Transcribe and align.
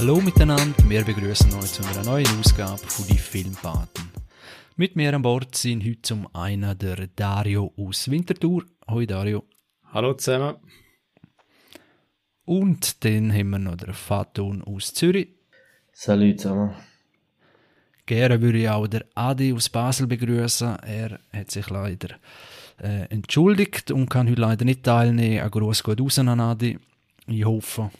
Hallo 0.00 0.18
miteinander, 0.18 0.88
wir 0.88 1.04
begrüßen 1.04 1.52
euch 1.52 1.72
zu 1.72 1.84
einer 1.84 2.02
neuen 2.04 2.26
Ausgabe 2.40 2.78
von 2.78 3.06
die 3.06 3.18
Filmpaten. 3.18 4.08
Mit 4.76 4.96
mir 4.96 5.14
an 5.14 5.20
Bord 5.20 5.54
sind 5.54 5.84
heute 5.84 6.00
zum 6.00 6.26
einen 6.34 6.78
der 6.78 7.08
Dario 7.08 7.74
aus 7.76 8.10
Winterthur. 8.10 8.64
Hoi 8.88 9.06
Dario. 9.06 9.44
Hallo 9.92 10.14
zusammen. 10.14 10.56
Und 12.46 13.04
dann 13.04 13.30
haben 13.30 13.50
wir 13.50 13.58
noch 13.58 13.76
den 13.76 13.92
Faton 13.92 14.64
aus 14.64 14.94
Zürich. 14.94 15.34
Salut 15.92 16.40
zusammen. 16.40 16.74
Gerne 18.06 18.40
würde 18.40 18.58
ich 18.58 18.70
auch 18.70 18.86
der 18.86 19.04
Adi 19.14 19.52
aus 19.52 19.68
Basel 19.68 20.06
begrüßen. 20.06 20.78
Er 20.78 21.20
hat 21.30 21.50
sich 21.50 21.68
leider 21.68 22.16
äh, 22.82 23.02
entschuldigt 23.10 23.90
und 23.90 24.08
kann 24.08 24.30
heute 24.30 24.40
leider 24.40 24.64
nicht 24.64 24.82
teilnehmen. 24.82 25.44
Ein 25.44 25.50
Gruß 25.50 25.84
geht 25.84 26.00
raus 26.00 26.18
an 26.18 26.40
Adi. 26.40 26.78
Ich 27.26 27.44
hoffe, 27.44 27.90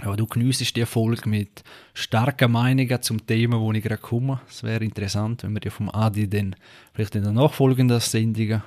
ja, 0.00 0.16
du 0.16 0.26
geniessest 0.26 0.74
die 0.76 0.80
Erfolg 0.80 1.26
mit 1.26 1.62
starken 1.92 2.52
Meinungen 2.52 3.02
zum 3.02 3.26
Thema, 3.26 3.60
wo 3.60 3.72
ich 3.72 3.82
gerade 3.82 4.00
komme. 4.00 4.40
Es 4.48 4.62
wäre 4.62 4.84
interessant, 4.84 5.44
wenn 5.44 5.52
wir 5.52 5.60
die 5.60 5.70
vom 5.70 5.88
Adi 5.88 6.28
dann 6.28 6.56
vielleicht 6.92 7.14
in 7.14 7.22
den 7.22 7.34
nachfolgenden 7.34 8.00
Sendungen 8.00 8.62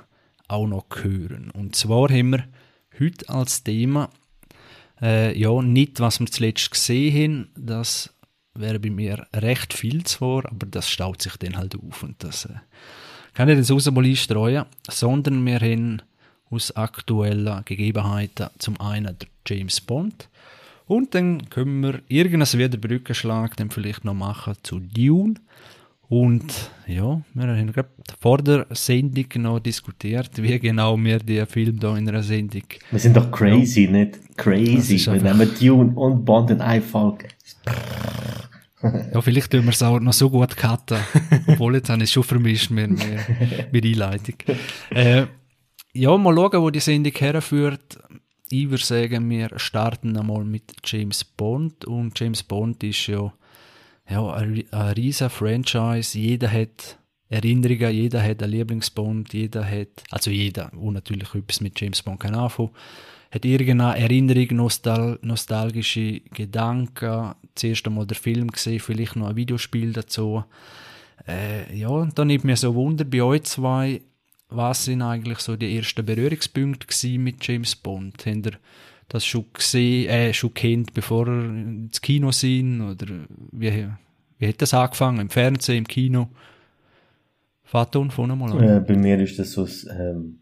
auch 0.47 0.67
noch 0.67 0.85
hören. 1.01 1.51
Und 1.51 1.75
zwar 1.75 2.09
haben 2.09 2.31
wir 2.31 2.45
heute 2.99 3.27
als 3.29 3.63
Thema 3.63 4.09
äh, 5.01 5.37
ja 5.37 5.61
nicht, 5.61 5.99
was 5.99 6.19
wir 6.19 6.27
zuletzt 6.27 6.71
gesehen 6.71 7.49
haben, 7.55 7.65
das 7.65 8.13
wäre 8.53 8.79
bei 8.79 8.89
mir 8.89 9.27
recht 9.35 9.73
viel 9.73 10.03
zwar, 10.05 10.45
aber 10.45 10.65
das 10.65 10.89
staut 10.89 11.21
sich 11.21 11.35
dann 11.37 11.57
halt 11.57 11.75
auf 11.75 12.03
und 12.03 12.23
das 12.23 12.45
äh, 12.45 12.53
kann 13.33 13.49
ich 13.49 13.57
das 13.57 13.69
raus 13.69 13.91
mal 13.91 14.03
einstreuen, 14.03 14.65
sondern 14.89 15.45
wir 15.45 15.59
haben 15.59 16.01
aus 16.49 16.75
aktuellen 16.75 17.63
Gegebenheiten 17.65 18.49
zum 18.57 18.79
einen 18.79 19.15
der 19.19 19.27
James 19.45 19.81
Bond 19.81 20.29
und 20.87 21.13
dann 21.13 21.49
können 21.49 21.81
wir 21.81 22.01
irgendwas 22.07 22.57
wieder 22.57 22.77
Brückenschlag 22.77 23.55
dann 23.57 23.69
vielleicht 23.69 24.05
noch 24.05 24.13
machen 24.13 24.55
zu 24.63 24.79
Dune 24.79 25.35
und 26.09 26.71
ja, 26.87 27.21
wir 27.33 27.47
haben 27.47 27.73
gerade 27.73 27.89
vor 28.21 28.37
der 28.37 28.65
Sendung 28.71 29.25
noch 29.37 29.59
diskutiert, 29.59 30.31
wie 30.41 30.57
genau 30.57 30.97
wir 30.97 31.19
den 31.19 31.45
Film 31.45 31.79
da 31.79 31.97
in 31.97 32.07
einer 32.07 32.23
Sendung. 32.23 32.63
Wir 32.91 32.99
sind 32.99 33.17
doch 33.17 33.29
crazy, 33.29 33.85
ja. 33.85 33.91
nicht 33.91 34.37
crazy. 34.37 35.05
Wir 35.05 35.21
nehmen 35.21 35.49
Dune 35.59 35.93
und 35.95 36.23
Bond 36.23 36.51
in 36.51 36.61
eine 36.61 36.81
Folge. 36.81 37.27
ja, 39.13 39.21
vielleicht 39.21 39.51
tun 39.51 39.65
wir 39.65 39.71
es 39.71 39.83
auch 39.83 39.99
noch 39.99 40.13
so 40.13 40.29
gut 40.29 40.55
cutten. 40.55 40.99
Obwohl, 41.47 41.75
jetzt 41.75 41.89
habe 41.89 42.03
ich 42.03 42.09
es 42.09 42.13
schon 42.13 42.23
vermischt 42.23 42.71
mit, 42.71 42.91
mit, 42.91 43.73
mit 43.73 43.85
Einleitung. 43.85 44.35
Äh, 44.91 45.25
ja, 45.91 46.17
mal 46.17 46.35
schauen, 46.35 46.61
wo 46.61 46.69
die 46.69 46.79
Sendung 46.79 47.13
herführt. 47.13 47.99
Ich 48.49 48.69
würde 48.69 48.83
sagen, 48.83 49.29
wir 49.29 49.49
starten 49.57 50.17
einmal 50.17 50.45
mit 50.45 50.63
James 50.85 51.23
Bond. 51.23 51.85
Und 51.85 52.19
James 52.19 52.43
Bond 52.43 52.83
ist 52.83 53.07
ja 53.07 53.33
ja, 54.09 54.33
ein, 54.33 54.63
ein 54.71 54.93
riesen 54.93 55.29
Franchise. 55.29 56.17
Jeder 56.17 56.51
hat 56.51 56.97
Erinnerungen, 57.29 57.91
jeder 57.91 58.23
hat 58.23 58.41
einen 58.41 58.51
Lieblingsbond, 58.53 59.33
jeder 59.33 59.65
hat, 59.65 60.03
also 60.11 60.31
jeder, 60.31 60.71
wo 60.73 60.91
natürlich 60.91 61.33
etwas 61.35 61.59
mit 61.61 61.79
James 61.79 62.01
Bond 62.01 62.21
kann 62.21 62.35
anfangen, 62.35 62.71
hat 63.31 63.43
irgendeine 63.43 63.99
Erinnerung, 63.99 64.47
nostal 64.55 65.19
nostalgische 65.21 66.21
Gedanken, 66.33 67.35
zuerst 67.55 67.85
einmal 67.85 68.07
der 68.07 68.15
Film 68.15 68.49
gesehen, 68.49 68.79
vielleicht 68.79 69.17
noch 69.17 69.27
ein 69.27 69.35
Videospiel 69.35 69.91
dazu. 69.91 70.45
Äh, 71.27 71.77
ja, 71.77 71.89
und 71.89 72.17
dann 72.17 72.27
nimmt 72.27 72.45
mir 72.45 72.55
so 72.55 72.73
Wunder 72.73 73.03
bei 73.03 73.21
euch 73.21 73.43
zwei, 73.43 74.01
was 74.49 74.85
sind 74.85 75.01
eigentlich 75.01 75.39
so 75.39 75.55
die 75.55 75.75
ersten 75.77 76.05
Berührungspunkte 76.05 77.19
mit 77.19 77.45
James 77.45 77.75
Bond? 77.75 78.25
Habt 78.25 78.45
ihr 78.45 78.53
das 79.09 79.25
schon 79.25 79.45
gesehen, 79.53 80.09
äh, 80.09 80.33
schon 80.33 80.53
kennt, 80.53 80.93
bevor 80.93 81.27
er 81.27 81.43
ins 81.43 82.01
Kino 82.01 82.31
sind? 82.31 82.81
Oder 82.81 83.07
wie, 83.51 83.87
wie 84.39 84.47
hat 84.47 84.61
das 84.61 84.73
angefangen? 84.73 85.19
Im 85.19 85.29
Fernsehen, 85.29 85.79
im 85.79 85.87
Kino? 85.87 86.29
Faton, 87.63 88.11
von 88.11 88.31
einmal 88.31 88.53
an. 88.53 88.63
Äh, 88.63 88.79
bei 88.79 88.95
mir 88.95 89.19
ist 89.19 89.37
das 89.37 89.51
so, 89.51 89.67
ähm, 89.89 90.39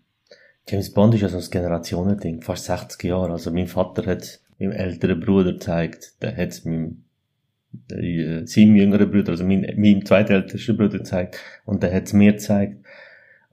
James 0.68 0.94
Bond 0.94 1.16
ist 1.16 1.22
ja 1.22 1.30
so 1.30 1.38
ein 1.38 1.50
Generationending, 1.50 2.42
fast 2.42 2.66
60 2.66 3.04
Jahre. 3.04 3.32
Also 3.32 3.52
mein 3.52 3.68
Vater 3.68 4.06
hat 4.06 4.40
meinem 4.60 4.72
älteren 4.72 5.20
Bruder 5.20 5.54
gezeigt, 5.54 6.22
der 6.22 6.38
hat 6.38 6.50
es 6.50 6.66
meinem 6.66 7.06
äh, 7.90 8.46
seinem 8.46 8.76
jüngeren 8.76 9.10
Bruder, 9.10 9.32
also 9.32 9.44
mein, 9.44 9.62
meinem 9.78 10.06
zweitältesten 10.06 10.78
Bruder 10.78 11.00
gezeigt, 11.00 11.38
und 11.66 11.84
der 11.84 11.94
hat 11.94 12.06
es 12.06 12.14
mir 12.14 12.34
gezeigt. 12.34 12.85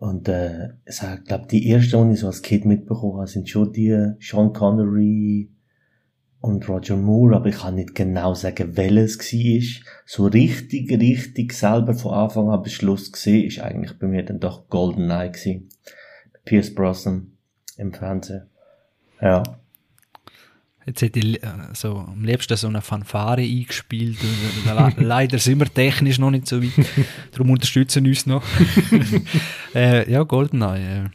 Und 0.02 0.26
äh, 0.26 0.70
ich 0.84 0.98
glaube, 1.26 1.46
die 1.48 1.70
ersten, 1.70 2.08
die 2.08 2.14
ich 2.14 2.20
so 2.20 2.26
als 2.26 2.42
Kind 2.42 2.64
mitbekommen 2.64 3.18
habe, 3.18 3.28
sind 3.28 3.48
schon 3.48 3.72
die 3.72 3.96
Sean 4.18 4.52
Connery 4.52 5.48
und 6.40 6.68
Roger 6.68 6.96
Moore, 6.96 7.36
aber 7.36 7.46
ich 7.46 7.58
kann 7.58 7.76
nicht 7.76 7.94
genau 7.94 8.34
sagen, 8.34 8.76
welches 8.76 9.32
es 9.32 9.32
war. 9.32 9.92
So 10.04 10.26
richtig, 10.26 10.90
richtig 10.90 11.52
selber 11.52 11.94
von 11.94 12.14
Anfang 12.14 12.50
an 12.50 12.64
bis 12.64 12.72
Schluss 12.72 13.12
gesehen, 13.12 13.46
ist 13.46 13.60
eigentlich 13.60 13.96
bei 14.00 14.08
mir 14.08 14.24
dann 14.24 14.40
doch 14.40 14.68
GoldenEye 14.68 15.30
gewesen. 15.30 15.68
Pierce 16.44 16.74
Brosnan 16.74 17.36
im 17.76 17.92
Fernsehen. 17.92 18.48
Ja. 19.20 19.44
Jetzt 20.86 21.02
hätte 21.02 21.20
ich 21.20 21.42
äh, 21.42 21.48
so 21.74 21.96
am 21.96 22.24
liebsten 22.24 22.56
so 22.56 22.66
eine 22.66 22.80
Fanfare 22.80 23.40
eingespielt. 23.40 24.18
Leider 24.96 25.38
sind 25.38 25.60
wir 25.60 25.72
technisch 25.72 26.18
noch 26.18 26.30
nicht 26.30 26.48
so 26.48 26.62
weit. 26.62 26.86
Darum 27.30 27.50
unterstützen 27.50 28.06
uns 28.06 28.26
noch. 28.26 28.42
äh, 29.74 30.10
ja, 30.10 30.22
Goldeneye. 30.24 31.04
Äh. 31.04 31.08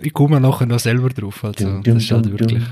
Ich 0.00 0.14
komme 0.14 0.40
nachher 0.40 0.66
noch 0.66 0.78
selber 0.78 1.10
drauf. 1.10 1.44
Also, 1.44 1.80
das 1.80 2.04
ist 2.04 2.10
halt 2.10 2.30
wirklich. 2.30 2.62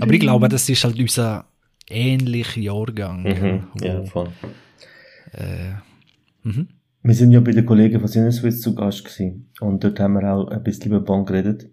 Aber 0.00 0.12
ich 0.12 0.20
glaube, 0.20 0.48
das 0.48 0.68
ist 0.68 0.84
halt 0.84 0.98
unser 0.98 1.46
ähnlicher 1.88 2.60
Jahrgang. 2.60 3.22
Mhm, 3.22 3.62
ja, 3.80 4.04
voll. 4.04 4.28
Äh, 5.32 5.72
mhm. 6.42 6.68
Wir 7.02 7.14
sind 7.14 7.30
ja 7.30 7.40
bei 7.40 7.52
den 7.52 7.64
Kollegen 7.64 8.00
von 8.00 8.08
Sinneswiss 8.08 8.60
zu 8.60 8.74
Gast 8.74 9.04
gewesen. 9.04 9.50
Und 9.60 9.82
dort 9.82 9.98
haben 10.00 10.14
wir 10.14 10.34
auch 10.34 10.48
ein 10.48 10.62
bisschen 10.62 10.86
über 10.86 11.00
Bond 11.00 11.26
geredet. 11.28 11.70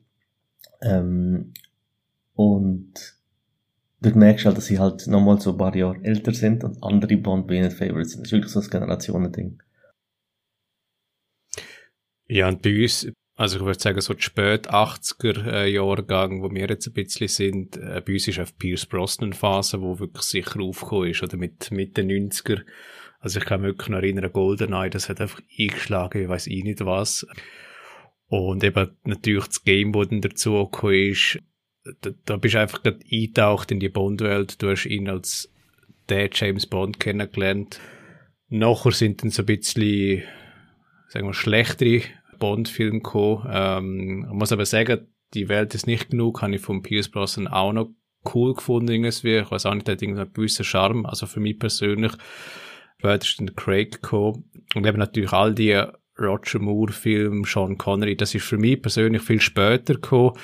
Ähm, 0.81 1.51
und 2.33 3.14
dort 4.05 4.15
merkst 4.15 4.45
du 4.45 4.47
halt, 4.47 4.57
dass 4.57 4.65
sie 4.67 4.79
halt 4.79 5.07
nochmal 5.07 5.39
so 5.39 5.51
ein 5.51 5.57
paar 5.57 5.75
Jahre 5.75 6.03
älter 6.03 6.33
sind 6.33 6.63
und 6.63 6.81
andere 6.83 7.17
Bond 7.17 7.47
bei 7.47 7.55
ihnen 7.55 7.71
Favorites 7.71 8.11
sind. 8.11 8.21
Das 8.21 8.27
ist 8.27 8.33
wirklich 8.33 8.51
so 8.51 8.59
ein 8.59 8.69
Generationending. 8.69 9.61
Ja, 12.27 12.47
und 12.47 12.61
bei 12.61 12.81
uns, 12.81 13.07
also 13.35 13.57
ich 13.57 13.65
würde 13.65 13.79
sagen, 13.79 14.01
so 14.01 14.13
die 14.13 14.21
spät 14.21 14.69
80er 14.69 15.45
äh, 15.47 15.79
wo 15.79 16.51
wir 16.51 16.67
jetzt 16.67 16.87
ein 16.87 16.93
bisschen 16.93 17.27
sind, 17.27 17.77
äh, 17.77 18.01
bei 18.05 18.13
uns 18.13 18.27
ist 18.27 18.39
auf 18.39 18.57
Pierce 18.57 18.85
Brosnan 18.85 19.33
Phase, 19.33 19.81
wo 19.81 19.99
wirklich 19.99 20.23
sicher 20.23 20.61
aufgekommen 20.61 21.09
ist, 21.09 21.23
oder 21.23 21.37
mit 21.37 21.71
Mitte 21.71 22.01
90er. 22.01 22.61
Also 23.19 23.39
ich 23.39 23.45
kann 23.45 23.61
mich 23.61 23.69
wirklich 23.69 23.89
noch 23.89 23.97
erinnern, 23.97 24.31
GoldenEye, 24.31 24.89
das 24.89 25.09
hat 25.09 25.21
einfach 25.21 25.41
eingeschlagen, 25.59 26.23
ich 26.23 26.29
weiß 26.29 26.47
eh 26.47 26.63
nicht 26.63 26.85
was. 26.85 27.27
Und 28.27 28.63
eben 28.63 28.97
natürlich 29.03 29.47
das 29.47 29.63
Game, 29.63 29.93
das 29.93 30.07
dann 30.09 30.21
dazu 30.21 30.63
gekommen 30.65 31.11
ist, 31.11 31.39
da, 32.01 32.11
da 32.25 32.37
bist 32.37 32.55
du 32.55 32.59
einfach 32.59 32.83
gerade 32.83 32.99
eingetaucht 33.11 33.71
in 33.71 33.79
die 33.79 33.89
Bond-Welt. 33.89 34.61
Du 34.61 34.69
hast 34.69 34.85
ihn 34.85 35.09
als 35.09 35.51
der 36.09 36.29
James 36.31 36.65
Bond 36.65 36.99
kennengelernt. 36.99 37.79
Nachher 38.49 38.91
sind 38.91 39.23
dann 39.23 39.31
so 39.31 39.41
ein 39.41 39.45
bisschen, 39.47 40.23
sagen 41.09 41.27
wir, 41.27 41.33
schlechtere 41.33 42.01
Bond-Filme 42.39 42.99
gekommen. 42.99 43.49
Ähm, 43.51 44.25
ich 44.27 44.33
muss 44.33 44.51
aber 44.51 44.65
sagen, 44.65 45.07
die 45.33 45.49
Welt 45.49 45.73
ist 45.75 45.87
nicht 45.87 46.11
genug, 46.11 46.41
habe 46.41 46.55
ich 46.55 46.61
von 46.61 46.81
Pierce 46.81 47.09
Brosnan 47.09 47.47
auch 47.47 47.73
noch 47.73 47.89
cool 48.33 48.53
gefunden 48.53 48.91
irgendwie. 48.91 49.37
Ich 49.37 49.51
weiß 49.51 49.65
auch 49.65 49.73
nicht, 49.73 49.87
der 49.87 49.95
hat 49.95 50.03
einen 50.03 50.33
gewissen 50.33 50.65
Charme. 50.65 51.05
Also 51.05 51.27
für 51.27 51.39
mich 51.39 51.59
persönlich, 51.59 52.13
später 52.97 53.23
ist 53.23 53.39
dann 53.39 53.55
Craig 53.55 54.01
gekommen. 54.01 54.49
Und 54.75 54.85
eben 54.85 54.97
natürlich 54.97 55.33
all 55.33 55.53
die 55.53 55.81
Roger 56.17 56.59
Moore-Filme, 56.59 57.45
Sean 57.45 57.77
Connery, 57.77 58.15
das 58.15 58.33
ist 58.33 58.45
für 58.45 58.57
mich 58.57 58.81
persönlich 58.81 59.21
viel 59.21 59.41
später 59.41 59.95
gekommen. 59.95 60.37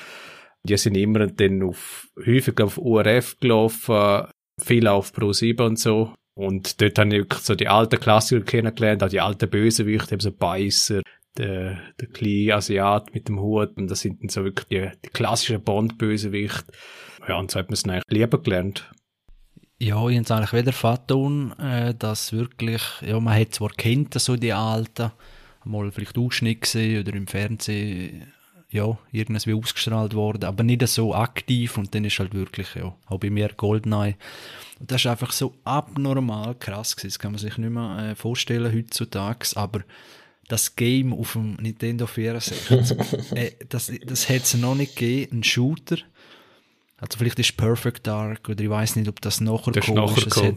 Die 0.68 0.76
sind 0.76 0.96
immer 0.96 1.26
dann 1.26 1.62
auf, 1.62 2.08
häufig 2.24 2.60
auf 2.60 2.78
URF 2.78 3.38
gelaufen, 3.40 4.28
viel 4.60 4.86
auf 4.86 5.12
Pro 5.12 5.32
7 5.32 5.66
und 5.66 5.78
so. 5.78 6.14
Und 6.34 6.80
dort 6.80 6.98
habe 6.98 7.16
ich 7.16 7.32
so 7.34 7.54
die 7.54 7.68
alten 7.68 8.00
Klassiker 8.00 8.44
kennengelernt, 8.44 9.02
auch 9.02 9.08
die 9.08 9.20
alten 9.20 9.50
Bösewichte, 9.50 10.14
eben 10.14 10.20
so 10.20 10.32
Beißer, 10.32 11.02
der, 11.36 11.78
der 12.00 12.08
kleine 12.08 12.54
Asiat 12.54 13.14
mit 13.14 13.28
dem 13.28 13.40
Hut. 13.40 13.76
Und 13.76 13.90
das 13.90 14.00
sind 14.00 14.22
dann 14.22 14.28
so 14.28 14.44
wirklich 14.44 14.66
die, 14.68 14.90
die 15.04 15.10
klassischen 15.10 15.62
Bond-Bösewichte. 15.62 16.72
Ja, 17.28 17.38
und 17.38 17.50
so 17.50 17.58
hat 17.58 17.68
man 17.68 17.74
es 17.74 17.84
eigentlich 17.84 18.04
lieber 18.08 18.40
gelernt. 18.40 18.90
Ja, 19.78 20.08
ich 20.08 20.16
habe 20.16 20.24
es 20.24 20.30
eigentlich 20.30 20.52
wieder 20.52 20.72
Faton, 20.72 21.58
äh, 21.58 21.94
dass 21.94 22.32
wirklich, 22.32 22.82
ja, 23.04 23.18
man 23.18 23.38
hat 23.38 23.52
zwar 23.52 23.70
kennt 23.70 24.14
so 24.14 24.36
die 24.36 24.52
alten, 24.52 25.10
mal 25.64 25.90
vielleicht 25.90 26.16
Ausschnitt 26.16 26.62
gesehen 26.62 27.00
oder 27.00 27.16
im 27.16 27.26
Fernsehen 27.26 28.32
ja, 28.72 28.98
irgendwie 29.12 29.54
ausgestrahlt 29.54 30.14
worden, 30.14 30.44
aber 30.44 30.62
nicht 30.62 30.86
so 30.88 31.14
aktiv 31.14 31.76
und 31.76 31.94
dann 31.94 32.04
ist 32.04 32.18
halt 32.18 32.34
wirklich, 32.34 32.74
ja, 32.74 32.94
auch 33.06 33.20
bei 33.20 33.30
mir 33.30 33.50
Goldeneye. 33.50 34.16
Und 34.80 34.90
das 34.90 35.02
ist 35.02 35.06
einfach 35.06 35.32
so 35.32 35.54
abnormal 35.64 36.54
krass 36.54 36.96
gewesen, 36.96 37.08
das 37.08 37.18
kann 37.18 37.32
man 37.32 37.38
sich 37.38 37.58
nicht 37.58 37.70
mehr 37.70 38.10
äh, 38.10 38.14
vorstellen 38.14 38.74
heutzutage, 38.74 39.48
aber 39.56 39.82
das 40.48 40.74
Game 40.74 41.12
auf 41.12 41.34
dem 41.34 41.54
Nintendo 41.54 42.06
64, 42.06 42.70
äh, 43.36 43.52
das, 43.68 43.92
das 44.04 44.28
hat 44.28 44.42
es 44.42 44.54
noch 44.54 44.74
nicht 44.74 44.96
gegeben, 44.96 45.38
ein 45.38 45.44
Shooter, 45.44 45.98
Also 46.98 47.18
vielleicht 47.18 47.38
ist 47.38 47.56
Perfect 47.56 48.06
Dark 48.06 48.48
oder 48.48 48.62
ich 48.62 48.70
weiß 48.70 48.96
nicht, 48.96 49.08
ob 49.08 49.20
das 49.20 49.40
nachher 49.40 49.72
Das 49.72 49.84
ist 49.84 49.94
gekommen 49.94 50.14
nachher 50.14 50.56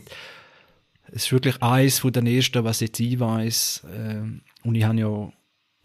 Es, 1.12 1.24
ist 1.24 1.32
wirklich 1.32 1.62
eins 1.62 2.00
von 2.00 2.14
den 2.14 2.28
ersten, 2.28 2.64
was 2.64 2.80
jetzt 2.80 3.00
ich 3.00 3.20
weiß. 3.20 3.84
Ähm, 3.94 4.42
und 4.64 4.76
ich 4.76 4.84
habe 4.84 5.00
ja, 5.00 5.32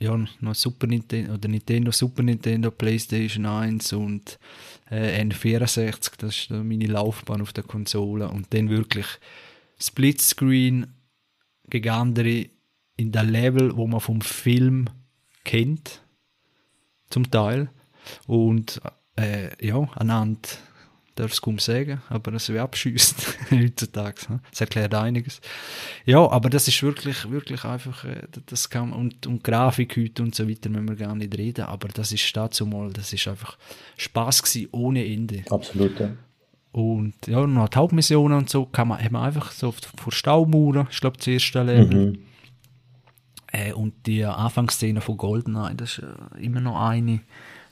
ja 0.00 0.18
noch 0.40 0.54
Super 0.54 0.86
Nintendo 0.86 1.34
oder 1.34 1.48
Nintendo, 1.48 1.92
Super 1.92 2.22
Nintendo, 2.22 2.70
Playstation 2.70 3.46
1 3.46 3.92
und 3.92 4.38
äh, 4.90 5.22
N64. 5.22 6.12
Das 6.18 6.36
ist 6.36 6.50
meine 6.50 6.86
Laufbahn 6.86 7.42
auf 7.42 7.52
der 7.52 7.64
Konsole. 7.64 8.28
Und 8.28 8.52
dann 8.52 8.70
wirklich 8.70 9.06
Splitscreen 9.78 10.94
gegen 11.68 12.16
in 12.96 13.12
der 13.12 13.24
Level, 13.24 13.76
wo 13.76 13.86
man 13.86 14.00
vom 14.00 14.20
Film 14.20 14.88
kennt, 15.44 16.02
zum 17.10 17.30
Teil. 17.30 17.70
Und 18.26 18.80
äh, 19.16 19.50
ja, 19.64 19.88
anhand 19.94 20.58
darf 21.14 21.32
es 21.32 21.42
kaum 21.42 21.58
sagen, 21.58 22.00
aber 22.08 22.32
es 22.34 22.48
wäre 22.48 22.62
abschießt 22.62 23.38
heutzutage. 23.50 24.40
Das 24.50 24.60
erklärt 24.60 24.94
einiges. 24.94 25.40
Ja, 26.06 26.28
aber 26.30 26.50
das 26.50 26.68
ist 26.68 26.82
wirklich, 26.82 27.30
wirklich 27.30 27.64
einfach, 27.64 28.04
äh, 28.04 28.22
das 28.46 28.70
kann, 28.70 28.92
und, 28.92 29.26
und 29.26 29.44
Grafik 29.44 29.96
heute 29.96 30.22
und 30.22 30.34
so 30.34 30.48
weiter 30.48 30.70
müssen 30.70 30.88
wir 30.88 30.96
gar 30.96 31.14
nicht 31.14 31.36
reden, 31.36 31.64
aber 31.64 31.88
das 31.88 32.12
ist 32.12 32.36
dazu 32.36 32.66
mal, 32.66 32.92
das 32.92 33.12
ist 33.12 33.28
einfach 33.28 33.58
Spaß 33.96 34.42
gewesen, 34.42 34.68
ohne 34.72 35.06
Ende. 35.06 35.44
Absolut, 35.50 35.98
ja. 36.00 36.10
Und 36.72 37.14
ja, 37.26 37.44
noch 37.46 37.68
die 37.68 37.78
Hauptmissionen 37.78 38.38
und 38.38 38.50
so 38.50 38.64
kann 38.64 38.88
man, 38.88 39.02
hat 39.02 39.10
man 39.10 39.24
einfach 39.24 39.50
so 39.50 39.74
vor 39.96 40.12
Staumauern, 40.12 40.86
ich 40.90 41.00
glaube, 41.00 41.16
das 41.16 41.26
erste 41.26 41.62
Level. 41.64 42.12
Mhm. 42.12 42.18
Äh, 43.52 43.72
und 43.72 44.06
die 44.06 44.24
Anfangsszene 44.24 45.00
von 45.00 45.16
GoldenEye, 45.16 45.74
das 45.74 45.98
ist 45.98 46.04
äh, 46.04 46.44
immer 46.44 46.60
noch 46.60 46.80
eine, 46.80 47.20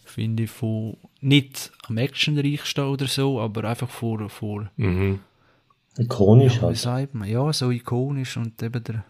finde 0.04 0.44
ich, 0.44 0.50
von 0.50 0.96
nicht 1.20 1.72
am 1.88 1.98
actionreichsten 1.98 2.84
oder 2.84 3.06
so, 3.06 3.40
aber 3.40 3.64
einfach 3.64 3.88
vor, 3.88 4.28
vor 4.28 4.70
Mhm. 4.76 5.20
Ikonisch 5.98 6.56
ja, 6.56 6.62
wie 6.62 6.66
halt. 6.66 6.76
sagt 6.76 7.14
man, 7.14 7.28
ja, 7.28 7.52
so 7.52 7.70
ikonisch 7.70 8.36
und 8.36 8.62
eben 8.62 8.84
der 8.84 9.04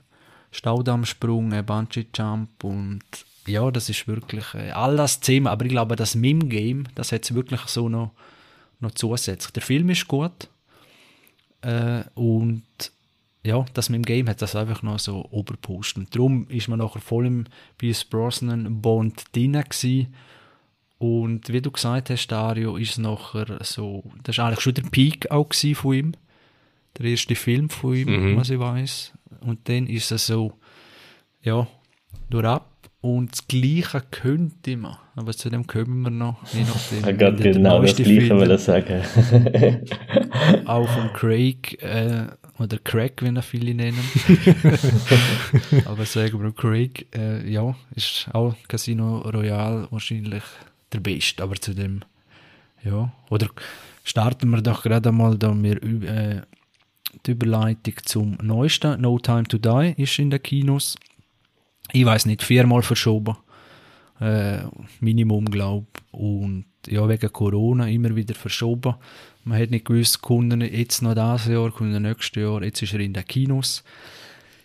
Staudammsprung, 0.52 1.52
äh, 1.52 1.62
Bungee 1.62 2.06
Jump 2.14 2.64
und 2.64 3.02
ja, 3.46 3.70
das 3.70 3.88
ist 3.90 4.08
wirklich 4.08 4.54
äh, 4.54 4.70
all 4.70 4.96
das 4.96 5.20
Thema, 5.20 5.50
aber 5.50 5.66
ich 5.66 5.70
glaube, 5.70 5.96
das 5.96 6.14
Mim-Game, 6.14 6.84
das 6.94 7.12
hat 7.12 7.24
es 7.24 7.34
wirklich 7.34 7.60
so 7.62 7.88
noch, 7.88 8.12
noch 8.80 8.92
zusätzlich. 8.92 9.52
Der 9.52 9.62
Film 9.62 9.90
ist 9.90 10.08
gut 10.08 10.48
äh, 11.60 12.04
und 12.14 12.62
ja, 13.44 13.64
das 13.74 13.88
mit 13.88 13.98
dem 13.98 14.04
Game 14.04 14.28
hat 14.28 14.42
das 14.42 14.56
einfach 14.56 14.82
noch 14.82 14.98
so 14.98 15.26
oberpusht. 15.30 15.96
Und 15.96 16.14
darum 16.14 16.46
ist 16.48 16.68
man 16.68 16.80
nachher 16.80 17.00
voll 17.00 17.26
im 17.26 17.44
Pierce 17.78 18.04
Brosnan 18.04 18.80
Bond 18.82 19.24
drin 19.34 19.52
gewesen. 19.52 20.14
Und 20.98 21.48
wie 21.52 21.60
du 21.62 21.70
gesagt 21.70 22.10
hast, 22.10 22.26
Dario, 22.28 22.76
ist 22.76 22.98
nachher 22.98 23.58
so, 23.62 24.02
das 24.24 24.38
war 24.38 24.46
eigentlich 24.48 24.60
schon 24.60 24.74
der 24.74 24.82
Peak 24.82 25.30
auch 25.30 25.48
von 25.74 25.94
ihm. 25.94 26.12
Der 26.98 27.06
erste 27.06 27.36
Film 27.36 27.70
von 27.70 27.94
ihm, 27.94 28.32
Mhm. 28.32 28.36
was 28.36 28.50
ich 28.50 28.58
weiß. 28.58 29.12
Und 29.42 29.68
dann 29.68 29.86
ist 29.86 30.10
es 30.10 30.26
so, 30.26 30.52
ja, 31.42 31.68
durch 32.30 32.44
ab. 32.44 32.74
Und 33.00 33.30
das 33.30 33.46
Gleiche 33.46 34.02
könnte 34.10 34.76
man, 34.76 34.96
aber 35.14 35.32
zu 35.32 35.48
dem 35.50 35.68
kommen 35.68 36.02
wir 36.02 36.10
noch, 36.10 36.42
je 36.52 36.62
nachdem. 36.62 37.04
Wollte 37.04 37.32
der 37.44 37.52
genau 37.52 37.80
das 37.80 37.94
Gleiche 37.94 38.20
Film- 38.22 38.38
wollen 38.40 38.58
sagen. 38.58 39.02
auch 40.66 40.88
von 40.88 41.12
Craig 41.12 41.80
äh, 41.80 42.26
oder 42.58 42.78
Craig, 42.78 43.22
wie 43.22 43.28
er 43.32 43.42
viele 43.42 43.72
nennen. 43.72 44.00
Aber 45.84 46.04
sagen 46.06 46.42
wir 46.42 46.52
Craig, 46.52 47.06
äh, 47.14 47.48
ja, 47.48 47.76
ist 47.94 48.28
auch 48.32 48.56
Casino 48.66 49.18
Royale 49.20 49.86
wahrscheinlich 49.92 50.42
der 50.92 51.00
Beste. 51.00 51.42
Aber 51.42 51.56
zu 51.56 51.74
dem, 51.74 52.00
ja, 52.82 53.12
oder 53.30 53.48
starten 54.04 54.50
wir 54.50 54.62
doch 54.62 54.82
gerade 54.82 55.08
einmal 55.08 55.36
da 55.36 55.54
wir 55.54 55.82
äh, 55.82 56.42
die 57.26 57.32
Überleitung 57.32 57.94
zum 58.04 58.38
neuesten. 58.42 59.00
No 59.00 59.18
Time 59.18 59.44
to 59.44 59.58
Die 59.58 60.02
ist 60.02 60.18
in 60.18 60.30
den 60.30 60.42
Kinos. 60.42 60.96
Ich 61.92 62.04
weiß 62.04 62.26
nicht, 62.26 62.42
viermal 62.42 62.82
verschoben. 62.82 63.36
Äh, 64.20 64.64
Minimum, 65.00 65.46
glaube 65.46 65.86
Und 66.10 66.66
ja, 66.86 67.08
wegen 67.08 67.32
Corona 67.32 67.88
immer 67.88 68.14
wieder 68.14 68.34
verschoben. 68.34 68.94
Man 69.44 69.60
hat 69.60 69.70
nicht 69.70 69.86
gewusst, 69.86 70.20
er 70.60 70.78
jetzt 70.78 71.02
noch 71.02 71.14
dieses 71.14 71.46
Jahr, 71.46 71.72
er 71.80 72.00
nächstes 72.00 72.42
Jahr. 72.42 72.62
Jetzt 72.62 72.82
ist 72.82 72.92
er 72.92 73.00
in 73.00 73.14
den 73.14 73.24
Kinos. 73.24 73.84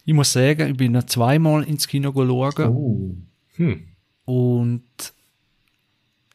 Ich 0.05 0.13
muss 0.13 0.33
sagen, 0.33 0.71
ich 0.71 0.77
bin 0.77 0.91
noch 0.91 1.05
zweimal 1.05 1.63
ins 1.63 1.87
Kino 1.87 2.11
schauen. 2.11 2.69
Uh, 2.69 3.15
Hm. 3.55 3.83
Und 4.25 5.13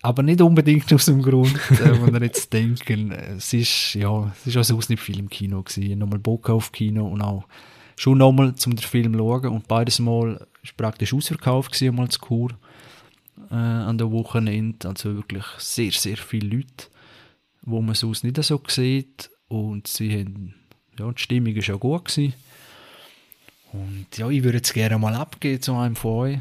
aber 0.03 0.23
nicht 0.23 0.41
unbedingt 0.41 0.93
aus 0.93 1.07
dem 1.07 1.23
Grund, 1.23 1.55
äh, 1.71 2.01
wo 2.01 2.13
wir 2.13 2.23
jetzt 2.23 2.53
denken, 2.53 3.11
es 3.11 3.53
ist, 3.53 3.95
ja, 3.95 4.33
es 4.37 4.47
ist 4.47 4.57
also 4.57 4.77
aus 4.77 4.89
nicht 4.89 5.03
viel 5.03 5.19
im 5.19 5.29
Kino 5.29 5.63
gewesen. 5.63 5.99
Nochmal 5.99 6.21
Bock 6.21 6.51
auf 6.51 6.71
Kino 6.71 7.07
und 7.07 7.21
auch 7.21 7.45
schon 7.97 8.19
nochmal 8.19 8.55
zum 8.55 8.77
Film 8.77 9.15
schauen. 9.15 9.47
Und 9.47 9.67
beides 9.67 9.99
Mal 9.99 10.47
ist 10.63 10.77
praktisch 10.77 11.13
ausverkauft 11.13 11.73
gewesen, 11.73 11.97
mal 11.97 12.09
zu 12.09 12.21
Kur, 12.21 12.51
äh, 13.51 13.55
an 13.55 13.99
der 13.99 14.13
Wochenende. 14.13 14.89
Also 14.89 15.17
wirklich 15.17 15.45
sehr, 15.59 15.91
sehr 15.91 16.17
viele 16.17 16.57
Leute, 16.57 16.87
wo 17.63 17.81
man 17.81 17.95
sonst 17.95 18.23
nicht 18.23 18.43
so 18.43 18.61
sieht. 18.69 19.31
Und 19.49 19.89
sie 19.89 20.13
haben, 20.13 20.55
ja, 20.99 21.11
die 21.11 21.23
Stimmung 21.23 21.57
ist 21.57 21.67
ja 21.67 21.75
gut 21.75 22.05
gewesen. 22.05 22.35
Und 23.73 24.07
ja, 24.17 24.29
ich 24.31 24.45
würde 24.45 24.59
jetzt 24.59 24.73
gerne 24.73 24.99
mal 24.99 25.15
abgeben 25.15 25.61
zu 25.61 25.75
einem 25.75 25.97
von 25.97 26.13
euch, 26.13 26.39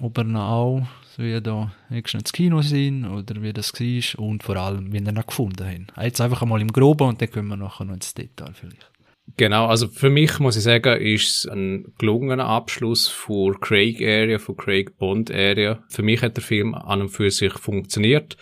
ob 0.00 0.18
er 0.18 0.36
auch, 0.36 0.86
wie 1.18 1.40
da 1.40 1.72
extra 1.90 2.18
ins 2.18 2.32
Kino 2.32 2.62
sind 2.62 3.06
oder 3.06 3.42
wie 3.42 3.52
das 3.52 3.72
war 3.72 4.24
und 4.24 4.42
vor 4.42 4.56
allem, 4.56 4.92
wie 4.92 4.98
ihr 4.98 5.08
ihn 5.08 5.22
gefunden 5.26 5.66
habt. 5.66 6.04
Jetzt 6.04 6.20
einfach 6.20 6.42
einmal 6.42 6.60
im 6.60 6.72
Groben 6.72 7.08
und 7.08 7.20
dann 7.20 7.30
können 7.30 7.48
wir 7.48 7.56
nachher 7.56 7.84
noch 7.84 7.94
ins 7.94 8.14
Detail 8.14 8.52
vielleicht. 8.54 8.90
Genau, 9.36 9.66
also 9.66 9.88
für 9.88 10.10
mich 10.10 10.38
muss 10.38 10.56
ich 10.56 10.62
sagen, 10.62 11.00
ist 11.00 11.28
es 11.28 11.46
ein 11.50 11.92
gelungener 11.98 12.46
Abschluss 12.46 13.08
von 13.08 13.58
Craig 13.58 14.00
Area, 14.00 14.38
von 14.38 14.56
Craig 14.56 14.96
Bond 14.98 15.30
Area. 15.30 15.82
Für 15.88 16.02
mich 16.02 16.22
hat 16.22 16.36
der 16.36 16.44
Film 16.44 16.74
an 16.74 17.00
und 17.00 17.08
für 17.08 17.30
sich 17.30 17.54
funktioniert. 17.54 18.36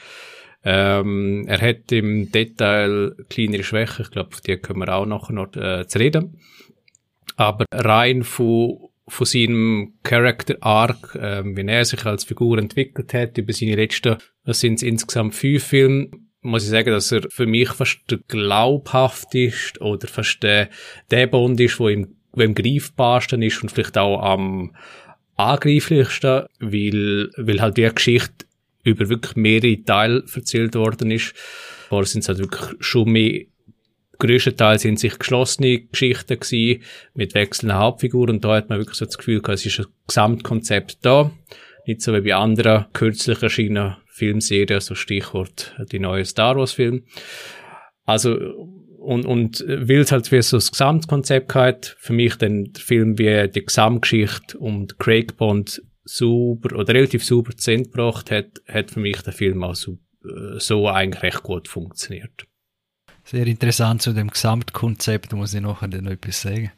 Ähm, 0.64 1.44
er 1.46 1.60
hat 1.60 1.90
im 1.92 2.30
Detail 2.30 3.14
kleinere 3.28 3.64
Schwächen, 3.64 4.02
ich 4.04 4.10
glaube, 4.10 4.30
auf 4.32 4.40
die 4.40 4.56
können 4.56 4.80
wir 4.80 4.94
auch 4.94 5.06
nachher 5.06 5.32
noch 5.32 5.54
äh, 5.56 5.86
zu 5.86 5.98
reden. 5.98 6.38
Aber 7.36 7.64
rein 7.72 8.22
von, 8.22 8.90
von 9.08 9.26
seinem 9.26 9.94
Character 10.02 10.56
Arc, 10.60 11.18
ähm, 11.20 11.56
wie 11.56 11.66
er 11.66 11.84
sich 11.84 12.04
als 12.04 12.24
Figur 12.24 12.58
entwickelt 12.58 13.12
hat, 13.14 13.38
über 13.38 13.52
seine 13.52 13.76
letzten, 13.76 14.16
das 14.44 14.60
sind 14.60 14.82
insgesamt 14.82 15.34
fünf 15.34 15.64
Filme, 15.64 16.10
muss 16.40 16.64
ich 16.64 16.70
sagen, 16.70 16.90
dass 16.90 17.12
er 17.12 17.22
für 17.30 17.46
mich 17.46 17.70
fast 17.70 18.00
der 18.10 18.18
glaubhafteste 18.28 19.80
oder 19.80 20.08
fast 20.08 20.42
der, 20.42 20.68
der 21.10 21.26
Bond 21.28 21.60
ist, 21.60 21.78
wo 21.78 21.88
ihm, 21.88 22.16
wo 22.32 22.42
ihm 22.42 22.54
greifbarsten 22.54 23.42
ist 23.42 23.62
und 23.62 23.70
vielleicht 23.70 23.96
auch 23.96 24.20
am 24.20 24.74
angreiflichsten, 25.36 26.46
weil, 26.58 27.30
weil 27.36 27.60
halt 27.60 27.76
die 27.76 27.88
Geschichte 27.88 28.46
über 28.84 29.08
wirklich 29.08 29.36
mehrere 29.36 29.82
Teile 29.84 30.24
erzählt 30.34 30.74
worden 30.74 31.10
ist. 31.10 31.34
Vorher 31.88 32.06
sind 32.06 32.22
es 32.22 32.28
halt 32.28 32.38
wirklich 32.38 32.76
schon 32.80 33.10
mehr, 33.10 33.42
größtenteils 34.22 34.82
sind 34.82 35.00
sich 35.00 35.18
geschlossene 35.18 35.80
Geschichten 35.80 36.38
gewesen, 36.38 36.82
mit 37.14 37.34
wechselnden 37.34 37.78
Hauptfiguren 37.78 38.36
und 38.36 38.44
da 38.44 38.56
hat 38.56 38.68
man 38.68 38.78
wirklich 38.78 38.96
so 38.96 39.04
das 39.04 39.18
Gefühl 39.18 39.42
gehabt, 39.42 39.58
es 39.58 39.66
ist 39.66 39.80
ein 39.80 39.86
Gesamtkonzept 40.06 40.98
da. 41.02 41.30
Nicht 41.86 42.02
so 42.02 42.14
wie 42.14 42.20
bei 42.20 42.34
anderen 42.34 42.86
kürzlich 42.92 43.42
erschienenen 43.42 43.96
Filmserien, 44.06 44.80
so 44.80 44.94
Stichwort 44.94 45.74
die 45.90 45.98
neue 45.98 46.24
Star 46.24 46.56
Wars 46.56 46.72
Film. 46.72 47.04
Also, 48.04 48.36
und, 48.98 49.26
und 49.26 49.64
weil 49.66 50.00
es 50.00 50.12
halt 50.12 50.30
wie 50.30 50.40
so 50.42 50.58
das 50.58 50.70
Gesamtkonzept 50.70 51.54
hat, 51.56 51.96
für 51.98 52.12
mich 52.12 52.36
dann 52.36 52.72
der 52.72 52.82
Film 52.82 53.18
wie 53.18 53.48
die 53.48 53.64
Gesamtgeschichte 53.64 54.56
und 54.58 54.98
Craig 55.00 55.36
Bond 55.36 55.82
super 56.04 56.76
oder 56.76 56.94
relativ 56.94 57.24
super 57.24 57.56
zu 57.56 57.72
Ende 57.72 57.90
gebracht 57.90 58.30
hat, 58.30 58.60
hat 58.68 58.92
für 58.92 59.00
mich 59.00 59.20
der 59.22 59.32
Film 59.32 59.64
auch 59.64 59.74
so, 59.74 59.98
äh, 60.24 60.58
so 60.58 60.88
eigentlich 60.88 61.22
recht 61.22 61.42
gut 61.42 61.66
funktioniert. 61.66 62.46
Sehr 63.24 63.46
interessant 63.46 64.02
zu 64.02 64.12
dem 64.12 64.28
Gesamtkonzept, 64.28 65.32
muss 65.32 65.54
ich 65.54 65.60
nachher 65.60 65.88
dann 65.88 66.04
noch 66.04 66.12
etwas 66.12 66.42
sagen. 66.42 66.72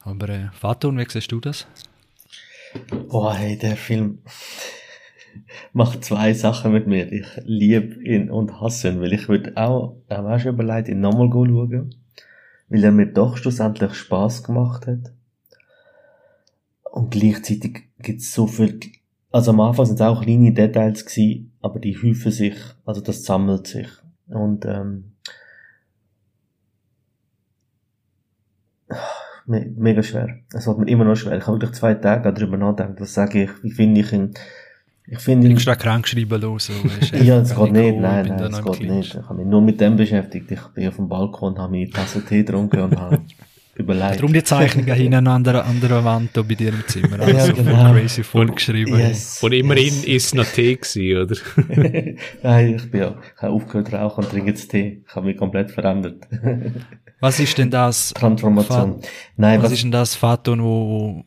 Aber 0.00 0.28
äh, 0.28 0.48
Faton, 0.52 0.96
wie 0.98 1.06
siehst 1.08 1.32
du 1.32 1.40
das? 1.40 1.66
boah, 3.08 3.34
hey, 3.34 3.56
der 3.56 3.76
Film 3.76 4.18
macht 5.72 6.04
zwei 6.04 6.32
Sachen 6.34 6.72
mit 6.72 6.86
mir. 6.86 7.10
Ich 7.12 7.26
liebe 7.44 8.02
ihn 8.02 8.30
und 8.30 8.60
hasse 8.60 8.88
ihn, 8.88 9.00
weil 9.00 9.12
ich 9.12 9.28
würde 9.28 9.56
auch, 9.56 9.96
habe 10.10 10.34
auch 10.34 10.38
schon 10.38 10.54
überlegt, 10.54 10.88
ihn 10.88 11.00
nochmal 11.00 11.30
schauen, 11.30 11.94
weil 12.68 12.84
er 12.84 12.92
mir 12.92 13.06
doch 13.06 13.36
schlussendlich 13.36 13.94
Spaß 13.94 14.44
gemacht 14.44 14.86
hat. 14.86 15.12
Und 16.90 17.10
gleichzeitig 17.10 17.84
gibt 17.98 18.20
es 18.20 18.32
so 18.32 18.46
viel, 18.46 18.80
also 19.30 19.50
am 19.50 19.60
Anfang 19.60 19.86
sind 19.86 19.96
es 19.96 20.00
auch 20.00 20.22
kleine 20.22 20.52
Details 20.52 21.04
gewesen, 21.04 21.52
aber 21.60 21.78
die 21.78 21.96
häufen 21.96 22.32
sich, 22.32 22.56
also 22.84 23.00
das 23.00 23.24
sammelt 23.24 23.66
sich. 23.66 23.88
Und 24.28 24.64
ähm, 24.64 25.12
me 29.48 29.72
mega 29.76 30.02
schwer. 30.02 30.38
Es 30.52 30.66
wird 30.66 30.78
mir 30.78 30.88
immer 30.88 31.04
noch 31.04 31.16
schwer. 31.16 31.36
Ich 31.38 31.46
habe 31.46 31.56
wirklich 31.60 31.78
zwei 31.78 31.94
Tage 31.94 32.32
darüber 32.32 32.56
nachgedacht, 32.56 33.00
was 33.00 33.14
sage 33.14 33.44
ich, 33.44 33.50
wie 33.62 33.70
finde 33.70 34.00
ich 34.00 34.12
ihn. 34.12 34.34
Ich 35.10 35.20
finde, 35.20 35.48
Extra 35.48 35.74
krank 35.74 36.04
geschrieben 36.04 36.40
los. 36.40 36.66
So, 36.66 36.72
ja, 37.16 37.38
es 37.40 37.54
kann 37.54 37.72
geht 37.72 37.76
ich 37.76 37.82
nicht, 37.82 37.92
gehen, 37.92 38.02
nein, 38.02 38.26
nein, 38.26 38.52
im 38.52 38.64
geht 38.64 38.90
nicht. 38.90 39.14
Ich 39.14 39.22
habe 39.22 39.34
mich 39.36 39.46
nur 39.46 39.62
mit 39.62 39.80
dem 39.80 39.96
beschäftigt. 39.96 40.50
Ich 40.50 40.60
bin 40.74 40.88
auf 40.88 40.96
dem 40.96 41.08
Balkon, 41.08 41.58
habe 41.58 41.72
meine 41.72 41.88
Tasse 41.88 42.22
Tee 42.22 42.44
getrunken 42.44 42.80
und 42.80 43.00
habe 43.00 43.20
überlegt. 43.76 44.16
Darum 44.16 44.34
die 44.34 44.44
Zeichnungen 44.44 44.94
hintereinander 44.94 45.64
an 45.64 45.80
der 45.80 46.04
Wand 46.04 46.30
da 46.34 46.42
bei 46.42 46.54
dir 46.54 46.74
im 46.74 46.86
Zimmer. 46.86 47.18
Ja, 47.26 47.38
Also 47.38 47.54
genau. 47.54 47.92
crazy 47.92 48.22
vollgeschrieben. 48.22 48.98
Yes. 48.98 49.42
Und 49.42 49.52
immerhin 49.52 49.86
yes. 49.86 50.04
ist 50.04 50.26
es 50.26 50.34
noch 50.34 50.44
Tee 50.44 50.76
gewesen, 50.76 51.22
oder? 51.22 51.36
Nein, 52.42 52.74
ich 52.74 52.90
bin 52.90 53.00
ja, 53.00 53.16
ich 53.34 53.42
habe 53.42 53.52
aufgehört 53.54 53.88
zu 53.88 53.96
rauchen 53.96 54.24
und 54.24 54.30
trinke 54.30 54.50
jetzt 54.50 54.70
Tee. 54.70 55.04
Ich 55.08 55.16
habe 55.16 55.26
mich 55.26 55.38
komplett 55.38 55.70
verändert. 55.70 56.28
Was 57.20 57.40
ist 57.40 57.58
denn 57.58 57.70
das? 57.70 58.12
Transformation. 58.14 59.00
Nein, 59.36 59.58
Was 59.58 59.66
was, 59.66 59.72
ist 59.72 59.82
denn 59.82 59.90
das 59.90 60.14
Faton, 60.14 60.62
wo, 60.62 61.24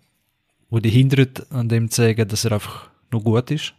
wo, 0.70 0.80
dich 0.80 0.94
hindert, 0.94 1.52
an 1.52 1.68
dem 1.68 1.90
zu 1.90 2.02
sagen, 2.02 2.28
dass 2.28 2.46
er 2.46 2.54
einfach 2.54 2.90
nur 3.12 3.22
gut 3.22 3.52
ist? 3.52 3.74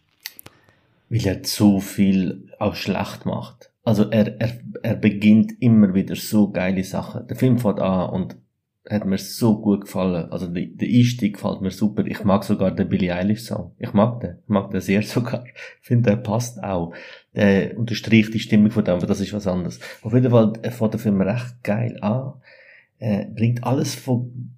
weil 1.13 1.27
er 1.27 1.43
zu 1.43 1.79
viel 1.81 2.49
auch 2.59 2.75
schlecht 2.75 3.27
macht. 3.27 3.71
Also 3.85 4.09
er, 4.11 4.41
er, 4.41 4.61
er 4.83 4.95
beginnt 4.95 5.53
immer 5.61 5.93
wieder 5.93 6.17
so 6.17 6.51
geile 6.51 6.83
Sachen. 6.85 7.27
Der 7.27 7.37
Film 7.37 7.59
fängt 7.59 7.81
an 7.81 8.09
und 8.11 8.37
hat 8.89 9.05
mir 9.05 9.19
so 9.19 9.61
gut 9.61 9.83
gefallen. 9.83 10.33
Also 10.33 10.47
der, 10.47 10.67
der 10.67 10.89
Einstieg 10.89 11.35
gefällt 11.35 11.61
mir 11.61 11.71
super. 11.71 12.07
Ich 12.07 12.25
mag 12.25 12.45
sogar 12.45 12.71
den 12.71 12.89
Billie 12.89 13.15
Eilish 13.15 13.43
Song. 13.43 13.75
Ich 13.79 13.93
mag 13.93 14.21
den. 14.21 14.39
Ich 14.43 14.49
mag 14.49 14.71
den 14.71 14.81
sehr 14.81 15.03
sogar. 15.03 15.45
Ich 15.45 15.87
finde, 15.87 16.11
der 16.11 16.17
passt 16.17 16.63
auch. 16.65 16.95
Der 17.35 17.79
unterstreicht 17.79 18.35
die 18.35 18.41
Stimmung 18.41 18.71
von 18.71 18.85
dem, 18.85 18.95
aber 18.95 19.07
das 19.07 19.21
ist 19.21 19.33
was 19.33 19.47
anderes. 19.47 19.81
Auf 20.03 20.13
jeden 20.13 20.31
Fall 20.31 20.53
fängt 20.71 20.93
der 20.93 21.01
Film 21.01 21.21
recht 21.21 21.63
geil 21.63 21.99
an. 22.03 22.35
Er 22.99 23.25
bringt 23.25 23.65
alles 23.65 23.95
von, 23.95 24.55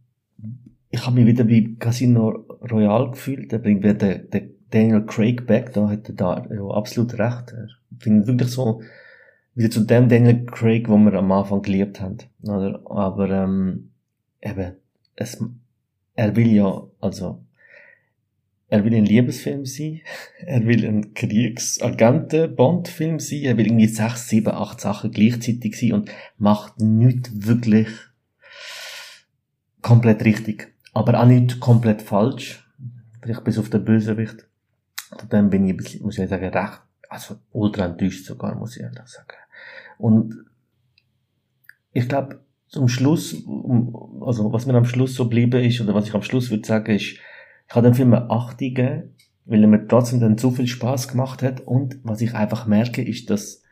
ich 0.90 1.06
habe 1.06 1.16
mich 1.16 1.26
wieder 1.26 1.46
wie 1.46 1.76
Casino 1.76 2.44
Royale 2.70 3.10
gefühlt. 3.10 3.52
Er 3.52 3.60
bringt 3.60 3.82
wieder 3.82 3.94
den, 3.94 4.30
den 4.30 4.50
Daniel 4.70 5.06
Craig 5.06 5.46
back. 5.46 5.72
Da 5.72 5.88
hat 5.88 6.08
er 6.08 6.14
da 6.14 6.46
ja, 6.50 6.66
absolut 6.68 7.16
recht. 7.18 7.52
Er 7.52 7.68
finde 8.00 8.26
wirklich 8.26 8.50
so, 8.50 8.82
wieder 9.54 9.70
zu 9.70 9.80
dem 9.84 10.08
Daniel 10.08 10.44
Craig, 10.46 10.88
wo 10.88 10.96
wir 10.96 11.14
am 11.14 11.30
Anfang 11.32 11.62
geliebt 11.62 12.00
haben. 12.00 12.18
Oder? 12.42 12.80
Aber 12.90 13.30
ähm, 13.30 13.90
eben, 14.42 14.72
es, 15.16 15.42
er 16.14 16.36
will 16.36 16.52
ja, 16.52 16.82
also, 17.00 17.43
er 18.74 18.84
will 18.84 18.94
ein 18.96 19.06
Liebesfilm 19.06 19.64
sein, 19.64 20.00
er 20.44 20.66
will 20.66 20.84
ein 20.84 21.14
Kriegsagenten-Bond-Film 21.14 23.20
sein, 23.20 23.42
er 23.42 23.56
will 23.56 23.66
irgendwie 23.66 23.86
sechs, 23.86 24.28
sieben, 24.28 24.52
acht 24.52 24.80
Sachen 24.80 25.12
gleichzeitig 25.12 25.78
sein 25.78 25.92
und 25.92 26.10
macht 26.38 26.80
nichts 26.80 27.30
wirklich 27.46 27.86
komplett 29.80 30.24
richtig. 30.24 30.74
Aber 30.92 31.20
auch 31.20 31.26
nicht 31.26 31.60
komplett 31.60 32.02
falsch. 32.02 32.68
Vielleicht 33.22 33.44
bis 33.44 33.60
auf 33.60 33.70
den 33.70 33.84
Bösewicht. 33.84 34.48
Von 35.16 35.28
dem 35.28 35.50
bin 35.50 35.68
ich, 35.68 36.00
muss 36.00 36.18
ich 36.18 36.28
sagen, 36.28 36.48
recht, 36.48 36.82
also 37.08 37.36
ultra 37.52 37.84
enttäuscht 37.84 38.26
sogar, 38.26 38.56
muss 38.56 38.76
ich 38.76 38.82
ehrlich 38.82 39.06
sagen. 39.06 39.38
Und 39.98 40.34
ich 41.92 42.08
glaube, 42.08 42.40
zum 42.66 42.88
Schluss, 42.88 43.36
also 44.20 44.52
was 44.52 44.66
mir 44.66 44.74
am 44.74 44.84
Schluss 44.84 45.14
so 45.14 45.26
geblieben 45.26 45.62
ist, 45.62 45.80
oder 45.80 45.94
was 45.94 46.08
ich 46.08 46.14
am 46.14 46.22
Schluss 46.22 46.50
würde 46.50 46.66
sagen, 46.66 46.96
ist, 46.96 47.20
habe 47.74 47.88
dem 47.88 47.94
Film 47.94 48.14
eine 48.14 48.30
8 48.30 48.58
gegeben, 48.58 49.14
weil 49.46 49.62
er 49.62 49.68
mir 49.68 49.86
trotzdem 49.86 50.20
dann 50.20 50.38
so 50.38 50.50
viel 50.50 50.66
Spaß 50.66 51.08
gemacht 51.08 51.42
hat. 51.42 51.60
Und 51.60 51.98
was 52.02 52.20
ich 52.20 52.34
einfach 52.34 52.66
merke, 52.66 53.02
ist, 53.02 53.30
dass 53.30 53.62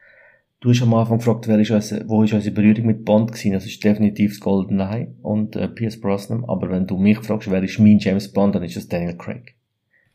du 0.61 0.71
hast 0.71 0.83
am 0.83 0.95
Anfang 0.95 1.19
gefragt, 1.19 1.49
wer 1.49 1.59
ist 1.59 1.71
unsere, 1.71 2.09
wo 2.09 2.23
ist 2.23 2.33
unsere 2.33 2.55
Berührung 2.55 2.87
mit 2.87 3.05
Bond 3.05 3.33
gewesen? 3.33 3.53
Das 3.53 3.67
ist 3.67 3.83
definitiv 3.83 4.33
das 4.33 4.41
GoldenEye 4.41 5.15
und 5.23 5.57
äh, 5.57 5.69
Pierce 5.69 6.01
Brosnan. 6.01 6.45
Aber 6.47 6.71
wenn 6.71 6.87
du 6.87 6.97
mich 6.99 7.19
fragst, 7.19 7.51
wer 7.51 7.63
ist 7.63 7.79
mein 7.79 7.99
James 7.99 8.33
Bond, 8.33 8.55
dann 8.55 8.63
ist 8.63 8.77
es 8.77 8.89
Daniel 8.89 9.17
Craig. 9.17 9.57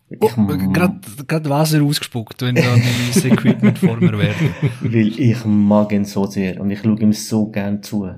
Ich, 0.10 0.20
Gerade 0.20 1.00
gerade 1.27 1.50
Wasser 1.50 1.84
ausgespuckt, 1.84 2.41
wenn 2.41 2.56
da 2.56 2.62
neues 2.62 3.25
Equipment 3.25 3.77
vor 3.77 3.98
mir 3.98 4.17
wäre. 4.17 4.36
Weil 4.79 5.20
ich 5.20 5.44
mag 5.44 5.91
ihn 5.91 6.06
so 6.06 6.25
sehr 6.27 6.62
und 6.62 6.72
ich 6.72 6.79
schaue 6.79 6.98
ihm 7.01 7.12
so 7.12 7.48
gern 7.48 7.84
zu. 7.84 8.10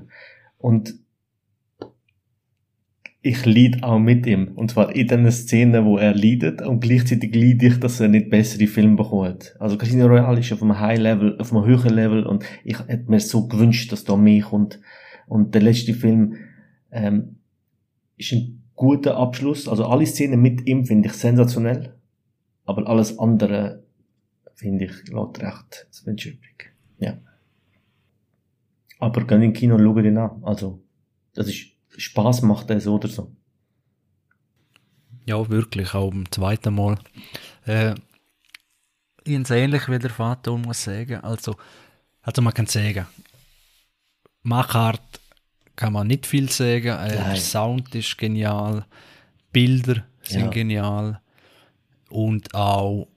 Und 0.58 0.94
ich 3.22 3.44
leid 3.44 3.82
auch 3.82 3.98
mit 3.98 4.26
ihm. 4.26 4.52
Und 4.54 4.70
zwar 4.70 4.94
in 4.94 5.08
den 5.08 5.30
Szenen, 5.30 5.84
wo 5.84 5.98
er 5.98 6.14
leidet 6.14 6.62
und 6.62 6.80
gleichzeitig 6.80 7.34
leide 7.34 7.66
ich, 7.66 7.80
dass 7.80 8.00
er 8.00 8.08
nicht 8.08 8.30
bessere 8.30 8.66
Filme 8.66 8.96
bekommt. 8.96 9.54
Also 9.58 9.76
Casino 9.76 10.06
Royale 10.06 10.40
ist 10.40 10.52
auf 10.52 10.62
einem 10.62 10.78
High 10.78 10.98
Level, 10.98 11.38
auf 11.38 11.52
einem 11.52 11.66
höheren 11.66 11.94
Level 11.94 12.24
und 12.24 12.44
ich 12.64 12.78
hätte 12.78 13.10
mir 13.10 13.20
so 13.20 13.46
gewünscht, 13.46 13.92
dass 13.92 14.04
da 14.04 14.16
mehr 14.16 14.42
kommt. 14.42 14.80
Und 15.26 15.54
der 15.54 15.62
letzte 15.62 15.92
Film 15.92 16.36
ähm, 16.90 17.36
ist 18.16 18.32
ein 18.32 18.62
guter 18.74 19.16
Abschluss. 19.16 19.68
Also 19.68 19.84
alle 19.84 20.06
Szenen 20.06 20.40
mit 20.40 20.66
ihm 20.66 20.86
finde 20.86 21.08
ich 21.08 21.14
sensationell. 21.14 21.94
Aber 22.64 22.88
alles 22.88 23.18
andere 23.18 23.82
finde 24.54 24.86
ich, 24.86 25.08
lässt 25.08 25.42
recht 25.42 25.86
das 25.88 26.06
Wünsch 26.06 26.26
übrig. 26.26 26.72
Ja. 26.98 27.18
Aber 28.98 29.26
gehen 29.26 29.42
in 29.42 29.52
Kino 29.52 29.74
und 29.76 29.82
schauen 29.82 30.04
ihn 30.04 30.18
an. 30.18 30.42
Also, 30.42 30.82
das 31.34 31.48
ist, 31.48 31.72
Spaß 31.96 32.42
macht 32.42 32.68
so 32.80 32.94
oder 32.94 33.08
so. 33.08 33.30
Ja, 35.26 35.48
wirklich, 35.48 35.94
auch 35.94 36.10
beim 36.10 36.30
zweiten 36.30 36.74
Mal. 36.74 36.98
Äh, 37.66 37.94
es 39.24 39.50
ähnlich 39.50 39.88
wie 39.88 39.98
der 39.98 40.10
Vater, 40.10 40.56
muss 40.56 40.84
sagen. 40.84 41.20
Also, 41.20 41.56
also 42.22 42.42
man 42.42 42.54
kann 42.54 42.66
sagen, 42.66 43.06
Machart 44.42 45.20
kann 45.76 45.92
man 45.92 46.06
nicht 46.06 46.26
viel 46.26 46.50
sagen. 46.50 46.88
Äh, 46.88 47.16
der. 47.16 47.36
Sound 47.36 47.94
ist 47.94 48.16
genial, 48.18 48.86
Bilder 49.52 50.04
sind 50.22 50.40
Ja. 50.42 50.48
genial 50.48 51.20
und 52.08 52.54
auch 52.54 53.08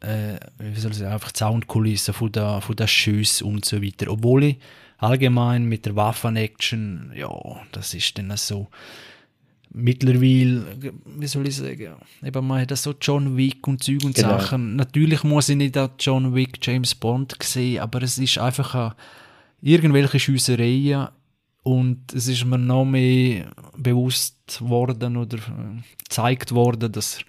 äh, 0.00 0.38
wie 0.58 0.78
soll 0.80 0.92
ich 0.92 0.98
sagen, 0.98 1.12
einfach 1.12 1.32
die 1.32 1.38
Soundkulisse 1.38 2.12
von 2.12 2.30
der, 2.30 2.60
von 2.60 2.76
der 2.76 2.86
Schüsse 2.86 3.44
und 3.44 3.64
so 3.64 3.82
weiter. 3.82 4.10
Obwohl 4.10 4.44
ich 4.44 4.58
allgemein 5.04 5.64
mit 5.66 5.86
der 5.86 5.96
Waffen-Action, 5.96 7.12
ja, 7.14 7.30
das 7.72 7.94
ist 7.94 8.16
dann 8.18 8.36
so 8.36 8.68
mittlerweile, 9.70 10.64
wie 11.04 11.26
soll 11.26 11.48
ich 11.48 11.56
sagen, 11.56 11.94
eben 12.22 12.46
man 12.46 12.60
hat 12.60 12.70
das 12.70 12.82
so 12.84 12.94
John 13.00 13.36
Wick 13.36 13.66
und 13.66 13.82
Zeug 13.82 14.04
und 14.04 14.14
Genau. 14.14 14.38
Sachen. 14.38 14.76
Natürlich 14.76 15.24
muss 15.24 15.48
ich 15.48 15.56
nicht 15.56 15.76
an 15.76 15.90
John 15.98 16.34
Wick, 16.34 16.58
James 16.62 16.94
Bond 16.94 17.36
sehen, 17.42 17.80
aber 17.80 18.02
es 18.02 18.16
ist 18.18 18.38
einfach 18.38 18.74
eine, 18.74 18.94
irgendwelche 19.60 20.20
Schiessereien 20.20 21.08
und 21.64 22.12
es 22.14 22.28
ist 22.28 22.44
mir 22.44 22.58
noch 22.58 22.84
mehr 22.84 23.50
bewusst 23.76 24.60
worden 24.60 25.16
oder 25.16 25.38
äh, 25.38 25.82
gezeigt 26.04 26.52
worden, 26.52 26.92
dass 26.92 27.18
er 27.18 27.24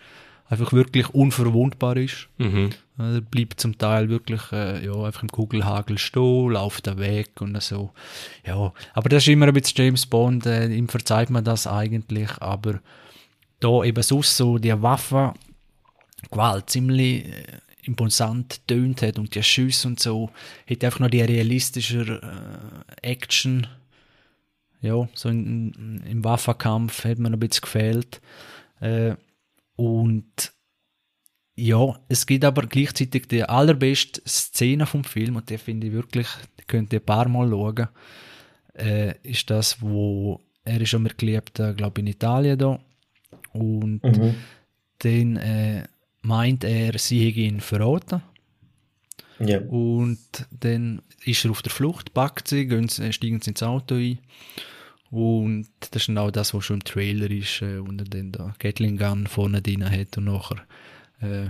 einfach 0.47 0.73
wirklich 0.73 1.09
unverwundbar 1.09 1.97
ist. 1.97 2.29
Mhm. 2.37 2.69
Er 2.97 3.21
bleibt 3.21 3.59
zum 3.59 3.77
Teil 3.77 4.09
wirklich 4.09 4.41
äh, 4.51 4.85
ja, 4.85 4.93
einfach 5.03 5.23
im 5.23 5.31
Kugelhagel 5.31 5.97
stehen, 5.97 6.49
läuft 6.49 6.87
da 6.87 6.97
weg 6.97 7.41
und 7.41 7.61
so. 7.61 7.91
Ja, 8.45 8.71
aber 8.93 9.09
das 9.09 9.23
ist 9.23 9.29
immer 9.29 9.47
ein 9.47 9.53
bisschen 9.53 9.85
James 9.85 10.05
Bond, 10.05 10.45
äh, 10.45 10.67
ihm 10.67 10.87
verzeiht 10.87 11.29
man 11.29 11.43
das 11.43 11.67
eigentlich, 11.67 12.29
aber 12.41 12.79
da 13.59 13.83
eben 13.83 14.03
sonst 14.03 14.37
so 14.37 14.57
die 14.57 14.81
Waffe 14.81 15.33
Gewalt 16.31 16.69
ziemlich 16.69 17.25
äh, 17.25 17.43
imposant 17.83 18.67
tönt 18.67 19.01
hat 19.01 19.19
und 19.19 19.35
die 19.35 19.43
Schüsse 19.43 19.87
und 19.87 19.99
so, 19.99 20.31
hat 20.69 20.83
einfach 20.83 20.99
noch 20.99 21.09
die 21.09 21.21
realistische 21.21 22.21
äh, 22.21 23.07
Action, 23.11 23.67
ja, 24.81 25.07
so 25.13 25.29
in, 25.29 25.73
in, 25.73 26.03
im 26.05 26.23
Waffenkampf 26.23 27.05
hat 27.05 27.17
mir 27.17 27.29
noch 27.29 27.37
ein 27.37 27.39
bisschen 27.39 27.61
gefehlt. 27.61 28.21
Äh, 28.79 29.15
und 29.75 30.53
ja, 31.58 31.98
es 32.10 32.25
gibt 32.25 32.44
aber 32.44 32.67
gleichzeitig 32.67 33.27
die 33.27 33.44
allerbeste 33.44 34.22
Szene 34.27 34.86
vom 34.86 35.03
Film 35.05 35.38
und 35.38 35.50
die 35.50 35.58
finde 35.58 35.88
ich 35.88 35.94
wirklich, 35.94 36.27
die 36.60 36.63
könnt 36.65 36.91
ihr 36.91 37.00
ein 37.00 37.05
paar 37.05 37.29
Mal 37.29 37.50
schauen, 37.50 37.88
äh, 38.77 39.15
ist 39.24 39.50
das, 39.50 39.82
wo 39.82 40.41
er 40.65 40.82
ist 40.82 40.89
schon 40.89 41.03
mal 41.03 41.13
gelebt, 41.15 41.60
äh, 41.60 41.74
glaube 41.74 42.01
in 42.01 42.08
Italien 42.08 42.58
da 42.58 42.79
und 43.53 44.03
Mhm. 44.03 44.36
dann 45.00 45.36
äh, 45.38 45.84
meint 46.24 46.63
er, 46.65 46.98
sie 47.00 47.25
hätte 47.25 47.39
ihn 47.39 47.62
verraten 47.62 48.22
Ja. 49.39 49.60
und 49.62 50.20
dann 50.51 51.01
ist 51.24 51.46
er 51.46 51.51
auf 51.51 51.62
der 51.62 51.72
Flucht, 51.72 52.13
packt 52.13 52.48
sie, 52.50 52.67
gehen, 52.67 52.89
sie- 52.89 53.13
steigen 53.13 53.39
sie 53.41 53.51
ins 53.51 53.63
Auto 53.63 53.96
ein. 53.96 54.20
Und 55.15 55.69
das 55.79 56.01
ist 56.01 56.07
genau 56.07 56.29
das, 56.29 56.53
was 56.53 56.65
schon 56.65 56.81
im 56.81 56.84
Trailer 56.84 57.31
ist, 57.31 57.62
äh, 57.62 57.77
und 57.77 58.01
er 58.01 58.05
dann 58.05 58.34
da 58.34 58.53
Gatling 58.60 58.98
Gun 58.98 59.27
vorne 59.27 59.62
drin 59.62 59.89
hat 59.89 60.17
und 60.17 60.25
nachher 60.25 60.57
äh, 61.22 61.48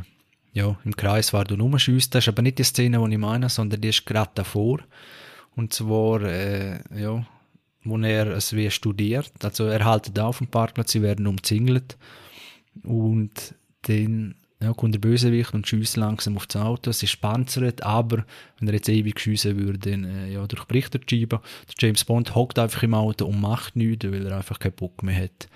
ja, 0.53 0.77
im 0.85 0.95
Kreis 0.95 1.33
war 1.33 1.49
und 1.49 1.59
rumschießt. 1.59 2.13
Das 2.13 2.25
ist 2.25 2.27
aber 2.27 2.43
nicht 2.43 2.59
die 2.59 2.63
Szene, 2.63 3.03
die 3.03 3.13
ich 3.13 3.19
meine, 3.19 3.49
sondern 3.49 3.81
die 3.81 3.89
ist 3.89 4.05
gerade 4.05 4.29
davor. 4.35 4.81
Und 5.55 5.73
zwar, 5.73 6.21
äh, 6.21 6.79
ja, 6.95 7.25
wo 7.83 7.97
er 7.97 8.27
es 8.27 8.55
wie 8.55 8.69
studiert. 8.69 9.31
Also 9.43 9.65
er 9.65 9.83
haltet 9.83 10.19
auf 10.19 10.37
dem 10.37 10.47
Parkplatz, 10.47 10.91
sie 10.91 11.01
werden 11.01 11.25
umzingelt. 11.25 11.97
Und 12.83 13.55
dann 13.87 14.35
ja, 14.65 14.73
kommt 14.73 14.95
der 14.95 14.99
Bösewicht 14.99 15.53
und 15.53 15.67
schießt 15.67 15.97
langsam 15.97 16.35
auf 16.37 16.47
das 16.47 16.61
Auto. 16.61 16.89
Es 16.89 17.03
ist 17.03 17.21
panzert, 17.21 17.83
aber 17.83 18.25
wenn 18.57 18.67
er 18.67 18.73
jetzt 18.73 18.89
ewig 18.89 19.19
schiessen 19.19 19.59
würde, 19.59 19.91
dann 19.91 20.03
äh, 20.03 20.33
ja, 20.33 20.45
durchbricht 20.47 20.95
er 20.95 20.99
die 20.99 21.19
Scheibe. 21.19 21.41
Der 21.67 21.75
James 21.77 22.03
Bond 22.03 22.33
hockt 22.33 22.57
einfach 22.57 22.81
im 22.83 22.95
Auto 22.95 23.25
und 23.25 23.39
macht 23.39 23.75
nichts, 23.75 24.05
weil 24.05 24.25
er 24.25 24.37
einfach 24.37 24.57
keinen 24.57 24.73
Bock 24.73 25.03
mehr 25.03 25.23
hat 25.23 25.47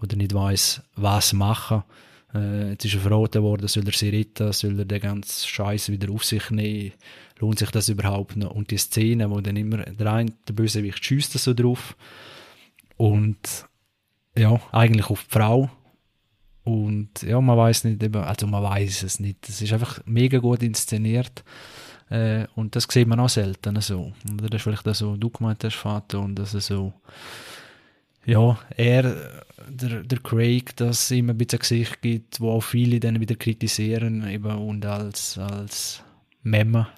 oder 0.00 0.16
nicht 0.16 0.32
weiß, 0.32 0.82
was 0.96 1.34
machen. 1.34 1.84
Äh, 2.34 2.70
jetzt 2.70 2.86
ist 2.86 2.94
er 2.94 3.00
verraten 3.00 3.42
worden, 3.42 3.68
soll 3.68 3.86
er 3.86 3.92
sie 3.92 4.08
retten, 4.08 4.52
soll 4.52 4.78
er 4.78 4.86
den 4.86 5.00
ganzen 5.00 5.46
Scheiß 5.46 5.90
wieder 5.90 6.10
auf 6.10 6.24
sich 6.24 6.50
nehmen, 6.50 6.92
lohnt 7.38 7.58
sich 7.58 7.70
das 7.70 7.90
überhaupt 7.90 8.36
noch? 8.36 8.50
Und 8.50 8.70
die 8.70 8.78
Szene, 8.78 9.30
wo 9.30 9.40
dann 9.40 9.56
immer 9.56 9.78
der 9.78 10.12
eine, 10.12 10.32
der 10.48 10.54
Bösewicht 10.54 11.04
schießt 11.04 11.32
so 11.32 11.52
drauf 11.52 11.96
und 12.96 13.66
ja, 14.36 14.58
eigentlich 14.72 15.10
auf 15.10 15.22
die 15.24 15.30
Frau 15.30 15.70
und 16.64 17.22
ja, 17.22 17.40
man 17.40 17.58
weiß 17.58 17.84
nicht, 17.84 18.16
also 18.16 18.46
man 18.46 18.62
weiß 18.62 19.02
es 19.02 19.20
nicht. 19.20 19.48
Es 19.48 19.60
ist 19.60 19.72
einfach 19.72 20.00
mega 20.06 20.38
gut 20.38 20.62
inszeniert. 20.62 21.44
Äh, 22.08 22.46
und 22.54 22.74
das 22.74 22.86
sieht 22.90 23.06
man 23.06 23.20
auch 23.20 23.28
selten 23.28 23.80
so. 23.80 24.12
Und 24.28 24.40
das 24.40 24.50
ist 24.50 24.62
vielleicht 24.62 24.88
auch 24.88 24.94
so, 24.94 25.16
du 25.16 25.30
gemeint 25.30 25.62
hast, 25.62 25.76
Vater, 25.76 26.20
und 26.20 26.36
dass 26.36 26.54
er 26.54 26.60
so, 26.60 26.92
ja, 28.24 28.58
er, 28.76 29.02
der, 29.68 30.02
der 30.02 30.18
Craig, 30.20 30.74
das 30.76 31.10
ihm 31.10 31.28
ein 31.28 31.36
bisschen 31.36 31.58
Gesicht 31.58 32.00
gibt, 32.00 32.40
wo 32.40 32.52
auch 32.52 32.62
viele 32.62 32.98
dann 32.98 33.20
wieder 33.20 33.34
kritisieren, 33.34 34.26
eben, 34.28 34.56
und 34.56 34.86
als, 34.86 35.36
als 35.36 36.02
Memme, 36.42 36.88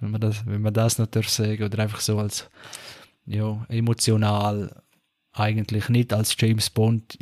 wenn 0.00 0.12
man 0.12 0.20
das, 0.20 0.46
wenn 0.46 0.62
man 0.62 0.74
das 0.74 0.98
natürlich 0.98 1.30
sagen, 1.30 1.64
oder 1.64 1.82
einfach 1.82 2.00
so 2.00 2.18
als, 2.18 2.48
ja, 3.26 3.64
emotional 3.68 4.81
eigentlich 5.32 5.88
nicht 5.88 6.12
als 6.12 6.36
James 6.38 6.70
Bond 6.70 7.18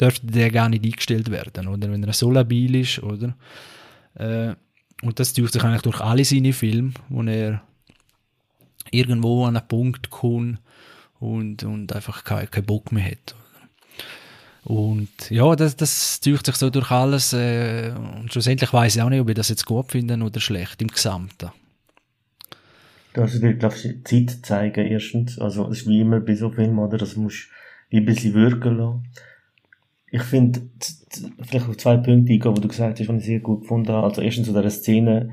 dürfte 0.00 0.26
der 0.26 0.50
gar 0.50 0.68
nicht 0.68 0.84
eingestellt 0.84 1.30
werden, 1.30 1.68
oder? 1.68 1.90
Wenn 1.90 2.02
er 2.02 2.12
so 2.12 2.30
labil 2.30 2.74
ist, 2.76 3.02
oder? 3.02 3.36
Äh, 4.14 4.54
und 5.02 5.18
das 5.18 5.32
tut 5.32 5.52
sich 5.52 5.62
eigentlich 5.62 5.82
durch 5.82 6.00
alle 6.00 6.24
seine 6.24 6.52
Filme, 6.52 6.92
wo 7.08 7.22
er 7.22 7.62
irgendwo 8.90 9.44
an 9.44 9.56
einen 9.56 9.68
Punkt 9.68 10.10
kommt 10.10 10.58
und, 11.18 11.62
und 11.64 11.94
einfach 11.94 12.24
keinen 12.24 12.50
kein 12.50 12.64
Bock 12.64 12.92
mehr 12.92 13.12
hat. 13.12 13.34
Und 14.64 15.30
ja, 15.30 15.56
das, 15.56 15.76
das 15.76 16.20
zieht 16.20 16.44
sich 16.44 16.56
so 16.56 16.70
durch 16.70 16.90
alles. 16.90 17.32
Äh, 17.32 17.92
und 17.96 18.32
schlussendlich 18.32 18.72
weiß 18.72 18.96
ich 18.96 19.02
auch 19.02 19.08
nicht, 19.08 19.20
ob 19.20 19.28
ich 19.28 19.34
das 19.34 19.48
jetzt 19.48 19.64
gut 19.64 19.90
finde 19.90 20.22
oder 20.22 20.40
schlecht 20.40 20.82
im 20.82 20.88
Gesamten. 20.88 21.50
Das 23.12 23.40
wird, 23.40 23.58
glaube 23.58 23.74
ich, 23.74 24.04
Zeit 24.04 24.46
zeigen, 24.46 24.86
erstens. 24.86 25.38
Also, 25.38 25.68
es 25.68 25.80
ist 25.80 25.88
wie 25.88 26.00
immer 26.00 26.20
bei 26.20 26.34
so 26.34 26.50
Filmen, 26.50 26.78
oder? 26.78 26.96
Das 26.96 27.16
muss 27.16 27.48
wie 27.88 27.98
ein 27.98 28.04
bisschen 28.04 28.34
wirken 28.34 28.76
lassen. 28.76 29.06
Ich 30.12 30.22
finde, 30.22 30.62
vielleicht 31.42 31.68
auf 31.68 31.76
zwei 31.76 31.96
Punkte 31.96 32.32
eingehen, 32.32 32.54
die 32.54 32.60
du 32.60 32.68
gesagt 32.68 32.98
hast, 32.98 33.08
die 33.08 33.16
ich 33.16 33.24
sehr 33.24 33.40
gut 33.40 33.62
gefunden 33.62 33.92
habe. 33.92 34.06
Also, 34.06 34.22
erstens 34.22 34.46
zu 34.46 34.52
dieser 34.52 34.70
Szene, 34.70 35.30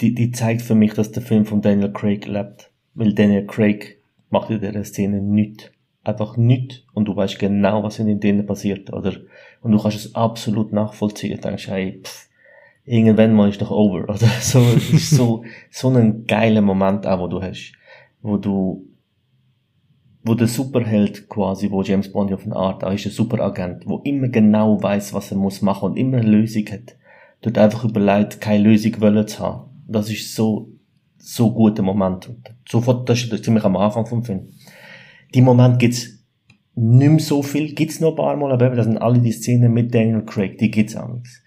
die, 0.00 0.14
die 0.14 0.30
zeigt 0.32 0.62
für 0.62 0.74
mich, 0.74 0.94
dass 0.94 1.12
der 1.12 1.22
Film 1.22 1.46
von 1.46 1.62
Daniel 1.62 1.92
Craig 1.92 2.26
lebt. 2.26 2.70
Weil 2.94 3.14
Daniel 3.14 3.46
Craig 3.46 3.98
macht 4.30 4.50
in 4.50 4.60
dieser 4.60 4.84
Szene 4.84 5.22
nichts. 5.22 5.70
Einfach 6.02 6.36
nichts. 6.36 6.82
Und 6.92 7.06
du 7.06 7.16
weißt 7.16 7.38
genau, 7.38 7.82
was 7.82 7.98
in 7.98 8.20
denen 8.20 8.46
passiert, 8.46 8.92
oder? 8.92 9.12
Und 9.60 9.72
du 9.72 9.78
kannst 9.78 9.96
es 9.96 10.14
absolut 10.14 10.72
nachvollziehen. 10.72 11.36
Du 11.36 11.40
denkst, 11.40 11.68
hey, 11.68 12.00
pff, 12.02 12.28
irgendwann 12.86 13.34
mal 13.34 13.50
ist 13.50 13.60
doch 13.60 13.70
over, 13.70 14.04
oder? 14.08 14.28
So, 14.40 14.60
ist 14.60 15.10
so, 15.10 15.44
so 15.70 15.90
ein 15.90 16.24
geiler 16.26 16.62
Moment 16.62 17.06
auch, 17.06 17.20
wo 17.20 17.26
du 17.26 17.42
hast, 17.42 17.72
wo 18.22 18.38
du, 18.38 18.86
wo 20.22 20.34
der 20.34 20.48
Superheld 20.48 21.28
quasi, 21.28 21.70
wo 21.70 21.82
James 21.82 22.10
Bond 22.10 22.32
auf 22.32 22.44
eine 22.44 22.56
Art 22.56 22.82
auch 22.84 22.92
ist, 22.92 23.06
ein 23.06 23.12
Superagent, 23.12 23.86
wo 23.86 23.98
immer 23.98 24.28
genau 24.28 24.82
weiß, 24.82 25.12
was 25.12 25.30
er 25.30 25.36
muss 25.36 25.62
machen 25.62 25.90
und 25.90 25.96
immer 25.96 26.18
eine 26.18 26.28
Lösung 26.28 26.64
hat. 26.70 26.96
Dort 27.42 27.58
einfach 27.58 27.84
überlegt, 27.84 28.40
keine 28.40 28.64
Lösung 28.64 29.00
wollen 29.00 29.28
zu 29.28 29.40
haben. 29.40 29.70
Das 29.86 30.10
ist 30.10 30.34
so, 30.34 30.72
so 31.18 31.52
guter 31.52 31.82
Moment. 31.82 32.28
Und 32.28 32.54
sofort, 32.68 33.08
das 33.08 33.22
ist 33.22 33.44
ziemlich 33.44 33.64
am 33.64 33.76
Anfang 33.76 34.06
vom 34.06 34.24
Film. 34.24 34.48
Die 35.34 35.42
Moment 35.42 35.78
gibt's 35.78 36.24
nicht 36.74 37.10
mehr 37.10 37.20
so 37.20 37.42
viel, 37.42 37.74
gibt's 37.74 38.00
noch 38.00 38.10
ein 38.10 38.16
paar 38.16 38.36
Mal, 38.36 38.52
aber 38.52 38.70
das 38.70 38.86
sind 38.86 38.98
alle 38.98 39.20
die 39.20 39.32
Szenen 39.32 39.72
mit 39.72 39.94
Daniel 39.94 40.24
Craig, 40.24 40.58
die 40.58 40.70
gibt's 40.70 40.96
auch 40.96 41.12
nichts. 41.12 41.42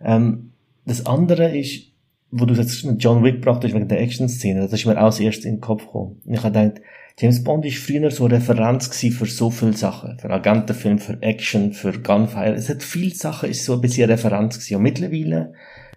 Ähm, 0.00 0.47
das 0.88 1.06
andere 1.06 1.56
ist, 1.56 1.92
wo 2.30 2.44
du 2.44 2.54
jetzt 2.54 2.84
mit 2.84 3.02
John 3.02 3.24
Wick 3.24 3.36
gebracht 3.36 3.64
hast, 3.64 3.74
wegen 3.74 3.88
der 3.88 4.00
Action-Szene, 4.00 4.60
das 4.60 4.72
ist 4.72 4.86
mir 4.86 4.98
auch 4.98 5.06
das 5.06 5.20
erste 5.20 5.48
in 5.48 5.56
den 5.56 5.60
Kopf 5.60 5.86
gekommen. 5.86 6.20
Und 6.24 6.34
ich 6.34 6.42
habe 6.42 6.52
gedacht, 6.52 6.82
James 7.18 7.42
Bond 7.42 7.64
ist 7.64 7.78
früher 7.78 8.10
so 8.10 8.26
eine 8.26 8.36
Referenz 8.36 8.86
für 8.96 9.26
so 9.26 9.50
viele 9.50 9.72
Sachen. 9.72 10.18
Für 10.18 10.30
Agentenfilm, 10.30 10.98
für 10.98 11.20
Action, 11.20 11.72
für 11.72 11.92
Gunfire. 11.92 12.54
Es 12.54 12.68
hat 12.68 12.82
viele 12.82 13.14
Sachen, 13.14 13.50
ist 13.50 13.64
so 13.64 13.74
ein 13.74 13.80
bisschen 13.80 14.04
eine 14.04 14.12
Referenz 14.12 14.56
gewesen. 14.56 14.76
Und 14.76 14.82
mittlerweile, 14.82 15.52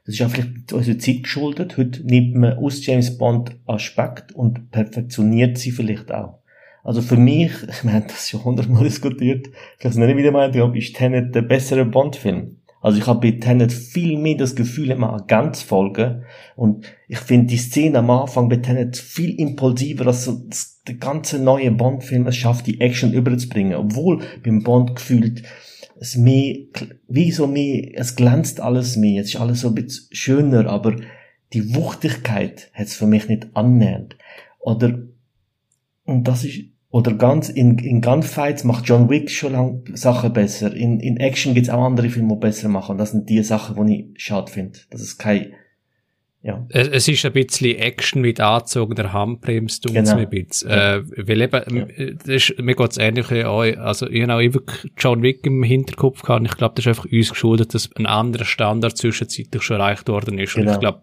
das 0.05 0.15
ist 0.15 0.21
auch 0.23 0.31
vielleicht 0.31 0.73
unserer 0.73 0.97
Zeit 0.97 1.23
geschuldet, 1.23 1.77
heute 1.77 2.03
nimmt 2.03 2.35
man 2.35 2.53
aus 2.57 2.83
James 2.85 3.17
Bond 3.17 3.55
Aspekt 3.67 4.31
und 4.31 4.71
perfektioniert 4.71 5.59
sie 5.59 5.71
vielleicht 5.71 6.11
auch. 6.11 6.39
Also 6.83 7.01
für 7.01 7.17
mich, 7.17 7.51
wir 7.83 7.93
haben 7.93 8.07
das 8.07 8.29
schon 8.29 8.43
hundertmal 8.43 8.83
diskutiert, 8.83 9.47
ich 9.77 9.85
weiß 9.85 9.95
nicht 9.95 10.17
wieder 10.17 10.31
meint, 10.31 10.55
ist 10.55 10.95
Tenet 10.95 11.35
der 11.35 11.43
bessere 11.43 11.85
Bond-Film. 11.85 12.60
Also 12.81 12.97
ich 12.97 13.05
habe 13.05 13.19
bei 13.19 13.37
Tenet 13.37 13.71
viel 13.71 14.17
mehr 14.17 14.35
das 14.35 14.55
Gefühl, 14.55 14.89
immer 14.89 15.23
ganz 15.27 15.61
folgen. 15.61 16.23
Und 16.55 16.85
ich 17.07 17.19
finde 17.19 17.47
die 17.47 17.57
Szene 17.57 17.99
am 17.99 18.09
Anfang 18.09 18.49
bei 18.49 18.57
Tenet 18.57 18.97
viel 18.97 19.39
impulsiver, 19.39 20.07
als 20.07 20.25
so 20.25 20.41
der 20.87 20.95
ganze 20.95 21.37
neue 21.37 21.71
Bond-Film 21.71 22.25
es 22.25 22.35
schafft, 22.35 22.65
die 22.65 22.81
Action 22.81 23.13
überzubringen. 23.13 23.75
Obwohl 23.75 24.23
beim 24.43 24.63
Bond 24.63 24.95
gefühlt 24.95 25.43
es 25.99 26.17
mehr, 26.17 26.55
wie 27.07 27.31
so 27.31 27.45
mehr, 27.45 27.91
es 27.93 28.15
glänzt 28.15 28.59
alles 28.59 28.97
mehr, 28.97 29.21
es 29.21 29.35
ist 29.35 29.39
alles 29.39 29.61
so 29.61 29.67
ein 29.67 29.75
bisschen 29.75 30.07
schöner, 30.11 30.65
aber 30.67 30.95
die 31.53 31.75
Wuchtigkeit 31.75 32.71
hat 32.73 32.87
es 32.87 32.95
für 32.95 33.05
mich 33.05 33.29
nicht 33.29 33.49
annähernd. 33.53 34.17
Oder, 34.59 35.03
und 36.05 36.27
das 36.27 36.43
ist, 36.45 36.70
oder 36.91 37.13
ganz, 37.13 37.47
in, 37.47 37.77
in 37.79 38.01
Gunfights 38.01 38.65
macht 38.65 38.85
John 38.85 39.09
Wick 39.09 39.31
schon 39.31 39.53
lange 39.53 39.83
Sachen 39.93 40.33
besser. 40.33 40.75
In, 40.75 40.99
in 40.99 41.17
Action 41.17 41.53
gibt's 41.53 41.69
auch 41.69 41.83
andere 41.83 42.09
Filme, 42.09 42.33
die 42.33 42.39
besser 42.39 42.67
machen. 42.67 42.91
Und 42.91 42.97
das 42.97 43.11
sind 43.11 43.29
die 43.29 43.41
Sachen, 43.43 43.87
die 43.87 44.11
ich 44.13 44.23
schade 44.23 44.51
finde. 44.51 44.77
Das 44.89 45.01
ist 45.01 45.17
kein, 45.17 45.53
ja. 46.43 46.65
Es, 46.67 46.89
es 46.89 47.07
ist 47.07 47.25
ein 47.25 47.31
bisschen 47.31 47.77
Action 47.77 48.21
mit 48.21 48.41
angezogener 48.41 49.13
Handbremse, 49.13 49.79
tut 49.79 49.93
genau. 49.93 50.15
mir 50.15 50.23
ein 50.23 50.29
bisschen. 50.29 50.69
Ja. 50.69 50.95
Äh, 50.95 51.03
weil 51.27 51.41
eben, 51.41 51.77
ja. 51.77 52.11
das 52.13 52.27
ist, 52.27 52.59
mir 52.59 52.75
geht's 52.75 52.97
ähnlich 52.97 53.31
wie 53.31 53.45
euch. 53.45 53.79
Also, 53.79 54.09
ich 54.09 54.23
habe 54.23 54.33
auch 54.33 54.39
wirklich 54.39 54.91
John 54.97 55.21
Wick 55.21 55.45
im 55.45 55.63
Hinterkopf 55.63 56.23
gehabt. 56.23 56.45
Ich 56.45 56.57
glaube, 56.57 56.73
das 56.75 56.85
ist 56.85 56.89
einfach 56.89 57.05
uns 57.09 57.29
geschuldet, 57.29 57.73
dass 57.73 57.89
ein 57.95 58.05
anderer 58.05 58.45
Standard 58.45 58.97
zwischenzeitlich 58.97 59.63
schon 59.63 59.79
erreicht 59.79 60.09
worden 60.09 60.39
ist. 60.39 60.55
Genau. 60.55 60.67
Und 60.67 60.73
ich 60.73 60.79
glaube, 60.81 61.01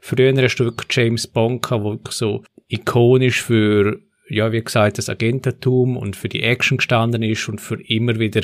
früher 0.00 0.32
hast 0.40 0.56
du 0.56 0.64
wirklich 0.64 0.96
James 0.96 1.26
Bond 1.26 1.62
gehabt, 1.62 1.82
wo 1.82 1.98
so 2.10 2.44
ikonisch 2.68 3.42
für 3.42 3.98
ja, 4.28 4.52
wie 4.52 4.62
gesagt, 4.62 4.98
das 4.98 5.08
Agententum 5.08 5.96
und 5.96 6.16
für 6.16 6.28
die 6.28 6.42
Action 6.42 6.78
gestanden 6.78 7.22
ist 7.22 7.48
und 7.48 7.60
für 7.60 7.80
immer 7.82 8.18
wieder, 8.18 8.42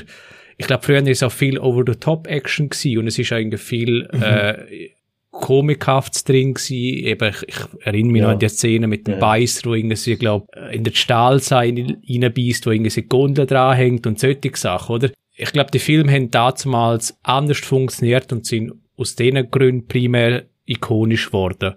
ich 0.58 0.66
glaube, 0.66 0.84
früher 0.84 1.02
war 1.02 1.10
es 1.10 1.22
auch 1.22 1.32
viel 1.32 1.58
Over-the-Top-Action 1.58 2.68
gewesen 2.68 2.98
und 2.98 3.06
es 3.06 3.18
ist 3.18 3.32
eigentlich 3.32 3.60
viel, 3.60 4.08
mhm. 4.12 4.22
äh, 4.22 4.90
Komikhaft 5.30 6.28
drin 6.28 6.54
gewesen. 6.54 7.06
Eben, 7.06 7.30
ich, 7.30 7.42
ich 7.48 7.86
erinnere 7.86 8.12
mich 8.12 8.20
ja. 8.20 8.26
noch 8.26 8.32
an 8.34 8.38
die 8.38 8.48
Szene 8.48 8.86
mit 8.86 9.06
dem 9.06 9.14
ja. 9.14 9.20
Beiß, 9.20 9.64
wo 9.64 9.74
irgendwie, 9.74 10.16
glaub, 10.16 10.48
in 10.72 10.84
den 10.84 10.94
Stahlseil 10.94 11.98
reinbeißt, 12.08 12.66
wo 12.66 12.70
irgendwie 12.70 13.02
Gondel 13.02 13.46
dranhängt 13.46 14.06
und 14.06 14.18
solche 14.18 14.50
Sachen, 14.54 14.94
oder? 14.94 15.10
Ich 15.36 15.52
glaube, 15.52 15.70
die 15.70 15.78
Filme 15.78 16.12
haben 16.12 16.30
damals 16.30 17.18
anders 17.22 17.58
funktioniert 17.58 18.32
und 18.32 18.44
sind 18.44 18.72
aus 18.96 19.16
diesen 19.16 19.50
Gründen 19.50 19.86
primär 19.86 20.44
ikonisch 20.66 21.26
geworden. 21.26 21.74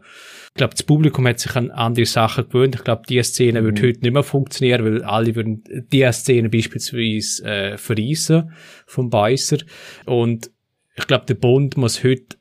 Ich 0.54 0.58
glaube, 0.58 0.76
das 0.76 0.84
Publikum 0.84 1.28
hat 1.28 1.40
sich 1.40 1.56
an 1.56 1.72
andere 1.72 2.06
Sachen 2.06 2.48
gewöhnt. 2.48 2.76
Ich 2.76 2.84
glaube, 2.84 3.02
die 3.10 3.24
Szene 3.24 3.62
mhm. 3.62 3.66
würde 3.66 3.88
heute 3.88 4.02
nicht 4.02 4.14
mehr 4.14 4.22
funktionieren, 4.22 4.86
weil 4.86 5.04
alle 5.04 5.36
würden 5.36 5.64
die 5.92 6.08
Szene 6.12 6.50
beispielsweise 6.50 7.44
äh, 7.44 7.78
verreisen 7.80 8.54
vom 8.86 9.10
Beißer. 9.10 9.58
Und 10.06 10.52
ich 10.96 11.08
glaube, 11.08 11.26
der 11.26 11.34
Bund 11.34 11.76
muss 11.76 12.04
heute 12.04 12.38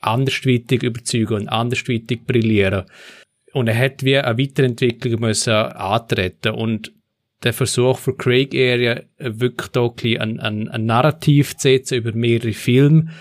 andersweitig 0.00 0.82
überzeugen 0.82 1.34
und 1.34 1.48
andersweitig 1.48 2.24
brillieren. 2.26 2.86
Und 3.52 3.68
er 3.68 3.78
hat 3.78 4.02
wie 4.02 4.18
eine 4.18 4.36
Weiterentwicklung 4.36 5.20
müssen 5.20 5.52
antreten 5.52 6.54
und 6.54 6.92
der 7.44 7.52
Versuch 7.52 7.98
für 7.98 8.16
Craig 8.16 8.52
Area 8.54 9.02
wirklich 9.18 9.68
da 9.68 9.88
ein, 10.18 10.40
ein, 10.40 10.68
ein 10.68 10.86
Narrativ 10.86 11.56
zu 11.56 11.68
setzen 11.68 11.98
über 11.98 12.12
mehrere 12.12 12.52
Filme 12.52 13.12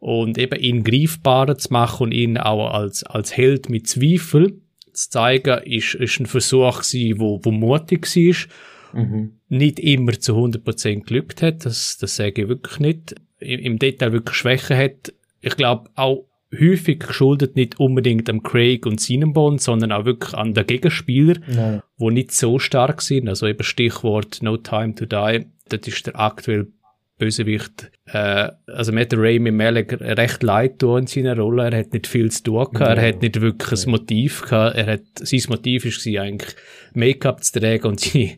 und 0.00 0.38
eben 0.38 0.58
ihn 0.58 0.82
greifbarer 0.82 1.56
zu 1.58 1.72
machen 1.72 2.04
und 2.04 2.12
ihn 2.12 2.38
auch 2.38 2.72
als, 2.72 3.04
als 3.04 3.36
Held 3.36 3.68
mit 3.68 3.86
Zweifel 3.86 4.60
zu 4.92 5.10
zeigen, 5.10 5.62
ist, 5.62 5.94
ist 5.94 6.18
ein 6.18 6.26
Versuch 6.26 6.80
gewesen, 6.80 7.20
wo, 7.20 7.40
wo 7.42 7.50
mutig 7.50 8.06
war. 8.06 9.02
Mhm. 9.02 9.34
Nicht 9.48 9.78
immer 9.78 10.18
zu 10.18 10.34
100% 10.34 11.04
glückt 11.04 11.42
hat, 11.42 11.64
das, 11.64 11.98
das 11.98 12.16
sage 12.16 12.42
ich 12.42 12.48
wirklich 12.48 12.80
nicht. 12.80 13.14
Im, 13.38 13.60
im 13.60 13.78
Detail 13.78 14.12
wirklich 14.12 14.36
Schwäche 14.36 14.76
hat. 14.76 15.12
Ich 15.40 15.56
glaube 15.56 15.90
auch 15.94 16.26
häufig 16.58 16.98
geschuldet 17.00 17.54
nicht 17.54 17.78
unbedingt 17.78 18.28
am 18.28 18.42
Craig 18.42 18.86
und 18.86 19.00
seinem 19.00 19.32
Bond, 19.32 19.60
sondern 19.60 19.92
auch 19.92 20.04
wirklich 20.04 20.34
an 20.34 20.54
den 20.54 20.66
Gegenspieler, 20.66 21.36
Nein. 21.46 21.82
wo 21.96 22.10
nicht 22.10 22.32
so 22.32 22.58
stark 22.58 23.02
sind. 23.02 23.28
Also 23.28 23.46
eben 23.46 23.62
Stichwort 23.62 24.42
No 24.42 24.56
Time 24.56 24.94
to 24.94 25.06
Die. 25.06 25.46
Das 25.68 25.86
ist 25.86 26.06
der 26.06 26.18
aktuell 26.18 26.72
Bösewicht, 27.20 27.90
äh, 28.06 28.48
also 28.66 28.92
mir 28.92 29.02
hat 29.02 29.12
Rami 29.14 29.50
Malek 29.50 30.00
recht 30.00 30.42
leid 30.42 30.78
tun 30.78 31.00
in 31.00 31.06
seiner 31.06 31.36
Rolle. 31.36 31.70
Er 31.70 31.78
hat 31.78 31.92
nicht 31.92 32.06
viel 32.06 32.30
zu 32.30 32.42
tun 32.42 32.66
gehabt. 32.72 32.98
Er 32.98 33.08
hat 33.08 33.22
nicht 33.22 33.40
wirklich 33.40 33.84
ein 33.84 33.90
Motiv 33.90 34.42
gehabt. 34.42 34.76
Er 34.76 34.86
hat, 34.94 35.02
sein 35.14 35.42
Motiv 35.50 35.84
war 35.84 36.22
eigentlich 36.22 36.56
Make-up 36.94 37.44
zu 37.44 37.60
tragen 37.60 37.86
und 37.86 38.00
seine 38.00 38.30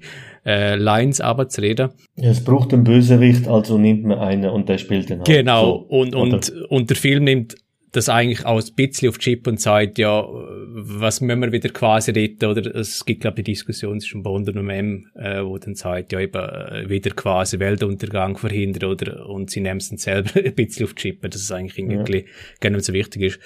äh, 0.45 0.75
Lines 0.75 1.21
abzureden. 1.21 1.91
Es 2.17 2.43
braucht 2.43 2.75
einen 2.75 2.85
Bösewicht, 2.85 3.47
also 3.47 3.79
nimmt 3.79 4.05
man 4.05 4.19
einen 4.19 4.51
und 4.51 4.69
der 4.69 4.79
spielt 4.79 5.09
den 5.09 5.19
halt. 5.19 5.29
Genau, 5.29 5.65
so, 5.65 5.97
und, 5.97 6.15
und, 6.15 6.51
und 6.69 6.91
der 6.91 6.97
Film 6.97 7.25
nimmt 7.25 7.55
das 7.93 8.09
eigentlich 8.09 8.47
auch 8.47 8.59
ein 8.59 8.75
bisschen 8.75 9.11
auf 9.11 9.19
Chip 9.19 9.47
und 9.47 9.61
sagt, 9.61 9.99
ja, 9.99 10.27
was 10.27 11.21
müssen 11.21 11.43
wir 11.43 11.53
wieder 11.53 11.69
quasi 11.69 12.11
retten, 12.11 12.47
oder 12.47 12.75
es 12.75 13.05
gibt, 13.05 13.21
glaube 13.21 13.41
ich, 13.41 13.45
die 13.45 13.53
Diskussion 13.53 14.01
zwischen 14.01 14.23
Bond 14.23 14.49
und 14.49 14.71
M, 14.71 15.11
äh, 15.15 15.45
wo 15.45 15.59
dann 15.59 15.75
sagt, 15.75 16.13
ja, 16.13 16.21
eben, 16.21 16.43
äh, 16.43 16.89
wieder 16.89 17.11
quasi 17.11 17.59
Weltuntergang 17.59 18.39
verhindern, 18.39 18.91
oder, 18.91 19.27
und 19.27 19.51
sie 19.51 19.61
nehmen 19.61 19.77
es 19.77 19.91
dann 19.91 19.99
selber 19.99 20.31
ein 20.45 20.55
bisschen 20.55 20.87
auf 20.87 20.95
Chip, 20.95 21.21
dass 21.31 21.43
es 21.43 21.53
eigentlich 21.53 21.79
irgendwie 21.79 22.17
ja. 22.19 22.25
gar 22.61 22.71
nicht 22.71 22.85
so 22.85 22.95
wichtig 22.95 23.23
ist. 23.23 23.41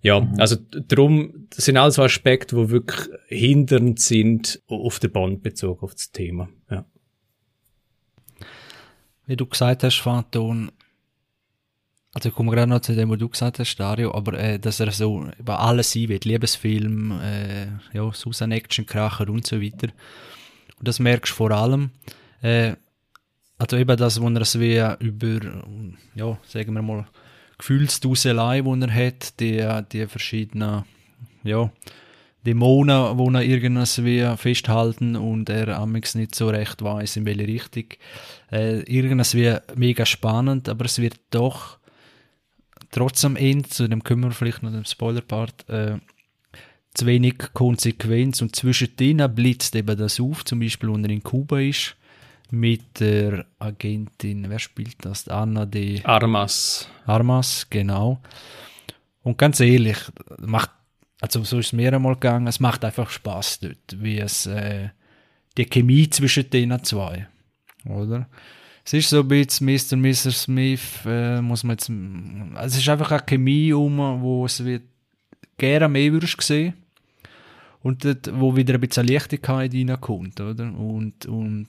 Ja, 0.00 0.20
mhm. 0.20 0.34
also 0.38 0.56
darum, 0.56 1.46
das 1.54 1.66
sind 1.66 1.76
also 1.76 2.02
Aspekte, 2.02 2.56
die 2.56 2.70
wirklich 2.70 3.08
hindernd 3.28 4.00
sind 4.00 4.62
auf 4.66 4.98
den 4.98 5.12
Bond 5.12 5.42
bezogen, 5.42 5.82
auf 5.82 5.92
das 5.92 6.10
Thema, 6.10 6.48
ja. 6.70 6.86
Wie 9.26 9.36
du 9.36 9.46
gesagt 9.46 9.82
hast, 9.82 9.98
Phantom, 10.00 10.70
also 12.14 12.28
ich 12.28 12.34
komme 12.34 12.52
gerade 12.52 12.70
noch 12.70 12.80
zu 12.80 12.94
dem, 12.94 13.10
was 13.10 13.18
du 13.18 13.28
gesagt 13.28 13.58
hast, 13.58 13.76
Dario, 13.76 14.14
aber 14.14 14.38
äh, 14.38 14.58
dass 14.60 14.78
er 14.78 14.92
so 14.92 15.26
über 15.36 15.58
alles 15.58 15.90
sein 15.90 16.08
wird, 16.08 16.24
Liebesfilm, 16.24 17.20
äh, 17.20 17.66
ja, 17.92 18.12
Susan 18.12 18.52
Action, 18.52 18.86
Kracher 18.86 19.28
und 19.28 19.44
so 19.44 19.60
weiter. 19.60 19.88
Und 20.78 20.88
das 20.88 21.00
merkst 21.00 21.32
du 21.32 21.36
vor 21.36 21.50
allem, 21.50 21.90
äh, 22.40 22.74
also 23.58 23.76
eben 23.76 23.96
das, 23.96 24.20
wo 24.20 24.28
er 24.28 24.40
es 24.40 24.58
wie 24.60 24.80
über, 25.00 25.40
ja, 26.14 26.38
sagen 26.46 26.74
wir 26.74 26.82
mal, 26.82 27.06
Gefühlsduselei, 27.58 28.62
die 28.62 28.80
er 28.80 28.94
hat, 28.94 29.40
die, 29.40 29.82
die 29.92 30.06
verschiedenen, 30.06 30.84
ja, 31.42 31.70
Dämonen, 32.46 33.16
die 33.16 33.34
er 33.34 33.42
irgendwie 33.42 34.36
festhalten 34.36 35.16
und 35.16 35.48
er 35.48 35.78
amigs 35.78 36.14
nicht 36.14 36.34
so 36.34 36.48
recht 36.48 36.82
weiß, 36.82 37.16
in 37.16 37.26
welche 37.26 37.46
Richtung. 37.46 37.84
Äh, 38.52 38.80
irgendwas 38.80 39.34
wie 39.34 39.56
mega 39.74 40.04
spannend, 40.04 40.68
aber 40.68 40.84
es 40.84 41.00
wird 41.00 41.18
doch 41.30 41.78
trotz 42.94 43.24
am 43.24 43.34
Ende, 43.34 43.68
zu 43.68 43.88
dem 43.88 44.04
kümmern 44.04 44.30
wir 44.30 44.34
vielleicht 44.34 44.62
noch 44.62 44.70
den 44.70 44.84
Spoiler-Part, 44.84 45.68
äh, 45.68 45.98
zu 46.94 47.06
wenig 47.06 47.38
Konsequenz 47.52 48.40
und 48.40 48.54
zwischendrin 48.54 49.20
blitzt 49.34 49.74
eben 49.74 49.98
das 49.98 50.20
auf, 50.20 50.44
zum 50.44 50.60
Beispiel, 50.60 50.92
wenn 50.92 51.04
er 51.04 51.10
in 51.10 51.22
Kuba 51.22 51.58
ist, 51.58 51.96
mit 52.50 53.00
der 53.00 53.46
Agentin, 53.58 54.48
wer 54.48 54.60
spielt 54.60 55.04
das? 55.04 55.26
Anna 55.26 55.66
de 55.66 56.04
Armas. 56.04 56.88
Armas, 57.04 57.66
genau. 57.68 58.20
Und 59.24 59.38
ganz 59.38 59.58
ehrlich, 59.58 59.98
macht, 60.38 60.70
also 61.20 61.42
so 61.42 61.58
ist 61.58 61.66
es 61.66 61.72
mir 61.72 61.92
einmal 61.92 62.14
gegangen, 62.14 62.46
es 62.46 62.60
macht 62.60 62.84
einfach 62.84 63.10
Spaß 63.10 63.58
dort, 63.58 63.96
wie 63.96 64.20
es, 64.20 64.46
äh, 64.46 64.90
die 65.56 65.64
Chemie 65.64 66.08
zwischen 66.10 66.48
den 66.48 66.84
zwei, 66.84 67.26
oder? 67.86 68.28
Es 68.84 68.92
ist 68.92 69.08
so 69.08 69.20
ein 69.20 69.28
bisschen 69.28 69.66
Mr. 69.66 69.96
Mr. 69.96 70.30
Smith, 70.30 71.00
äh, 71.06 71.40
muss 71.40 71.64
man 71.64 71.76
jetzt, 71.76 71.90
also 72.54 72.74
es 72.74 72.82
ist 72.82 72.88
einfach 72.88 73.10
eine 73.12 73.22
Chemie 73.22 73.72
um, 73.72 73.98
wo 74.20 74.44
es 74.44 74.62
wird 74.62 74.82
gerne 75.56 75.88
mehr 75.88 76.12
würdest 76.12 76.40
sehen 76.42 76.74
und 77.82 78.04
dort, 78.04 78.30
wo 78.38 78.54
wieder 78.56 78.74
ein 78.74 78.80
bisschen 78.80 79.06
Leichtigkeit 79.06 79.72
reinkommt, 79.72 80.40
oder? 80.40 80.64
Und, 80.64 81.26
und 81.26 81.68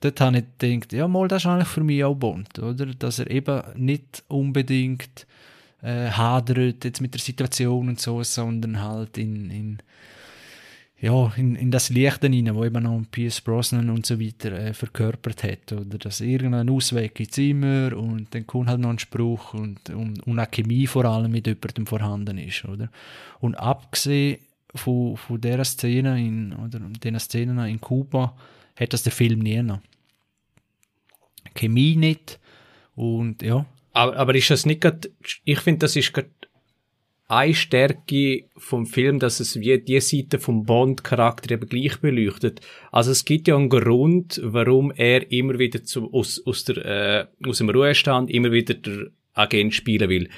dort 0.00 0.20
habe 0.20 0.38
ich 0.38 0.44
gedacht, 0.58 0.92
ja, 0.92 1.06
mal, 1.06 1.28
das 1.28 1.42
ist 1.42 1.46
eigentlich 1.46 1.68
für 1.68 1.84
mich 1.84 2.02
auch 2.02 2.14
Bond, 2.14 2.58
oder? 2.58 2.86
Dass 2.86 3.18
er 3.18 3.30
eben 3.30 3.62
nicht 3.76 4.24
unbedingt 4.28 5.26
äh, 5.82 6.08
hadert 6.10 6.84
jetzt 6.84 7.00
mit 7.00 7.14
der 7.14 7.20
Situation 7.20 7.88
und 7.88 8.00
so, 8.00 8.22
sondern 8.22 8.80
halt 8.80 9.18
in, 9.18 9.50
in 9.50 9.78
ja, 11.00 11.32
in, 11.36 11.56
in 11.56 11.70
das 11.70 11.90
Licht 11.90 12.22
hinein, 12.22 12.54
wo 12.54 12.64
eben 12.64 12.82
noch 12.82 13.02
Pierce 13.10 13.40
Brosnan 13.40 13.90
und 13.90 14.06
so 14.06 14.20
weiter 14.20 14.52
äh, 14.52 14.72
verkörpert 14.72 15.42
hat. 15.42 15.72
Oder 15.72 15.98
dass 15.98 16.20
irgendein 16.20 16.70
Ausweg 16.70 17.14
gibt 17.14 17.32
es 17.32 17.38
immer 17.38 17.96
und 17.96 18.34
dann 18.34 18.46
kommt 18.46 18.68
halt 18.68 18.80
noch 18.80 18.90
ein 18.90 18.98
Spruch 18.98 19.54
und, 19.54 19.90
und, 19.90 20.26
und 20.26 20.38
auch 20.38 20.50
Chemie 20.50 20.86
vor 20.86 21.04
allem 21.04 21.32
mit 21.32 21.46
jemandem 21.46 21.86
vorhanden 21.86 22.38
ist. 22.38 22.64
Oder? 22.64 22.90
Und 23.40 23.56
abgesehen 23.56 24.38
von, 24.74 25.16
von 25.16 25.40
dieser 25.40 25.64
Szene 25.64 26.18
in, 26.18 26.54
oder 26.54 26.80
diesen 26.80 27.18
Szenen 27.18 27.58
in 27.66 27.80
Kuba 27.80 28.36
hat 28.76 28.92
das 28.92 29.02
der 29.02 29.12
Film 29.12 29.40
nie 29.40 29.62
noch. 29.62 29.80
Chemie 31.54 31.96
nicht 31.96 32.40
und 32.94 33.42
ja. 33.42 33.66
Aber, 33.92 34.16
aber 34.16 34.34
ist 34.34 34.50
das 34.50 34.66
nicht 34.66 34.80
grad, 34.80 35.08
ich 35.44 35.60
finde, 35.60 35.80
das 35.80 35.96
ist 35.96 36.12
grad 36.12 36.26
eine 37.26 37.54
Stärke 37.54 38.44
vom 38.56 38.86
Film, 38.86 39.18
dass 39.18 39.40
es 39.40 39.58
wie 39.58 39.78
die 39.78 40.00
Seite 40.00 40.38
vom 40.38 40.64
Bond-Charakter 40.64 41.52
eben 41.52 41.68
gleich 41.68 42.00
beleuchtet. 42.00 42.60
Also 42.92 43.12
es 43.12 43.24
gibt 43.24 43.48
ja 43.48 43.56
einen 43.56 43.70
Grund, 43.70 44.40
warum 44.44 44.92
er 44.92 45.30
immer 45.32 45.58
wieder 45.58 45.82
zu, 45.84 46.12
aus, 46.12 46.42
aus, 46.44 46.64
der, 46.64 46.84
äh, 46.84 47.48
aus 47.48 47.58
dem 47.58 47.70
Ruhestand 47.70 48.30
immer 48.30 48.52
wieder 48.52 48.74
der 48.74 49.06
Agent 49.32 49.74
spielen 49.74 50.08
will. 50.10 50.28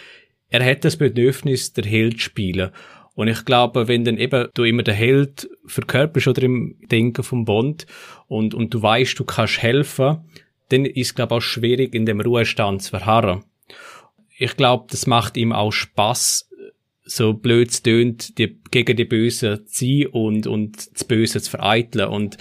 Er 0.49 0.65
hat 0.65 0.85
das 0.85 0.97
Bedürfnis, 0.97 1.73
der 1.73 1.85
Held 1.85 2.15
zu 2.15 2.21
spielen. 2.21 2.71
Und 3.15 3.29
ich 3.29 3.45
glaube, 3.45 3.89
wenn 3.89 4.05
dann 4.05 4.19
eben 4.19 4.49
du 4.55 4.63
immer 4.63 4.83
der 4.83 4.95
Held 4.95 5.49
verkörperst 5.67 6.29
oder 6.29 6.43
im 6.43 6.77
Denken 6.91 7.23
vom 7.23 7.45
Bond 7.47 7.87
und, 8.29 8.55
und 8.55 8.75
du 8.75 8.83
weißt, 8.83 9.19
du 9.19 9.25
kannst 9.25 9.63
helfen, 9.63 10.19
dann 10.69 10.85
ist 10.85 11.07
es, 11.09 11.15
glaube 11.15 11.35
ich, 11.35 11.39
auch 11.39 11.43
schwierig, 11.43 11.95
in 11.95 12.07
dem 12.07 12.21
Ruhestand 12.21 12.83
zu 12.83 12.91
verharren. 12.91 13.45
Ich 14.39 14.57
glaube, 14.57 14.87
das 14.91 15.07
macht 15.07 15.39
ihm 15.39 15.53
auch 15.53 15.73
Spaß, 15.73 16.46
so 17.07 17.33
blöd 17.33 17.71
es 17.71 17.83
tönt, 17.83 18.37
die, 18.39 18.59
gegen 18.71 18.97
die 18.97 19.05
Bösen 19.05 19.67
zu 19.67 19.85
sein 19.85 20.07
und, 20.09 20.47
und 20.47 20.93
das 20.93 21.05
Böse 21.05 21.41
zu 21.41 21.51
vereiteln. 21.51 22.09
Und 22.09 22.37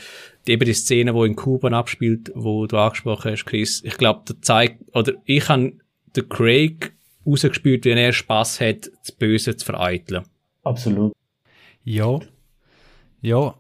eben 0.47 0.65
die 0.65 0.73
Szene, 0.73 1.13
wo 1.13 1.23
in 1.23 1.36
Kuba 1.36 1.69
abspielt, 1.69 2.32
wo 2.36 2.65
du 2.65 2.78
angesprochen 2.78 3.32
hast, 3.32 3.45
Chris, 3.45 3.82
ich 3.84 3.97
glaube, 3.97 4.23
da 4.25 4.34
zeigt, 4.41 4.84
oder 4.93 5.13
ich 5.25 5.47
habe 5.47 5.73
den 6.15 6.30
Craig 6.30 6.93
rausgespürt, 7.25 7.86
wie 7.86 7.91
er 7.91 8.13
Spaß 8.13 8.60
hat, 8.60 8.89
das 8.99 9.12
Böse 9.12 9.56
zu 9.56 9.65
vereiteln. 9.65 10.25
Absolut. 10.63 11.13
Ja. 11.84 12.19
Ja. 13.21 13.56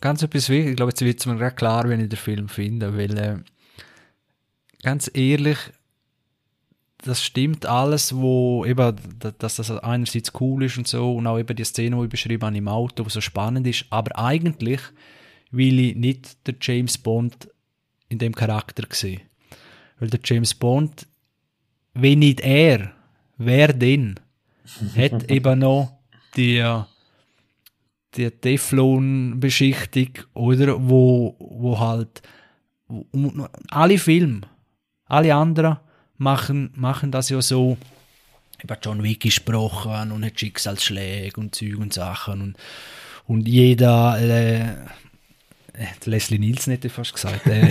Ganz 0.00 0.22
etwas 0.22 0.48
wichtig. 0.48 0.70
Ich 0.70 0.76
glaube, 0.76 0.90
jetzt 0.90 1.04
wird 1.04 1.20
es 1.20 1.26
mir 1.26 1.36
gerade 1.36 1.54
klar, 1.54 1.88
wenn 1.88 2.00
ich 2.00 2.08
den 2.08 2.18
Film 2.18 2.48
finde, 2.48 2.96
weil, 2.96 3.16
äh, 3.16 3.36
ganz 4.82 5.10
ehrlich, 5.14 5.58
das 7.02 7.22
stimmt 7.22 7.66
alles, 7.66 8.14
wo 8.14 8.64
eben, 8.64 8.96
dass 9.38 9.56
das 9.56 9.70
einerseits 9.70 10.32
cool 10.40 10.64
ist 10.64 10.78
und 10.78 10.86
so 10.86 11.16
und 11.16 11.26
auch 11.26 11.38
eben 11.38 11.56
die 11.56 11.64
Szene, 11.64 11.96
die 11.96 12.04
ich 12.04 12.10
beschrieben 12.10 12.46
habe 12.46 12.56
im 12.56 12.68
Auto, 12.68 13.04
wo 13.04 13.08
so 13.08 13.20
spannend 13.20 13.66
ist, 13.66 13.86
aber 13.90 14.16
eigentlich 14.18 14.80
will 15.50 15.78
ich 15.78 15.96
nicht 15.96 16.46
der 16.46 16.54
James 16.60 16.96
Bond 16.98 17.48
in 18.08 18.18
dem 18.18 18.34
Charakter 18.34 18.84
sehen. 18.90 19.22
Weil 19.98 20.10
der 20.10 20.20
James 20.22 20.54
Bond, 20.54 21.06
wenn 21.94 22.20
nicht 22.20 22.40
er, 22.40 22.92
wer 23.36 23.72
denn, 23.72 24.18
hat 24.96 25.24
eben 25.30 25.58
noch 25.58 25.98
die, 26.36 26.64
die 28.14 28.30
Teflon-Beschichtung, 28.30 30.10
oder, 30.34 30.88
wo, 30.88 31.36
wo 31.38 31.78
halt, 31.78 32.22
wo, 32.86 33.46
alle 33.70 33.98
Filme, 33.98 34.42
alle 35.06 35.34
anderen, 35.34 35.78
machen, 36.22 36.70
machen 36.74 37.10
das 37.10 37.28
ja 37.28 37.42
so, 37.42 37.76
über 38.62 38.78
John 38.80 39.02
Wick 39.02 39.20
gesprochen 39.20 40.12
und 40.12 40.24
hat 40.24 40.38
Schicksalsschläge 40.38 41.40
und 41.40 41.54
Züge 41.54 41.78
und 41.78 41.92
Sachen 41.92 42.40
und, 42.40 42.56
und 43.26 43.48
jeder, 43.48 44.18
äh, 44.20 44.76
Leslie 46.04 46.38
Nielsen 46.38 46.72
hätte 46.72 46.88
ich 46.88 46.92
fast 46.92 47.14
gesagt, 47.14 47.46
äh, 47.46 47.68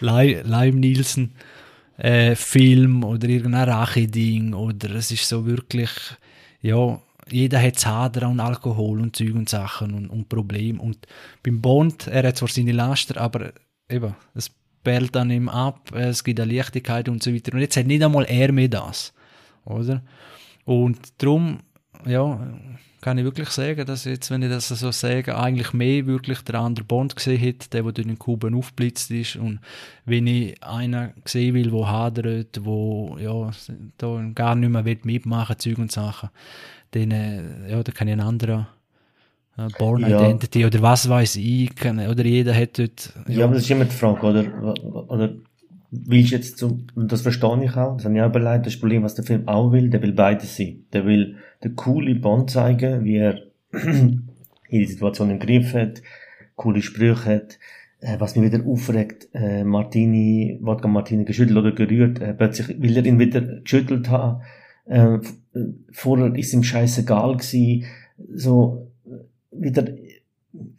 Lime 0.00 0.72
Nielsen, 0.78 1.34
äh, 1.96 2.34
Film 2.34 3.04
oder 3.04 3.28
irgendein 3.28 3.68
Rache-Ding 3.68 4.52
oder 4.52 4.90
es 4.94 5.10
ist 5.10 5.28
so 5.28 5.46
wirklich, 5.46 5.90
ja, 6.60 7.00
jeder 7.30 7.62
hat 7.62 7.78
Zader 7.78 8.28
und 8.28 8.40
Alkohol 8.40 9.00
und 9.00 9.16
Züge 9.16 9.38
und 9.38 9.48
Sachen 9.48 9.94
und, 9.94 10.08
und 10.08 10.28
Probleme 10.28 10.80
und 10.80 11.06
beim 11.42 11.60
Bond, 11.60 12.06
er 12.08 12.26
hat 12.28 12.36
zwar 12.36 12.48
seine 12.48 12.72
Laster, 12.72 13.20
aber 13.20 13.52
eben, 13.88 14.14
es 14.34 14.50
perlt 14.84 15.14
dann 15.14 15.30
ihm 15.30 15.48
ab, 15.48 15.92
es 15.94 16.22
gibt 16.22 16.38
eine 16.38 16.52
Leichtigkeit 16.52 17.08
und 17.08 17.22
so 17.22 17.34
weiter. 17.34 17.54
Und 17.54 17.60
jetzt 17.60 17.76
hat 17.76 17.86
nicht 17.86 18.02
einmal 18.02 18.24
er 18.26 18.52
mehr 18.52 18.68
das, 18.68 19.12
oder? 19.64 20.02
Und 20.64 20.98
darum, 21.18 21.60
ja, 22.06 22.38
kann 23.04 23.18
ich 23.18 23.24
wirklich 23.24 23.50
sagen, 23.50 23.84
dass 23.84 24.06
jetzt, 24.06 24.30
wenn 24.30 24.40
ich 24.40 24.48
das 24.48 24.68
so 24.68 24.90
sage, 24.90 25.36
eigentlich 25.36 25.74
mehr 25.74 26.06
wirklich 26.06 26.40
der 26.40 26.54
andere 26.60 26.86
Bond 26.86 27.14
gesehen 27.14 27.38
hätte, 27.38 27.68
der, 27.68 27.82
der 27.82 27.92
durch 27.92 28.06
den 28.06 28.18
Kuben 28.18 28.54
aufblitzt 28.54 29.10
ist. 29.10 29.36
Und 29.36 29.60
wenn 30.06 30.26
ich 30.26 30.62
einen 30.62 31.12
sehen 31.26 31.54
will, 31.54 31.70
der 31.70 31.86
hadert, 31.86 32.64
wo 32.64 33.18
ja, 33.20 33.50
da 33.98 34.30
gar 34.34 34.54
nicht 34.54 34.70
mehr 34.70 34.96
mitmachen 35.02 35.58
Zeug 35.58 35.76
und 35.76 35.92
Sachen, 35.92 36.30
dann, 36.92 37.10
äh, 37.10 37.70
ja, 37.70 37.82
dann 37.82 37.94
kann 37.94 38.08
ich 38.08 38.12
einen 38.12 38.22
anderen 38.22 38.68
Born 39.78 40.02
ja. 40.02 40.20
Identity 40.20 40.66
oder 40.66 40.82
was 40.82 41.08
weiß 41.08 41.36
ich, 41.36 41.70
oder 41.84 42.24
jeder 42.24 42.54
hat 42.54 42.78
dort. 42.78 43.12
Ja. 43.28 43.34
ja, 43.34 43.44
aber 43.44 43.54
das 43.54 43.64
ist 43.64 43.70
immer 43.70 43.84
die 43.84 43.94
Frage, 43.94 44.26
oder? 44.26 45.10
Oder 45.10 45.34
willst 45.90 46.32
du 46.32 46.36
jetzt 46.36 46.58
zum, 46.58 46.86
das 46.96 47.22
verstehe 47.22 47.64
ich 47.64 47.76
auch, 47.76 47.96
das 47.96 48.04
habe 48.04 48.16
ich 48.16 48.22
auch 48.22 48.30
überlegt, 48.30 48.66
das 48.66 48.78
Problem, 48.78 49.02
was 49.02 49.14
der 49.14 49.24
Film 49.24 49.46
auch 49.46 49.70
will, 49.72 49.90
der 49.90 50.02
will 50.02 50.12
beides 50.12 50.56
sein. 50.56 50.84
Der 50.92 51.06
will 51.06 51.36
den 51.62 51.76
coole 51.76 52.14
Bond 52.16 52.50
zeigen, 52.50 53.04
wie 53.04 53.16
er 53.16 53.42
in 53.72 54.24
die 54.70 54.86
Situation 54.86 55.30
im 55.30 55.38
Griff 55.38 55.74
hat, 55.74 56.02
coole 56.56 56.82
Sprüche 56.82 57.24
hat. 57.24 57.58
Äh, 58.00 58.20
was 58.20 58.36
mich 58.36 58.52
wieder 58.52 58.66
aufregt, 58.66 59.28
äh, 59.34 59.64
Martini, 59.64 60.58
Wodka 60.60 60.88
Martini 60.88 61.24
geschüttelt 61.24 61.56
oder 61.56 61.72
gerührt, 61.72 62.20
äh, 62.20 62.34
plötzlich 62.34 62.80
will 62.80 62.96
er 62.96 63.06
ihn 63.06 63.18
wieder 63.18 63.40
geschüttelt 63.40 64.10
haben. 64.10 64.42
Äh, 64.84 65.18
vorher 65.92 66.34
ist 66.34 66.52
ihm 66.52 66.62
scheißegal 66.62 67.36
gewesen. 67.36 67.84
So, 68.34 68.83
wieder, 69.58 69.86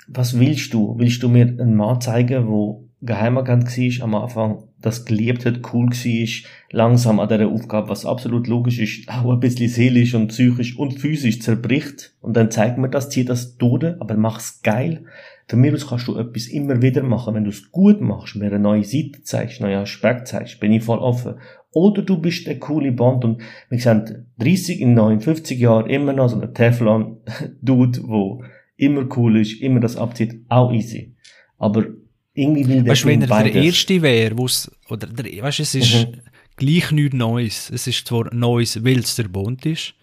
was 0.08 0.40
willst 0.40 0.74
du? 0.74 0.96
Willst 0.98 1.22
du 1.24 1.30
mir 1.30 1.46
einen 1.46 1.76
Mann 1.76 2.02
zeigen, 2.02 2.48
wo 2.48 2.86
Geheimagent 3.02 3.66
war 3.66 4.04
am 4.04 4.16
Anfang, 4.16 4.64
das 4.82 5.06
geliebt 5.06 5.46
hat, 5.46 5.62
cool 5.74 5.90
war, 5.90 6.50
langsam 6.72 7.20
an 7.20 7.30
dieser 7.30 7.48
Aufgabe, 7.48 7.90
was 7.90 8.06
absolut 8.06 8.48
logisch 8.48 8.80
ist, 8.80 9.10
auch 9.10 9.32
ein 9.32 9.40
bisschen 9.40 9.70
seelisch 9.70 10.16
und 10.16 10.30
psychisch 10.30 10.78
und 10.78 11.00
physisch 11.00 11.42
zerbricht. 11.42 12.14
Und 12.22 12.36
dann 12.36 12.52
zeigt 12.52 12.78
mir 12.78 12.90
das, 12.90 13.10
zieh 13.10 13.26
das 13.26 13.58
durch, 13.58 13.84
aber 14.00 14.16
mach's 14.16 14.62
geil. 14.64 15.06
Von 15.48 15.62
mir 15.62 15.74
aus 15.74 15.88
kannst 15.88 16.08
du 16.08 16.18
etwas 16.18 16.48
immer 16.48 16.82
wieder 16.82 17.04
machen. 17.04 17.36
Wenn 17.36 17.44
du 17.44 17.52
es 17.52 17.72
gut 17.72 18.02
machst, 18.02 18.36
mir 18.36 18.48
eine 18.48 18.60
neue 18.60 18.84
Seite 18.84 19.22
zeigst, 19.22 19.62
neue 19.62 19.78
Aspekt 19.78 20.28
zeigst, 20.28 20.60
bin 20.60 20.72
ich 20.72 20.84
voll 20.84 20.98
offen. 20.98 21.36
Oder 21.72 22.02
du 22.02 22.18
bist 22.18 22.48
der 22.48 22.58
coole 22.58 22.92
Band 22.92 23.26
und 23.26 23.42
wir 23.70 23.80
sehen 23.80 24.28
30, 24.40 24.82
in 24.82 24.94
59 24.96 25.60
Jahren 25.60 25.90
immer 25.90 26.14
noch 26.14 26.30
so 26.30 26.40
ein 26.40 26.54
Teflon-Dude, 26.54 28.00
wo 28.08 28.42
immer 28.78 29.08
cool 29.18 29.40
ist, 29.40 29.62
immer 29.62 29.80
das 29.80 29.96
abzieht, 29.98 30.42
auch 30.50 30.72
easy. 30.72 31.16
Aber 31.58 31.86
irgendwie 32.34 32.68
will 32.68 32.84
der 32.84 32.92
Weißt 32.92 33.06
wenn 33.06 33.22
er 33.22 33.28
beides. 33.28 33.54
der 33.54 33.64
Erste 33.64 34.02
wäre, 34.02 34.38
wo's, 34.38 34.70
oder 34.90 35.08
der, 35.08 35.42
weißt 35.44 35.60
es 35.62 35.76
ist 35.76 36.08
Mhm. 36.08 36.22
gleich 36.58 36.92
nichts 36.92 37.16
Neues. 37.16 37.70
Es 37.74 37.88
ist 37.88 38.08
zwar 38.08 38.34
Neues, 38.34 38.84
weil 38.84 39.00
es 39.00 39.16
der 39.16 39.28
Bond 39.30 39.66
ist, 39.66 39.94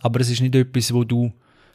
aber 0.00 0.20
es 0.20 0.30
ist 0.30 0.40
nicht 0.40 0.54
etwas, 0.54 0.92
wo 0.94 1.04
du 1.04 1.32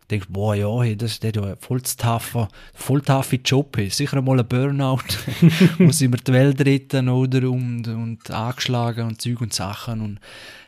denkst, 0.09 0.27
boah, 0.29 0.55
ja, 0.55 0.81
hey, 0.81 0.95
das 0.95 1.11
ist 1.13 1.23
der 1.23 1.33
ja 1.33 1.55
voll 1.59 1.81
zu 1.81 1.97
taffe, 1.97 2.47
voll 2.73 3.01
taffe 3.01 3.37
Job. 3.43 3.75
Hey. 3.77 3.89
Sicher 3.89 4.17
einmal 4.17 4.39
ein 4.39 4.47
Burnout, 4.47 4.99
muss 5.79 6.01
immer 6.01 6.17
die 6.17 6.31
Welt 6.33 6.61
retten, 6.65 7.09
oder, 7.09 7.49
und, 7.49 7.87
und 7.87 8.31
angeschlagen 8.31 9.05
und 9.07 9.21
Zeug 9.21 9.41
und 9.41 9.53
Sachen. 9.53 10.01
Und 10.01 10.19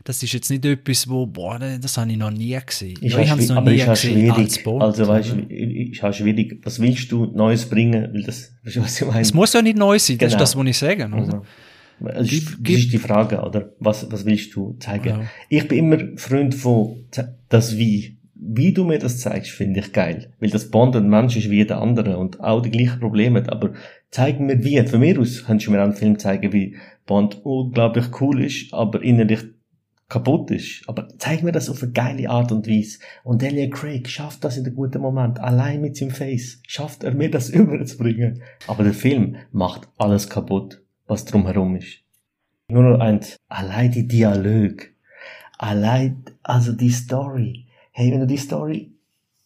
das 0.04 0.22
ist 0.24 0.34
jetzt 0.34 0.50
nicht 0.50 0.66
etwas, 0.66 1.08
wo, 1.08 1.26
boah, 1.26 1.60
das 1.60 1.98
habe 1.98 2.12
ich 2.12 2.18
noch 2.18 2.32
nie 2.32 2.58
gesehen. 2.66 2.98
Ist 3.02 3.14
ja, 3.14 3.20
ich 3.20 3.30
habe 3.30 3.42
es 3.42 3.50
noch 3.50 3.64
nie 3.64 3.76
ist 3.78 3.86
gesehen 3.86 4.14
schwierig. 4.14 4.38
als 4.38 4.64
Bond. 4.64 4.82
also 4.84 5.08
weißt 5.08 5.32
du, 5.32 5.36
ist 5.54 6.04
auch 6.04 6.14
schwierig. 6.14 6.60
Was 6.64 6.80
willst 6.80 7.12
du 7.12 7.26
Neues 7.28 7.66
bringen? 7.70 8.10
Weil 8.14 8.24
das, 8.24 8.52
weißt 8.64 8.76
du, 8.78 8.82
was 8.82 9.02
ich 9.02 9.08
meine? 9.08 9.22
es 9.22 9.34
muss 9.34 9.54
ja 9.54 9.62
nicht 9.62 9.78
neu 9.78 9.98
sein, 10.00 10.18
das 10.18 10.32
Genau. 10.32 10.44
ist 10.44 10.54
das, 10.54 10.56
was 10.58 10.68
ich 10.68 10.78
sage. 10.78 11.06
Oder? 11.06 11.16
Also, 11.18 11.42
das, 12.02 12.32
ist, 12.32 12.58
das 12.62 12.76
ist 12.76 12.94
die 12.94 12.98
Frage, 12.98 13.42
oder? 13.42 13.74
Was, 13.80 14.10
was 14.12 14.26
willst 14.26 14.56
du 14.56 14.76
zeigen? 14.80 15.08
Ja. 15.10 15.22
Ich 15.50 15.68
bin 15.68 15.78
immer 15.80 16.18
Freund 16.18 16.56
von 16.56 17.06
das 17.50 17.78
Wie. 17.78 18.18
Wie 18.42 18.74
du 18.74 18.86
mir 18.86 19.00
das 19.00 19.20
zeigst, 19.20 19.52
finde 19.52 19.82
ich 19.82 19.92
geil. 19.92 20.32
Weil 20.40 20.50
das 20.50 20.72
Bond 20.72 20.96
ein 20.96 21.10
Mensch 21.10 21.36
ist 21.36 21.50
wie 21.50 21.58
jeder 21.58 21.82
andere 21.82 22.18
und 22.18 22.40
auch 22.40 22.62
die 22.62 22.72
gleichen 22.72 23.02
Probleme 23.02 23.40
hat. 23.40 23.52
Aber 23.52 23.74
zeig 24.12 24.40
mir 24.40 24.64
wie. 24.64 24.82
Von 24.88 25.02
mir 25.02 25.20
aus 25.20 25.44
kannst 25.46 25.68
du 25.68 25.72
mir 25.72 25.84
einen 25.84 25.94
Film 25.94 26.18
zeigen, 26.18 26.54
wie 26.54 26.78
Bond 27.06 27.42
unglaublich 27.44 28.06
cool 28.22 28.42
ist, 28.42 28.74
aber 28.74 29.04
innerlich 29.04 29.42
kaputt 30.08 30.52
ist. 30.52 30.84
Aber 30.88 31.10
zeig 31.18 31.44
mir 31.44 31.52
das 31.52 31.70
auf 31.70 31.84
eine 31.84 31.92
geile 31.92 32.30
Art 32.30 32.54
und 32.54 32.66
Weise. 32.66 33.00
Und 33.26 33.42
Daniel 33.42 33.70
Craig 33.70 34.08
schafft 34.08 34.44
das 34.46 34.56
in 34.56 34.66
einem 34.66 34.76
guten 34.76 35.02
Moment. 35.02 35.40
Allein 35.42 35.82
mit 35.82 35.98
seinem 35.98 36.12
Face 36.12 36.62
schafft 36.66 37.04
er 37.04 37.14
mir 37.14 37.30
das 37.30 37.50
überzubringen. 37.50 38.42
Aber 38.68 38.86
der 38.86 38.94
Film 38.94 39.36
macht 39.52 39.90
alles 39.98 40.30
kaputt, 40.30 40.82
was 41.08 41.26
drumherum 41.26 41.76
ist. 41.76 42.00
Nur 42.70 42.84
noch 42.84 43.00
eins. 43.00 43.36
Allein 43.50 43.92
die 43.92 44.08
Dialog. 44.08 44.88
Allein, 45.58 46.24
also 46.42 46.72
die 46.72 46.92
Story. 46.92 47.66
Hey, 48.00 48.14
wenn 48.14 48.22
du 48.22 48.28
die 48.28 48.38
Story, 48.38 48.94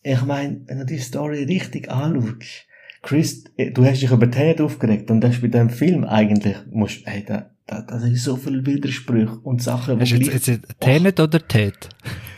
ich 0.04 0.22
meine, 0.26 0.62
wenn 0.68 0.78
du 0.78 0.86
die 0.86 1.00
Story 1.00 1.44
richtig 1.44 1.89
anschaust, 1.89 2.68
Chris, 3.02 3.46
eh, 3.58 3.72
du 3.72 3.84
hast 3.84 4.04
dich 4.04 4.12
über 4.12 4.30
Ted 4.30 4.62
aufgeregt 4.62 5.10
und 5.10 5.22
das 5.22 5.34
ist 5.34 5.42
bei 5.42 5.48
dem 5.48 5.72
Film 5.72 6.04
eigentlich, 6.04 6.58
musst, 6.70 7.00
hey, 7.06 7.26
da, 7.26 7.50
da, 7.66 7.82
da 7.82 7.98
sind 7.98 8.16
so 8.16 8.36
viele 8.36 8.63
Widersprüche 8.63 9.39
und 9.39 9.63
Sachen, 9.63 10.00
Hast 10.00 10.12
du 10.12 10.18
jetzt, 10.18 10.46
jetzt, 10.46 10.80
Tenet 10.80 11.20
oder 11.20 11.39
Ted? 11.48 11.89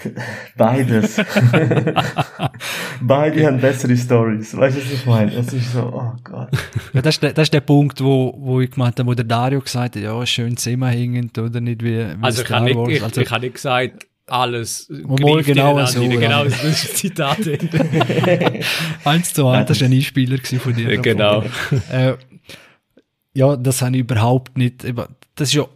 Beides. 0.57 1.17
Beide 3.01 3.45
haben 3.45 3.59
bessere 3.59 3.97
Stories. 3.97 4.55
Weißt 4.55 4.77
du, 4.77 4.81
was 4.83 4.93
ich 4.93 5.05
meine? 5.05 5.33
Es 5.33 5.51
ist 5.51 5.73
so, 5.73 5.81
oh 5.81 6.13
Gott. 6.23 6.47
Ja, 6.93 7.01
das, 7.01 7.15
ist 7.15 7.23
der, 7.23 7.33
das 7.33 7.43
ist 7.47 7.53
der 7.53 7.59
Punkt, 7.59 8.01
wo, 8.01 8.33
wo 8.37 8.61
ich 8.61 8.71
gemeint 8.71 8.97
habe, 8.99 9.09
wo 9.09 9.13
der 9.13 9.25
Dario 9.25 9.59
gesagt 9.59 9.97
hat, 9.97 10.01
ja, 10.01 10.25
schön 10.25 10.55
zusammenhängend, 10.55 11.37
oder 11.37 11.59
nicht 11.59 11.83
wie, 11.83 11.97
wie 11.97 12.15
Also 12.21 12.43
ich 12.43 12.47
Star 12.47 12.59
habe 12.61 12.69
nicht, 12.69 12.77
Wars. 12.77 12.89
ich, 12.89 13.03
also, 13.03 13.19
ich 13.19 13.31
habe 13.31 13.41
nicht 13.41 13.55
gesagt, 13.55 14.07
alles 14.27 14.89
Mal 14.89 15.43
genau 15.43 15.85
so, 15.85 16.01
ja. 16.01 16.19
Genau, 16.19 16.43
das 16.45 16.63
ist 16.63 16.89
ein 16.89 16.95
Zitat. 16.95 17.39
eins 19.05 19.33
zu 19.33 19.47
eins, 19.47 19.67
das 19.67 19.77
ist 19.77 19.83
ein 19.83 19.93
Einspieler 19.93 20.37
von 20.59 20.73
dir. 20.73 20.97
genau. 20.97 21.43
Äh, 21.91 22.13
ja, 23.33 23.55
das 23.55 23.81
habe 23.81 23.95
ich 23.95 24.01
überhaupt 24.01 24.57
nicht, 24.57 24.85
das 25.35 25.49
ist 25.49 25.53
ja, 25.53 25.67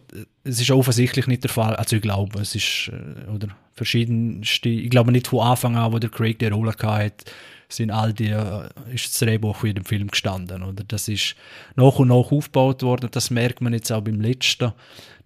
es 0.44 0.60
ist 0.60 0.70
offensichtlich 0.70 1.26
nicht 1.26 1.44
der 1.44 1.50
Fall, 1.50 1.76
also 1.76 1.96
ich 1.96 2.02
glaube, 2.02 2.40
es 2.40 2.54
ist, 2.54 2.90
äh, 2.92 3.30
oder 3.30 3.48
verschiedenste, 3.74 4.68
ich 4.68 4.90
glaube 4.90 5.12
nicht 5.12 5.28
von 5.28 5.40
Anfang 5.40 5.76
an, 5.76 5.92
wo 5.92 5.98
der 5.98 6.10
Craig 6.10 6.38
die 6.38 6.46
Rolle 6.46 6.74
hatte, 6.82 7.24
sind 7.68 7.90
all 7.90 8.12
die, 8.12 8.30
äh, 8.30 8.68
ist 8.92 9.06
das 9.06 9.18
Drehbuch 9.20 9.56
von 9.56 9.68
jedem 9.68 9.84
Film 9.84 10.08
gestanden, 10.08 10.62
oder? 10.62 10.82
Das 10.84 11.06
ist 11.08 11.36
nach 11.76 11.98
und 11.98 12.08
nach 12.08 12.32
aufgebaut 12.32 12.82
worden, 12.82 13.10
das 13.12 13.30
merkt 13.30 13.60
man 13.60 13.72
jetzt 13.72 13.92
auch 13.92 14.00
beim 14.00 14.20
letzten, 14.20 14.72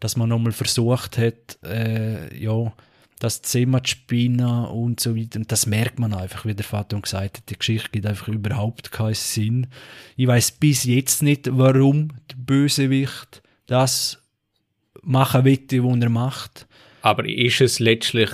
dass 0.00 0.16
man 0.16 0.28
nochmal 0.28 0.52
versucht 0.52 1.16
hat, 1.18 1.58
äh, 1.64 2.36
ja, 2.36 2.72
das 3.24 3.40
Thema 3.42 3.82
zu 3.82 3.92
spinnen 3.92 4.66
und 4.66 5.00
so 5.00 5.16
weiter. 5.16 5.38
Und 5.38 5.50
das 5.50 5.66
merkt 5.66 5.98
man 5.98 6.12
einfach, 6.14 6.44
wie 6.44 6.54
der 6.54 6.64
Vater 6.64 7.00
gesagt 7.00 7.38
hat. 7.38 7.50
Die 7.50 7.58
Geschichte 7.58 7.88
gibt 7.90 8.06
einfach 8.06 8.28
überhaupt 8.28 8.92
keinen 8.92 9.14
Sinn. 9.14 9.66
Ich 10.16 10.26
weiß 10.26 10.52
bis 10.52 10.84
jetzt 10.84 11.22
nicht, 11.22 11.48
warum 11.50 12.08
der 12.30 12.36
Bösewicht 12.36 13.42
das 13.66 14.22
machen 15.02 15.44
will, 15.44 15.58
was 15.70 16.00
er 16.00 16.08
macht. 16.10 16.66
Aber 17.02 17.28
ist 17.28 17.60
es 17.60 17.78
letztlich 17.80 18.30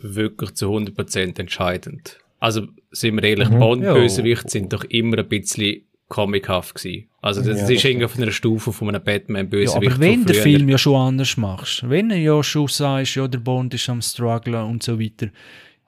wirklich 0.00 0.52
zu 0.54 0.66
100% 0.66 1.38
entscheidend? 1.38 2.18
Also, 2.38 2.68
sind 2.90 3.16
wir 3.16 3.24
ehrlich, 3.24 3.50
Mhm. 3.50 3.58
Bond-Bösewichte 3.58 4.48
sind 4.48 4.72
doch 4.72 4.84
immer 4.84 5.18
ein 5.18 5.28
bisschen 5.28 5.82
comichaft 6.10 6.74
gewesen. 6.74 7.06
Also, 7.22 7.40
das 7.42 7.58
Ja, 7.60 7.68
ist 7.68 7.84
irgendwie 7.84 8.04
auf 8.04 8.18
einer 8.18 8.30
Stufe 8.30 8.72
von 8.72 8.88
einem 8.88 8.96
Ja, 8.96 9.12
Batman-Bösewicht 9.12 9.92
aber 9.92 10.00
wenn 10.00 10.26
der. 10.26 10.34
Film 10.34 10.68
ja 10.68 10.76
schon 10.76 10.96
anders 10.96 11.38
machst, 11.38 11.88
wenn 11.88 12.10
er 12.10 12.18
ja 12.18 12.42
schon 12.42 12.66
sagst, 12.68 13.14
ja, 13.14 13.26
der 13.26 13.38
Bond 13.38 13.72
ist 13.72 13.88
am 13.88 14.02
strugglen 14.02 14.62
und 14.64 14.82
so 14.82 15.00
weiter, 15.00 15.28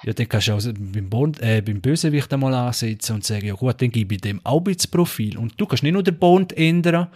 ja, 0.04 0.12
dann 0.12 0.28
kannst 0.28 0.48
du 0.48 0.52
auch 0.52 0.62
beim, 0.62 1.08
Bond, 1.10 1.40
äh, 1.42 1.60
beim 1.64 1.80
Bösewicht 1.80 2.32
einmal 2.32 2.54
ansetzen 2.54 3.16
und 3.16 3.24
sagen, 3.24 3.46
ja 3.46 3.54
gut, 3.54 3.80
dann 3.82 3.90
gebe 3.90 4.14
ich 4.14 4.20
dem 4.20 4.40
auch 4.44 4.58
ein 4.58 4.64
bisschen 4.64 4.90
Profil. 4.90 5.36
Und 5.38 5.60
du 5.60 5.66
kannst 5.66 5.82
nicht 5.82 5.92
nur 5.92 6.02
den 6.02 6.18
Bond 6.18 6.52
ändern 6.56 7.08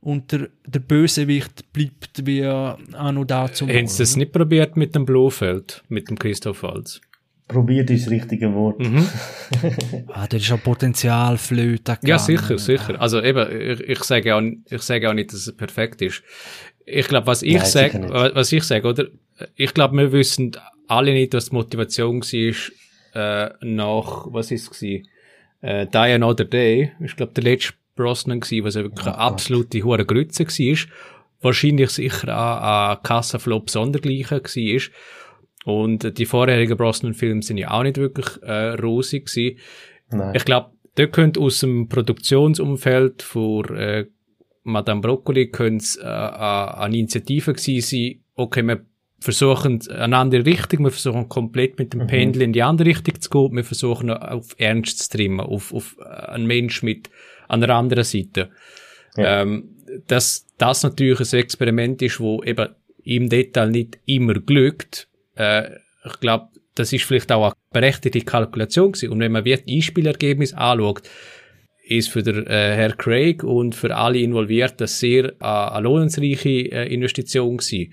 und 0.00 0.30
der, 0.32 0.48
der 0.66 0.80
Bösewicht 0.80 1.72
bleibt 1.72 2.26
wie 2.26 2.44
anno 2.44 3.24
dazu. 3.24 3.66
Haben 3.66 3.86
sie 3.86 3.98
das 4.02 4.16
nicht 4.16 4.32
probiert 4.32 4.76
mit 4.76 4.94
dem 4.94 5.06
Blofeld, 5.06 5.82
mit 5.88 6.10
dem 6.10 6.18
Christoph 6.18 6.62
Waltz? 6.62 7.00
Probiert 7.46 7.90
ist 7.90 8.06
das 8.06 8.10
richtige 8.10 8.54
Wort. 8.54 8.80
Mhm. 8.80 9.06
Ah, 10.08 10.26
da 10.26 10.36
ist 10.36 10.50
auch 10.50 10.62
Potenzial 10.62 11.36
flöten 11.36 11.96
Ja, 12.04 12.18
sicher, 12.18 12.58
sicher. 12.58 13.00
Also 13.00 13.20
eben, 13.22 13.46
ich, 13.72 13.80
ich 13.80 14.04
sage 14.04 14.34
auch, 14.34 14.42
ich 14.70 14.82
sage 14.82 15.08
auch 15.10 15.14
nicht, 15.14 15.32
dass 15.32 15.46
es 15.46 15.56
perfekt 15.56 16.00
ist. 16.02 16.22
Ich 16.86 17.06
glaube, 17.08 17.26
was 17.26 17.42
ich 17.42 17.56
Nein, 17.56 17.66
sage, 17.66 18.32
was 18.34 18.52
ich 18.52 18.62
sage, 18.64 18.86
oder? 18.88 19.06
Ich 19.56 19.74
glaube, 19.74 19.96
wir 19.96 20.12
wissen 20.12 20.52
alle 20.86 21.12
nicht, 21.12 21.34
was 21.34 21.50
die 21.50 21.56
Motivation 21.56 22.20
war, 22.22 22.70
äh, 23.14 23.50
nach, 23.62 24.26
was 24.30 24.50
ist 24.50 24.62
es 24.62 24.78
gewesen? 24.78 25.08
Äh, 25.60 25.86
Die 25.86 25.96
Another 25.96 26.44
Day, 26.44 26.92
ich 27.00 27.16
glaube, 27.16 27.32
der 27.32 27.44
letzte 27.44 27.74
Brosnan 27.96 28.40
gewesen, 28.40 28.64
was 28.64 28.74
ja 28.74 28.82
wirklich 28.82 29.06
eine 29.06 29.18
absolute 29.18 29.82
hohe 29.82 30.04
Grütze 30.04 30.44
war. 30.46 30.78
Wahrscheinlich 31.40 31.90
sicher 31.90 32.36
auch 32.36 32.96
ein 32.96 33.02
Kassenflop 33.02 33.70
sondergleichen 33.70 34.40
war. 34.40 34.80
Und 35.64 36.18
die 36.18 36.26
vorherigen 36.26 36.76
Brosnan-Filme 36.76 37.42
sind 37.42 37.58
ja 37.58 37.70
auch 37.70 37.82
nicht 37.82 37.96
wirklich 37.96 38.42
äh, 38.42 38.70
rosig 38.74 39.26
gewesen. 39.26 39.58
Nein. 40.10 40.34
Ich 40.34 40.44
glaube, 40.44 40.70
da 40.94 41.06
könnte 41.06 41.40
aus 41.40 41.60
dem 41.60 41.88
Produktionsumfeld 41.88 43.22
von 43.22 43.64
äh, 43.76 44.06
Madame 44.62 45.00
Broccoli 45.00 45.50
könnte 45.50 45.84
es 45.84 45.96
äh, 45.96 46.04
eine 46.04 46.96
Initiative 46.96 47.52
gewesen 47.52 47.80
sein, 47.82 48.20
okay, 48.34 48.62
wir 48.62 48.84
versuchen 49.20 49.80
eine 49.90 50.16
andere 50.16 50.44
Richtung, 50.44 50.84
wir 50.84 50.90
versuchen 50.90 51.28
komplett 51.28 51.78
mit 51.78 51.92
dem 51.92 52.00
Mhm. 52.02 52.06
Pendel 52.06 52.42
in 52.42 52.52
die 52.52 52.62
andere 52.62 52.88
Richtung 52.88 53.20
zu 53.20 53.30
gehen, 53.30 53.56
wir 53.56 53.64
versuchen 53.64 54.10
auf 54.10 54.54
Ernst 54.58 54.98
zu 54.98 55.16
trimmen, 55.16 55.40
auf, 55.40 55.72
auf 55.72 55.96
äh, 56.00 56.04
einen 56.04 56.46
Mensch 56.46 56.82
mit 56.82 57.10
einer 57.48 57.70
anderen 57.70 58.04
Seite. 58.04 58.50
Ja. 59.16 59.42
Ähm, 59.42 59.70
dass 60.06 60.46
das 60.58 60.82
natürlich 60.82 61.20
ein 61.20 61.38
Experiment 61.38 62.02
ist, 62.02 62.20
wo 62.20 62.42
eben 62.42 62.68
im 63.02 63.28
Detail 63.28 63.70
nicht 63.70 63.98
immer 64.06 64.34
glückt, 64.34 65.08
äh, 65.36 65.76
ich 66.04 66.20
glaube, 66.20 66.48
das 66.74 66.92
ist 66.92 67.04
vielleicht 67.04 67.30
auch 67.32 67.44
eine 67.44 67.54
berechtigte 67.72 68.20
Kalkulation 68.20 68.92
gewesen. 68.92 69.10
Und 69.10 69.20
wenn 69.20 69.32
man 69.32 69.44
wie 69.44 69.56
die 69.56 69.76
Einspielergebnis 69.76 70.52
anschaut, 70.54 71.02
ist 71.86 72.10
für 72.10 72.22
der 72.22 72.46
äh, 72.46 72.74
Herr 72.76 72.96
Craig 72.96 73.44
und 73.44 73.74
für 73.74 73.94
alle 73.94 74.18
involviert 74.18 74.80
das 74.80 74.98
sehr 74.98 75.34
äh, 75.40 75.44
eine 75.44 75.82
lohnensreiche 75.82 76.72
äh, 76.72 76.92
Investition 76.92 77.58
gewesen. 77.58 77.92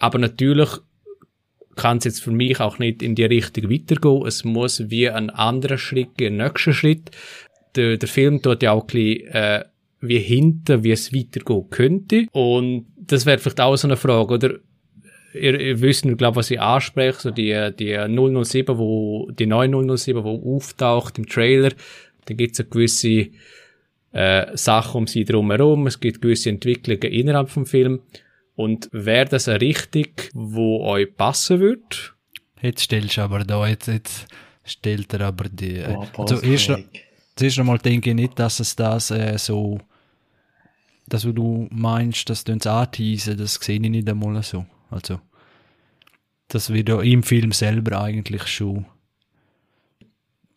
Aber 0.00 0.18
natürlich 0.18 0.70
kann 1.76 1.98
es 1.98 2.04
jetzt 2.04 2.22
für 2.22 2.32
mich 2.32 2.60
auch 2.60 2.78
nicht 2.78 3.02
in 3.02 3.14
die 3.14 3.24
Richtung 3.24 3.70
weitergehen. 3.70 4.26
Es 4.26 4.44
muss 4.44 4.90
wie 4.90 5.08
ein 5.08 5.30
anderer 5.30 5.78
Schritt, 5.78 6.20
ein 6.20 6.38
nächster 6.38 6.72
Schritt. 6.72 7.10
der, 7.76 7.96
der 7.96 8.08
Film 8.08 8.42
tut 8.42 8.62
ja 8.62 8.72
auch 8.72 8.82
ein 8.82 8.86
bisschen, 8.86 9.26
äh, 9.28 9.64
wie 10.00 10.18
hinten, 10.18 10.84
wie 10.84 10.92
es 10.92 11.12
weitergehen 11.12 11.70
könnte. 11.70 12.26
Und 12.32 12.86
das 12.96 13.26
wäre 13.26 13.38
vielleicht 13.38 13.60
auch 13.60 13.76
so 13.76 13.88
eine 13.88 13.96
Frage, 13.96 14.34
oder? 14.34 14.58
Ihr, 15.34 15.60
ihr 15.60 15.80
wisst, 15.80 16.06
ich 16.06 16.16
glaube, 16.16 16.36
was 16.36 16.50
ich 16.50 16.60
anspreche, 16.60 17.20
so 17.20 17.30
die, 17.30 17.70
die 17.78 17.94
007, 17.94 18.78
wo, 18.78 19.30
die 19.30 19.46
neue 19.46 19.68
007, 19.68 20.24
wo 20.24 20.56
auftaucht 20.56 21.18
im 21.18 21.26
Trailer, 21.26 21.70
da 22.24 22.34
gibt 22.34 22.54
es 22.54 22.60
eine 22.60 22.68
gewisse, 22.68 23.28
äh, 24.12 24.56
Sachen 24.56 24.98
um 24.98 25.06
sie 25.06 25.24
drumherum, 25.24 25.86
es 25.86 26.00
gibt 26.00 26.22
gewisse 26.22 26.50
Entwicklungen 26.50 27.02
innerhalb 27.02 27.50
vom 27.50 27.66
Film. 27.66 28.00
Und 28.56 28.88
wäre 28.90 29.26
das 29.26 29.48
eine 29.48 29.60
Richtung, 29.60 30.06
wo 30.32 30.84
euch 30.84 31.14
passen 31.16 31.60
würde? 31.60 31.96
Jetzt 32.60 32.82
stellst 32.82 33.16
du 33.16 33.20
aber 33.20 33.44
da, 33.44 33.68
jetzt, 33.68 33.86
jetzt 33.86 34.26
stellt 34.64 35.12
er 35.14 35.20
aber 35.20 35.48
die. 35.48 35.76
Äh, 35.76 35.94
Boah, 35.94 36.08
also 36.16 36.40
erst, 36.40 36.72
zuerst 37.36 37.58
einmal 37.58 37.78
denke 37.78 38.10
ich 38.10 38.16
nicht, 38.16 38.38
dass 38.38 38.58
es 38.58 38.74
das 38.74 39.12
äh, 39.12 39.38
so, 39.38 39.78
dass 41.06 41.22
du 41.22 41.68
meinst, 41.70 42.28
dass 42.28 42.42
du 42.42 42.52
uns 42.52 42.66
anteasen, 42.66 43.36
das 43.36 43.54
sehe 43.54 43.76
ich 43.76 43.80
nicht 43.88 44.08
einmal 44.08 44.42
so. 44.42 44.66
Also, 44.90 45.20
das 46.48 46.72
wird 46.72 46.88
ja 46.88 47.00
im 47.02 47.22
Film 47.22 47.52
selber 47.52 48.00
eigentlich 48.00 48.46
schon. 48.46 48.86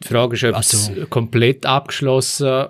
Die 0.03 0.07
Frage 0.07 0.35
ist, 0.35 0.43
ob 0.43 0.55
es 0.57 0.89
Also- 0.89 1.05
komplett 1.07 1.65
abgeschlossen, 1.65 2.67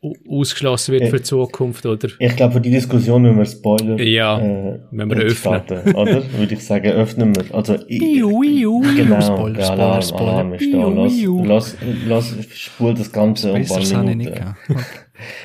au- 0.00 0.14
ausgeschlossen 0.28 0.92
wird 0.92 1.02
Ja. 1.04 1.10
für 1.10 1.16
die 1.16 1.22
Zukunft, 1.24 1.84
oder? 1.84 2.08
Ich 2.20 2.36
glaube, 2.36 2.54
für 2.54 2.60
die 2.60 2.70
Diskussion 2.70 3.22
müssen 3.22 3.36
wir 3.38 3.44
Spoiler 3.44 4.00
Ja, 4.00 4.38
äh, 4.38 4.78
wenn 4.92 5.10
wir 5.10 5.16
öffnen. 5.16 5.36
starten, 5.36 5.94
oder? 5.94 6.22
Würde 6.38 6.54
ich 6.54 6.64
sagen, 6.64 6.86
öffnen 6.92 7.34
wir. 7.34 7.52
Also, 7.54 7.74
ich, 7.88 8.00
Iu, 8.00 8.42
iu, 8.44 8.80
genau, 8.96 9.20
Spoiler, 9.20 9.54
der 9.58 9.70
Alarm, 9.72 10.02
Spoiler. 10.02 10.28
Alarm 10.32 10.54
ist 10.54 10.72
da. 10.72 10.88
Lass, 11.44 11.76
lass, 12.06 12.34
lass, 12.36 12.46
spul 12.54 12.94
das 12.94 13.10
Ganze 13.12 13.50
um 13.50 13.56
ein 13.56 13.66
paar 13.66 13.80
ich 13.80 13.92
Minuten. 13.96 14.56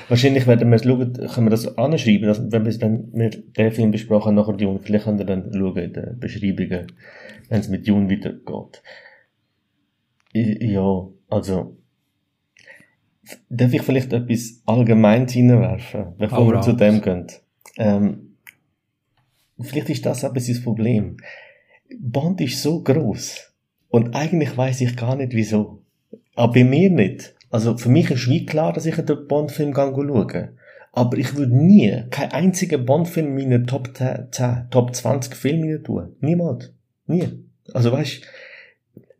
Wahrscheinlich 0.08 0.46
werden 0.46 0.70
wir 0.70 0.76
es 0.76 0.84
schauen, 0.84 1.12
können 1.12 1.46
wir 1.46 1.50
das 1.50 1.78
anschreiben, 1.78 2.26
dass, 2.26 2.52
wenn, 2.52 2.64
wir, 2.64 2.80
wenn 2.80 3.12
wir 3.12 3.30
den 3.30 3.72
Film 3.72 3.90
besprochen 3.90 4.28
haben, 4.28 4.34
nachher 4.36 4.56
Dune, 4.56 4.80
vielleicht 4.82 5.04
können 5.04 5.18
wir 5.18 5.26
dann 5.26 5.50
schauen 5.52 5.76
in 5.76 5.92
den 5.92 6.18
Beschreibungen, 6.18 6.86
wenn 7.48 7.60
es 7.60 7.68
mit 7.68 7.86
Dune 7.88 8.10
weitergeht. 8.10 8.82
Ja, 10.32 11.08
also, 11.28 11.76
darf 13.48 13.72
ich 13.72 13.82
vielleicht 13.82 14.12
etwas 14.12 14.62
Allgemeines 14.66 15.34
reinwerfen, 15.34 16.14
bevor 16.18 16.52
wir 16.52 16.60
zu 16.60 16.72
dem 16.72 17.00
gehen? 17.00 17.26
Ähm, 17.76 18.36
vielleicht 19.60 19.90
ist 19.90 20.06
das 20.06 20.32
bisschen 20.32 20.54
das 20.54 20.64
Problem. 20.64 21.16
Bond 21.98 22.40
ist 22.40 22.62
so 22.62 22.82
groß 22.82 23.52
und 23.88 24.14
eigentlich 24.14 24.56
weiß 24.56 24.80
ich 24.80 24.96
gar 24.96 25.16
nicht 25.16 25.32
wieso. 25.34 25.82
Aber 26.34 26.52
bei 26.52 26.64
mir 26.64 26.90
nicht. 26.90 27.33
Also 27.54 27.76
für 27.76 27.88
mich 27.88 28.10
ist 28.10 28.28
wie 28.28 28.46
klar, 28.46 28.72
dass 28.72 28.84
ich 28.84 28.96
den 28.96 29.28
Bond-Film 29.28 29.74
schaue. 29.74 30.48
Aber 30.90 31.18
ich 31.18 31.36
würde 31.36 31.56
nie, 31.56 32.02
keinen 32.10 32.32
einzigen 32.32 32.84
Bond-Film 32.84 33.38
in 33.38 33.48
meine 33.48 33.64
Top 33.64 33.96
10, 33.96 34.32
10, 34.32 34.70
Top 34.72 34.92
20 34.92 35.36
Filme 35.36 35.80
tun. 35.80 36.16
Niemals. 36.20 36.72
Nie. 37.06 37.28
Also 37.72 37.92
weißt, 37.92 38.22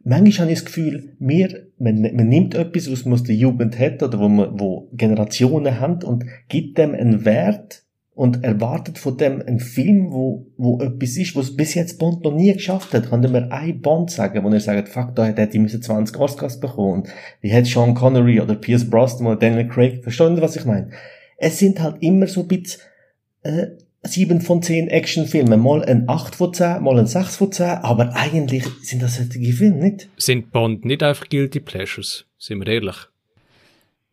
manchmal 0.03 0.47
habe 0.47 0.51
ich 0.51 0.59
das 0.59 0.65
Gefühl, 0.65 1.13
mir, 1.21 1.69
man, 1.79 2.03
man 2.03 2.29
nimmt 2.29 2.57
etwas, 2.57 2.91
was 2.91 3.05
man 3.05 3.15
aus 3.15 3.23
der 3.23 3.37
Jugend 3.37 3.79
hat 3.79 4.03
oder 4.03 4.19
wo 4.19 4.29
man, 4.29 4.59
wo 4.59 4.89
Generationen 4.95 5.79
haben 5.79 6.03
und 6.03 6.25
gibt 6.49 6.77
dem 6.77 6.93
einen 6.93 7.25
Wert 7.25 7.84
und 8.15 8.45
erwartet 8.45 8.99
von 8.99 9.17
dem 9.17 9.43
einen 9.43 9.59
Film, 9.59 10.13
wo, 10.13 10.47
wo 10.57 10.81
etwas 10.81 11.17
ist, 11.17 11.35
was 11.35 11.57
bis 11.57 11.75
jetzt 11.75 11.99
Bond 11.99 12.23
noch 12.23 12.33
nie 12.33 12.53
geschafft 12.53 12.95
hat. 12.95 13.11
Kann 13.11 13.21
mir 13.21 13.51
ein 13.51 13.81
Bond 13.81 14.11
sagen, 14.11 14.45
wo 14.45 14.49
er 14.51 14.61
sagt, 14.61 14.89
fuck, 14.89 15.17
da 15.17 15.27
hätte 15.27 15.59
ich 15.59 15.83
20 15.83 16.17
Oscars 16.17 16.61
bekommen. 16.61 17.05
Wie 17.41 17.51
hätte 17.51 17.69
Sean 17.69 17.95
Connery 17.95 18.41
oder 18.41 18.55
Pierce 18.55 18.89
Brosnan 18.89 19.27
oder 19.27 19.37
Daniel 19.37 19.67
Craig, 19.67 20.03
verstehen 20.03 20.37
Sie, 20.37 20.43
was 20.43 20.55
ich 20.55 20.65
meine? 20.65 20.91
Es 21.39 21.59
sind 21.59 21.81
halt 21.81 21.97
immer 22.03 22.29
so 22.29 22.43
ein 22.43 22.49
bisschen, 22.49 22.83
äh, 23.43 23.67
7 24.07 24.41
von 24.43 24.63
10 24.63 24.89
Actionfilme, 24.89 25.57
mal 25.57 25.83
ein 25.83 26.09
8 26.09 26.37
von 26.37 26.53
10, 26.53 26.83
mal 26.83 26.99
ein 26.99 27.07
6 27.07 27.37
von 27.37 27.51
10, 27.51 27.67
aber 27.67 28.15
eigentlich 28.15 28.65
sind 28.83 29.03
das 29.03 29.17
solche 29.17 29.53
Filme, 29.53 29.79
nicht? 29.79 30.09
Sind 30.19 30.53
Bond 30.53 30.85
nicht 30.85 31.03
einfach 31.03 31.29
Guilty 31.29 31.61
Pleasures? 31.61 32.27
Sind 32.39 32.59
wir 32.59 32.67
ehrlich? 32.73 33.09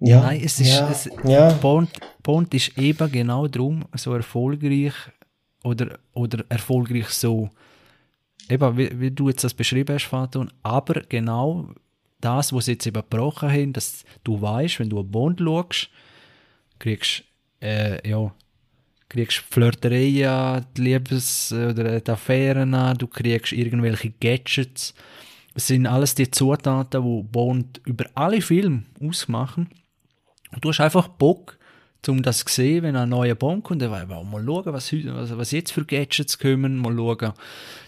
Ja. 0.01 0.21
Nein, 0.21 0.41
es 0.43 0.59
ist, 0.59 0.69
ja, 0.73 0.89
es, 0.89 1.09
ja. 1.23 1.53
Bond, 1.53 1.91
Bond 2.23 2.53
ist 2.55 2.75
eben 2.77 3.11
genau 3.11 3.47
darum 3.47 3.85
so 3.95 4.13
erfolgreich 4.15 4.93
oder, 5.63 5.99
oder 6.13 6.43
erfolgreich 6.49 7.09
so, 7.09 7.49
eben 8.49 8.77
wie, 8.77 8.99
wie 8.99 9.11
du 9.11 9.29
jetzt 9.29 9.43
das 9.43 9.53
beschrieben 9.53 9.93
hast, 9.93 10.05
Faton, 10.05 10.51
aber 10.63 11.01
genau 11.01 11.69
das, 12.19 12.51
was 12.51 12.65
sie 12.65 12.73
jetzt 12.73 12.87
eben 12.87 12.95
gebrochen 12.95 13.51
haben, 13.51 13.73
dass 13.73 14.03
du 14.23 14.41
weißt, 14.41 14.79
wenn 14.79 14.89
du 14.89 14.99
einen 14.99 15.11
Bond 15.11 15.39
schaust, 15.39 15.89
kriegst 16.79 17.23
äh, 17.61 18.07
ja, 18.09 18.33
kriegst 19.07 19.37
Flirtereien, 19.51 20.65
die 20.75 20.81
Liebes- 20.81 21.51
oder 21.53 21.99
die 21.99 22.11
Affären 22.11 22.73
an, 22.73 22.97
du 22.97 23.05
kriegst 23.05 23.51
irgendwelche 23.51 24.11
Gadgets. 24.19 24.95
Es 25.53 25.67
sind 25.67 25.85
alles 25.85 26.15
die 26.15 26.31
Zutaten, 26.31 27.03
die 27.03 27.23
Bond 27.23 27.81
über 27.85 28.05
alle 28.15 28.41
Filme 28.41 28.83
ausmachen. 28.99 29.69
Und 30.53 30.63
du 30.63 30.69
hast 30.69 30.79
einfach 30.81 31.07
Bock, 31.07 31.57
um 32.07 32.23
das 32.23 32.39
zu 32.39 32.53
sehen, 32.53 32.83
wenn 32.83 32.95
ein 32.95 33.09
neuer 33.09 33.35
Bond 33.35 33.63
kommt, 33.63 33.81
dann 33.81 33.91
mal 33.91 34.43
schauen, 34.43 34.73
was, 34.73 34.91
was, 35.37 35.51
jetzt 35.51 35.71
für 35.71 35.85
Gadgets 35.85 36.39
kommen, 36.39 36.77
mal 36.77 36.95
schauen. 36.95 37.33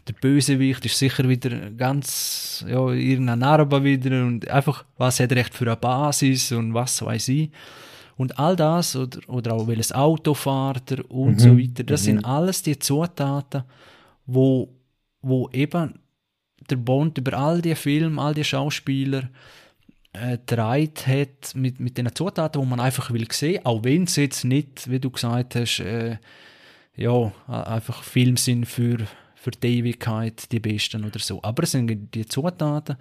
Der 0.08 0.14
Bösewicht 0.14 0.86
ist 0.86 1.00
sicher 1.00 1.28
wieder 1.28 1.72
ganz, 1.72 2.64
ja, 2.68 2.90
irgendein 2.90 3.40
Narbe 3.40 3.84
wieder 3.84 4.24
und 4.24 4.48
einfach, 4.48 4.86
was 4.98 5.20
hat 5.20 5.32
er 5.32 5.38
echt 5.38 5.54
für 5.56 5.66
eine 5.66 5.78
Basis 5.78 6.52
und 6.52 6.74
was 6.74 7.02
weiß 7.04 7.30
ich. 7.30 7.50
Und 8.16 8.38
all 8.38 8.56
das, 8.56 8.96
oder, 8.96 9.20
oder 9.28 9.54
auch 9.54 9.68
welches 9.68 9.92
Auto 9.92 10.36
fährt 10.36 10.92
er 10.92 11.10
und 11.10 11.42
so 11.42 11.58
weiter, 11.58 11.84
das 11.84 12.04
sind 12.04 12.24
alles 12.24 12.62
die 12.62 12.78
Zutaten, 12.78 13.64
wo, 14.28 14.70
wo 15.22 15.50
eben 15.52 16.00
der 16.70 16.76
Bond 16.76 17.18
über 17.18 17.34
all 17.34 17.62
die 17.62 17.76
Filme, 17.76 18.22
all 18.22 18.36
die 18.36 18.44
Schauspieler 18.44 19.30
äh, 20.14 20.38
dreit 20.46 21.08
hat 21.08 21.56
mit, 21.56 21.80
mit 21.80 21.98
den 21.98 22.14
Zutaten, 22.14 22.62
wo 22.62 22.66
man 22.66 22.80
einfach 22.80 23.12
will 23.12 23.28
sehen, 23.32 23.66
auch 23.66 23.84
wenn 23.84 24.04
es 24.04 24.16
jetzt 24.16 24.46
nicht, 24.46 24.90
wie 24.90 25.00
du 25.00 25.10
gesagt 25.10 25.56
hast, 25.56 25.80
äh, 25.80 26.18
ja, 26.96 27.32
einfach 27.48 28.04
Filme 28.04 28.38
sind 28.38 28.66
für, 28.66 28.98
für 29.36 29.52
die 29.52 29.80
Ewigkeit 29.80 30.52
die 30.52 30.60
besten 30.60 31.06
oder 31.06 31.20
so. 31.20 31.42
Aber 31.42 31.64
es 31.64 31.72
sind 31.72 32.14
die 32.14 32.28
Zutaten 32.28 32.98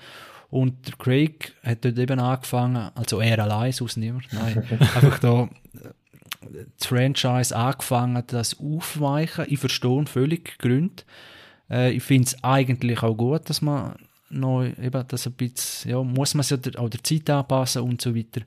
und 0.48 0.98
Craig 0.98 1.54
hat 1.62 1.84
dort 1.84 1.98
eben 1.98 2.18
angefangen, 2.18 2.90
also 2.94 3.20
er 3.20 3.38
allein, 3.38 3.72
sonst 3.72 3.96
niemand, 3.96 4.32
nein, 4.32 4.62
einfach 4.80 5.18
da 5.18 5.42
äh, 5.42 5.88
das 6.78 6.86
Franchise 6.86 7.56
angefangen, 7.56 8.22
das 8.26 8.58
aufweichen. 8.58 9.46
Ich 9.48 9.60
verstehe 9.60 10.06
völlig 10.06 10.56
die 10.56 10.68
Gründe. 10.68 11.02
Äh, 11.70 11.92
ich 11.92 12.02
finde 12.02 12.26
es 12.26 12.44
eigentlich 12.44 13.02
auch 13.02 13.14
gut, 13.14 13.48
dass 13.48 13.62
man 13.62 13.96
neu, 14.32 14.72
eben, 14.80 15.04
das 15.08 15.26
ein 15.26 15.32
bisschen, 15.34 15.90
ja, 15.90 16.02
muss 16.02 16.34
man 16.34 16.46
der, 16.48 16.80
auch 16.80 16.88
der 16.88 17.02
Zeit 17.02 17.28
anpassen 17.30 17.82
und 17.82 18.00
so 18.00 18.14
weiter. 18.14 18.42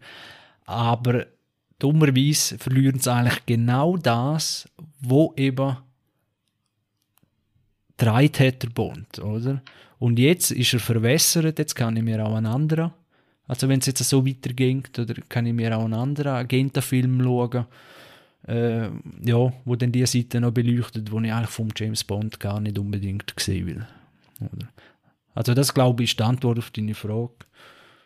Aber 0.66 1.26
dummerweise 1.80 2.58
verlieren 2.58 3.00
sie 3.00 3.12
eigentlich 3.12 3.46
genau 3.46 3.98
das, 3.98 4.68
wo 5.00 5.34
eben 5.38 5.78
dreit 7.98 8.40
hat 8.40 8.64
der 8.64 8.70
Bond, 8.70 9.20
oder? 9.20 9.62
Und 10.00 10.20
jetzt 10.20 10.52
ist 10.52 10.74
er 10.74 10.80
verwässert, 10.80 11.58
jetzt 11.58 11.76
kann 11.76 11.96
ich 11.96 12.04
mir 12.04 12.26
auch 12.26 12.36
einen 12.36 12.48
anderen, 12.48 12.92
also 13.48 13.70
wenn 13.70 13.80
es 13.80 13.86
jetzt 13.86 14.04
so 14.04 14.26
weitergeht, 14.26 14.98
oder 15.00 15.14
kann 15.30 15.46
ich 15.46 15.54
mir 15.54 15.78
auch 15.78 15.86
einen 15.86 15.94
anderen 15.94 16.34
Agentenfilm 16.34 17.22
schauen, 17.24 17.66
äh, 18.48 18.90
ja, 19.24 19.54
wo 19.64 19.76
dann 19.76 19.92
die 19.92 20.06
Seite 20.06 20.40
noch 20.40 20.52
beleuchtet, 20.52 21.12
wo 21.12 21.20
ich 21.20 21.32
eigentlich 21.32 21.50
vom 21.50 21.70
James 21.76 22.04
Bond 22.04 22.40
gar 22.40 22.60
nicht 22.60 22.78
unbedingt 22.78 23.34
sehen 23.38 23.66
will. 23.66 23.88
Oder? 24.42 24.68
Also 25.36 25.54
das, 25.54 25.74
glaube 25.74 26.04
ich, 26.04 26.12
ist 26.12 26.20
die 26.20 26.24
Antwort 26.24 26.58
auf 26.58 26.72
deine 26.72 26.96
Frage. 26.96 27.34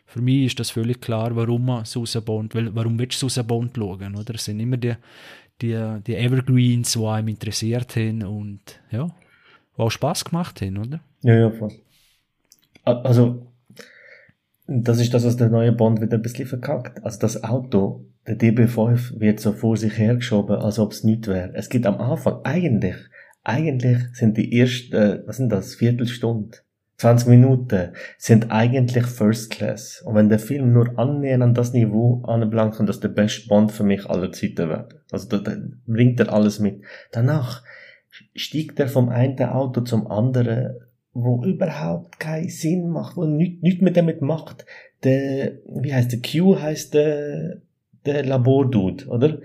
Für 0.04 0.20
mich 0.20 0.46
ist 0.46 0.60
das 0.60 0.70
völlig 0.70 1.00
klar, 1.00 1.34
warum 1.36 1.66
man 1.66 1.84
Susan 1.84 2.24
Bond, 2.24 2.54
weil, 2.54 2.74
warum 2.74 2.98
willst 2.98 3.22
du 3.22 3.28
Susan 3.28 3.46
Bond 3.46 3.76
schauen, 3.76 4.16
oder? 4.16 4.34
Es 4.34 4.44
sind 4.44 4.58
immer 4.58 4.76
die, 4.76 4.94
die, 5.62 5.98
die 6.04 6.16
Evergreens, 6.16 6.92
die 6.94 7.06
einem 7.06 7.28
interessiert 7.28 7.94
haben 7.94 8.24
und, 8.24 8.60
ja, 8.90 9.06
die 9.76 9.80
auch 9.80 9.90
Spass 9.90 10.24
gemacht 10.24 10.60
haben, 10.60 10.78
oder? 10.78 11.00
Ja, 11.22 11.34
ja, 11.34 11.50
voll. 11.50 11.72
Also, 12.82 13.46
das 14.66 15.00
ist 15.00 15.14
das, 15.14 15.24
was 15.24 15.36
der 15.36 15.48
neue 15.48 15.72
Bond 15.72 16.00
wieder 16.00 16.16
ein 16.16 16.22
bisschen 16.22 16.46
verkackt. 16.46 17.04
Also 17.04 17.18
das 17.20 17.42
Auto, 17.44 18.06
der 18.26 18.38
DB5 18.38 19.18
wird 19.18 19.40
so 19.40 19.52
vor 19.52 19.76
sich 19.76 19.98
hergeschoben, 19.98 20.56
als 20.56 20.78
ob 20.78 20.92
es 20.92 21.04
nichts 21.04 21.28
wäre. 21.28 21.52
Es 21.54 21.68
gibt 21.68 21.86
am 21.86 21.98
Anfang, 21.98 22.44
eigentlich, 22.44 22.96
eigentlich 23.42 23.98
sind 24.12 24.36
die 24.36 24.58
ersten, 24.58 24.94
äh, 24.94 25.22
was 25.26 25.38
sind 25.38 25.50
das, 25.50 25.74
Viertelstunde, 25.74 26.58
20 27.00 27.28
Minuten, 27.28 27.92
sind 28.18 28.50
eigentlich 28.50 29.06
First 29.06 29.50
Class. 29.50 30.02
Und 30.04 30.16
wenn 30.16 30.28
der 30.28 30.38
Film 30.38 30.74
nur 30.74 30.98
annähernd 30.98 31.42
an 31.42 31.54
das 31.54 31.72
Niveau 31.72 32.22
anbelangt, 32.24 32.74
kann 32.74 32.84
das 32.84 33.00
der 33.00 33.08
beste 33.08 33.48
Bond 33.48 33.72
für 33.72 33.84
mich 33.84 34.04
aller 34.04 34.32
Zeiten 34.32 34.68
werden. 34.68 35.00
Also 35.10 35.26
da, 35.28 35.38
da 35.38 35.56
bringt 35.86 36.20
er 36.20 36.30
alles 36.30 36.58
mit. 36.58 36.82
Danach 37.10 37.62
stiegt 38.34 38.78
er 38.78 38.88
vom 38.88 39.08
einen 39.08 39.42
Auto 39.42 39.80
zum 39.80 40.08
anderen 40.08 40.76
wo 41.12 41.42
überhaupt 41.44 42.20
keinen 42.20 42.48
Sinn 42.48 42.88
macht, 42.88 43.16
wo 43.16 43.24
nichts 43.24 43.62
nicht 43.62 43.82
mehr 43.82 43.92
damit 43.92 44.22
macht. 44.22 44.64
Der, 45.02 45.58
wie 45.66 45.92
heißt 45.92 46.12
der, 46.12 46.20
Q 46.20 46.60
heißt 46.60 46.94
der, 46.94 47.62
der 48.06 48.24
Labordude, 48.24 49.06
oder? 49.06 49.38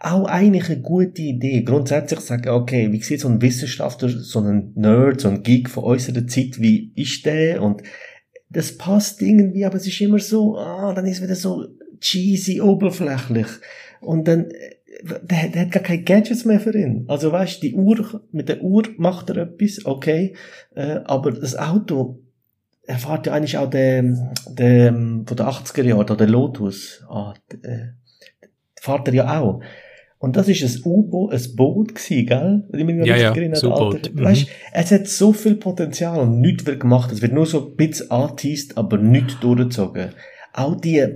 Auch 0.00 0.26
eigentlich 0.26 0.68
eine 0.68 0.80
gute 0.80 1.22
Idee. 1.22 1.62
Grundsätzlich 1.62 2.20
sagen, 2.20 2.48
okay, 2.48 2.90
wie 2.90 3.00
sieht 3.02 3.20
so 3.20 3.28
ein 3.28 3.40
Wissenschaftler, 3.40 4.08
so 4.08 4.40
ein 4.40 4.72
Nerd, 4.74 5.20
so 5.20 5.28
ein 5.28 5.42
Geek 5.42 5.70
von 5.70 5.84
unserer 5.84 6.26
Zeit, 6.26 6.60
wie 6.60 6.92
ist 6.96 7.24
der? 7.26 7.62
Und 7.62 7.82
das 8.48 8.76
passt 8.76 9.22
irgendwie, 9.22 9.64
aber 9.64 9.76
es 9.76 9.86
ist 9.86 10.00
immer 10.00 10.18
so, 10.18 10.58
ah, 10.58 10.92
dann 10.92 11.06
ist 11.06 11.22
wieder 11.22 11.36
so 11.36 11.66
cheesy, 12.00 12.60
oberflächlich. 12.60 13.46
Und 14.00 14.26
dann, 14.26 14.48
der, 15.02 15.48
der 15.48 15.62
hat 15.62 15.70
gar 15.70 15.82
keine 15.82 16.02
Gadgets 16.02 16.44
mehr 16.44 16.60
für 16.60 16.76
ihn. 16.76 17.04
Also 17.08 17.30
weißt, 17.30 17.62
die 17.62 17.74
Uhr, 17.74 18.22
mit 18.32 18.48
der 18.48 18.62
Uhr 18.62 18.84
macht 18.96 19.30
er 19.30 19.36
etwas, 19.36 19.84
okay, 19.84 20.34
äh, 20.74 21.00
aber 21.04 21.32
das 21.32 21.56
Auto, 21.56 22.22
er 22.86 22.98
fährt 22.98 23.26
ja 23.26 23.34
eigentlich 23.34 23.56
auch 23.56 23.70
der, 23.70 24.02
der, 24.48 24.92
von 24.92 25.36
der 25.36 25.46
80er 25.46 25.84
Jahren, 25.84 26.16
der 26.16 26.26
Lotus, 26.26 27.04
ah, 27.08 27.34
der, 27.52 27.70
äh, 27.70 27.86
fährt 28.80 29.08
er 29.08 29.14
ja 29.14 29.40
auch. 29.40 29.60
Und 30.18 30.36
das 30.36 30.48
ist 30.48 30.62
ein 30.62 30.82
U-Boot, 30.84 31.32
ein 31.32 31.56
Boot 31.56 31.94
gewesen, 31.94 32.26
gell? 32.26 32.64
Ich 32.72 32.84
mich 32.84 33.06
ja, 33.06 33.16
ja, 33.16 33.34
erinnert, 33.34 33.64
U-Boot. 33.64 34.14
Mhm. 34.14 34.24
Weißt, 34.24 34.46
es 34.72 34.90
hat 34.90 35.06
so 35.06 35.32
viel 35.32 35.54
Potenzial 35.54 36.18
und 36.18 36.40
nichts 36.40 36.66
wird 36.66 36.80
gemacht. 36.80 37.10
Es 37.10 37.22
wird 37.22 37.32
nur 37.32 37.46
so 37.46 37.68
ein 37.68 37.76
bisschen 37.76 38.10
angeteased, 38.10 38.76
aber 38.76 38.98
nichts 38.98 39.40
durchgezogen. 39.40 40.10
Auch 40.52 40.78
die, 40.78 41.06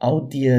auch 0.00 0.28
die 0.28 0.52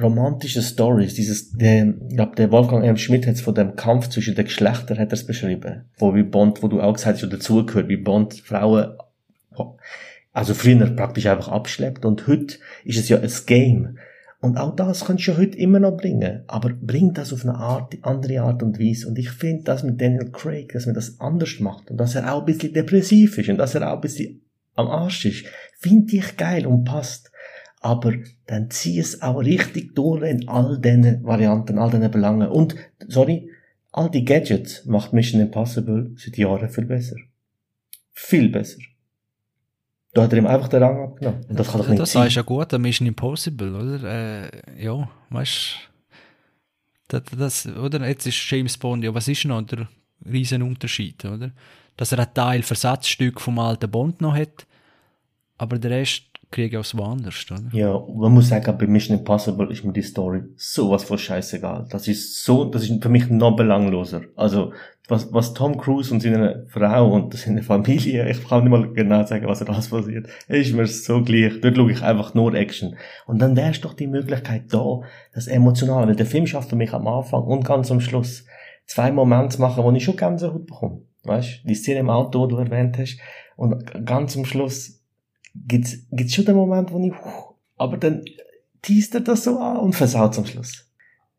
romantische 0.00 0.62
Stories, 0.62 1.14
dieses, 1.14 1.50
der, 1.52 1.94
ich 2.08 2.14
glaube, 2.14 2.36
der 2.36 2.52
Wolfgang 2.52 2.84
M. 2.84 2.96
Schmidt 2.96 3.26
hat 3.26 3.34
es 3.34 3.40
von 3.40 3.54
dem 3.54 3.74
Kampf 3.74 4.08
zwischen 4.08 4.36
den 4.36 4.44
Geschlechtern 4.44 4.98
hat 4.98 5.10
er's 5.10 5.26
beschrieben. 5.26 5.86
Wo 5.98 6.14
wie 6.14 6.22
Bond, 6.22 6.62
wo 6.62 6.68
du 6.68 6.80
auch 6.80 6.94
gesagt 6.94 7.16
hast, 7.16 7.24
oder 7.24 7.38
dazugehört, 7.38 7.88
wie 7.88 7.96
Bond 7.96 8.34
Frauen, 8.34 8.96
also 10.32 10.54
früher 10.54 10.90
praktisch 10.90 11.26
einfach 11.26 11.48
abschleppt 11.48 12.04
und 12.04 12.28
heute 12.28 12.56
ist 12.84 12.98
es 12.98 13.08
ja 13.08 13.18
ein 13.18 13.32
Game. 13.46 13.98
Und 14.40 14.56
auch 14.56 14.74
das 14.74 15.04
kannst 15.04 15.28
du 15.28 15.36
heute 15.36 15.58
immer 15.58 15.80
noch 15.80 15.96
bringen. 15.96 16.44
Aber 16.46 16.70
bring 16.70 17.12
das 17.12 17.32
auf 17.32 17.44
eine 17.44 17.56
Art, 17.56 17.96
andere 18.02 18.40
Art 18.40 18.62
und 18.62 18.78
Weise. 18.78 19.06
Und 19.06 19.18
ich 19.18 19.30
finde 19.30 19.64
das 19.64 19.82
mit 19.82 20.00
Daniel 20.00 20.30
Craig, 20.30 20.72
dass 20.72 20.86
man 20.86 20.94
das 20.94 21.20
anders 21.20 21.60
macht 21.60 21.90
und 21.90 21.98
dass 21.98 22.14
er 22.14 22.32
auch 22.32 22.40
ein 22.40 22.46
bisschen 22.46 22.72
depressiv 22.72 23.36
ist 23.36 23.50
und 23.50 23.58
dass 23.58 23.74
er 23.74 23.90
auch 23.90 23.96
ein 23.96 24.00
bisschen 24.00 24.40
am 24.76 24.86
Arsch 24.86 25.26
ist, 25.26 25.44
finde 25.78 26.16
ich 26.16 26.36
geil 26.36 26.66
und 26.66 26.84
passt 26.84 27.30
aber 27.80 28.12
dann 28.46 28.70
zieh 28.70 28.98
es 28.98 29.22
auch 29.22 29.38
richtig 29.38 29.94
durch 29.94 30.22
in 30.22 30.48
all 30.48 30.78
diesen 30.78 31.24
Varianten, 31.24 31.78
all 31.78 31.90
diesen 31.90 32.10
Belangen. 32.10 32.48
Und, 32.48 32.76
sorry, 33.08 33.50
all 33.90 34.10
die 34.10 34.24
Gadgets 34.24 34.84
macht 34.84 35.14
Mission 35.14 35.40
Impossible 35.40 36.12
seit 36.16 36.36
Jahren 36.36 36.68
viel 36.68 36.84
besser. 36.84 37.16
Viel 38.12 38.50
besser. 38.50 38.78
Da 40.12 40.22
hat 40.22 40.32
er 40.32 40.38
ihm 40.38 40.46
einfach 40.46 40.68
den 40.68 40.82
Rang 40.82 41.04
abgenommen. 41.04 41.44
Und 41.48 41.58
das 41.58 41.70
kann 41.70 41.80
doch 41.80 41.88
nicht 41.88 42.00
das 42.00 42.12
sein. 42.12 42.22
Das 42.22 42.28
ist 42.30 42.36
ja 42.36 42.42
gut, 42.42 42.74
an 42.74 42.82
Mission 42.82 43.06
Impossible, 43.06 43.74
oder? 43.74 44.04
Äh, 44.04 44.84
ja, 44.84 45.08
weißt 45.30 45.76
das, 47.08 47.22
das, 47.36 47.66
oder? 47.66 48.06
Jetzt 48.06 48.26
ist 48.26 48.50
James 48.50 48.76
Bond, 48.76 49.04
ja, 49.04 49.14
was 49.14 49.28
ist 49.28 49.44
noch 49.44 49.62
der 49.62 49.88
Riesenunterschied, 50.24 51.24
oder? 51.24 51.52
Dass 51.96 52.12
er 52.12 52.20
ein 52.20 52.34
Teil 52.34 52.62
Versatzstück 52.62 53.40
vom 53.40 53.58
alten 53.58 53.90
Bond 53.90 54.20
noch 54.20 54.34
hat, 54.34 54.66
aber 55.58 55.78
der 55.78 55.92
Rest 55.92 56.29
kriege 56.50 56.80
aus 56.80 56.96
woanders? 56.96 57.46
Ja, 57.72 57.98
man 58.14 58.32
muss 58.32 58.48
sagen, 58.48 58.76
bei 58.78 58.86
Mission 58.86 59.18
Impossible 59.18 59.70
ist 59.70 59.84
mir 59.84 59.92
die 59.92 60.02
Story 60.02 60.42
sowas 60.56 61.04
von 61.04 61.18
scheißegal. 61.18 61.86
Das 61.90 62.08
ist 62.08 62.44
so, 62.44 62.64
das 62.64 62.88
ist 62.88 63.02
für 63.02 63.08
mich 63.08 63.28
noch 63.30 63.56
belangloser. 63.56 64.22
Also, 64.36 64.72
was, 65.08 65.32
was 65.32 65.54
Tom 65.54 65.76
Cruise 65.76 66.12
und 66.12 66.22
seine 66.22 66.66
Frau 66.68 67.12
und 67.12 67.34
seine 67.34 67.62
Familie, 67.62 68.28
ich 68.30 68.46
kann 68.48 68.62
nicht 68.62 68.70
mal 68.70 68.92
genau 68.92 69.24
sagen, 69.24 69.46
was 69.46 69.62
alles 69.62 69.88
passiert, 69.88 70.28
ist 70.48 70.72
mir 70.72 70.86
so 70.86 71.22
gleich. 71.22 71.60
Dort 71.60 71.76
schaue 71.76 71.92
ich 71.92 72.02
einfach 72.02 72.34
nur 72.34 72.54
Action. 72.54 72.96
Und 73.26 73.40
dann 73.40 73.56
wär's 73.56 73.80
doch 73.80 73.94
die 73.94 74.06
Möglichkeit 74.06 74.72
da, 74.72 75.00
das 75.34 75.48
emotional, 75.48 76.06
weil 76.06 76.16
der 76.16 76.26
Film 76.26 76.46
schafft 76.46 76.70
für 76.70 76.76
mich 76.76 76.92
am 76.92 77.06
Anfang 77.06 77.42
und 77.42 77.64
ganz 77.64 77.90
am 77.90 78.00
Schluss 78.00 78.44
zwei 78.86 79.10
Momente 79.12 79.60
machen, 79.60 79.84
wo 79.84 79.90
ich 79.92 80.04
schon 80.04 80.16
Gänsehaut 80.16 80.66
bekomme. 80.66 81.02
Weißt, 81.24 81.62
die 81.64 81.74
Szene 81.74 82.00
im 82.00 82.10
Auto, 82.10 82.46
die 82.46 82.54
du 82.54 82.60
erwähnt 82.60 82.96
hast, 82.98 83.18
und 83.56 84.06
ganz 84.06 84.36
am 84.36 84.46
Schluss 84.46 84.99
gibt's, 85.54 85.98
gibt's 86.12 86.34
schon 86.34 86.44
den 86.44 86.56
Moment, 86.56 86.92
wo 86.92 87.06
ich, 87.06 87.14
aber 87.76 87.96
dann 87.96 88.24
teast 88.82 89.14
er 89.14 89.20
das 89.20 89.44
so 89.44 89.58
an 89.58 89.78
und 89.78 89.94
versaut 89.94 90.38
am 90.38 90.46
Schluss. 90.46 90.86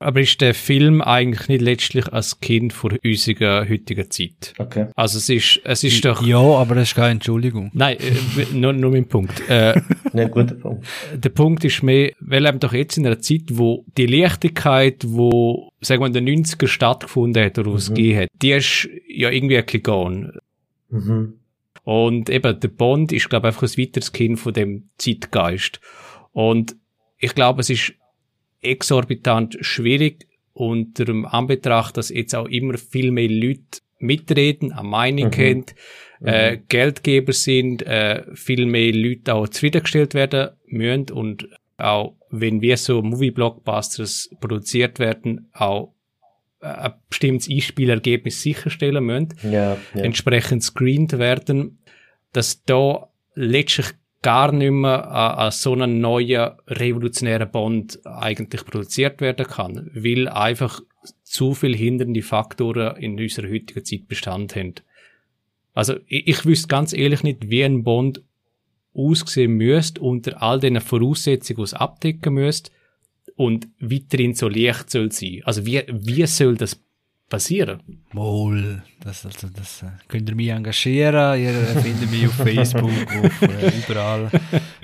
Aber 0.02 0.20
ist 0.20 0.42
der 0.42 0.56
Film 0.56 1.00
eigentlich 1.00 1.48
nicht 1.48 1.62
letztlich 1.62 2.12
als 2.12 2.40
Kind 2.40 2.74
vor 2.74 2.92
unserer 3.06 3.70
heutigen 3.70 4.10
Zeit? 4.10 4.56
Okay. 4.58 4.88
Also 4.96 5.20
es 5.20 5.30
ist, 5.30 5.62
es 5.64 5.84
ist 5.84 6.04
doch... 6.04 6.26
Ja, 6.26 6.40
aber 6.40 6.74
das 6.74 6.90
ist 6.90 6.96
keine 6.96 7.12
Entschuldigung. 7.12 7.70
Nein, 7.76 7.98
äh, 8.00 8.56
nur, 8.56 8.74
nur 8.74 8.90
mein 8.90 9.08
Punkt. 9.08 9.48
Äh, 9.48 9.80
Ein 10.14 10.32
guter 10.32 10.56
Punkt. 10.56 10.88
Der 11.14 11.30
Punkt 11.30 11.64
ist 11.66 11.84
mehr, 11.84 12.14
weil 12.20 12.48
eben 12.48 12.60
doch 12.60 12.74
jetzt 12.74 12.98
in 12.98 13.06
einer 13.06 13.20
Zeit, 13.20 13.44
wo 13.50 13.86
die 13.96 14.08
Leichtigkeit, 14.08 15.04
wo, 15.06 15.72
sagen 15.82 16.02
wir, 16.02 16.08
in 16.08 16.14
den 16.14 16.46
90er 16.46 16.68
stattgefunden 16.68 17.46
hat 17.46 17.60
oder 17.60 17.70
mhm. 17.70 17.76
es 17.76 17.90
gegeben 17.90 18.22
hat, 18.22 18.30
die 18.42 18.54
ist 18.54 18.90
ja 19.08 19.30
irgendwie 19.30 19.58
ein 19.58 19.66
bisschen 19.66 19.84
gone. 19.84 20.34
Mhm. 20.90 21.34
Und 21.84 22.30
eben, 22.30 22.60
der 22.60 22.68
Bond 22.68 23.12
ist, 23.12 23.30
glaube 23.30 23.48
ich, 23.48 23.56
einfach 23.56 23.64
ein 23.64 23.78
weiteres 23.78 24.12
Kind 24.12 24.40
von 24.40 24.54
dem 24.54 24.90
Zeitgeist. 24.98 25.80
Und 26.32 26.76
ich 27.18 27.34
glaube, 27.34 27.62
es 27.62 27.70
ist 27.70 27.94
exorbitant 28.62 29.58
schwierig 29.62 30.28
unter 30.54 31.06
dem 31.06 31.26
Anbetracht, 31.26 31.98
dass 31.98 32.10
jetzt 32.10 32.36
auch 32.36 32.48
immer 32.48 32.78
viel 32.78 33.12
mehr 33.12 33.30
Leute 33.30 33.82
mitreden, 34.00 34.72
eine 34.72 34.88
Meinung 34.88 35.30
mhm. 35.30 35.34
haben, 35.34 35.66
äh, 36.24 36.56
mhm. 36.56 36.64
Geldgeber 36.68 37.34
sind, 37.34 37.84
äh, 37.84 38.24
viel 38.36 38.66
mehr 38.66 38.94
Leute 38.94 39.34
auch 39.34 39.48
zufriedengestellt 39.48 40.14
werden 40.14 40.50
müssen 40.68 41.12
und 41.12 41.50
auch 41.78 42.16
wenn 42.30 42.62
wir 42.62 42.78
so 42.78 43.02
Movie-Blockbusters 43.02 44.30
produziert 44.40 45.00
werden, 45.00 45.50
auch 45.54 45.94
ein 46.62 46.94
bestimmtes 47.10 47.50
Einspielergebnis 47.50 48.42
sicherstellen 48.42 49.04
müssen, 49.04 49.30
ja, 49.44 49.78
ja. 49.94 50.02
entsprechend 50.02 50.64
screened 50.64 51.18
werden, 51.18 51.80
dass 52.34 52.64
da 52.64 53.10
letztlich 53.34 53.88
gar 54.22 54.52
nicht 54.52 54.72
mehr 54.72 55.10
an, 55.12 55.38
an 55.40 55.52
so 55.52 55.74
einen 55.74 56.00
neuen 56.00 56.52
revolutionären 56.68 57.50
Bond 57.50 58.00
eigentlich 58.06 58.66
produziert 58.66 59.20
werden 59.22 59.48
kann, 59.48 59.90
weil 59.94 60.28
einfach 60.28 60.82
zu 61.24 61.54
viel 61.54 61.76
hindernde 61.76 62.22
Faktoren 62.22 62.98
in 62.98 63.20
unserer 63.20 63.50
heutigen 63.50 63.84
Zeit 63.84 64.08
Bestand 64.08 64.56
haben. 64.56 64.76
Also 65.74 65.96
ich, 66.08 66.28
ich 66.28 66.46
wüsste 66.46 66.68
ganz 66.68 66.94
ehrlich 66.94 67.24
nicht, 67.24 67.50
wie 67.50 67.64
ein 67.64 67.84
Bond 67.84 68.22
aussehen 68.94 69.54
müsste 69.54 70.02
unter 70.02 70.42
all 70.44 70.60
den 70.60 70.80
Voraussetzungen, 70.82 71.58
die 71.58 71.64
es 71.64 71.74
abdecken 71.74 72.34
müsste, 72.34 72.72
und 73.42 73.68
weiterhin 73.80 74.36
so 74.36 74.48
leicht 74.48 74.92
soll 74.92 75.12
sein. 75.12 75.42
Also 75.46 75.66
wie, 75.66 75.82
wie 75.90 76.26
soll 76.28 76.56
das 76.56 76.80
passieren? 77.28 77.80
Moll, 78.12 78.84
das, 79.04 79.26
also, 79.26 79.48
das, 79.48 79.82
äh, 79.82 79.88
könnt 80.08 80.30
ihr 80.30 80.36
mich 80.36 80.50
engagieren, 80.50 81.42
ihr 81.42 81.54
findet 81.82 82.12
mich 82.12 82.28
auf 82.28 82.34
Facebook, 82.34 82.92
auf 83.24 83.42
äh, 83.42 83.72
überall, 83.80 84.30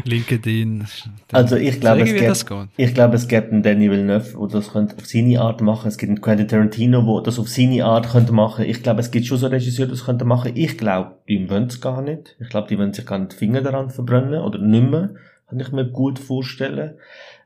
LinkedIn. 0.05 0.85
Also 1.33 1.57
ich 1.57 1.79
glaube, 1.79 2.01
es 2.01 2.45
gibt, 2.45 2.69
ich 2.77 2.93
glaube, 2.95 3.15
es 3.17 3.27
gibt 3.27 3.51
einen 3.51 3.61
Danny 3.61 3.91
Villeneuve, 3.91 4.35
der 4.39 4.47
das 4.47 4.71
könnte 4.71 4.95
auf 4.95 5.05
seine 5.05 5.39
Art 5.39 5.61
machen. 5.61 5.89
Es 5.89 5.97
gibt 5.99 6.09
einen 6.09 6.21
Quentin 6.21 6.47
Tarantino, 6.47 7.03
der 7.03 7.23
das 7.25 7.37
auf 7.37 7.49
seine 7.49 7.85
Art 7.85 8.09
könnte 8.09 8.31
machen. 8.31 8.65
Ich 8.65 8.81
glaube, 8.81 9.01
es 9.01 9.11
gibt 9.11 9.27
schon 9.27 9.37
so 9.37 9.47
Regisseure, 9.47 9.89
die 9.89 9.93
das 9.93 10.05
könnte 10.05 10.25
machen. 10.25 10.53
Ich 10.55 10.79
glaube, 10.79 11.17
die 11.27 11.47
wollen 11.49 11.65
es 11.65 11.79
gar 11.79 12.01
nicht. 12.01 12.37
Ich 12.39 12.49
glaube, 12.49 12.69
die 12.69 12.79
wollen 12.79 12.93
sich 12.93 13.05
gar 13.05 13.19
nicht 13.19 13.33
die 13.33 13.37
Finger 13.37 13.61
daran 13.61 13.91
verbrennen 13.91 14.41
oder 14.41 14.57
nicht 14.57 14.89
mehr. 14.89 15.13
Kann 15.47 15.59
ich 15.59 15.71
mir 15.71 15.85
gut 15.85 16.17
vorstellen. 16.17 16.95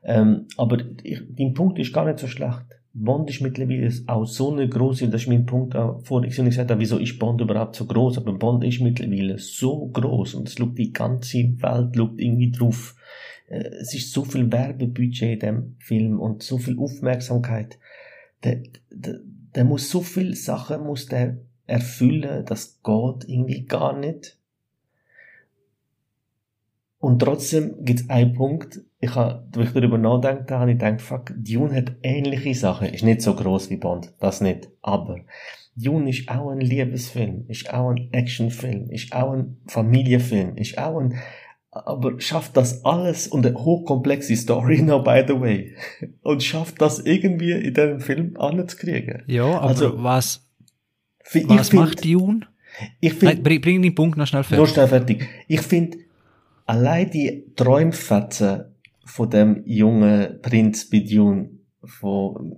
Ähm, 0.04 0.46
aber 0.56 0.78
ich, 1.02 1.22
dein 1.30 1.54
Punkt 1.54 1.78
ist 1.78 1.92
gar 1.92 2.04
nicht 2.06 2.18
so 2.18 2.26
schlecht. 2.26 2.64
Bond 2.94 3.30
ist 3.30 3.40
mittlerweile 3.40 3.90
auch 4.06 4.26
so 4.26 4.52
eine 4.52 4.68
große, 4.68 5.08
das 5.08 5.22
ist 5.22 5.28
mein 5.28 5.46
Punkt 5.46 5.74
auch 5.74 6.02
ich 6.24 6.36
gesagt 6.36 6.70
habe, 6.70 6.80
wieso 6.80 6.98
ist 6.98 7.18
Bond 7.18 7.40
überhaupt 7.40 7.76
so 7.76 7.86
groß? 7.86 8.18
Aber 8.18 8.34
Bond 8.34 8.64
ist 8.64 8.80
mittlerweile 8.80 9.38
so 9.38 9.86
groß 9.86 10.34
und 10.34 10.48
es 10.48 10.54
schaut 10.54 10.76
die 10.76 10.92
ganze 10.92 11.38
Welt 11.38 11.96
schaut 11.96 12.20
irgendwie 12.20 12.50
drauf. 12.50 12.94
Äh, 13.48 13.68
es 13.80 13.94
ist 13.94 14.12
so 14.12 14.24
viel 14.24 14.50
Werbebudget 14.52 15.22
in 15.22 15.38
dem 15.38 15.76
Film 15.78 16.20
und 16.20 16.42
so 16.42 16.58
viel 16.58 16.78
Aufmerksamkeit. 16.78 17.78
Der, 18.44 18.62
der, 18.90 19.20
der 19.54 19.64
muss 19.64 19.90
so 19.90 20.00
viele 20.00 20.34
Sachen 20.34 20.84
muss 20.84 21.06
der 21.06 21.38
erfüllen, 21.66 22.44
das 22.44 22.82
geht 22.82 23.28
irgendwie 23.28 23.64
gar 23.64 23.98
nicht. 23.98 24.38
Und 27.02 27.18
trotzdem 27.18 27.84
gibt 27.84 28.02
es 28.02 28.10
einen 28.10 28.32
Punkt, 28.32 28.80
ich 29.00 29.12
habe, 29.16 29.44
wo 29.52 29.62
ich 29.62 29.72
darüber 29.72 29.98
nachdenkt 29.98 30.52
habe, 30.52 30.70
ich 30.70 30.78
gedacht, 30.78 31.02
fuck, 31.02 31.32
Dune 31.36 31.74
hat 31.74 31.96
ähnliche 32.04 32.54
Sachen, 32.54 32.86
ist 32.86 33.02
nicht 33.02 33.22
so 33.22 33.34
groß 33.34 33.70
wie 33.70 33.76
Bond, 33.76 34.12
das 34.20 34.40
nicht, 34.40 34.68
aber 34.82 35.18
Dune 35.74 36.10
ist 36.10 36.28
auch 36.28 36.50
ein 36.50 36.60
Liebesfilm, 36.60 37.46
ist 37.48 37.74
auch 37.74 37.90
ein 37.90 38.08
Actionfilm, 38.12 38.88
ist 38.90 39.12
auch 39.12 39.32
ein 39.32 39.56
Familienfilm, 39.66 40.56
ist 40.56 40.78
auch 40.78 41.00
ein, 41.00 41.16
aber 41.72 42.20
schafft 42.20 42.56
das 42.56 42.84
alles 42.84 43.26
und 43.26 43.44
eine 43.44 43.56
hochkomplexe 43.56 44.36
Story 44.36 44.80
now, 44.80 45.02
by 45.02 45.24
the 45.26 45.40
way, 45.40 45.74
und 46.22 46.44
schafft 46.44 46.80
das 46.80 47.00
irgendwie 47.00 47.50
in 47.50 47.74
diesem 47.74 47.98
Film 47.98 48.36
anzukriegen. 48.36 49.24
Ja, 49.26 49.46
aber 49.46 49.66
also, 49.66 50.00
was, 50.04 50.48
was 51.48 51.72
macht 51.72 52.04
Dune? 52.04 52.46
Ich 53.00 53.10
Nein, 53.10 53.18
finde, 53.18 53.42
bring, 53.42 53.60
bring 53.60 53.82
den 53.82 53.94
Punkt 53.96 54.16
noch 54.16 54.28
schnell 54.28 54.44
fertig. 54.44 54.72
schnell 54.72 54.86
fertig. 54.88 55.28
Ich 55.48 55.60
finde, 55.62 55.98
allein 56.72 57.10
die 57.10 57.52
Träumfetzen 57.54 58.64
von 59.04 59.28
dem 59.28 59.62
jungen 59.66 60.40
Prinz 60.40 60.88
bei 60.88 61.00
Dune, 61.00 61.50
von, 61.84 62.56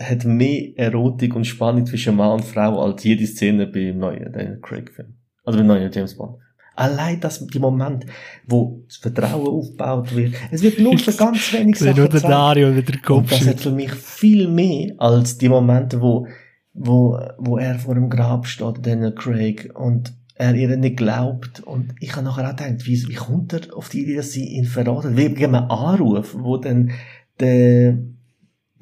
hat 0.00 0.24
mehr 0.24 0.70
Erotik 0.76 1.36
und 1.36 1.44
Spannung 1.44 1.84
zwischen 1.84 2.16
Mann 2.16 2.32
und 2.32 2.44
Frau 2.44 2.82
als 2.82 3.04
jede 3.04 3.26
Szene 3.26 3.66
beim 3.66 3.98
neuen 3.98 4.32
Daniel 4.32 4.58
Craig 4.62 4.90
Film. 4.90 5.14
Also 5.44 5.58
beim 5.58 5.66
neuen 5.66 5.92
James 5.92 6.16
Bond. 6.16 6.38
Allein 6.76 7.20
das, 7.20 7.46
die 7.46 7.58
Moment, 7.58 8.06
wo 8.46 8.82
das 8.86 8.96
Vertrauen 8.96 9.46
aufgebaut 9.48 10.16
wird. 10.16 10.34
Es 10.50 10.62
wird 10.62 10.78
nur 10.80 10.98
für 10.98 11.12
ganz 11.12 11.52
wenig 11.52 11.78
Nur 11.80 11.90
Sachen 11.90 11.96
der 11.96 12.08
gezeigt. 12.08 12.32
Dario 12.32 12.70
mit 12.70 12.88
der 12.88 12.96
Und 12.96 13.04
Kopf 13.04 13.30
das 13.30 13.46
hat 13.46 13.60
für 13.60 13.70
mich 13.70 13.92
viel 13.92 14.48
mehr 14.48 14.94
als 14.96 15.36
die 15.36 15.50
Momente, 15.50 16.00
wo, 16.00 16.26
wo, 16.72 17.20
wo 17.38 17.58
er 17.58 17.78
vor 17.78 17.94
dem 17.94 18.08
Grab 18.08 18.46
steht, 18.46 18.84
Daniel 18.84 19.14
Craig, 19.14 19.70
und 19.74 20.14
er 20.34 20.54
ihr 20.54 20.76
nicht 20.76 20.96
glaubt. 20.96 21.60
Und 21.60 21.94
ich 22.00 22.14
habe 22.16 22.24
nachher 22.24 22.46
auch 22.46 22.56
gedacht, 22.56 22.86
wie, 22.86 23.08
wie 23.08 23.14
kommt 23.14 23.52
er 23.52 23.76
auf 23.76 23.88
die 23.88 24.02
Idee, 24.02 24.16
dass 24.16 24.32
sie 24.32 24.46
ihn 24.46 24.64
verraten? 24.64 25.16
Wie 25.16 25.28
gegen 25.28 25.54
einen 25.54 25.70
Anruf, 25.70 26.34
wo 26.38 26.56
dann 26.56 26.92
der, 27.40 27.98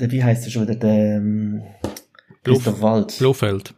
der, 0.00 0.10
wie 0.10 0.22
heißt 0.22 0.44
er 0.44 0.50
schon 0.50 0.62
wieder, 0.62 0.76
der, 0.76 1.16
ähm, 1.16 1.62
Christoph 2.44 2.80
Waltz. 2.80 3.18
Blofeld. 3.18 3.74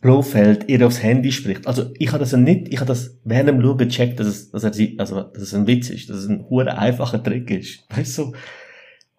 Blofeld 0.00 0.68
ihr 0.68 0.86
aufs 0.86 1.02
Handy 1.02 1.30
spricht. 1.30 1.66
Also 1.66 1.92
ich 1.98 2.08
habe 2.08 2.20
das 2.20 2.32
ja 2.32 2.38
nicht, 2.38 2.68
ich 2.68 2.78
habe 2.78 2.88
das 2.88 3.18
während 3.24 3.50
dem 3.50 3.60
Schauen 3.60 3.78
gecheckt, 3.78 4.18
dass 4.18 4.26
es, 4.26 4.50
dass 4.50 4.64
er 4.64 4.72
sie, 4.72 4.98
also 4.98 5.22
dass 5.22 5.42
es 5.42 5.54
ein 5.54 5.66
Witz 5.66 5.90
ist, 5.90 6.08
dass 6.08 6.18
es 6.18 6.28
ein 6.28 6.48
hure 6.48 6.76
einfacher 6.76 7.22
Trick 7.22 7.50
ist. 7.50 7.84
Weißt 7.90 8.18
du? 8.18 8.32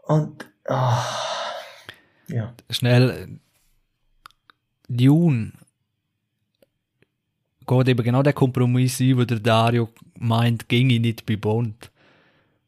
Und 0.03 0.45
ah, 0.67 1.05
ja. 2.27 2.53
Schnell. 2.69 3.39
Dune 4.89 5.53
geht 7.65 7.87
eben 7.87 8.03
genau 8.03 8.23
der 8.23 8.33
Kompromiss 8.33 8.99
ein, 8.99 9.17
wo 9.17 9.23
der 9.23 9.39
Dario 9.39 9.89
meint, 10.19 10.67
ginge 10.67 10.99
nicht 10.99 11.25
bei 11.25 11.35
Bond. 11.35 11.91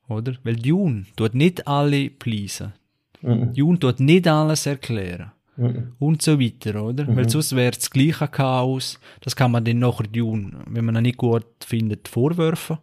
Oder? 0.07 0.33
Weil 0.43 0.55
Dune 0.55 1.05
tut 1.15 1.33
nicht 1.33 1.67
alle 1.67 2.09
pleasen. 2.09 2.73
Mhm. 3.21 3.53
Dune 3.53 3.79
tut 3.79 3.99
nicht 3.99 4.27
alles 4.27 4.65
erklären. 4.65 5.31
Mhm. 5.55 5.93
und 5.99 6.21
so 6.21 6.39
weiter, 6.39 6.83
oder? 6.83 7.15
Weil 7.15 7.29
sonst 7.29 7.55
wäre 7.55 7.71
das 7.71 7.89
gleiche 7.89 8.27
Chaos. 8.27 8.99
Das 9.21 9.35
kann 9.35 9.51
man 9.51 9.63
dann 9.63 9.79
nachher 9.79 10.07
Dune, 10.07 10.51
wenn 10.67 10.85
man 10.85 10.95
ihn 10.95 11.03
nicht 11.03 11.17
gut 11.17 11.45
findet, 11.63 12.07
vorwerfen. 12.07 12.79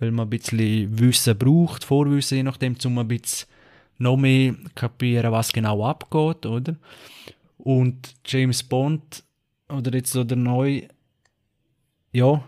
Weil 0.00 0.10
man 0.10 0.26
ein 0.26 0.30
bisschen 0.30 0.98
Wissen 0.98 1.38
braucht, 1.38 1.84
Vorwissen, 1.84 2.38
je 2.38 2.42
nachdem, 2.42 2.76
um 2.84 2.98
ein 2.98 3.08
bisschen 3.08 3.48
noch 3.98 4.16
mehr 4.16 4.54
kapieren, 4.74 5.32
was 5.32 5.52
genau 5.52 5.84
abgeht, 5.84 6.46
oder? 6.46 6.76
Und 7.58 8.14
James 8.24 8.62
Bond, 8.62 9.24
oder 9.68 9.92
jetzt 9.94 10.12
so 10.12 10.24
der 10.24 10.36
neue, 10.36 10.88
ja, 12.12 12.42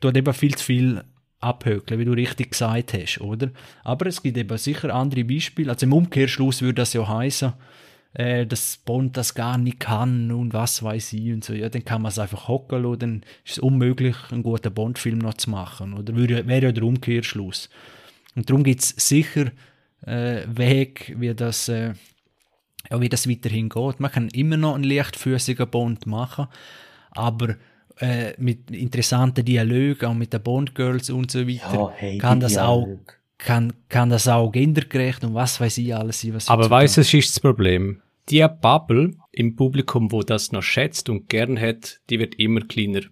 tut 0.00 0.16
eben 0.16 0.34
viel 0.34 0.54
zu 0.54 0.64
viel 0.64 1.04
abhökeln, 1.40 1.98
wie 1.98 2.04
du 2.04 2.12
richtig 2.12 2.52
gesagt 2.52 2.94
hast, 2.94 3.20
oder? 3.20 3.50
Aber 3.82 4.06
es 4.06 4.22
gibt 4.22 4.36
eben 4.36 4.56
sicher 4.58 4.94
andere 4.94 5.24
Beispiele. 5.24 5.70
Also 5.70 5.86
im 5.86 5.92
Umkehrschluss 5.92 6.62
würde 6.62 6.74
das 6.74 6.92
ja 6.92 7.06
heißen, 7.06 7.52
äh, 8.14 8.46
dass 8.46 8.76
Bond 8.76 9.16
das 9.16 9.34
gar 9.34 9.58
nicht 9.58 9.80
kann 9.80 10.30
und 10.30 10.52
was 10.52 10.82
weiß 10.82 11.14
ich 11.14 11.32
und 11.32 11.44
so. 11.44 11.52
Ja, 11.52 11.68
dann 11.68 11.84
kann 11.84 12.02
man 12.02 12.10
es 12.10 12.18
einfach 12.18 12.48
hocken 12.48 12.82
lassen, 12.82 12.98
dann 12.98 13.22
ist 13.44 13.52
es 13.52 13.58
unmöglich, 13.58 14.16
einen 14.30 14.42
guten 14.42 14.72
Bond-Film 14.72 15.18
noch 15.18 15.34
zu 15.34 15.50
machen, 15.50 15.94
oder? 15.94 16.14
Würde, 16.14 16.46
wäre 16.46 16.66
ja 16.66 16.72
der 16.72 16.84
Umkehrschluss. 16.84 17.68
Und 18.34 18.48
darum 18.48 18.64
gibt 18.64 18.82
es 18.82 18.90
sicher 18.90 19.50
äh, 20.06 20.42
Weg, 20.46 21.14
wie 21.18 21.34
das, 21.34 21.68
äh, 21.68 21.94
ja, 22.90 23.00
wie 23.00 23.08
das 23.08 23.28
weiterhin 23.28 23.68
geht. 23.68 24.00
Man 24.00 24.10
kann 24.10 24.28
immer 24.28 24.56
noch 24.56 24.74
einen 24.74 24.84
leichtfüßigen 24.84 25.68
Bond 25.68 26.06
machen, 26.06 26.46
aber 27.10 27.56
äh, 27.98 28.34
mit 28.38 28.70
interessanten 28.70 29.44
Dialogen, 29.44 30.06
auch 30.06 30.14
mit 30.14 30.32
den 30.32 30.42
Bond-Girls 30.42 31.10
und 31.10 31.30
so 31.30 31.46
weiter, 31.46 31.74
Ja, 31.74 31.92
hey, 31.96 32.18
kann, 32.18 32.40
das 32.40 32.56
auch, 32.58 32.84
Dialoge. 32.84 33.04
kann, 33.38 33.72
kann 33.88 34.10
das 34.10 34.28
auch 34.28 34.50
gendergerecht 34.50 35.24
und 35.24 35.34
was 35.34 35.60
weiß 35.60 35.78
ich 35.78 35.94
alles 35.94 36.20
sein, 36.20 36.34
was 36.34 36.48
Aber 36.48 36.68
weißt 36.68 36.96
du, 36.96 37.00
was 37.00 37.14
ist 37.14 37.30
das 37.30 37.40
Problem? 37.40 38.00
Die 38.28 38.46
Bubble 38.60 39.14
im 39.32 39.56
Publikum, 39.56 40.12
wo 40.12 40.22
das 40.22 40.52
noch 40.52 40.62
schätzt 40.62 41.08
und 41.08 41.28
gern 41.28 41.60
hat, 41.60 42.00
die 42.08 42.18
wird 42.18 42.36
immer 42.36 42.60
kleiner. 42.60 43.02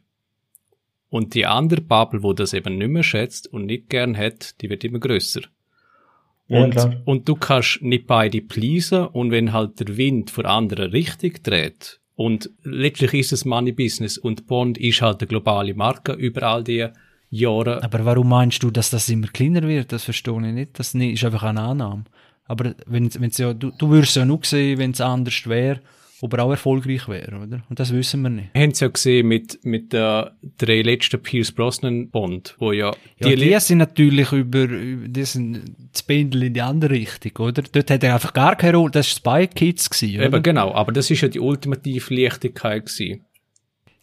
Und 1.08 1.34
die 1.34 1.46
andere 1.46 1.80
Bubble, 1.80 2.22
wo 2.22 2.32
das 2.32 2.52
eben 2.52 2.78
nicht 2.78 2.90
mehr 2.90 3.02
schätzt 3.02 3.52
und 3.52 3.66
nicht 3.66 3.88
gern 3.88 4.16
hat, 4.16 4.60
die 4.60 4.70
wird 4.70 4.84
immer 4.84 5.00
größer. 5.00 5.40
Ja, 6.46 6.64
und, 6.64 6.70
klar. 6.70 7.02
und 7.04 7.28
du 7.28 7.34
kannst 7.34 7.82
nicht 7.82 8.06
beide 8.06 8.40
pleasen 8.40 9.06
und 9.06 9.30
wenn 9.30 9.52
halt 9.52 9.80
der 9.80 9.96
Wind 9.96 10.30
vor 10.30 10.44
anderen 10.46 10.90
richtig 10.90 11.42
dreht 11.44 11.99
und 12.20 12.50
letztlich 12.64 13.14
ist 13.14 13.32
es 13.32 13.46
Money 13.46 13.72
Business 13.72 14.18
und 14.18 14.46
Bond 14.46 14.76
ist 14.76 15.00
halt 15.00 15.22
eine 15.22 15.28
globale 15.28 15.72
Marke 15.72 16.12
über 16.12 16.42
all 16.42 16.62
die 16.62 16.86
Jahre. 17.30 17.82
Aber 17.82 18.04
warum 18.04 18.28
meinst 18.28 18.62
du, 18.62 18.70
dass 18.70 18.90
das 18.90 19.08
immer 19.08 19.28
kleiner 19.28 19.62
wird? 19.62 19.90
Das 19.90 20.04
verstehe 20.04 20.34
ich 20.34 20.52
nicht. 20.52 20.78
Das 20.78 20.94
ist 20.94 21.24
einfach 21.24 21.44
eine 21.44 21.62
Annahme. 21.62 22.04
Aber 22.44 22.74
wenn, 22.84 23.08
wenn's 23.14 23.38
ja, 23.38 23.54
du, 23.54 23.70
du 23.70 23.88
würdest 23.88 24.16
ja 24.16 24.26
nur 24.26 24.40
sehen, 24.42 24.76
wenn 24.76 24.90
es 24.90 25.00
anders 25.00 25.46
wäre, 25.46 25.80
ob 26.22 26.34
er 26.34 26.44
auch 26.44 26.50
erfolgreich 26.50 27.08
wäre, 27.08 27.36
oder? 27.36 27.62
Und 27.68 27.80
das 27.80 27.92
wissen 27.92 28.22
wir 28.22 28.30
nicht. 28.30 28.50
Wir 28.52 28.62
haben 28.62 28.70
es 28.70 28.80
ja 28.80 28.88
gesehen 28.88 29.26
mit, 29.26 29.64
mit 29.64 29.92
den 29.92 30.26
drei 30.58 30.82
letzten 30.82 31.22
Pierce 31.22 31.52
Brosnan 31.52 32.10
Bond, 32.10 32.56
wo 32.58 32.72
ja, 32.72 32.94
Ja, 33.18 33.34
die, 33.34 33.58
sind 33.60 33.78
natürlich 33.78 34.30
über, 34.32 34.64
über 34.64 35.08
die 35.08 35.24
sind 35.24 35.74
das 35.92 36.02
Pendel 36.02 36.44
in 36.44 36.54
die 36.54 36.60
andere 36.60 36.92
Richtung, 36.92 37.46
oder? 37.46 37.62
Dort 37.62 37.90
hat 37.90 38.04
er 38.04 38.14
einfach 38.14 38.34
gar 38.34 38.56
keine 38.56 38.76
Rolle, 38.76 38.90
das 38.90 39.24
war 39.24 39.44
Spy 39.44 39.46
Kids 39.48 39.88
gewesen, 39.88 40.16
oder? 40.16 40.26
Eben 40.26 40.42
genau, 40.42 40.72
aber 40.74 40.92
das 40.92 41.10
ist 41.10 41.22
ja 41.22 41.28
die 41.28 41.40
ultimative 41.40 42.14
Leichtigkeit 42.14 42.86
gewesen. 42.86 43.24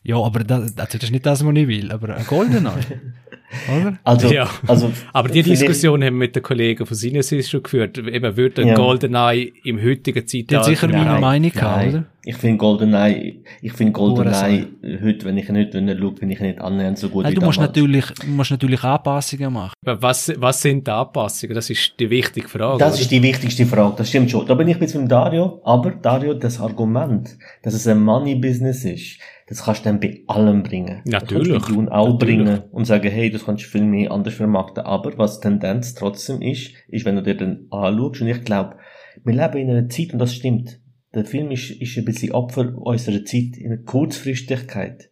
Ja, 0.03 0.17
aber 0.17 0.43
das, 0.43 0.77
also 0.77 0.97
das 0.97 1.03
ist 1.03 1.11
nicht 1.11 1.25
das, 1.25 1.45
was 1.45 1.55
ich 1.55 1.67
will, 1.67 1.91
aber 1.91 2.15
ein 2.15 2.25
Goldeneye, 2.25 3.01
oder? 3.69 3.97
Also, 4.03 4.27
Ja. 4.33 4.49
also, 4.67 4.91
Aber 5.13 5.29
die 5.29 5.41
Diskussion 5.43 6.03
haben 6.03 6.15
wir 6.15 6.19
mit 6.27 6.35
den 6.35 6.43
Kollegen 6.43 6.85
von 6.85 6.95
Sinnesis 6.95 7.49
schon 7.49 7.63
geführt. 7.63 7.97
Eben 7.97 8.35
würde 8.37 8.61
ein 8.61 8.67
Ja. 8.69 8.75
GoldenEye 8.75 9.53
im 9.63 9.81
heutigen 9.81 10.25
Die 10.25 10.45
Zeitalter... 10.45 10.69
sicher 10.69 10.87
meine 10.89 11.19
Meinung 11.19 11.51
gehabt, 11.51 11.77
nein. 11.77 11.89
oder? 11.89 12.03
Ich 12.25 12.35
finde 12.35 12.57
GoldenEye, 12.57 13.37
ich 13.61 13.71
finde 13.71 13.93
GoldenEye, 13.93 14.67
heute, 15.01 15.25
wenn 15.25 15.37
ich 15.37 15.47
heute 15.47 15.97
schaue, 15.97 16.11
bin 16.11 16.29
ich 16.29 16.41
nicht 16.41 16.59
annähernd 16.59 16.97
so 16.97 17.07
gut 17.07 17.23
Nein, 17.23 17.31
wie 17.31 17.35
du 17.35 17.45
musst 17.45 17.57
damals. 17.57 17.69
natürlich, 17.75 18.05
du 18.19 18.27
musst 18.27 18.51
natürlich 18.51 18.83
Anpassungen 18.83 19.53
machen. 19.53 19.73
Was, 19.81 20.33
was 20.37 20.61
sind 20.61 20.85
die 20.85 20.91
Anpassungen? 20.91 21.55
Das 21.55 21.69
ist 21.69 21.93
die 21.97 22.09
wichtige 22.09 22.49
Frage. 22.49 22.79
Das 22.79 22.93
oder? 22.95 23.01
ist 23.01 23.11
die 23.11 23.23
wichtigste 23.23 23.65
Frage, 23.65 23.93
das 23.97 24.09
stimmt 24.09 24.29
schon. 24.29 24.45
Da 24.45 24.55
bin 24.55 24.67
ich 24.67 24.77
jetzt 24.77 24.93
mit 24.93 25.03
dem 25.03 25.07
Dario, 25.07 25.61
aber 25.63 25.91
Dario, 25.91 26.33
das 26.33 26.59
Argument, 26.59 27.29
dass 27.63 27.73
es 27.73 27.87
ein 27.87 28.03
Money-Business 28.03 28.83
ist, 28.83 29.19
das 29.47 29.63
kannst 29.63 29.81
du 29.81 29.89
dann 29.89 29.99
bei 29.99 30.23
allem 30.27 30.61
bringen. 30.61 31.01
Natürlich, 31.05 31.53
Das 31.53 31.63
kannst 31.63 31.69
du 31.69 31.75
bei 31.75 31.75
Dune 31.75 31.91
auch 31.91 32.13
natürlich. 32.13 32.37
bringen 32.37 32.63
und 32.71 32.85
sagen, 32.85 33.09
hey, 33.09 33.29
das 33.31 33.45
kannst 33.45 33.63
du 33.63 33.69
viel 33.69 33.85
mehr 33.85 34.11
anders 34.11 34.33
vermarkten. 34.33 34.83
Aber 34.83 35.17
was 35.17 35.39
Tendenz 35.39 35.95
trotzdem 35.95 36.41
ist, 36.41 36.73
ist, 36.89 37.05
wenn 37.05 37.15
du 37.15 37.23
dir 37.23 37.35
dann 37.35 37.65
anschaust, 37.71 38.21
und 38.21 38.27
ich 38.27 38.43
glaube, 38.43 38.75
wir 39.23 39.33
leben 39.33 39.57
in 39.57 39.69
einer 39.69 39.89
Zeit, 39.89 40.11
und 40.11 40.19
das 40.19 40.33
stimmt, 40.33 40.79
der 41.15 41.25
Film 41.25 41.49
ist, 41.51 41.71
ist 41.71 41.97
ein 41.97 42.05
bisschen 42.05 42.33
Opfer 42.33 42.77
unserer 42.77 43.23
Zeit, 43.23 43.57
in 43.57 43.69
der 43.69 43.79
Kurzfristigkeit. 43.79 45.09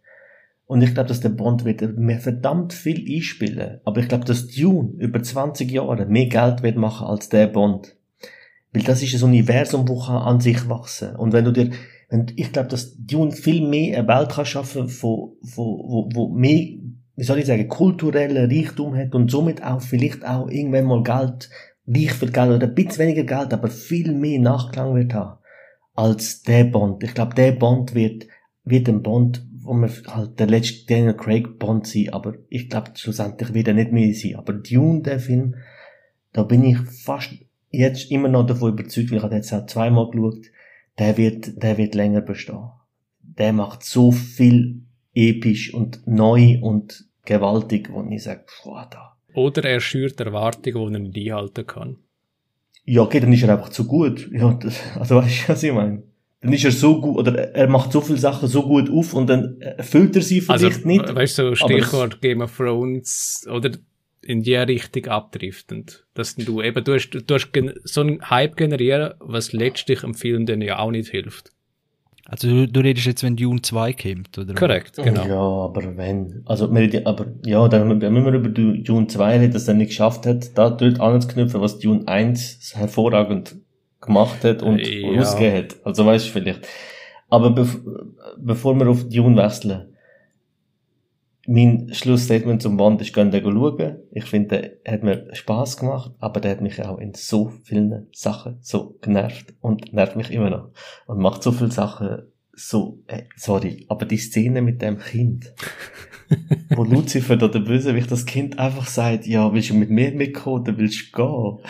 Und 0.67 0.81
ich 0.81 0.93
glaube, 0.93 1.07
dass 1.07 1.21
der 1.21 1.29
Bond 1.29 1.63
wird 1.63 1.97
mehr 1.97 2.19
verdammt 2.19 2.73
viel 2.73 3.05
einspielen. 3.15 3.79
Aber 3.85 4.01
ich 4.01 4.07
glaube, 4.07 4.25
dass 4.25 4.47
Dune 4.47 4.93
über 4.97 5.23
20 5.23 5.71
Jahre 5.71 6.05
mehr 6.07 6.25
Geld 6.25 6.61
wird 6.61 6.75
machen 6.75 7.07
als 7.07 7.29
der 7.29 7.47
Bond. 7.47 7.95
Weil 8.73 8.83
das 8.83 9.01
ist 9.01 9.15
ein 9.15 9.29
Universum, 9.29 9.85
das 9.85 10.07
kann 10.07 10.17
an 10.17 10.41
sich 10.41 10.67
wachsen. 10.67 11.15
Und 11.15 11.31
wenn 11.31 11.45
du 11.45 11.51
dir, 11.51 11.69
wenn, 12.15 12.33
ich 12.35 12.51
glaube, 12.51 12.69
dass 12.69 12.95
Dune 12.97 13.31
viel 13.31 13.67
mehr 13.67 13.97
eine 13.97 14.07
Welt 14.07 14.29
kann 14.29 14.45
schaffen, 14.45 14.89
von, 14.89 15.33
von, 15.43 15.65
wo, 15.87 16.09
wo 16.13 16.29
mehr, 16.29 16.77
wie 17.15 17.23
soll 17.23 17.39
ich 17.39 17.45
sagen, 17.45 17.67
kulturellen 17.67 18.49
Reichtum 18.51 18.95
hat 18.95 19.13
und 19.15 19.29
somit 19.29 19.63
auch 19.63 19.81
vielleicht 19.81 20.25
auch 20.25 20.49
irgendwann 20.49 20.85
mal 20.85 21.03
Geld, 21.03 21.49
reich 21.87 22.13
viel 22.13 22.31
Geld 22.31 22.51
oder 22.51 22.67
ein 22.67 22.75
bisschen 22.75 23.05
weniger 23.05 23.23
Geld, 23.23 23.53
aber 23.53 23.67
viel 23.67 24.13
mehr 24.13 24.39
Nachklang 24.39 24.95
wird 24.95 25.13
haben 25.13 25.39
als 25.93 26.43
der 26.43 26.65
Bond. 26.65 27.03
Ich 27.03 27.13
glaube, 27.13 27.35
der 27.35 27.53
Bond 27.53 27.95
wird, 27.95 28.27
wird 28.63 28.89
ein 28.89 29.01
Bond, 29.01 29.45
wo 29.61 29.73
man 29.73 29.89
halt 30.07 30.39
der 30.39 30.47
letzte 30.47 30.85
Daniel 30.87 31.15
Craig 31.15 31.57
Bond 31.57 31.87
sein, 31.87 32.09
aber 32.11 32.35
ich 32.49 32.69
glaube, 32.69 32.91
schlussendlich 32.95 33.53
wird 33.53 33.69
er 33.69 33.73
nicht 33.73 33.91
mehr 33.91 34.13
sein. 34.13 34.35
Aber 34.35 34.53
Dune, 34.53 35.01
der 35.01 35.19
Film, 35.19 35.55
da 36.33 36.43
bin 36.43 36.63
ich 36.63 36.77
fast 36.77 37.33
jetzt 37.71 38.11
immer 38.11 38.27
noch 38.27 38.45
davon 38.45 38.73
überzeugt, 38.73 39.09
weil 39.09 39.17
ich 39.17 39.23
habe 39.23 39.35
jetzt 39.35 39.53
auch 39.53 39.65
zweimal 39.65 40.11
geschaut, 40.11 40.45
der 40.99 41.17
wird, 41.17 41.61
der 41.61 41.77
wird 41.77 41.95
länger 41.95 42.21
bestehen. 42.21 42.69
Der 43.21 43.53
macht 43.53 43.83
so 43.83 44.11
viel 44.11 44.81
episch 45.13 45.73
und 45.73 46.05
neu 46.05 46.59
und 46.61 47.05
gewaltig, 47.25 47.89
wo 47.91 48.03
ich 48.09 48.23
sage, 48.23 48.45
boah, 48.63 48.87
da. 48.89 49.17
Oder 49.33 49.65
er 49.65 49.79
schürt 49.81 50.19
Erwartungen, 50.19 50.93
die 50.93 50.99
er 50.99 50.99
nicht 50.99 51.31
einhalten 51.31 51.67
kann. 51.67 51.97
Ja, 52.85 53.01
okay, 53.01 53.19
dann 53.19 53.33
ist 53.33 53.43
er 53.43 53.49
einfach 53.49 53.69
zu 53.69 53.85
gut. 53.85 54.29
Ja, 54.31 54.53
das, 54.53 54.79
also 54.99 55.15
weißt 55.17 55.47
du, 55.47 55.53
was 55.53 55.63
ich 55.63 55.73
meine? 55.73 56.03
Dann 56.41 56.53
ist 56.53 56.63
er 56.63 56.71
so 56.71 57.01
gut, 57.01 57.17
oder 57.17 57.55
er 57.55 57.67
macht 57.67 57.91
so 57.91 58.01
viele 58.01 58.19
Sachen 58.19 58.47
so 58.47 58.61
gut 58.63 58.89
auf 58.91 59.13
und 59.15 59.27
dann 59.27 59.59
erfüllt 59.59 60.15
er 60.15 60.21
sie 60.21 60.43
Also, 60.47 60.69
vielleicht 60.69 60.85
nicht. 60.85 61.15
weißt 61.15 61.39
du, 61.39 61.49
so 61.49 61.55
Stichwort 61.55 62.21
Game 62.21 62.41
of 62.41 62.55
Thrones 62.55 63.47
oder 63.51 63.71
in 64.25 64.41
die 64.43 64.55
Richtung 64.55 65.05
abdriftend. 65.07 66.05
Dass 66.13 66.35
du 66.35 66.61
eben, 66.61 66.83
du 66.83 66.93
hast, 66.93 67.09
du 67.11 67.33
hast 67.35 67.49
so 67.83 68.01
einen 68.01 68.29
Hype 68.29 68.57
generieren, 68.57 69.13
was 69.19 69.53
letztlich 69.53 70.03
im 70.03 70.13
Film 70.13 70.45
dann 70.45 70.61
ja 70.61 70.79
auch 70.79 70.91
nicht 70.91 71.09
hilft. 71.11 71.51
Also 72.27 72.47
du, 72.47 72.67
du 72.67 72.79
redest 72.79 73.05
jetzt, 73.05 73.21
wenn 73.23 73.35
Dune 73.35 73.61
2 73.61 73.93
kommt, 73.93 74.35
oder? 74.39 74.55
Korrekt, 74.55 74.95
genau. 74.97 75.25
Ja, 75.27 75.39
aber 75.39 75.95
wenn, 75.95 76.41
also, 76.45 76.73
wir, 76.73 76.81
reden- 76.81 77.05
aber, 77.05 77.27
ja, 77.45 77.67
dann 77.67 77.87
müssen 77.87 78.01
wir 78.25 78.33
über 78.33 78.49
Du- 78.49 78.77
Dune 78.81 79.05
2 79.05 79.37
reden, 79.37 79.53
dass 79.53 79.67
er 79.67 79.75
nicht 79.75 79.89
geschafft 79.89 80.25
hat, 80.25 80.57
da 80.57 80.71
dort 80.71 80.99
anzuknüpfen, 80.99 81.61
was 81.61 81.77
Dune 81.77 82.07
1 82.07 82.73
hervorragend 82.75 83.57
gemacht 84.01 84.43
hat 84.43 84.63
und 84.63 84.79
Ja. 84.79 85.19
rausgegeben 85.19 85.55
hat. 85.57 85.75
Also 85.83 86.03
weißt 86.05 86.25
du 86.27 86.31
vielleicht. 86.31 86.67
Aber 87.29 87.51
bev 87.51 87.77
bevor 88.39 88.73
wir 88.75 88.87
auf 88.89 89.07
Dune 89.07 89.37
wechseln, 89.37 89.94
mein 91.47 91.93
Schlussstatement 91.93 92.61
zum 92.61 92.77
Band 92.77 93.01
ist, 93.01 93.13
gehen 93.13 93.31
den 93.31 93.43
schauen. 93.43 93.97
Ich 94.11 94.25
finde, 94.25 94.77
der 94.85 94.93
hat 94.93 95.03
mir 95.03 95.27
Spaß 95.33 95.77
gemacht, 95.77 96.11
aber 96.19 96.39
der 96.39 96.51
hat 96.51 96.61
mich 96.61 96.83
auch 96.83 96.97
in 96.97 97.13
so 97.13 97.51
vielen 97.63 98.07
Sachen 98.11 98.57
so 98.61 98.97
genervt 99.01 99.53
und 99.61 99.93
nervt 99.93 100.15
mich 100.15 100.31
immer 100.31 100.49
noch. 100.49 100.69
Und 101.07 101.19
macht 101.19 101.43
so 101.43 101.51
viele 101.51 101.71
Sachen 101.71 102.23
so, 102.55 103.03
äh, 103.07 103.23
sorry, 103.35 103.85
aber 103.89 104.05
die 104.05 104.17
Szene 104.17 104.61
mit 104.61 104.81
dem 104.81 104.97
Kind, 104.97 105.53
wo 106.69 106.83
Lucifer 106.85 107.35
da 107.35 107.47
der 107.47 107.59
Bösewicht 107.59 108.09
das 108.09 108.25
Kind 108.25 108.57
einfach 108.59 108.87
sagt, 108.87 109.27
ja, 109.27 109.53
willst 109.53 109.69
du 109.69 109.73
mit 109.73 109.89
mir 109.89 110.11
mitkommen 110.11 110.61
oder 110.61 110.77
willst 110.77 111.13
du 111.13 111.17
gehen? 111.17 111.65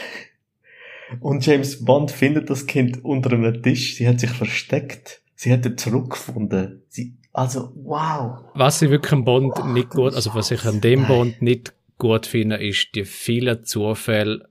Und 1.19 1.45
James 1.45 1.83
Bond 1.83 2.11
findet 2.11 2.49
das 2.49 2.67
Kind 2.67 3.03
unter 3.03 3.31
einem 3.33 3.61
Tisch, 3.61 3.95
sie 3.95 4.07
hat 4.07 4.19
sich 4.19 4.29
versteckt, 4.29 5.23
sie 5.35 5.51
hat 5.51 5.65
ihn 5.65 5.77
zurückgefunden. 5.77 6.83
Sie, 6.89 7.17
also, 7.35 7.71
wow. 7.75 8.45
Was 8.53 8.81
ich 8.81 8.89
wirklich 8.89 9.11
am 9.11 9.25
Bond 9.25 9.65
nicht 9.73 9.89
gut, 9.89 10.13
also 10.13 10.33
was 10.33 10.51
ich 10.51 10.63
an 10.65 10.81
dem 10.81 11.01
Nein. 11.01 11.07
Bond 11.07 11.41
nicht 11.41 11.73
gut 11.97 12.25
finde, 12.25 12.55
ist 12.57 12.89
die 12.95 13.05
vielen 13.05 13.63
Zufälle, 13.65 14.47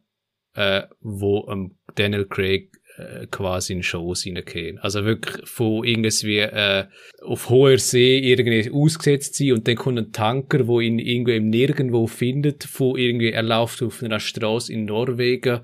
äh, 0.55 0.82
wo 1.01 1.49
ähm, 1.51 1.76
Daniel 1.95 2.26
Craig 2.26 2.70
äh, 2.97 3.26
quasi 3.26 3.72
in 3.72 3.82
Shows 3.82 4.26
reingehen. 4.26 4.78
Also 4.78 5.05
wirklich 5.05 5.49
von 5.49 5.85
irgendwie 5.85 6.39
äh, 6.39 6.85
auf 7.22 7.49
hoher 7.49 7.78
See 7.78 8.18
irgendwie 8.18 8.70
ausgesetzt 8.70 9.37
sein 9.37 9.53
und 9.53 9.66
dann 9.66 9.76
kommt 9.76 9.99
ein 9.99 10.12
Tanker, 10.12 10.66
wo 10.66 10.80
ihn 10.80 10.99
irgendwie 10.99 11.37
im 11.37 11.51
Nirgendwo 11.51 12.07
findet, 12.07 12.64
von 12.64 12.97
irgendwie 12.97 13.32
er 13.32 13.43
läuft 13.43 13.82
auf 13.82 14.03
einer 14.03 14.20
Straße 14.20 14.72
in 14.72 14.85
Norwegen 14.85 15.61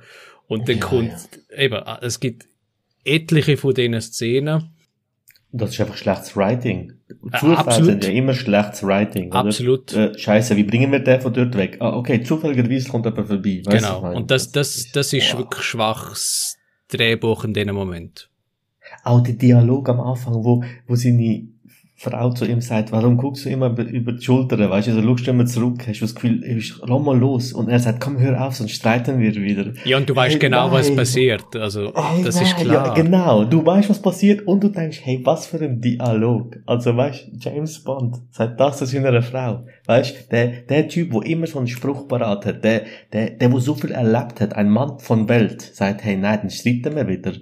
und 0.49 0.69
dann 0.69 0.79
Ja, 0.79 0.85
kommt 0.85 1.13
eben, 1.57 1.75
äh, 1.75 1.99
es 2.01 2.19
gibt 2.19 2.49
etliche 3.05 3.57
von 3.57 3.75
diesen 3.75 4.01
Szenen, 4.01 4.71
Das 5.53 5.71
ist 5.71 5.81
einfach 5.81 5.97
schlechtes 5.97 6.37
Writing. 6.37 6.93
Äh, 7.09 7.39
Zufälle 7.39 7.59
absolut. 7.59 7.91
sind 7.91 8.05
ja 8.05 8.11
immer 8.11 8.35
schlechtes 8.35 8.83
Writing. 8.85 9.29
Oder? 9.31 9.41
Absolut. 9.41 9.93
Äh, 9.93 10.17
Scheiße, 10.17 10.57
wie 10.57 10.63
bringen 10.65 10.93
wir 10.93 11.01
den 11.01 11.21
von 11.21 11.33
dort 11.33 11.57
weg? 11.57 11.77
Ah, 11.81 11.97
okay, 11.97 12.23
zufälligerweise 12.23 12.89
kommt 12.89 13.07
jemand 13.07 13.27
vorbei. 13.27 13.63
Weißt 13.65 13.79
Genau. 13.85 14.13
Und 14.15 14.31
das, 14.31 14.53
das, 14.53 14.91
das 14.93 15.13
ist 15.13 15.33
Wow. 15.33 15.41
wirklich 15.41 15.63
schwaches 15.65 16.57
Drehbuch 16.89 17.45
in 17.45 17.55
dem 17.55 17.75
Moment. 17.75 18.31
Auch 19.05 19.21
der 19.23 19.35
Dialog 19.35 19.89
am 19.89 20.01
Anfang, 20.01 20.35
wo, 20.45 20.63
wo 20.87 20.95
seine 20.95 21.49
Frau 22.03 22.31
zu 22.31 22.47
ihm 22.47 22.63
sagt, 22.63 22.93
warum 22.93 23.19
guckst 23.19 23.45
du 23.45 23.51
immer 23.51 23.77
über, 23.79 24.13
die 24.13 24.25
Schulter, 24.25 24.59
weißt 24.71 24.89
du, 24.89 24.93
also 24.93 25.03
schaust 25.03 25.27
du 25.27 25.31
immer 25.33 25.45
zurück, 25.45 25.87
hast 25.87 26.01
du 26.01 26.05
das 26.07 26.15
Gefühl, 26.15 26.43
ey, 26.45 26.55
lass 26.55 27.03
mal 27.03 27.19
los. 27.19 27.53
Und 27.53 27.69
er 27.69 27.79
sagt, 27.79 28.01
komm, 28.01 28.19
hör 28.19 28.43
auf, 28.43 28.55
sonst 28.55 28.73
streiten 28.73 29.19
wir 29.19 29.35
wieder. 29.35 29.73
Ja, 29.85 29.99
und 29.99 30.09
du 30.09 30.17
weißt 30.17 30.33
Hey, 30.33 30.39
genau, 30.39 30.73
was 30.73 30.89
nein. 30.89 30.97
passiert. 30.97 31.55
Also, 31.57 31.93
Hey, 31.95 32.25
das 32.25 32.41
ist 32.41 32.57
nein, 32.57 32.67
klar. 32.69 32.87
Ja, 32.87 32.95
genau. 32.95 33.45
Du 33.45 33.67
weißt, 33.67 33.91
was 33.91 34.01
passiert 34.01 34.47
und 34.47 34.65
du 34.65 34.69
denkst, 34.71 35.01
hey, 35.03 35.21
was 35.25 35.47
für 35.47 35.61
ein 35.61 35.83
Dialog. 35.83 36.57
Also, 36.65 36.97
weißt, 36.97 37.33
James 37.39 37.85
Bond 37.85 38.17
sagt 38.31 38.59
das 38.59 38.79
zu 38.79 38.87
seiner 38.87 39.21
Frau. 39.21 39.67
Weißt, 39.85 40.33
der, 40.33 40.47
der 40.71 40.89
Typ, 40.89 41.13
wo 41.13 41.21
immer 41.21 41.47
so 41.47 41.59
einen 41.59 41.69
Spruch 41.69 42.09
parat 42.09 42.47
hat, 42.47 42.65
der, 42.65 42.85
der, 43.13 43.29
der, 43.33 43.53
wo 43.53 43.59
so 43.59 43.75
viel 43.75 43.91
erlebt 43.91 44.41
hat, 44.41 44.55
ein 44.57 44.71
Mann 44.71 45.01
von 45.01 45.29
Welt, 45.29 45.61
sagt, 45.61 46.03
hey, 46.03 46.17
nein, 46.17 46.39
dann 46.41 46.51
streiten 46.51 46.97
wir 46.97 47.07
wieder. 47.07 47.33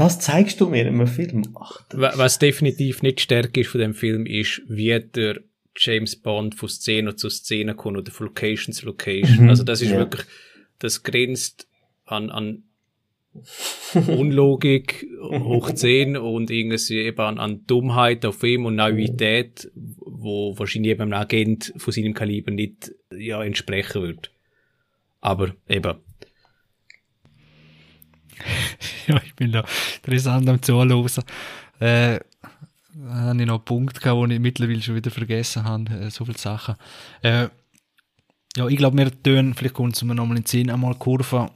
Das 0.00 0.18
zeigst 0.18 0.58
du 0.62 0.66
mir 0.66 0.86
im 0.86 1.06
Film. 1.06 1.42
Ach, 1.60 1.82
Was 1.92 2.38
definitiv 2.38 3.02
nicht 3.02 3.20
stärker 3.20 3.60
ist 3.60 3.68
von 3.68 3.82
dem 3.82 3.92
Film, 3.92 4.24
ist, 4.24 4.62
wie 4.66 4.98
der 4.98 5.42
James 5.76 6.16
Bond 6.16 6.54
von 6.54 6.70
Szene 6.70 7.16
zu 7.16 7.28
Szene 7.28 7.74
kommt 7.74 7.98
oder 7.98 8.10
von 8.10 8.28
Location 8.28 8.72
zu 8.72 8.86
Location. 8.86 9.44
Mhm, 9.44 9.50
Also 9.50 9.62
das 9.62 9.82
ist 9.82 9.90
ja. 9.90 9.98
wirklich, 9.98 10.22
das 10.78 11.02
grenzt 11.02 11.68
an, 12.06 12.30
an 12.30 12.62
Unlogik 14.06 15.06
hoch 15.20 15.70
10 15.74 16.16
und 16.16 16.50
irgendwie 16.50 16.94
eben 16.94 17.20
an, 17.20 17.38
an 17.38 17.66
Dummheit 17.66 18.24
auf 18.24 18.42
ihm 18.42 18.64
und 18.64 18.76
Naivität, 18.76 19.70
wo 19.74 20.58
wahrscheinlich 20.58 20.92
eben 20.92 21.02
einem 21.02 21.12
Agent 21.12 21.74
von 21.76 21.92
seinem 21.92 22.14
Kaliber 22.14 22.52
nicht 22.52 22.90
ja, 23.14 23.44
entsprechen 23.44 24.00
wird. 24.00 24.30
Aber 25.20 25.54
eben, 25.68 25.98
ja, 29.06 29.20
ich 29.24 29.34
bin 29.34 29.52
da 29.52 29.64
interessant 29.96 30.48
am 30.48 30.62
Zuhören. 30.62 30.90
Äh, 31.78 32.20
da 32.92 33.14
habe 33.14 33.40
ich 33.40 33.46
noch 33.46 33.54
einen 33.54 33.64
Punkt 33.64 34.00
gehabt, 34.00 34.22
den 34.22 34.30
ich 34.30 34.40
mittlerweile 34.40 34.82
schon 34.82 34.94
wieder 34.94 35.10
vergessen 35.10 35.64
habe. 35.64 35.90
Äh, 35.92 36.10
so 36.10 36.24
viele 36.24 36.38
Sachen. 36.38 36.76
Äh, 37.22 37.48
ja, 38.56 38.66
ich 38.66 38.76
glaube, 38.76 38.98
wir 38.98 39.22
tun, 39.22 39.54
vielleicht 39.54 39.74
kommt 39.74 39.94
es 39.94 40.02
mir 40.02 40.14
nochmal 40.14 40.36
in 40.36 40.42
den 40.42 40.46
Sinn, 40.46 40.70
einmal 40.70 40.94
Kurve. 40.96 41.50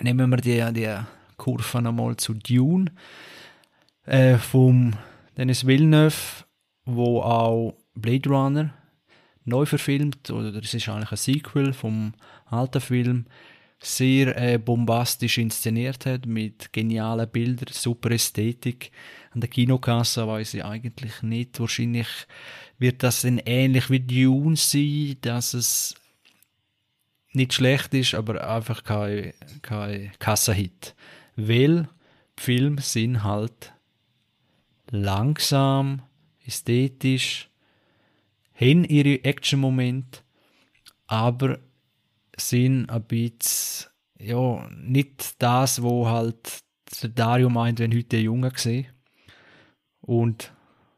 Nehmen 0.00 0.30
wir 0.30 0.36
die, 0.38 0.64
die 0.72 0.96
Kurve 1.36 1.82
nochmal 1.82 2.16
zu 2.16 2.34
Dune. 2.34 2.86
Äh, 4.06 4.38
vom 4.38 4.94
Dennis 5.36 5.66
Villeneuve, 5.66 6.44
wo 6.84 7.20
auch 7.20 7.74
Blade 7.94 8.28
Runner 8.28 8.74
neu 9.44 9.66
verfilmt, 9.66 10.30
oder 10.30 10.54
es 10.56 10.74
ist 10.74 10.88
eigentlich 10.88 11.12
ein 11.12 11.16
Sequel 11.16 11.72
vom 11.72 12.14
alten 12.46 12.80
Film, 12.80 13.26
sehr 13.82 14.36
äh, 14.36 14.58
bombastisch 14.58 15.38
inszeniert 15.38 16.04
hat, 16.04 16.26
mit 16.26 16.72
genialen 16.72 17.28
Bildern, 17.28 17.72
super 17.72 18.10
Ästhetik. 18.10 18.92
An 19.30 19.40
der 19.40 19.48
Kinokasse 19.48 20.26
weiß 20.26 20.54
ich 20.54 20.64
eigentlich 20.64 21.22
nicht. 21.22 21.58
Wahrscheinlich 21.60 22.08
wird 22.78 23.02
das 23.02 23.22
dann 23.22 23.38
ähnlich 23.38 23.88
wie 23.88 24.00
Dune 24.00 24.56
sein, 24.56 25.16
dass 25.22 25.54
es 25.54 25.94
nicht 27.32 27.54
schlecht 27.54 27.94
ist, 27.94 28.14
aber 28.14 28.46
einfach 28.46 28.82
kein, 28.82 29.32
kein 29.62 30.12
Kassenhit. 30.18 30.94
Weil 31.36 31.88
die 32.38 32.42
Filme 32.42 32.82
sind 32.82 33.22
halt 33.22 33.72
langsam, 34.90 36.02
ästhetisch, 36.44 37.48
haben 38.54 38.84
ihre 38.84 39.24
Action-Momente, 39.24 40.20
aber 41.06 41.58
sind 42.40 42.90
ein 42.90 43.02
bisschen, 43.02 43.90
ja, 44.18 44.68
nicht 44.70 45.40
das, 45.42 45.82
wo 45.82 46.08
halt 46.08 46.62
der 47.02 47.10
Dario 47.10 47.48
meint, 47.48 47.78
wenn 47.78 47.92
heute 47.92 48.08
der 48.08 48.22
Junge 48.22 48.52
sehe. 48.56 48.86
Und 50.00 50.52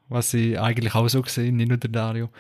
was 0.09 0.35
ich 0.35 0.59
eigentlich 0.59 0.95
auch 0.95 1.09
so 1.09 1.23
gesehen, 1.23 1.57
nicht 1.57 1.69
nur 1.69 1.79
der 1.79 1.91
Dario. 1.91 2.31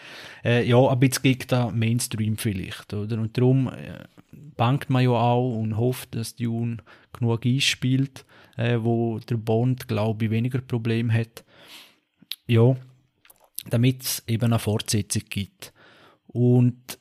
Äh, 0.44 0.68
ja, 0.68 0.78
ein 0.88 1.00
bisschen 1.00 1.22
gegen 1.22 1.46
den 1.48 1.78
Mainstream 1.78 2.36
vielleicht, 2.36 2.92
oder? 2.92 3.18
Und 3.18 3.36
darum 3.36 3.68
äh, 3.68 4.05
bangt 4.57 4.90
man 4.90 5.03
ja 5.03 5.11
auch 5.11 5.57
und 5.59 5.76
hofft, 5.76 6.14
dass 6.14 6.36
Dune 6.36 6.78
genug 7.12 7.46
einspielt, 7.46 8.24
äh, 8.57 8.78
wo 8.80 9.18
der 9.18 9.36
Bond, 9.36 9.88
glaube 9.88 10.26
ich, 10.26 10.30
weniger 10.30 10.61
Probleme 10.61 11.12
hat. 11.12 11.44
Ja, 12.46 12.76
damit 13.70 14.03
es 14.03 14.22
eben 14.26 14.44
eine 14.44 14.59
Fortsetzung 14.59 15.22
gibt. 15.28 15.72
Und 16.26 16.98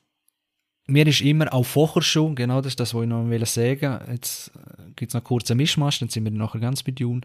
mir 0.88 1.08
ist 1.08 1.22
immer 1.22 1.54
auch 1.54 1.66
vorher 1.66 2.02
schon, 2.02 2.36
genau 2.36 2.62
das 2.62 2.76
das, 2.76 2.94
was 2.94 3.04
ich 3.04 3.08
noch 3.08 3.30
will 3.30 3.46
sagen 3.46 4.00
jetzt 4.12 4.52
gibt 4.96 5.12
es 5.12 5.14
noch 5.14 5.24
kurz 5.24 5.50
einen 5.50 5.58
Mischmasch, 5.58 6.00
dann 6.00 6.10
sind 6.10 6.24
wir 6.24 6.32
nachher 6.32 6.60
ganz 6.60 6.84
bei 6.84 6.92
Dune, 6.92 7.22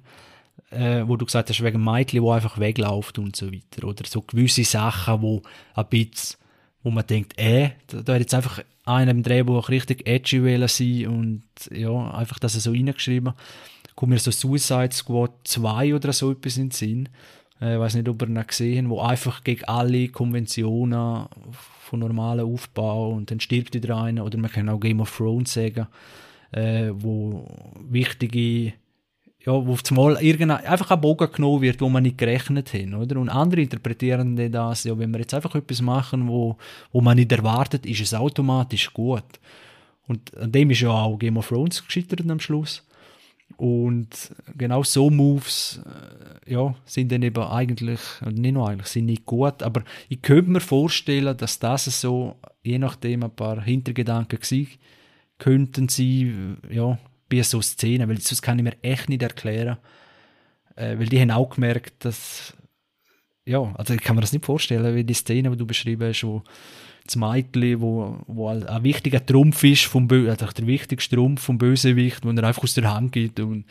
äh, 0.71 1.03
wo 1.07 1.17
du 1.17 1.25
gesagt 1.25 1.51
hast, 1.51 1.63
wegen 1.63 1.83
Mädchen, 1.83 2.23
wo 2.23 2.33
einfach 2.33 2.59
wegläuft 2.59 3.19
und 3.19 3.37
so 3.37 3.53
weiter. 3.53 3.87
Oder 3.87 4.05
so 4.07 4.23
gewisse 4.23 4.65
Sachen, 4.65 5.23
wo 5.23 5.43
ein 5.75 5.87
bisschen, 5.87 6.39
wo 6.83 6.91
man 6.91 7.07
denkt, 7.07 7.39
äh, 7.39 7.71
da, 7.89 8.03
da 8.03 8.15
hat 8.15 8.21
jetzt 8.21 8.35
einfach 8.35 8.63
einer 8.85 9.11
im 9.11 9.23
Drehbuch 9.23 9.69
richtig 9.69 10.09
edgy 10.09 10.43
wollen 10.43 10.69
sein 10.69 11.07
und 11.09 11.43
ja, 11.71 12.11
einfach 12.13 12.39
das 12.39 12.55
so 12.55 12.71
reingeschrieben. 12.71 13.33
Kommt 13.95 14.11
mir 14.11 14.19
so 14.19 14.31
Suicide 14.31 14.93
Squad 14.93 15.33
2 15.45 15.95
oder 15.95 16.13
so 16.13 16.33
etwas 16.33 16.57
in 16.57 16.65
den 16.65 16.71
Sinn. 16.71 17.09
Ich 17.59 17.67
äh, 17.67 17.81
weiß 17.81 17.95
nicht, 17.95 18.09
ob 18.09 18.21
ihr 18.23 18.29
ihn 18.29 18.47
gesehen 18.47 18.91
wo 18.91 19.01
einfach 19.01 19.43
gegen 19.43 19.65
alle 19.65 20.09
Konventionen 20.09 21.27
von 21.81 22.01
normalem 22.01 22.53
Aufbau 22.53 23.11
und 23.11 23.31
dann 23.31 23.41
stirbt 23.41 23.75
wieder 23.75 23.97
einer. 23.97 24.25
Oder 24.25 24.39
man 24.39 24.51
kann 24.51 24.69
auch 24.69 24.81
Game 24.81 25.01
of 25.01 25.17
Thrones 25.17 25.55
sagen, 25.55 25.87
äh, 26.53 26.91
wo 26.93 27.47
wichtige, 27.89 28.75
ja, 29.45 29.53
wo 29.53 29.73
auf 29.73 29.83
einmal 29.89 30.17
einfach 30.19 30.91
ein 30.91 31.01
Bogen 31.01 31.33
genommen 31.33 31.63
wird, 31.63 31.81
wo 31.81 31.89
man 31.89 32.03
nicht 32.03 32.19
gerechnet 32.19 32.75
hat, 32.75 32.93
oder? 32.93 33.19
Und 33.21 33.29
andere 33.29 33.63
interpretieren 33.63 34.37
das, 34.53 34.85
ja, 34.85 34.99
wenn 34.99 35.13
wir 35.13 35.21
jetzt 35.21 35.35
einfach 35.35 35.55
etwas 35.55 35.81
machen, 35.81 36.29
wo, 36.29 36.57
wo 36.93 37.01
man 37.01 37.17
nicht 37.17 37.33
erwartet, 37.33 37.87
ist 37.87 38.01
es 38.01 38.13
automatisch 38.13 38.93
gut. 38.93 39.25
Und 40.09 40.37
an 40.37 40.53
dem 40.53 40.71
ist 40.71 40.81
ja 40.81 40.91
auch 40.91 41.19
Game 41.19 41.37
of 41.37 41.49
Thrones 41.49 41.85
gescheitert 41.85 42.29
am 42.31 42.41
Schluss. 42.41 42.87
Und 43.57 44.35
genau 44.57 44.83
so 44.83 45.09
Moves, 45.11 45.81
äh, 46.47 46.53
ja, 46.53 46.75
sind 46.85 47.11
dann 47.11 47.23
eben 47.23 47.43
eigentlich, 47.43 48.01
nicht 48.31 48.53
nur 48.53 48.69
eigentlich, 48.69 48.89
sind 48.89 49.07
nicht 49.07 49.25
gut, 49.25 49.63
aber 49.63 49.83
ich 50.09 50.21
könnte 50.23 50.51
mir 50.51 50.61
vorstellen, 50.61 51.37
dass 51.37 51.59
das 51.59 51.85
so, 52.01 52.37
je 52.63 52.79
nachdem, 52.79 53.23
ein 53.23 53.35
paar 53.35 53.63
Hintergedanken 53.63 54.39
gewesen 54.39 54.69
könnten 55.39 55.89
sein, 55.89 56.59
ja, 56.71 56.99
bei 57.29 57.43
so 57.43 57.61
Szenen, 57.63 58.09
weil 58.09 58.21
sonst 58.21 58.43
kann 58.43 58.59
ich 58.59 58.65
mir 58.65 58.77
echt 58.83 59.09
nicht 59.09 59.23
erklären, 59.23 59.79
Äh, 60.77 60.99
weil 60.99 61.09
die 61.09 61.21
haben 61.21 61.31
auch 61.31 61.55
gemerkt, 61.55 62.05
dass, 62.05 62.55
ja, 63.47 63.73
also 63.77 63.95
ich 63.95 64.03
kann 64.03 64.15
mir 64.17 64.21
das 64.23 64.33
nicht 64.33 64.45
vorstellen, 64.45 64.95
wie 64.95 65.05
die 65.05 65.15
Szene, 65.15 65.51
die 65.51 65.57
du 65.57 65.67
beschrieben 65.67 66.09
hast, 66.09 66.23
wo 66.25 66.43
das 67.07 67.17
Mädchen, 67.17 67.81
wo, 67.81 68.19
wo 68.27 68.49
ein, 68.49 68.65
wichtiger 68.83 69.25
Trumpf 69.25 69.63
ist 69.65 69.85
vom 69.85 70.09
Bö 70.09 70.29
also 70.29 70.47
der 70.47 70.67
wichtigste 70.67 71.17
Trumpf 71.17 71.43
vom 71.43 71.59
Bösewicht, 71.59 72.25
wo 72.25 72.31
er 72.31 72.45
einfach 72.45 72.63
aus 72.63 72.75
der 72.75 72.93
Hand 72.93 73.13
geht 73.13 73.39
und, 73.41 73.65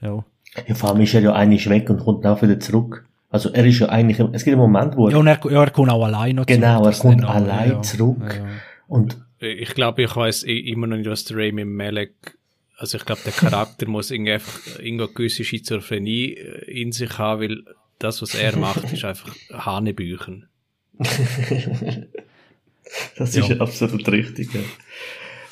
ja. 0.00 0.24
Ja, 0.66 0.74
vor 0.74 0.90
allem 0.90 1.00
ist 1.00 1.14
er 1.14 1.22
ja 1.22 1.32
eigentlich 1.32 1.68
weg 1.68 1.88
und 1.88 2.00
kommt 2.00 2.26
auch 2.26 2.42
wieder 2.42 2.60
zurück. 2.60 3.06
Also 3.30 3.50
er 3.50 3.64
ist 3.64 3.78
ja 3.78 3.88
eigentlich, 3.88 4.18
es 4.32 4.44
gibt 4.44 4.54
einen 4.54 4.60
Moment, 4.60 4.96
wo 4.96 5.06
er... 5.06 5.12
Ja, 5.12 5.18
und 5.18 5.26
er, 5.26 5.40
ja, 5.50 5.62
er 5.62 5.70
kommt 5.70 5.90
auch 5.90 6.04
allein 6.04 6.36
noch 6.36 6.44
Genau, 6.44 6.84
er 6.84 6.92
zurück. 6.92 7.12
kommt 7.12 7.24
allein 7.24 7.70
ja, 7.70 7.82
zurück. 7.82 8.34
Ja. 8.36 8.46
Und 8.88 9.16
Ich 9.40 9.74
glaube, 9.74 10.02
ich 10.02 10.14
weiß 10.14 10.44
immer 10.44 10.86
noch 10.86 10.96
nicht, 10.96 11.08
was 11.08 11.24
der 11.24 11.38
Rami 11.38 11.64
Malek, 11.64 12.38
also 12.76 12.98
ich 12.98 13.04
glaube, 13.04 13.22
der 13.24 13.32
Charakter 13.32 13.88
muss 13.88 14.10
irgendwie 14.10 14.32
einfach 14.32 14.78
irgendwo 14.78 15.04
eine 15.04 15.12
gewisse 15.14 15.44
Schizophrenie 15.44 16.34
äh, 16.34 16.82
in 16.82 16.92
sich 16.92 17.18
haben, 17.18 17.40
weil 17.40 17.62
das, 17.98 18.20
was 18.22 18.34
er 18.34 18.56
macht, 18.56 18.92
ist 18.92 19.04
einfach 19.04 19.34
Hanebüchen. 19.50 20.46
das 23.16 23.34
Ja. 23.34 23.46
ist 23.46 23.60
absolut 23.60 24.08
richtig. 24.10 24.52
Ja, 24.54 24.60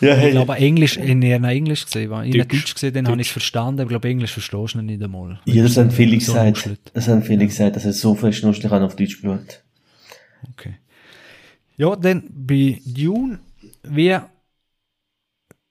ja 0.00 0.14
Ich 0.16 0.20
hey, 0.22 0.30
glaube, 0.32 0.54
Englisch, 0.54 0.96
in 0.96 1.22
Englisch 1.22 1.84
gesehen, 1.86 2.10
war. 2.10 2.24
In 2.24 2.32
Deutsch. 2.32 2.48
Deutsch 2.48 2.74
gesehen, 2.74 2.94
dann 2.94 3.08
habe 3.08 3.20
ich 3.20 3.28
es 3.28 3.32
verstanden, 3.32 3.80
aber 3.80 3.88
ich 3.88 3.92
glaube, 3.92 4.08
Englisch 4.08 4.32
verstehst 4.32 4.74
du 4.74 4.78
noch 4.78 4.84
nicht 4.84 5.02
einmal. 5.02 5.40
ja, 5.46 5.62
das 5.62 5.76
haben 5.76 5.90
viele 5.90 6.18
So 6.20 6.32
gesagt, 6.32 6.48
nuschelt. 6.56 6.80
das 6.94 7.08
haben 7.08 7.22
viele 7.22 7.46
gesagt, 7.46 7.76
dass 7.76 7.84
er 7.84 7.92
so 7.92 8.14
fest 8.14 8.42
nuschelig 8.44 8.72
auf 8.72 8.96
Deutsch 8.96 9.20
blut. 9.20 9.62
Okay. 10.52 10.76
Ja, 11.76 11.96
dann 11.96 12.24
bei 12.30 12.78
Dune, 12.84 13.38
wie, 13.84 14.16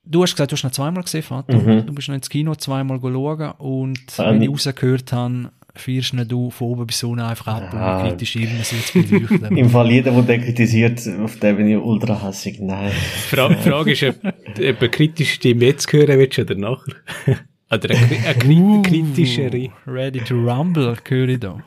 du 0.04 0.24
hast 0.24 0.34
gesagt, 0.34 0.52
du 0.52 0.56
hast 0.56 0.64
ihn 0.64 0.72
zweimal 0.72 1.04
gesehen, 1.04 1.22
Vater. 1.24 1.56
Mhm. 1.58 1.86
Du 1.86 1.94
bist 1.94 2.08
noch 2.08 2.16
ins 2.16 2.30
Kino 2.30 2.56
zweimal 2.56 3.00
schauen 3.00 3.52
und 3.60 4.00
Ähm. 4.18 4.34
wenn 4.34 4.42
ich 4.42 4.50
rausgehört 4.50 5.12
habe, 5.12 5.52
feierst 5.80 6.14
ihn 6.14 6.28
du 6.28 6.50
von 6.50 6.68
oben 6.68 6.86
bis 6.88 7.04
unten 7.04 7.22
einfach 7.22 7.48
ab 7.48 7.74
Ah. 7.74 8.02
und 8.04 8.10
kritisch 8.10 8.36
irgendwas 8.36 8.72
jetzt 8.72 8.94
beleuchten. 8.94 9.58
Im 9.58 9.70
Fall 9.70 9.90
jeder, 9.92 10.12
der 10.12 10.22
den 10.24 10.42
kritisiert, 10.44 11.02
auf 11.24 11.38
den 11.40 11.58
bin 11.58 11.68
ich 11.68 11.78
ultra 11.78 12.22
hassig. 12.22 12.60
Nein. 12.62 12.92
Fra 13.30 13.50
die 13.50 13.56
Frage 13.56 13.92
ist, 13.92 14.04
ob, 14.04 14.16
ob 14.24 14.60
eine 14.60 14.90
kritische 14.90 15.34
Stimme 15.36 15.66
jetzt 15.66 15.92
hören 15.92 16.20
willst 16.20 16.40
oder 16.40 16.56
nachher. 16.56 16.96
Oder 17.72 17.92
eine, 17.92 18.08
kri- 18.08 18.26
eine 18.26 18.82
kri 18.82 18.82
kritischere. 19.04 19.70
Ready 19.86 20.22
to 20.22 20.34
rumble, 20.34 20.96
höre 21.08 21.30
ich 21.30 21.40
da. 21.40 21.62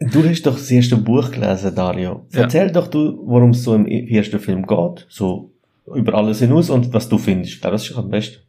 Du 0.00 0.22
hast 0.22 0.42
doch 0.42 0.52
das 0.54 0.70
erste 0.70 0.98
Buch 0.98 1.30
gelesen, 1.30 1.74
Dario. 1.74 2.26
Ja. 2.32 2.42
Erzähl 2.42 2.70
doch 2.70 2.88
du, 2.88 3.18
worum 3.24 3.50
es 3.50 3.64
so 3.64 3.74
im 3.74 3.86
ersten 3.86 4.38
Film 4.38 4.66
geht. 4.66 5.06
So 5.08 5.50
über 5.94 6.12
alles 6.12 6.40
hinaus 6.40 6.68
und 6.68 6.92
was 6.92 7.08
du 7.08 7.16
findest. 7.16 7.64
Das 7.64 7.88
ist 7.88 7.96
am 7.96 8.10
besten. 8.10 8.42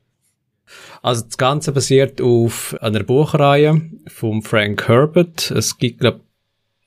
Also 1.02 1.26
das 1.26 1.38
Ganze 1.38 1.72
basiert 1.72 2.22
auf 2.22 2.76
einer 2.82 3.04
Buchreihe 3.04 3.82
von 4.08 4.42
Frank 4.42 4.88
Herbert. 4.88 5.52
Es 5.52 5.78
gibt, 5.78 6.02
glaub, 6.02 6.22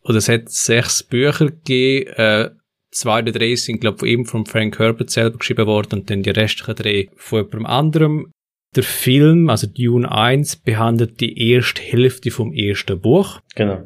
oder 0.04 0.18
es 0.18 0.28
hat 0.28 0.50
sechs 0.50 1.02
Bücher 1.02 1.46
gegeben. 1.46 2.12
Äh, 2.16 2.50
zwei 2.90 3.20
oder 3.22 3.32
drei 3.32 3.54
sind, 3.54 3.80
glaube 3.80 3.98
von 3.98 4.08
ihm, 4.08 4.26
von 4.26 4.46
Frank 4.46 4.78
Herbert 4.78 5.10
selber 5.10 5.38
geschrieben 5.38 5.66
worden 5.66 6.00
und 6.00 6.10
dann 6.10 6.22
die 6.22 6.30
restlichen 6.30 6.74
drei 6.74 7.08
von 7.16 7.38
jemandem 7.38 7.66
anderem. 7.66 8.32
Der 8.74 8.82
Film, 8.82 9.50
also 9.50 9.66
Dune 9.66 10.10
1, 10.10 10.56
behandelt 10.56 11.20
die 11.20 11.50
erste 11.50 11.82
Hälfte 11.82 12.30
vom 12.30 12.52
ersten 12.52 13.00
Buch. 13.00 13.40
Genau. 13.54 13.82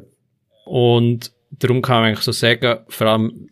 Und 0.65 1.33
darum 1.51 1.81
kann 1.81 1.97
man 1.97 2.05
eigentlich 2.05 2.23
so 2.23 2.31
sagen, 2.31 2.79
vor 2.87 3.07
allem, 3.07 3.49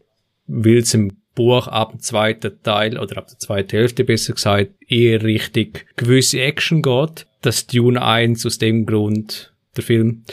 weil 0.47 0.78
es 0.78 0.93
im 0.93 1.17
Buch 1.36 1.67
ab 1.67 1.91
dem 1.91 1.99
zweiten 1.99 2.61
Teil 2.63 2.97
oder 2.97 3.17
ab 3.17 3.27
der 3.27 3.38
zweiten 3.38 3.71
Hälfte 3.71 4.03
besser 4.03 4.33
gesagt 4.33 4.71
eher 4.88 5.21
richtig 5.23 5.86
gewisse 5.95 6.41
Action 6.41 6.81
geht, 6.81 7.27
dass 7.41 7.67
Dune 7.67 8.01
1 8.01 8.45
aus 8.45 8.57
dem 8.57 8.86
Grund, 8.86 9.53
der 9.75 9.83
Film, 9.83 10.23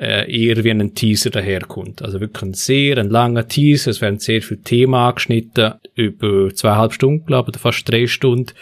äh, 0.00 0.32
eher 0.32 0.64
wie 0.64 0.70
ein 0.70 0.94
Teaser 0.94 1.30
daherkommt. 1.30 2.02
Also 2.02 2.20
wirklich 2.20 2.42
ein 2.42 2.54
sehr 2.54 2.96
ein 2.96 3.10
langer 3.10 3.46
Teaser, 3.46 3.90
es 3.90 4.00
werden 4.00 4.18
sehr 4.18 4.40
viele 4.40 4.62
Themen 4.62 4.94
angeschnitten, 4.94 5.74
über 5.94 6.54
zweieinhalb 6.54 6.94
Stunden, 6.94 7.26
glaube 7.26 7.50
ich, 7.50 7.56
oder 7.56 7.58
fast 7.58 7.90
drei 7.90 8.06
Stunden. 8.06 8.52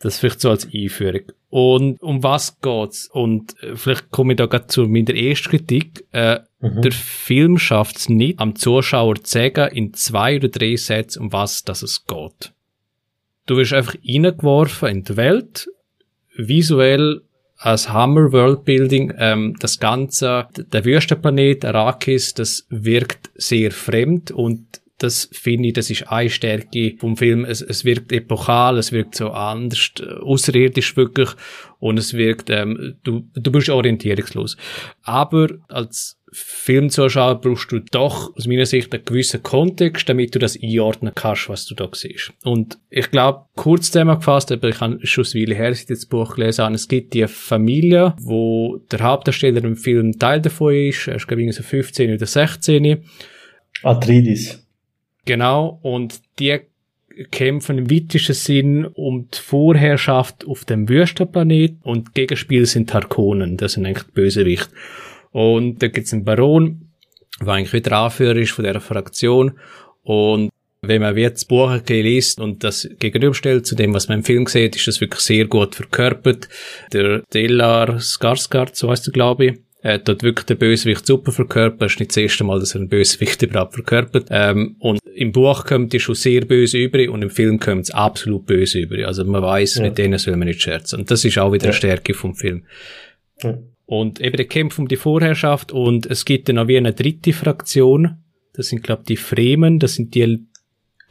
Das 0.00 0.18
vielleicht 0.18 0.40
so 0.40 0.50
als 0.50 0.68
Einführung. 0.72 1.22
Und 1.48 2.02
um 2.02 2.22
was 2.22 2.60
geht's? 2.60 3.08
Und 3.10 3.54
äh, 3.62 3.76
vielleicht 3.76 4.10
komme 4.10 4.34
ich 4.34 4.36
da 4.36 4.46
gerade 4.46 4.66
zu 4.66 4.86
meiner 4.86 5.14
ersten 5.14 5.50
Kritik. 5.50 6.04
Äh, 6.12 6.40
Der 6.62 6.92
Film 6.92 7.58
schafft 7.58 7.96
es 7.96 8.08
nicht, 8.08 8.38
am 8.38 8.54
Zuschauer 8.54 9.16
zu 9.16 9.32
sagen, 9.32 9.74
in 9.74 9.94
zwei 9.94 10.36
oder 10.36 10.48
drei 10.48 10.76
Sätzen, 10.76 11.22
um 11.22 11.32
was 11.32 11.64
das 11.64 11.82
es 11.82 12.06
geht. 12.06 12.52
Du 13.46 13.56
wirst 13.56 13.72
einfach 13.72 13.96
reingeworfen 14.06 14.88
in 14.88 15.04
die 15.04 15.16
Welt, 15.16 15.68
visuell 16.36 17.22
als 17.56 17.88
Hammer 17.88 18.32
Worldbuilding, 18.32 19.12
ähm, 19.18 19.56
das 19.58 19.80
Ganze, 19.80 20.48
der 20.56 20.84
Wüstenplanet 20.84 21.64
Arrakis, 21.64 22.34
das 22.34 22.66
wirkt 22.70 23.30
sehr 23.34 23.72
fremd 23.72 24.30
und 24.30 24.80
das 24.98 25.28
finde 25.32 25.68
ich, 25.68 25.74
das 25.74 25.90
ist 25.90 26.08
eine 26.08 26.30
Stärke 26.30 26.94
vom 26.98 27.16
Film. 27.16 27.44
Es, 27.44 27.60
es 27.60 27.84
wirkt 27.84 28.12
epochal, 28.12 28.78
es 28.78 28.92
wirkt 28.92 29.16
so 29.16 29.30
anders, 29.30 29.90
äh, 30.00 30.04
außerirdisch 30.04 30.96
wirklich 30.96 31.30
und 31.80 31.98
es 31.98 32.14
wirkt, 32.14 32.50
ähm, 32.50 32.98
du, 33.02 33.28
du 33.34 33.50
bist 33.50 33.68
orientierungslos. 33.68 34.56
Aber 35.02 35.48
als 35.68 36.21
Filmzuschauer 36.34 37.40
brauchst 37.42 37.70
du 37.72 37.80
doch 37.80 38.34
aus 38.34 38.46
meiner 38.46 38.64
Sicht 38.64 38.92
einen 38.94 39.04
gewissen 39.04 39.42
Kontext, 39.42 40.08
damit 40.08 40.34
du 40.34 40.38
das 40.38 40.58
einordnen 40.60 41.12
kannst, 41.14 41.50
was 41.50 41.66
du 41.66 41.74
da 41.74 41.88
siehst. 41.92 42.32
Und 42.42 42.78
ich 42.88 43.10
glaube, 43.10 43.44
kurz 43.54 43.90
zusammengefasst, 43.90 44.50
aber 44.50 44.70
ich 44.70 44.80
habe 44.80 45.06
schon 45.06 45.24
eine 45.24 45.34
Weile 45.34 45.54
her, 45.54 45.68
dass 45.70 45.80
ich 45.80 45.86
das 45.86 46.06
Buch 46.06 46.34
gelesen 46.36 46.64
habe, 46.64 46.74
es 46.74 46.88
gibt 46.88 47.12
die 47.12 47.26
Familie, 47.28 48.14
wo 48.18 48.78
der 48.90 49.00
Hauptdarsteller 49.00 49.62
im 49.62 49.76
Film 49.76 50.18
Teil 50.18 50.40
davon 50.40 50.74
ist, 50.74 51.06
er 51.06 51.16
ist 51.16 51.28
glaube 51.28 51.42
ich 51.42 51.54
so 51.54 51.62
15 51.62 52.14
oder 52.14 52.26
16. 52.26 53.04
Atreides. 53.82 54.66
Genau, 55.26 55.78
und 55.82 56.20
die 56.38 56.60
kämpfen 57.30 57.78
im 57.78 57.90
weitesten 57.90 58.32
Sinn 58.32 58.86
um 58.86 59.28
die 59.28 59.38
Vorherrschaft 59.38 60.46
auf 60.46 60.64
dem 60.64 60.88
Wüstenplanet 60.88 61.76
und 61.82 62.14
Gegenspiel 62.14 62.64
sind 62.64 62.92
Harkonnen, 62.94 63.58
das 63.58 63.74
sind 63.74 63.84
eigentlich 63.84 64.06
die 64.06 64.12
Bösewicht. 64.12 64.70
Und 65.32 65.82
da 65.82 65.88
gibt's 65.88 66.12
einen 66.12 66.24
Baron, 66.24 66.92
der 67.40 67.48
eigentlich 67.48 67.72
wieder 67.72 67.92
Anführer 67.98 68.36
ist 68.36 68.52
von 68.52 68.64
dieser 68.64 68.80
Fraktion 68.80 69.52
und 70.02 70.50
wenn 70.84 71.00
man 71.00 71.16
jetzt 71.16 71.42
das 71.42 71.44
Buch 71.44 71.72
liest 71.88 72.40
und 72.40 72.64
das 72.64 72.88
gegenüberstellt 72.98 73.64
zu 73.66 73.76
dem, 73.76 73.94
was 73.94 74.08
man 74.08 74.18
im 74.18 74.24
Film 74.24 74.46
sieht, 74.46 74.74
ist 74.74 74.88
das 74.88 75.00
wirklich 75.00 75.20
sehr 75.20 75.44
gut 75.46 75.76
verkörpert. 75.76 76.48
Der 76.92 77.22
Delar 77.32 77.98
Skarsgård, 78.00 78.74
so 78.74 78.90
heißt 78.90 79.06
er, 79.08 79.12
glaube 79.12 79.44
ich, 79.46 79.52
er 79.80 79.94
hat 79.94 80.08
dort 80.08 80.24
wirklich 80.24 80.46
den 80.46 80.58
Bösewicht 80.58 81.06
super 81.06 81.30
verkörpert. 81.30 81.82
Es 81.82 81.92
ist 81.92 82.00
nicht 82.00 82.10
das 82.10 82.16
erste 82.16 82.42
Mal, 82.44 82.58
dass 82.58 82.74
er 82.74 82.80
einen 82.80 82.88
Bösewicht 82.88 83.42
überhaupt 83.42 83.74
verkörpert. 83.74 84.26
Ähm, 84.30 84.74
und 84.80 84.98
im 85.14 85.30
Buch 85.30 85.64
kommt 85.64 85.94
er 85.94 86.00
schon 86.00 86.16
sehr 86.16 86.40
böse 86.44 86.78
über 86.78 87.12
und 87.12 87.22
im 87.22 87.30
Film 87.30 87.60
kommt 87.60 87.82
es 87.82 87.90
absolut 87.92 88.46
böse 88.46 88.80
über. 88.80 89.06
Also 89.06 89.24
man 89.24 89.42
weiß, 89.42 89.76
Ja. 89.76 89.82
mit 89.84 89.98
denen 89.98 90.18
soll 90.18 90.36
man 90.36 90.48
nicht 90.48 90.62
scherzen. 90.62 90.98
Und 91.00 91.10
das 91.12 91.24
ist 91.24 91.38
auch 91.38 91.52
wieder 91.52 91.64
Ja. 91.66 91.70
eine 91.70 91.76
Stärke 91.76 92.12
vom 92.14 92.34
Film. 92.34 92.64
Ja. 93.42 93.56
Und 93.94 94.20
eben 94.22 94.38
der 94.38 94.46
Kampf 94.46 94.78
um 94.78 94.88
die 94.88 94.96
Vorherrschaft 94.96 95.70
und 95.70 96.06
es 96.06 96.24
gibt 96.24 96.48
dann 96.48 96.56
noch 96.56 96.66
wie 96.66 96.78
eine 96.78 96.94
dritte 96.94 97.34
Fraktion. 97.34 98.16
Das 98.54 98.68
sind, 98.68 98.82
glaube 98.82 99.02
die 99.06 99.18
Fremen. 99.18 99.78
Das 99.80 99.96
sind 99.96 100.14
die 100.14 100.38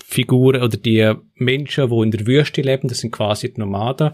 Figuren 0.04 0.64
oder 0.64 0.78
die 0.78 1.14
Menschen, 1.36 1.90
die 1.92 2.02
in 2.02 2.10
der 2.10 2.26
Wüste 2.26 2.64
leben. 2.64 2.88
Das 2.88 2.98
sind 3.00 3.12
quasi 3.12 3.54
die 3.54 3.60
Nomaden. 3.60 4.14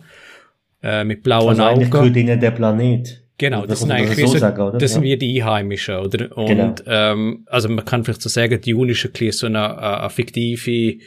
Äh, 0.84 1.05
mit 1.05 1.24
blauen 1.24 1.47
Also 1.49 1.63
Augen. 1.63 1.89
gehört 1.89 2.18
ihnen 2.18 2.39
der 2.41 2.51
Planet. 2.51 3.24
Genau, 3.38 3.61
Das 3.61 3.70
das 3.70 3.80
sind 3.82 3.91
eigentlich 3.91 4.18
wie 4.18 4.28
so, 4.28 4.38
sagen, 4.38 4.78
das 4.78 4.93
sind 4.93 5.03
wie 5.03 5.15
die 5.15 5.41
Einheimischen, 5.41 5.95
oder? 5.95 6.38
Und 6.38 6.47
Genau. 6.47 6.76
ähm, 6.88 7.43
also 7.45 7.70
man 7.70 7.86
kann 7.86 8.03
vielleicht 8.03 8.22
so 8.22 8.28
sagen, 8.30 8.59
die 8.59 8.72
Juni 8.72 8.91
ist 8.91 9.05
ein 9.05 9.32
so 9.32 9.45
eine, 9.47 9.59
äh, 9.59 9.99
eine 10.01 10.09
fiktive 10.09 10.97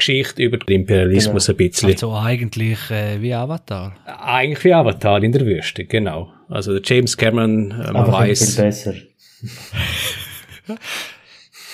Geschichte 0.00 0.42
über 0.42 0.58
den 0.58 0.80
Imperialismus 0.80 1.46
Genau. 1.46 1.54
ein 1.54 1.68
bisschen. 1.68 1.90
Also 1.90 2.14
eigentlich 2.14 2.90
äh, 2.90 3.20
wie 3.22 3.32
Avatar. 3.32 3.94
Eigentlich 4.06 4.64
wie 4.64 4.74
Avatar 4.74 5.22
in 5.22 5.32
der 5.32 5.46
Wüste, 5.46 5.84
genau. 5.84 6.32
Also 6.48 6.78
der 6.78 6.82
James 6.84 7.16
Cameron, 7.16 7.70
äh, 7.70 7.74
man 7.74 7.96
Einfach 7.96 8.22
viel 8.22 8.30
weiß, 8.30 8.56
besser. 8.56 8.94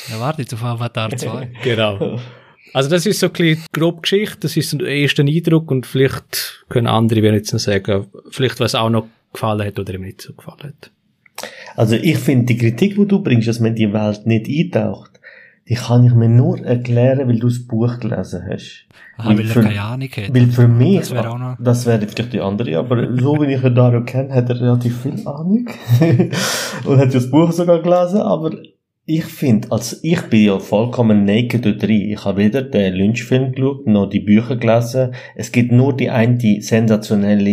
Ja, 0.09 0.21
warte 0.21 0.43
jetzt 0.43 0.55
auf 0.55 0.63
Avatar 0.63 1.11
2. 1.11 1.51
genau. 1.65 2.21
Also 2.73 2.91
das 2.91 3.07
ist 3.07 3.21
so 3.21 3.27
ein 3.27 3.33
bisschen 3.33 3.65
die 3.75 3.81
grobe 3.81 4.03
Geschichte, 4.03 4.39
das 4.41 4.57
ist 4.57 4.73
ein 4.73 4.81
erster 4.81 5.23
Eindruck 5.23 5.71
und 5.71 5.87
vielleicht 5.87 6.65
können 6.69 6.87
andere, 6.87 7.23
wenn 7.23 7.35
jetzt 7.35 7.53
noch 7.53 7.61
sagen, 7.61 8.07
vielleicht 8.31 8.61
was 8.61 8.75
auch 8.75 8.91
noch 8.91 9.07
gefallen 9.33 9.67
hat 9.67 9.79
oder 9.79 9.95
ihm 9.95 10.03
nicht 10.03 10.21
so 10.21 10.33
gefallen 10.35 10.63
hat. 10.63 10.91
Also 11.75 11.97
ich 11.97 12.19
finde 12.19 12.47
die 12.47 12.57
Kritik, 12.59 12.97
die 12.97 13.07
du 13.07 13.23
bringst, 13.23 13.49
dass 13.49 13.61
man 13.61 13.75
die 13.75 13.93
Welt 13.93 14.27
nicht 14.27 14.47
eintaucht, 14.49 15.16
die 15.69 15.75
kann 15.75 16.05
ich 16.05 16.15
mir 16.15 16.29
nur 16.29 16.61
erklären, 16.65 17.29
weil 17.29 17.39
du 17.39 17.49
das 17.49 17.67
Buch 17.67 17.99
gelesen 17.99 18.43
hast. 18.49 18.87
Aha, 19.19 19.31
weil 19.31 19.41
er 19.41 19.47
für, 19.47 19.61
keine 19.63 19.83
Ahnung 19.83 20.09
hat. 20.09 20.35
weil 20.35 20.47
für 20.47 20.69
mich, 20.69 20.99
Das 21.01 21.11
wäre 21.13 21.31
auch 21.31 21.39
noch- 21.39 21.57
das 21.59 21.87
wäre 21.87 22.01
vielleicht 22.07 22.33
die 22.33 22.41
andere, 22.41 22.77
aber 22.79 23.17
so 23.17 23.41
wie 23.41 23.53
ich 23.55 23.61
den 23.63 23.75
Dario 23.75 24.05
kenne, 24.05 24.33
hat 24.35 24.49
er 24.51 24.61
relativ 24.61 25.01
viel 25.03 25.27
Ahnung 25.27 25.67
und 26.85 26.99
hat 26.99 27.15
das 27.15 27.31
Buch 27.31 27.51
sogar 27.53 27.81
gelesen, 27.83 28.21
aber 28.21 28.51
Ich 29.09 29.25
finde, 29.25 29.71
also 29.71 29.97
ich 30.03 30.21
bin 30.23 30.45
ja 30.47 30.59
vollkommen 30.59 31.25
naked 31.25 31.65
dort 31.65 31.85
rein. 31.85 32.11
Ich 32.11 32.25
habe 32.25 32.39
weder 32.39 32.63
den 32.63 32.93
Lynch-Film 32.95 33.53
geschaut, 33.53 33.87
noch 33.87 34.07
die 34.09 34.19
Bücher 34.19 34.57
gelesen. 34.57 35.13
Es 35.37 35.53
gibt 35.53 35.71
nur 35.71 35.97
die 35.97 36.11
eine 36.11 36.37
sensationelle 36.61 37.51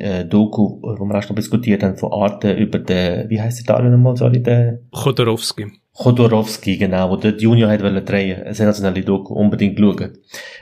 äh, 0.00 0.24
Doku, 0.24 0.80
wo 0.80 1.04
wir 1.04 1.18
auch 1.18 1.22
schon 1.24 1.34
diskutiert 1.36 1.82
haben, 1.82 1.96
von 1.96 2.12
Arte 2.12 2.52
über 2.52 2.78
den, 2.78 3.28
wie 3.30 3.40
heißt 3.40 3.68
der 3.68 3.76
da 3.78 3.82
nochmal, 3.82 4.16
sorry, 4.16 4.42
der? 4.44 4.78
Chodorowski. 4.92 5.66
Chodorowski, 5.94 6.78
genau, 6.78 7.10
wo 7.10 7.16
der 7.16 7.36
Junior 7.36 7.70
hat 7.70 7.82
wollen 7.82 8.04
drehen, 8.04 8.42
eine 8.42 8.54
sensationelle 8.54 9.02
Doku, 9.02 9.34
unbedingt 9.34 9.78
schauen. 9.78 10.18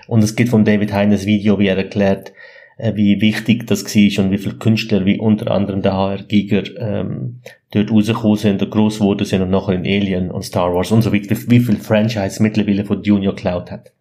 Und 0.08 0.24
es 0.24 0.34
gibt 0.34 0.50
von 0.50 0.64
David 0.64 0.92
Heines 0.92 1.24
Video, 1.24 1.58
wie 1.58 1.68
er 1.68 1.76
erklärt, 1.76 2.32
äh, 2.78 2.94
wie 2.96 3.20
wichtig 3.20 3.66
das 3.66 3.84
war 3.84 4.24
und 4.24 4.32
wie 4.32 4.38
viele 4.38 4.56
Künstler, 4.56 5.04
wie 5.04 5.18
unter 5.18 5.50
anderem 5.50 5.82
der 5.82 5.92
HR 5.92 6.22
Giger, 6.24 6.64
ähm, 6.78 7.42
dort 7.70 7.90
rausgekommen 7.90 8.36
sind 8.36 8.62
und 8.62 8.70
gross 8.70 8.98
geworden 8.98 9.24
sind 9.24 9.42
und 9.42 9.50
nachher 9.50 9.74
in 9.74 9.82
Alien 9.82 10.30
und 10.30 10.42
Star 10.42 10.74
Wars 10.74 10.90
und 10.90 11.02
so 11.02 11.12
weiter, 11.12 11.36
wie 11.46 11.60
viel 11.60 11.76
Franchise 11.76 12.42
mittlerweile 12.42 12.84
von 12.84 13.02
Junior 13.02 13.36
Cloud 13.36 13.70
hat. 13.70 13.92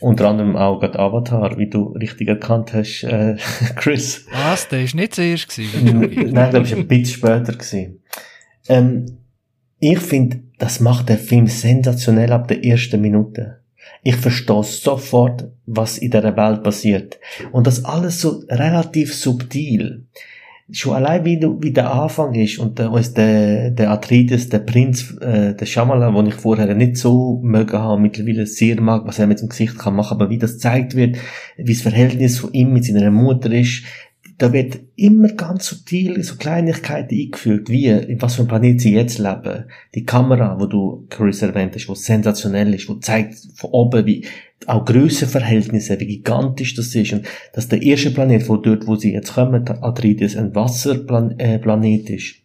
Unter 0.00 0.28
anderem 0.28 0.56
auch 0.56 0.80
gerade 0.80 0.98
Avatar, 0.98 1.58
wie 1.58 1.68
du 1.68 1.88
richtig 1.88 2.28
erkannt 2.28 2.72
hast, 2.72 3.02
äh, 3.02 3.36
Chris. 3.76 4.26
Was? 4.32 4.68
Der 4.68 4.82
ist 4.82 4.94
nicht 4.94 5.14
zuerst 5.14 5.48
gewesen? 5.50 6.30
Nein, 6.32 6.50
glaube 6.50 6.66
ich, 6.66 6.74
ein 6.74 6.88
bisschen 6.88 7.18
später 7.18 7.52
gewesen. 7.52 8.02
Ähm, 8.68 9.19
ich 9.80 9.98
finde, 9.98 10.40
das 10.58 10.78
macht 10.80 11.08
der 11.08 11.18
Film 11.18 11.46
sensationell 11.46 12.32
ab 12.32 12.48
der 12.48 12.64
ersten 12.64 13.00
Minute. 13.00 13.60
Ich 14.02 14.16
verstehe 14.16 14.62
sofort, 14.62 15.48
was 15.66 15.98
in 15.98 16.10
der 16.10 16.36
Welt 16.36 16.62
passiert. 16.62 17.18
Und 17.50 17.66
das 17.66 17.84
alles 17.84 18.20
so 18.20 18.42
relativ 18.48 19.14
subtil. 19.14 20.06
Schon 20.72 20.94
allein 20.94 21.24
wie, 21.24 21.40
wie 21.40 21.72
der 21.72 21.92
Anfang 21.92 22.34
ist 22.34 22.58
und 22.58 22.78
der, 22.78 22.92
was 22.92 23.12
der, 23.12 23.70
der 23.70 23.90
Atreides, 23.90 24.50
der 24.50 24.60
Prinz, 24.60 25.16
äh, 25.20 25.54
der 25.54 25.66
Shyamalan, 25.66 26.14
den 26.14 26.26
ich 26.26 26.34
vorher 26.34 26.72
nicht 26.74 26.96
so 26.96 27.40
mögen 27.42 27.78
habe, 27.78 28.00
mittlerweile 28.00 28.46
sehr 28.46 28.80
mag, 28.80 29.04
was 29.04 29.18
er 29.18 29.26
mit 29.26 29.40
dem 29.40 29.48
Gesicht 29.48 29.78
kann 29.78 29.96
machen, 29.96 30.14
aber 30.14 30.30
wie 30.30 30.38
das 30.38 30.58
zeigt 30.58 30.94
wird, 30.94 31.16
wie 31.56 31.72
das 31.72 31.82
Verhältnis 31.82 32.38
von 32.38 32.52
ihm 32.52 32.72
mit 32.72 32.84
seiner 32.84 33.10
Mutter 33.10 33.50
ist, 33.50 33.82
da 34.40 34.54
wird 34.54 34.80
immer 34.96 35.28
ganz 35.28 35.66
subtil 35.66 36.22
so 36.24 36.36
Kleinigkeiten 36.36 37.14
eingefügt, 37.14 37.68
wie, 37.68 37.88
in 37.88 38.22
was 38.22 38.36
für 38.36 38.40
einem 38.40 38.48
Planet 38.48 38.80
sie 38.80 38.94
jetzt 38.94 39.18
leben. 39.18 39.66
Die 39.94 40.06
Kamera, 40.06 40.58
wo 40.58 40.64
du, 40.64 41.06
Chris 41.10 41.42
erwähnt 41.42 41.74
hast, 41.74 41.90
wo 41.90 41.94
sensationell 41.94 42.72
ist, 42.72 42.88
wo 42.88 42.94
zeigt 42.94 43.34
von 43.54 43.70
oben, 43.70 44.06
wie, 44.06 44.24
auch 44.66 44.86
Grössenverhältnisse, 44.86 46.00
wie 46.00 46.06
gigantisch 46.06 46.74
das 46.74 46.94
ist, 46.94 47.12
und 47.12 47.26
dass 47.52 47.68
der 47.68 47.82
erste 47.82 48.12
Planet, 48.12 48.48
wo 48.48 48.56
dort, 48.56 48.86
wo 48.86 48.96
sie 48.96 49.12
jetzt 49.12 49.34
kommen, 49.34 49.68
Atreides, 49.68 50.38
ein 50.38 50.54
Wasserplanet 50.54 52.08
äh, 52.08 52.14
ist, 52.14 52.36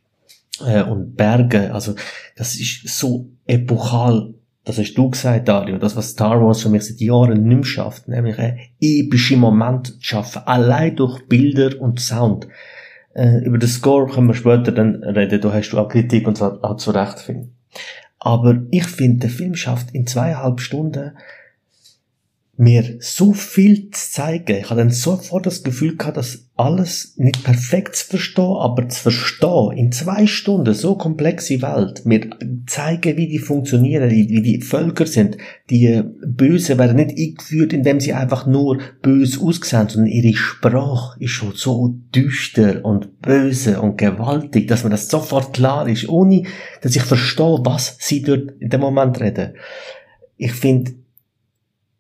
äh, 0.67 0.83
und 0.83 1.15
Berge, 1.15 1.73
also, 1.73 1.95
das 2.35 2.55
ist 2.55 2.89
so 2.89 3.29
epochal 3.47 4.33
das 4.65 4.79
hast 4.79 4.95
du 4.95 5.11
gesagt, 5.11 5.47
Dario, 5.47 5.77
das, 5.77 5.95
was 5.95 6.09
Star 6.09 6.41
Wars 6.41 6.63
für 6.63 6.69
mich 6.69 6.83
seit 6.83 6.99
Jahren 6.99 7.43
nicht 7.43 7.55
mehr 7.55 7.63
schafft, 7.63 8.07
nämlich 8.07 8.39
ein 8.39 8.59
epische 8.81 9.37
Moment 9.37 9.87
zu 9.87 9.93
schaffen, 10.01 10.41
allein 10.45 10.95
durch 10.95 11.27
Bilder 11.27 11.79
und 11.79 11.99
Sound. 11.99 12.47
Äh, 13.13 13.45
über 13.45 13.59
den 13.59 13.69
Score 13.69 14.07
können 14.07 14.27
wir 14.27 14.33
später 14.33 14.71
dann 14.71 15.03
reden, 15.03 15.39
da 15.39 15.53
hast 15.53 15.69
du 15.69 15.77
auch 15.77 15.87
Kritik 15.87 16.27
und 16.27 16.37
zwar 16.37 16.63
auch 16.63 16.77
zu 16.77 16.91
Recht 16.91 17.19
finden. 17.19 17.55
Aber 18.19 18.63
ich 18.71 18.87
finde, 18.87 19.19
der 19.19 19.29
Film 19.29 19.53
schafft 19.53 19.93
in 19.93 20.07
zweieinhalb 20.07 20.59
Stunden 20.59 21.11
mir 22.57 22.97
so 22.99 23.33
viel 23.33 23.89
zu 23.91 24.11
zeigen. 24.11 24.57
Ich 24.57 24.65
hatte 24.65 24.75
dann 24.75 24.89
sofort 24.89 25.45
das 25.45 25.63
Gefühl 25.63 25.97
gehabt, 25.97 26.17
dass 26.17 26.45
alles 26.55 27.13
nicht 27.17 27.43
perfekt 27.43 27.97
zu 27.97 28.07
verstehen, 28.07 28.55
aber 28.57 28.87
zu 28.87 29.01
verstehen 29.01 29.71
in 29.75 29.91
zwei 29.91 30.25
Stunden 30.25 30.73
so 30.73 30.95
komplexe 30.95 31.61
Welt, 31.61 32.05
mir 32.05 32.29
zeigen, 32.65 33.17
wie 33.17 33.27
die 33.27 33.39
funktionieren, 33.39 34.09
wie 34.09 34.41
die 34.41 34.61
Völker 34.61 35.05
sind. 35.05 35.37
Die 35.69 36.01
Bösen 36.25 36.77
werden 36.77 36.95
nicht 36.95 37.17
eingeführt, 37.17 37.73
indem 37.73 37.99
sie 37.99 38.13
einfach 38.13 38.47
nur 38.47 38.79
böse 39.01 39.41
aussehen, 39.41 39.89
sondern 39.89 40.11
ihre 40.11 40.35
Sprache 40.35 41.21
ist 41.21 41.31
schon 41.31 41.51
so 41.55 41.95
düster 42.15 42.85
und 42.85 43.21
böse 43.21 43.81
und 43.81 43.97
gewaltig, 43.97 44.69
dass 44.69 44.85
mir 44.85 44.91
das 44.91 45.09
sofort 45.09 45.53
klar 45.53 45.89
ist, 45.89 46.07
ohne 46.07 46.43
dass 46.81 46.95
ich 46.95 47.03
verstehe, 47.03 47.59
was 47.63 47.97
sie 47.99 48.21
dort 48.21 48.51
in 48.59 48.69
dem 48.69 48.79
Moment 48.79 49.19
reden. 49.19 49.55
Ich 50.37 50.53
finde, 50.53 50.93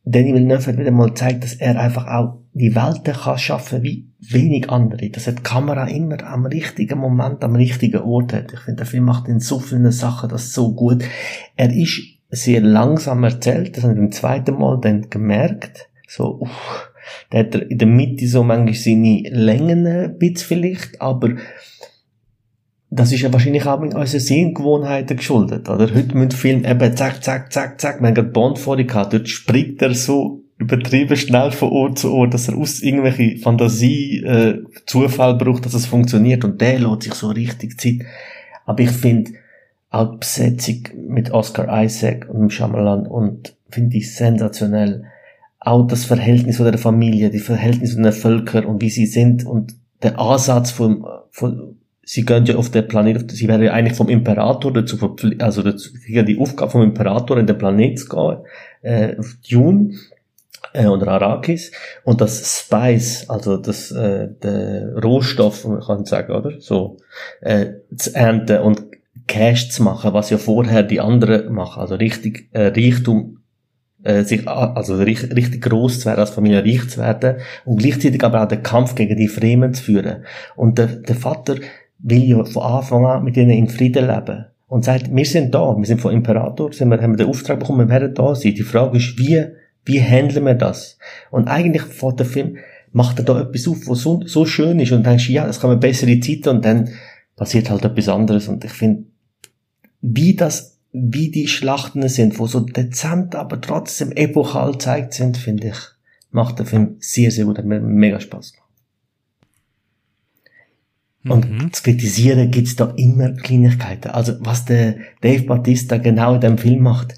Danny 0.05 0.33
Villeneuve 0.33 0.67
hat 0.67 0.77
wieder 0.77 0.91
mal 0.91 1.09
gezeigt, 1.09 1.43
dass 1.43 1.55
er 1.55 1.79
einfach 1.79 2.05
auch 2.07 2.37
die 2.53 2.75
Welten 2.75 3.13
kann 3.13 3.37
schaffen 3.39 3.81
wie 3.81 4.07
wenig 4.19 4.69
andere. 4.69 5.09
Dass 5.09 5.27
er 5.27 5.33
die 5.33 5.41
Kamera 5.41 5.87
immer 5.87 6.23
am 6.23 6.45
richtigen 6.45 6.99
Moment, 6.99 7.43
am 7.43 7.55
richtigen 7.55 8.01
Ort 8.01 8.31
hat. 8.31 8.53
Ich 8.53 8.59
finde, 8.59 8.77
der 8.77 8.85
Film 8.85 9.05
macht 9.05 9.27
in 9.27 9.39
so 9.39 9.59
vielen 9.59 9.91
Sachen 9.91 10.29
das 10.29 10.53
so 10.53 10.73
gut. 10.73 11.03
Er 11.55 11.75
ist 11.75 12.01
sehr 12.29 12.61
langsam 12.61 13.23
erzählt, 13.23 13.75
das 13.75 13.83
habe 13.83 13.93
ich 13.93 13.99
beim 13.99 14.11
zweiten 14.11 14.59
Mal 14.59 14.79
dann 14.79 15.09
gemerkt. 15.09 15.89
So, 16.07 16.39
uff, 16.41 16.91
der 17.31 17.41
hat 17.41 17.55
in 17.55 17.77
der 17.77 17.87
Mitte 17.87 18.27
so 18.27 18.43
manchmal 18.43 18.73
seine 18.75 19.23
Längen 19.29 19.87
ein 19.87 20.17
bisschen 20.19 20.47
vielleicht, 20.47 21.01
aber 21.01 21.31
das 22.95 23.11
ist 23.11 23.21
ja 23.21 23.31
wahrscheinlich 23.33 23.65
auch 23.65 23.79
mit 23.79 23.93
unseren 23.93 24.19
Sehgewohnheiten 24.19 25.17
geschuldet, 25.17 25.69
oder? 25.69 25.93
Heute 25.93 26.17
müssen 26.17 26.31
Film 26.31 26.65
eben 26.65 26.95
zack, 26.95 27.23
zack, 27.23 27.51
zack, 27.51 27.79
zack, 27.79 28.01
haben 28.01 28.13
gerade 28.13 28.29
Bond 28.29 28.59
vor 28.59 28.77
dir 28.77 28.85
gehabt, 28.85 29.13
dort 29.13 29.27
springt 29.27 29.81
er 29.81 29.93
so 29.93 30.41
übertrieben 30.57 31.17
schnell 31.17 31.51
von 31.51 31.69
Ort 31.69 31.99
zu 31.99 32.13
Ort, 32.13 32.33
dass 32.33 32.47
er 32.47 32.57
aus 32.57 32.81
irgendwelche 32.81 33.37
Fantasie, 33.37 34.23
äh, 34.23 34.63
Zufall 34.85 35.35
braucht, 35.35 35.65
dass 35.65 35.73
es 35.73 35.85
funktioniert 35.85 36.45
und 36.45 36.61
der 36.61 36.79
lässt 36.79 37.03
sich 37.03 37.13
so 37.13 37.27
richtig 37.27 37.79
Zeit. 37.79 38.05
Aber 38.65 38.79
ich 38.81 38.91
finde 38.91 39.31
auch 39.89 40.11
die 40.11 40.17
Besetzung 40.19 40.83
mit 41.07 41.31
Oscar 41.31 41.83
Isaac 41.83 42.27
und 42.29 42.51
Shyamalan 42.51 43.05
und 43.05 43.55
finde 43.69 43.97
ich 43.97 44.15
sensationell. 44.15 45.05
Auch 45.59 45.87
das 45.87 46.05
Verhältnis 46.05 46.57
von 46.57 46.65
der 46.65 46.77
Familie, 46.77 47.29
die 47.29 47.39
Verhältnis 47.39 47.93
von 47.93 48.03
den 48.03 48.13
Völkern 48.13 48.65
und 48.65 48.81
wie 48.81 48.89
sie 48.89 49.07
sind 49.07 49.45
und 49.45 49.75
der 50.03 50.19
Ansatz 50.19 50.71
von, 50.71 51.05
von 51.31 51.77
sie 52.05 52.23
gehen 52.23 52.45
ja 52.45 52.55
auf 52.55 52.69
den 52.69 52.87
Planet, 52.87 53.31
sie 53.31 53.47
werden 53.47 53.63
ja 53.63 53.73
eigentlich 53.73 53.97
vom 53.97 54.09
Imperator 54.09 54.71
dazu 54.71 54.95
verpflichtet, 54.95 55.41
also 55.43 55.63
dazu, 55.63 55.89
die 56.07 56.39
Aufgabe 56.39 56.71
vom 56.71 56.83
Imperator 56.83 57.37
in 57.37 57.47
den 57.47 57.57
Planet 57.57 57.99
zu 57.99 58.07
gehen, 58.07 58.37
äh, 58.83 59.17
auf 59.17 59.35
Dune, 59.49 59.95
äh, 60.73 60.85
oder 60.85 61.07
Arrakis, 61.07 61.71
und 62.03 62.21
das 62.21 62.59
Spice, 62.59 63.29
also 63.29 63.57
das, 63.57 63.91
äh, 63.91 64.29
der 64.41 64.95
Rohstoff, 65.03 65.67
kann 65.85 66.05
sagen, 66.05 66.33
oder? 66.33 66.51
So, 66.59 66.97
äh, 67.41 67.71
zu 67.97 68.15
ernten 68.15 68.59
und 68.59 68.83
Cash 69.27 69.71
zu 69.71 69.81
machen, 69.81 70.13
was 70.13 70.29
ja 70.29 70.37
vorher 70.37 70.83
die 70.83 71.01
anderen 71.01 71.51
machen, 71.51 71.81
also 71.81 71.95
richtig, 71.95 72.49
äh, 72.51 72.67
Reichtum 72.67 73.39
äh, 74.03 74.23
sich 74.23 74.47
also 74.47 74.97
richtig, 74.97 75.35
richtig 75.35 75.63
groß 75.63 76.01
zu 76.01 76.05
werden, 76.05 76.19
als 76.19 76.29
Familie 76.29 76.63
reich 76.63 76.87
zu 76.89 76.99
werden 76.99 77.37
und 77.65 77.77
gleichzeitig 77.77 78.23
aber 78.23 78.43
auch 78.43 78.47
den 78.47 78.61
Kampf 78.61 78.93
gegen 78.93 79.17
die 79.17 79.27
Fremen 79.27 79.73
zu 79.73 79.81
führen. 79.81 80.25
Und 80.55 80.77
der, 80.77 80.87
der 80.87 81.15
Vater 81.15 81.55
will 81.99 82.23
ja 82.23 82.43
von 82.43 82.63
Anfang 82.63 83.05
an 83.05 83.23
mit 83.23 83.37
ihnen 83.37 83.51
in 83.51 83.67
Frieden 83.67 84.07
leben. 84.07 84.45
Und 84.67 84.83
sagt, 84.83 85.15
wir 85.15 85.25
sind 85.25 85.53
da, 85.53 85.75
wir 85.77 85.85
sind 85.85 86.01
vom 86.01 86.11
Imperator, 86.11 86.73
sind 86.73 86.89
wir, 86.89 87.01
haben 87.01 87.13
wir 87.13 87.17
den 87.17 87.27
Auftrag 87.27 87.59
bekommen, 87.59 87.87
wir 87.87 87.89
werden 87.89 88.13
da 88.15 88.33
sein. 88.33 88.55
Die 88.55 88.63
Frage 88.63 88.97
ist, 88.97 89.17
wie, 89.19 89.45
wie 89.85 90.01
handeln 90.01 90.45
wir 90.45 90.55
das? 90.55 90.97
Und 91.29 91.47
eigentlich 91.47 91.83
vor 91.83 92.15
der 92.15 92.25
Film 92.25 92.57
macht 92.91 93.19
er 93.19 93.25
da 93.25 93.41
etwas 93.41 93.67
auf, 93.67 93.87
was 93.87 93.99
so, 93.99 94.21
so 94.25 94.45
schön 94.45 94.79
ist 94.79 94.91
und 94.91 95.05
denkst, 95.05 95.29
ja, 95.29 95.45
das 95.45 95.59
kann 95.59 95.69
man 95.69 95.79
bessere 95.79 96.19
Zeiten 96.19 96.49
und 96.49 96.65
dann 96.65 96.89
passiert 97.35 97.69
halt 97.69 97.85
etwas 97.85 98.09
anderes. 98.09 98.47
Und 98.47 98.65
ich 98.65 98.71
finde, 98.71 99.03
wie 100.01 100.35
das, 100.35 100.79
wie 100.91 101.29
die 101.29 101.47
Schlachten 101.47 102.07
sind, 102.07 102.39
wo 102.39 102.47
so 102.47 102.61
dezent, 102.61 103.35
aber 103.35 103.59
trotzdem 103.61 104.11
epochal 104.13 104.77
zeigt 104.77 105.13
sind, 105.13 105.37
finde 105.37 105.67
ich, 105.67 105.77
macht 106.31 106.59
der 106.59 106.65
Film 106.65 106.95
sehr, 106.99 107.31
sehr 107.31 107.45
gut, 107.45 107.57
hat 107.57 107.65
mir 107.65 107.81
mega 107.81 108.19
Spaß 108.19 108.53
gemacht. 108.53 108.64
Und 111.27 111.49
mhm. 111.49 111.73
zu 111.73 111.83
kritisieren 111.83 112.51
gibt's 112.51 112.75
da 112.75 112.93
immer 112.97 113.31
Kleinigkeiten. 113.31 114.11
Also 114.11 114.33
was 114.41 114.65
der 114.65 114.95
Dave 115.21 115.43
Bautista 115.43 115.97
genau 115.97 116.35
in 116.35 116.41
dem 116.41 116.57
Film 116.57 116.83
macht, 116.83 117.15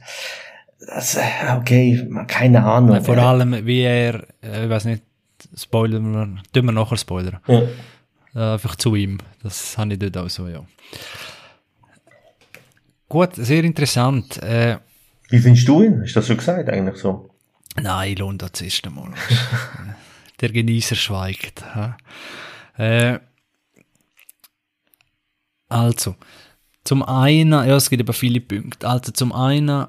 das, 0.80 1.18
okay, 1.58 2.08
keine 2.28 2.64
Ahnung. 2.64 3.04
Vor 3.04 3.18
allem, 3.18 3.66
wie 3.66 3.82
er, 3.82 4.26
äh, 4.42 4.64
ich 4.66 4.70
weiß 4.70 4.86
nicht, 4.86 5.04
spoilern 5.56 6.14
wir, 6.14 6.44
tun 6.54 6.66
wir 6.66 6.72
nachher 6.72 6.98
spoilern. 6.98 7.40
Ja. 7.48 7.64
Äh, 8.34 8.54
einfach 8.54 8.76
zu 8.78 8.96
ihm. 8.96 9.18
Das 9.44 9.78
habe 9.78 9.94
ich 9.94 10.00
dort 10.00 10.18
auch 10.18 10.30
so, 10.30 10.48
ja. 10.48 10.64
Gut, 13.10 13.36
sehr 13.36 13.64
interessant. 13.64 14.42
Äh, 14.42 14.78
wie 15.30 15.40
findest 15.40 15.68
du 15.68 15.82
ihn? 15.82 16.02
Hast 16.02 16.16
du 16.16 16.20
das 16.20 16.28
schon 16.28 16.38
gesagt, 16.38 16.70
eigentlich 16.70 16.98
so? 16.98 17.30
Nein, 17.82 18.14
ich 18.14 18.20
lohnt 18.20 18.42
das 18.42 18.62
erste 18.62 18.90
Mal. 18.90 19.12
Der 20.42 20.50
Genießer 20.50 20.96
schweigt. 20.96 21.64
Äh, 22.78 23.20
also, 25.70 26.16
zum 26.84 27.04
einen, 27.04 27.52
ja, 27.52 27.76
es 27.76 27.90
gibt 27.90 28.02
aber 28.02 28.14
viele 28.14 28.42
Punkte. 28.42 28.88
Also, 28.88 29.12
zum 29.12 29.34
einen, 29.34 29.88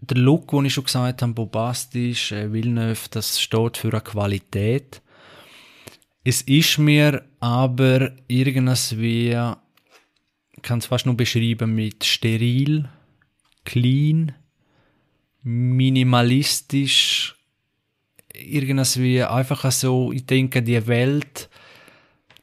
der 0.00 0.16
Look, 0.16 0.50
den 0.50 0.64
ich 0.64 0.74
schon 0.74 0.84
gesagt 0.84 1.22
habe, 1.22 1.32
bombastisch, 1.32 2.32
äh, 2.32 2.52
Villeneuve, 2.52 3.08
das 3.10 3.40
steht 3.40 3.76
für 3.76 3.88
eine 3.88 4.00
Qualität. 4.00 5.02
Es 6.24 6.42
ist 6.42 6.78
mir 6.78 7.24
aber 7.40 8.12
irgendwas 8.26 8.98
wie, 8.98 9.28
ich 9.28 10.62
kann 10.62 10.78
es 10.78 10.86
fast 10.86 11.06
nur 11.06 11.16
beschreiben 11.16 11.74
mit 11.74 12.04
steril, 12.04 12.88
clean, 13.64 14.34
minimalistisch, 15.42 17.36
irgendwas 18.34 18.98
wie 19.00 19.22
einfach 19.22 19.70
so, 19.72 20.12
ich 20.12 20.26
denke, 20.26 20.62
die 20.62 20.86
Welt, 20.86 21.48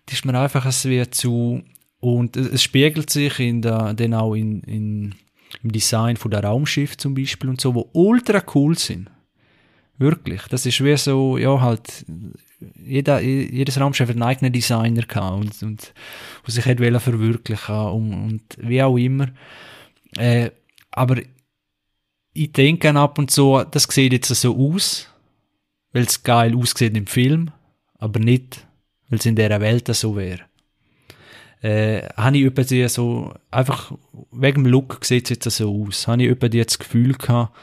die 0.09 0.13
ist 0.13 0.25
mir 0.25 0.39
einfach 0.39 0.65
wie 0.85 1.09
zu, 1.09 1.63
und 2.05 2.37
es 2.37 2.61
spiegelt 2.61 3.09
sich 3.09 3.39
in 3.39 3.61
der, 3.61 3.93
dann 3.93 4.13
auch 4.13 4.35
in, 4.35 4.61
in, 4.61 5.15
im 5.63 5.71
Design 5.71 6.17
von 6.17 6.31
der 6.31 6.43
Raumschiff 6.43 6.97
zum 6.97 7.15
Beispiel 7.15 7.49
und 7.49 7.59
so, 7.59 7.73
wo 7.73 7.89
ultra 7.93 8.43
cool 8.53 8.77
sind. 8.77 9.09
Wirklich. 9.97 10.43
Das 10.49 10.65
ist 10.65 10.83
wie 10.83 10.95
so, 10.97 11.37
ja, 11.37 11.59
halt, 11.61 12.05
jeder, 12.83 13.21
jedes 13.21 13.79
Raumschiff 13.79 14.09
hat 14.09 14.15
einen 14.15 14.23
eigenen 14.23 14.53
Designer 14.53 15.01
gehabt 15.01 15.41
und, 15.41 15.63
und, 15.63 15.93
und 16.45 16.51
sich 16.51 16.65
hat 16.65 16.77
verwirklichen 16.79 17.75
und, 17.75 18.13
und 18.13 18.43
wie 18.57 18.83
auch 18.83 18.97
immer. 18.97 19.29
Äh, 20.17 20.51
aber 20.91 21.17
ich 22.33 22.51
denke 22.51 22.93
ab 22.95 23.17
und 23.17 23.31
zu, 23.31 23.63
das 23.71 23.83
sieht 23.83 24.13
jetzt 24.13 24.27
so 24.27 24.55
aus, 24.55 25.07
weil 25.91 26.03
es 26.03 26.21
geil 26.21 26.55
aussieht 26.55 26.95
im 26.95 27.07
Film, 27.07 27.51
aber 27.97 28.19
nicht, 28.19 28.67
weil 29.09 29.19
es 29.19 29.25
in 29.25 29.35
dieser 29.35 29.61
Welt 29.61 29.87
so 29.95 30.15
wäre. 30.15 30.41
Äh, 31.61 32.07
habe 32.15 32.37
ich 32.37 32.43
über 32.43 32.63
so, 32.89 33.33
einfach 33.49 33.91
wegen 34.31 34.63
dem 34.63 34.71
Look 34.71 35.03
sieht 35.03 35.25
es 35.25 35.29
jetzt 35.31 35.57
so 35.57 35.85
aus, 35.87 36.07
habe 36.07 36.23
ich 36.23 36.29
über 36.29 36.49
das 36.49 36.77
Gefühl 36.77 37.13
gehabt 37.13 37.55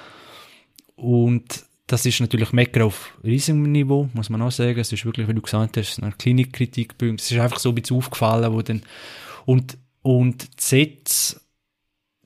und 0.97 1.65
das 1.87 2.07
ist 2.07 2.21
natürlich 2.21 2.53
Mecker 2.53 2.87
auf 2.87 3.19
riesigem 3.23 3.71
Niveau, 3.71 4.09
muss 4.15 4.31
man 4.31 4.41
auch 4.41 4.51
sagen. 4.51 4.79
Es 4.79 4.93
ist 4.93 5.05
wirklich, 5.05 5.29
wie 5.29 5.35
du 5.35 5.43
gesagt 5.43 5.77
hast, 5.77 6.03
eine 6.03 6.13
Klinikkritik. 6.13 6.95
Es 7.19 7.31
ist 7.31 7.39
einfach 7.39 7.59
so 7.59 7.69
ein 7.69 7.75
bisschen 7.75 7.99
aufgefallen, 7.99 8.53
wo 8.53 8.63
dann, 8.63 8.83
und, 9.45 9.77
und 10.01 10.43
die 10.59 10.63
Sätze 10.63 11.41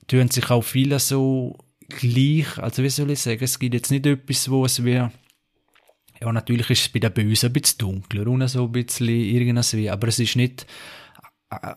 tun 0.07 0.31
sich 0.31 0.51
auch 0.51 0.63
viele 0.63 1.01
so 1.01 1.59
gleich, 1.89 2.59
also 2.59 2.83
wie 2.83 2.91
soll 2.91 3.11
ich 3.11 3.21
sagen, 3.21 3.43
es 3.43 3.59
gibt 3.59 3.75
jetzt 3.75 3.91
nicht 3.91 4.07
etwas, 4.07 4.51
wo 4.51 4.65
es 4.65 4.85
wie, 4.85 4.93
ja, 4.93 6.33
natürlich 6.33 6.71
ist 6.71 6.81
es 6.83 6.89
bei 6.89 7.01
den 7.01 7.13
Bösen 7.13 7.51
ein 7.51 7.53
bisschen 7.53 7.79
dunkler 7.79 8.27
und 8.29 8.47
so 8.49 8.65
ein 8.65 8.73
bisschen 8.73 9.09
irgendwas 9.09 9.75
wie, 9.75 9.91
aber 9.91 10.09
es 10.09 10.19
ist 10.19 10.37
nicht 10.37 10.67
eine 11.49 11.77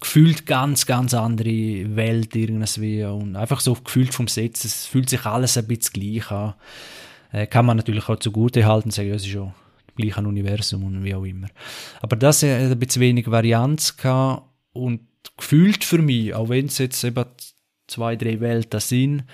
gefühlt 0.00 0.46
ganz, 0.46 0.86
ganz 0.86 1.14
andere 1.14 1.96
Welt 1.96 2.36
irgendwas 2.36 2.80
wie 2.80 3.04
und 3.04 3.36
einfach 3.36 3.60
so 3.60 3.74
gefühlt 3.74 4.14
vom 4.14 4.28
Setz, 4.28 4.64
es 4.64 4.86
fühlt 4.86 5.08
sich 5.08 5.24
alles 5.24 5.56
ein 5.56 5.66
bisschen 5.66 5.92
gleich 5.94 6.30
an. 6.30 6.54
Äh, 7.32 7.46
kann 7.46 7.66
man 7.66 7.76
natürlich 7.76 8.08
auch 8.08 8.18
zugute 8.18 8.66
halten, 8.66 8.90
sagen, 8.90 9.08
ja, 9.08 9.14
es 9.14 9.24
ist 9.24 9.32
schon 9.32 9.52
das 9.86 9.96
gleiche 9.96 10.20
Universum 10.20 10.84
und 10.84 11.04
wie 11.04 11.14
auch 11.14 11.24
immer. 11.24 11.48
Aber 12.02 12.16
das 12.16 12.42
hat 12.42 12.50
ein 12.50 12.78
bisschen 12.78 13.02
wenig 13.02 13.30
Varianz 13.30 13.96
gehabt 13.96 14.42
und 14.72 15.00
gefühlt 15.36 15.84
für 15.84 15.98
mich, 15.98 16.34
auch 16.34 16.48
wenn 16.48 16.66
es 16.66 16.78
jetzt 16.78 17.02
eben 17.02 17.24
zwei, 17.86 18.16
drei 18.16 18.40
Welten 18.40 18.80
sind, 18.80 19.24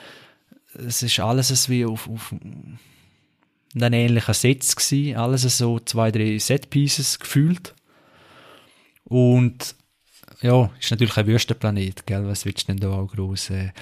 es 0.75 1.03
ist 1.03 1.21
alles 1.21 1.69
wie 1.69 1.85
auf, 1.85 2.09
auf 2.09 2.33
einen 2.33 3.93
ähnlichen 3.93 4.35
Setz 4.35 4.75
gewesen, 4.75 5.17
alles 5.17 5.43
so 5.43 5.79
zwei, 5.81 6.11
drei 6.11 6.39
Setpieces 6.39 7.19
gefühlt. 7.19 7.75
Und 9.13 9.75
ja, 10.41 10.71
ist 10.81 10.91
natürlich 10.91 11.19
ein 11.19 11.27
Wüstenplanet, 11.27 12.07
gell, 12.07 12.27
was 12.27 12.47
willst 12.47 12.67
du 12.67 12.73
denn 12.73 12.81
da 12.81 12.89
auch 12.89 13.09
groß, 13.09 13.51
äh, 13.51 13.73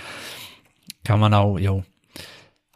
kann 1.05 1.21
man 1.21 1.33
auch, 1.35 1.57
ja. 1.57 1.85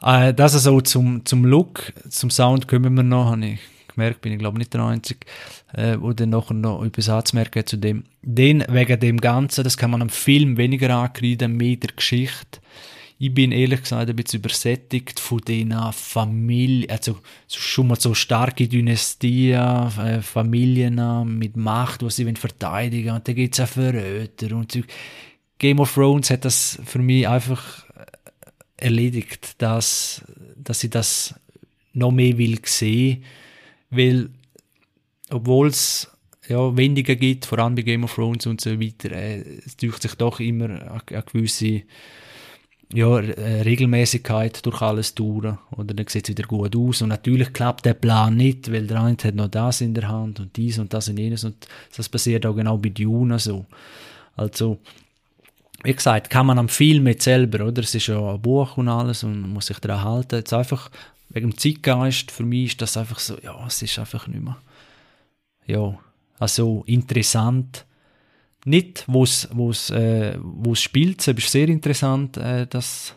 Äh, 0.00 0.32
das 0.32 0.54
also 0.54 0.80
zum, 0.80 1.26
zum 1.26 1.44
Look, 1.44 1.92
zum 2.08 2.30
Sound 2.30 2.68
kommen 2.68 2.94
wir 2.94 3.02
noch, 3.02 3.32
habe 3.32 3.44
ich 3.44 3.60
gemerkt, 3.88 4.20
bin 4.20 4.32
ich 4.32 4.38
glaube 4.38 4.58
nicht 4.58 4.72
der 4.72 4.82
Einzige, 4.84 5.26
äh, 5.72 5.96
wo 5.98 6.12
dann 6.12 6.30
nachher 6.30 6.54
noch 6.54 6.84
etwas 6.84 7.08
anzumerken 7.08 7.66
zu 7.66 7.76
dem. 7.76 8.04
Den, 8.22 8.64
wegen 8.68 9.00
dem 9.00 9.20
Ganzen, 9.20 9.64
das 9.64 9.76
kann 9.76 9.90
man 9.90 10.02
am 10.02 10.08
Film 10.08 10.56
weniger 10.56 10.90
ankreiden, 10.90 11.56
mehr 11.56 11.74
der 11.74 11.90
Geschichte. 11.90 12.60
Ich 13.18 13.32
bin 13.32 13.52
ehrlich 13.52 13.82
gesagt 13.82 14.10
ein 14.10 14.16
bisschen 14.16 14.40
übersättigt 14.40 15.20
von 15.20 15.38
diesen 15.38 15.74
Familien, 15.92 16.90
also 16.90 17.18
schon 17.48 17.88
mal 17.88 17.98
so 17.98 18.12
starke 18.12 18.66
Dynastien, 18.66 19.60
äh, 19.98 20.20
Familien 20.20 21.00
mit 21.38 21.56
Macht, 21.56 22.02
die 22.02 22.10
sie 22.10 22.32
verteidigen 22.34 23.06
wollen. 23.06 23.16
Und 23.16 23.28
dann 23.28 23.34
gibt 23.34 23.54
es 23.54 23.60
auch 23.60 23.68
Verräter 23.68 24.54
und 24.56 24.72
so. 24.72 24.80
Game 25.58 25.78
of 25.78 25.94
Thrones 25.94 26.30
hat 26.30 26.44
das 26.44 26.78
für 26.84 26.98
mich 26.98 27.28
einfach 27.28 27.88
äh, 27.94 28.04
erledigt, 28.76 29.62
dass, 29.62 30.22
dass 30.56 30.82
ich 30.82 30.90
das 30.90 31.34
noch 31.92 32.10
mehr 32.10 32.36
will 32.36 32.58
sehen 32.64 33.22
weil 33.96 34.30
obwohl 35.30 35.68
es 35.68 36.10
ja, 36.48 36.76
weniger 36.76 37.16
gibt, 37.16 37.46
vor 37.46 37.58
allem 37.58 37.74
bei 37.74 37.82
Game 37.82 38.04
of 38.04 38.14
Thrones 38.14 38.46
und 38.46 38.60
so 38.60 38.78
weiter, 38.80 39.12
äh, 39.12 39.40
es 39.64 39.76
durch 39.76 39.96
sich 39.98 40.14
doch 40.14 40.40
immer 40.40 40.66
eine, 40.66 41.22
gewisse 41.22 41.82
ja, 42.92 43.18
äh, 43.18 43.62
Regelmäßigkeit 43.62 44.64
durch 44.64 44.82
alles 44.82 45.14
durch. 45.14 45.56
Oder 45.72 45.94
dann 45.94 46.06
sieht 46.08 46.28
es 46.28 46.36
wieder 46.36 46.46
gut 46.46 46.76
aus. 46.76 47.02
Und 47.02 47.08
natürlich 47.08 47.52
klappt 47.52 47.84
der 47.84 47.94
Plan 47.94 48.36
nicht, 48.36 48.70
weil 48.70 48.86
der 48.86 49.02
eine 49.02 49.16
hat 49.22 49.34
noch 49.34 49.48
das 49.48 49.80
in 49.80 49.94
der 49.94 50.08
Hand 50.08 50.40
und 50.40 50.56
dies 50.56 50.78
und 50.78 50.92
das 50.92 51.08
und 51.08 51.18
jenes. 51.18 51.44
Und 51.44 51.66
das 51.96 52.08
passiert 52.08 52.46
auch 52.46 52.54
genau 52.54 52.76
bei 52.76 52.90
Dune 52.90 53.38
so. 53.38 53.64
Also, 54.36 54.78
wie 55.82 55.94
gesagt, 55.94 56.30
kann 56.30 56.46
man 56.46 56.58
am 56.58 56.68
Film 56.68 57.06
jetzt 57.06 57.24
selber, 57.24 57.66
oder? 57.66 57.82
Es 57.82 57.94
ist 57.94 58.06
ja 58.06 58.34
ein 58.34 58.40
Buch 58.40 58.76
und 58.76 58.88
alles 58.88 59.22
und 59.22 59.40
man 59.40 59.50
muss 59.50 59.66
sich 59.66 59.78
daran 59.78 60.04
halten. 60.04 60.36
Jetzt 60.36 60.52
einfach 60.52 60.90
wegen 61.28 61.50
dem 61.50 61.58
Zeitgeist, 61.58 62.30
für 62.30 62.44
mich 62.44 62.72
ist 62.72 62.82
das 62.82 62.96
einfach 62.96 63.18
so, 63.18 63.36
ja, 63.42 63.66
es 63.66 63.82
ist 63.82 63.98
einfach 63.98 64.26
nicht 64.26 64.42
mehr, 64.42 64.56
ja, 65.66 65.98
also 66.38 66.84
interessant. 66.86 67.84
Nicht, 68.64 69.04
wo 69.06 69.24
es 69.24 69.46
äh, 69.90 70.38
wo's 70.40 70.80
spielt, 70.80 71.20
es 71.20 71.28
ist 71.28 71.52
sehr 71.52 71.68
interessant, 71.68 72.38
äh, 72.38 72.66
das, 72.66 73.14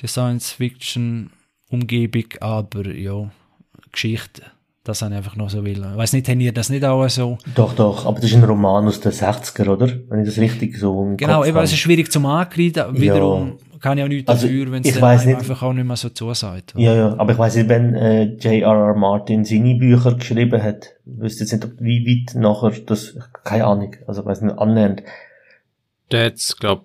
die 0.00 0.06
Science-Fiction-Umgebung, 0.06 2.26
aber 2.40 2.86
ja, 2.94 3.28
Geschichte, 3.90 4.42
das 4.84 5.02
habe 5.02 5.14
ich 5.14 5.18
einfach 5.18 5.34
noch 5.34 5.50
so 5.50 5.64
will. 5.64 5.78
Ich 5.78 5.96
weiss 5.96 6.12
nicht, 6.12 6.28
haben 6.28 6.40
ihr 6.40 6.52
das 6.52 6.70
nicht 6.70 6.84
auch 6.84 7.08
so? 7.08 7.38
Doch, 7.56 7.74
doch, 7.74 8.06
aber 8.06 8.20
das 8.20 8.30
ist 8.30 8.36
ein 8.36 8.44
Roman 8.44 8.86
aus 8.86 9.00
den 9.00 9.10
60er, 9.10 9.68
oder? 9.68 9.88
Wenn 10.08 10.20
ich 10.20 10.26
das 10.26 10.38
richtig 10.38 10.78
so 10.78 11.02
im 11.02 11.16
Genau, 11.16 11.44
eben, 11.44 11.58
es 11.58 11.72
ist 11.72 11.80
schwierig 11.80 12.12
zum 12.12 12.24
Ankreiden, 12.26 13.00
wiederum, 13.00 13.58
kann 13.80 13.98
ich 13.98 14.04
auch 14.04 14.08
nichts 14.08 14.28
also, 14.28 14.46
dafür, 14.46 14.72
wenn 14.72 14.84
es 14.84 15.02
einfach 15.02 15.62
auch 15.62 15.72
nicht 15.72 15.86
mehr 15.86 15.96
so 15.96 16.08
zusagt. 16.08 16.74
Ja, 16.76 16.94
ja, 16.94 17.14
aber 17.18 17.32
ich 17.32 17.38
weiß 17.38 17.56
nicht, 17.56 17.68
wenn 17.68 17.94
äh, 17.94 18.24
J.R.R. 18.24 18.94
Martin 18.94 19.44
seine 19.44 19.74
Bücher 19.76 20.14
geschrieben 20.14 20.62
hat, 20.62 20.94
wüsste 21.04 21.44
jetzt 21.44 21.52
nicht, 21.52 21.80
wie 21.80 22.06
weit 22.06 22.34
nachher 22.34 22.72
das, 22.84 23.16
keine 23.44 23.66
Ahnung, 23.66 23.94
also 24.06 24.22
ich 24.22 24.26
weiß 24.26 24.42
nicht, 24.42 24.58
annähernd. 24.58 25.02
Der 26.10 26.26
hat 26.26 26.56
glaube 26.58 26.82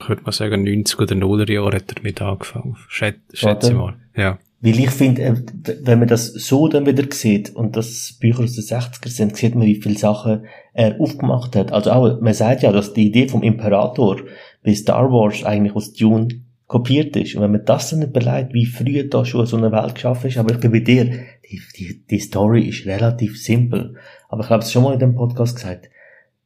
ich 0.00 0.08
würde 0.08 0.22
mal 0.22 0.32
sagen, 0.32 0.62
90 0.62 0.98
oder 1.00 1.16
0er 1.16 1.52
Jahre 1.52 1.76
hat 1.76 1.88
er 1.88 1.94
damit 1.96 2.22
angefangen. 2.22 2.76
Schätze, 2.88 3.20
schätze 3.32 3.74
mal, 3.74 3.96
ja. 4.16 4.38
Weil 4.60 4.80
ich 4.80 4.90
finde, 4.90 5.22
äh, 5.22 5.34
wenn 5.82 6.00
man 6.00 6.08
das 6.08 6.26
so 6.32 6.66
dann 6.66 6.84
wieder 6.84 7.04
sieht, 7.10 7.54
und 7.54 7.76
das 7.76 8.16
Bücher 8.18 8.42
aus 8.42 8.54
den 8.54 8.64
60er 8.64 9.08
sind, 9.08 9.36
sieht 9.36 9.54
man, 9.54 9.66
wie 9.66 9.80
viele 9.80 9.96
Sachen 9.96 10.46
er 10.72 11.00
aufgemacht 11.00 11.54
hat. 11.54 11.72
Also 11.72 11.92
auch, 11.92 12.20
man 12.20 12.34
sagt 12.34 12.62
ja, 12.62 12.72
dass 12.72 12.92
die 12.92 13.06
Idee 13.06 13.28
vom 13.28 13.42
Imperator 13.42 14.16
bei 14.62 14.74
Star 14.74 15.10
Wars 15.10 15.44
eigentlich 15.44 15.74
aus 15.74 15.92
Dune 15.92 16.28
kopiert 16.66 17.16
ist. 17.16 17.34
Und 17.34 17.42
wenn 17.42 17.52
man 17.52 17.64
das 17.64 17.90
dann 17.90 18.02
überlegt, 18.02 18.52
wie 18.52 18.66
früh 18.66 19.08
da 19.08 19.24
schon 19.24 19.46
so 19.46 19.56
eine 19.56 19.72
Welt 19.72 19.94
geschaffen 19.94 20.28
ist, 20.28 20.38
aber 20.38 20.54
ich 20.54 20.60
bin 20.60 20.70
bei 20.70 20.80
dir, 20.80 21.06
die, 21.50 21.60
die, 21.76 22.06
die 22.08 22.20
Story 22.20 22.68
ist 22.68 22.86
relativ 22.86 23.42
simpel. 23.42 23.96
Aber 24.28 24.44
ich 24.44 24.50
habe 24.50 24.62
es 24.62 24.70
schon 24.70 24.84
mal 24.84 24.92
in 24.92 25.00
dem 25.00 25.14
Podcast 25.14 25.56
gesagt. 25.56 25.88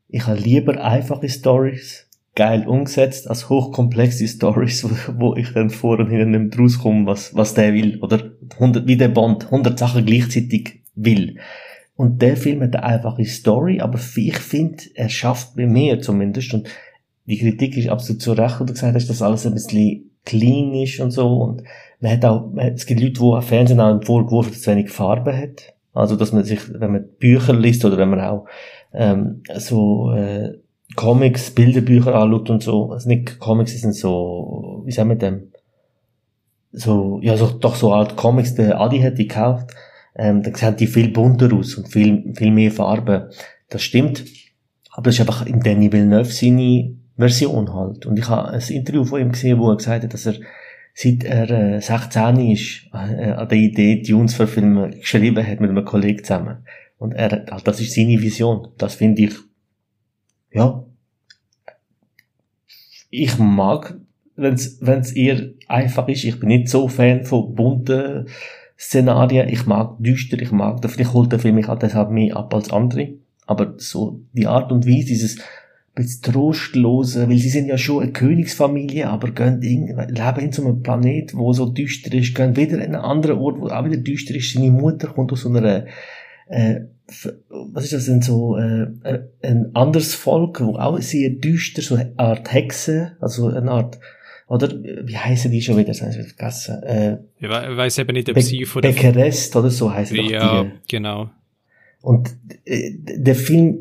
Ich 0.09 0.27
habe 0.27 0.39
lieber 0.39 0.83
einfache 0.83 1.29
Stories, 1.29 2.09
geil 2.35 2.67
umgesetzt, 2.67 3.29
als 3.29 3.49
hochkomplexe 3.49 4.29
Stories, 4.29 4.85
wo, 4.85 4.91
wo 5.19 5.37
ich 5.37 5.53
dann 5.53 5.71
vor 5.71 5.99
und 5.99 6.09
hinten 6.09 6.45
nicht 6.45 6.59
rauskomme, 6.59 7.07
was, 7.07 7.35
was 7.35 7.55
der 7.55 7.75
will. 7.75 7.99
Oder 8.01 8.33
100, 8.55 8.87
wie 8.87 8.97
der 8.97 9.09
Bond 9.09 9.47
100 9.47 9.79
Sachen 9.79 10.07
gleichzeitig 10.07 10.83
will. 10.95 11.39
Und 11.97 12.23
der 12.23 12.37
Film 12.37 12.63
hat 12.63 12.75
eine 12.75 12.85
einfache 12.85 13.25
Story, 13.25 13.81
aber 13.81 13.99
ich 14.17 14.39
finde, 14.39 14.83
er 14.95 15.09
schafft 15.09 15.57
mir 15.57 15.67
mehr 15.67 16.01
zumindest. 16.01 16.55
Und 16.55 16.69
die 17.25 17.39
Kritik 17.39 17.77
ist 17.77 17.89
absolut 17.89 18.23
zu 18.23 18.33
Recht, 18.33 18.61
wo 18.61 18.64
du 18.64 18.73
gesagt 18.73 18.95
hast, 18.95 19.09
dass 19.09 19.23
alles 19.23 19.47
ein 19.47 19.55
bisschen 19.55 20.11
clean 20.25 20.75
ist 20.75 21.01
und 21.01 21.11
so. 21.11 21.29
Und 21.29 21.62
man 22.01 22.12
hat 22.12 22.25
auch, 22.25 22.53
es 22.57 22.87
gibt 22.87 23.01
Leute, 23.01 23.20
die 23.20 23.33
am 23.33 23.43
Fernsehen 23.43 23.81
auch 23.81 24.03
vorgeworfen, 24.05 24.51
dass 24.51 24.61
es 24.61 24.66
wenig 24.66 24.91
Farbe 24.91 25.37
hat. 25.37 25.75
Also, 25.93 26.16
dass 26.16 26.33
man 26.33 26.45
sich, 26.45 26.61
wenn 26.73 26.93
man 26.93 27.09
Bücher 27.18 27.53
liest 27.53 27.85
oder 27.85 27.99
wenn 27.99 28.11
man 28.11 28.20
auch 28.20 28.47
ähm, 28.93 29.43
so 29.57 30.12
äh, 30.12 30.59
Comics, 30.97 31.51
Bilderbücher 31.51 32.14
anschaut 32.14 32.51
und 32.51 32.62
so, 32.62 32.91
also 32.91 33.09
nicht 33.09 33.39
Comics, 33.39 33.79
sind 33.81 33.95
so, 33.95 34.83
wie 34.85 34.93
sagen 34.93 35.11
wir 35.11 35.16
dem? 35.16 35.53
So, 36.73 37.20
ja, 37.23 37.37
so, 37.37 37.49
doch 37.49 37.75
so 37.75 37.93
Art 37.93 38.16
Comics, 38.16 38.55
der 38.55 38.81
Adi 38.81 39.01
hat 39.01 39.18
die 39.18 39.29
gekauft, 39.29 39.70
ähm, 40.16 40.43
da 40.43 40.55
sehen 40.55 40.77
die 40.77 40.87
viel 40.87 41.09
bunter 41.09 41.53
aus 41.55 41.75
und 41.75 41.89
viel, 41.89 42.33
viel 42.35 42.51
mehr 42.51 42.70
Farbe. 42.70 43.31
Das 43.68 43.83
stimmt. 43.83 44.25
Aber 44.91 45.05
das 45.05 45.14
ist 45.14 45.20
einfach 45.20 45.47
in 45.47 45.61
Danny 45.61 45.91
Villeneuve 45.93 46.31
seine 46.31 46.95
Version 47.17 47.73
halt. 47.75 48.07
Und 48.07 48.19
ich 48.19 48.29
habe 48.29 48.51
ein 48.51 48.61
Interview 48.61 49.05
von 49.05 49.21
ihm 49.21 49.33
gesehen, 49.33 49.59
wo 49.59 49.71
er 49.71 49.77
gesagt 49.77 50.05
hat, 50.05 50.15
dass 50.15 50.27
er 50.27 50.35
seit 50.95 51.25
er 51.25 51.51
äh, 51.51 51.81
16 51.81 52.51
ist, 52.51 52.89
äh, 52.93 53.33
an 53.33 53.49
der 53.49 53.59
Idee, 53.59 54.03
Dunes 54.03 54.35
verfilmen, 54.35 54.91
geschrieben 54.93 55.47
hat 55.47 55.61
mit 55.61 55.71
einem 55.71 55.85
Kollegen 55.85 56.23
zusammen. 56.23 56.59
Und 56.99 57.13
er, 57.13 57.47
halt, 57.51 57.67
das 57.67 57.81
ist 57.81 57.95
seine 57.95 58.21
Vision. 58.21 58.69
Das 58.79 58.95
finde 58.95 59.23
ich, 59.23 59.35
ja, 60.53 60.85
ich 63.11 63.39
mag 63.39 63.97
wenn's, 64.37 64.79
wenn's 64.81 65.13
eher 65.13 65.51
einfach 65.69 66.09
ist. 66.09 66.25
Ich 66.25 66.39
bin 66.39 66.49
nicht 66.49 66.69
so 66.69 66.89
Fan 66.89 67.25
von 67.25 67.55
bunten 67.55 68.27
Szenarien. 68.79 69.49
Ich 69.49 69.67
mag 69.67 69.97
düster, 69.99 70.41
ich 70.41 70.53
mag, 70.53 70.81
vielleicht 70.87 71.13
holt 71.13 71.33
der 71.33 71.39
Film 71.39 71.57
mich 71.57 71.69
auch 71.69 71.79
deshalb 71.79 72.11
mehr 72.11 72.37
ab 72.37 72.55
als 72.55 72.71
andere. 72.71 73.15
Aber 73.47 73.75
so 73.77 74.21
die 74.33 74.47
Art 74.47 74.73
und 74.73 74.87
Weise, 74.87 75.07
dieses 75.07 75.39
bisschen 75.95 76.32
trostlose, 76.32 77.28
weil 77.28 77.36
sie 77.38 77.49
sind 77.51 77.66
ja 77.66 77.76
schon 77.76 78.03
eine 78.03 78.12
Königsfamilie, 78.12 79.09
aber 79.09 79.30
gehen 79.30 79.61
in, 79.62 79.86
leben 79.88 80.40
in 80.40 80.53
so 80.53 80.62
einem 80.64 80.82
Planet, 80.82 81.34
wo 81.34 81.53
so 81.53 81.66
düster 81.66 82.12
ist, 82.14 82.34
gehen 82.34 82.57
wieder 82.57 82.76
in 82.76 82.82
einen 82.82 82.95
anderen 82.97 83.38
Ort, 83.38 83.61
wo 83.61 83.68
auch 83.68 83.84
wieder 83.84 83.99
düster 83.99 84.34
ist. 84.34 84.53
Seine 84.55 84.70
Mutter 84.70 85.09
kommt 85.09 85.32
aus 85.32 85.43
so 85.43 85.51
einer, 85.51 85.86
äh, 86.49 86.80
was 87.51 87.84
ist 87.84 87.93
das 87.93 88.07
denn 88.07 88.22
so, 88.22 88.57
äh, 88.57 88.86
äh, 89.03 89.20
ein 89.43 89.70
anderes 89.74 90.14
Volk, 90.14 90.61
wo 90.61 90.76
auch 90.76 90.99
sehr 91.01 91.30
düster, 91.30 91.82
so 91.82 91.97
eine 91.97 92.12
Art 92.16 92.53
Hexe, 92.53 93.12
also 93.20 93.49
eine 93.49 93.70
Art, 93.70 93.99
oder, 94.49 94.68
wie 94.82 95.16
heißen 95.16 95.51
die 95.51 95.62
schon 95.62 95.76
wieder, 95.76 95.88
das 95.88 96.01
habe 96.03 96.11
ich 96.12 96.16
vergessen, 96.34 96.82
äh, 96.84 97.18
Ich 97.38 97.49
we- 97.49 97.76
weiß 97.76 97.99
eben 97.99 98.12
nicht, 98.14 98.28
ob 98.28 98.34
Be 98.34 98.43
sie 98.43 98.64
von 98.64 98.82
der... 98.82 98.90
Beckerest, 98.93 99.55
oder 99.57 99.70
so 99.70 99.93
heißen 99.93 100.16
Ja, 100.16 100.64
die. 100.64 100.70
genau. 100.88 101.30
Und 102.01 102.34
äh, 102.64 102.93
der 102.99 103.34
Film 103.34 103.80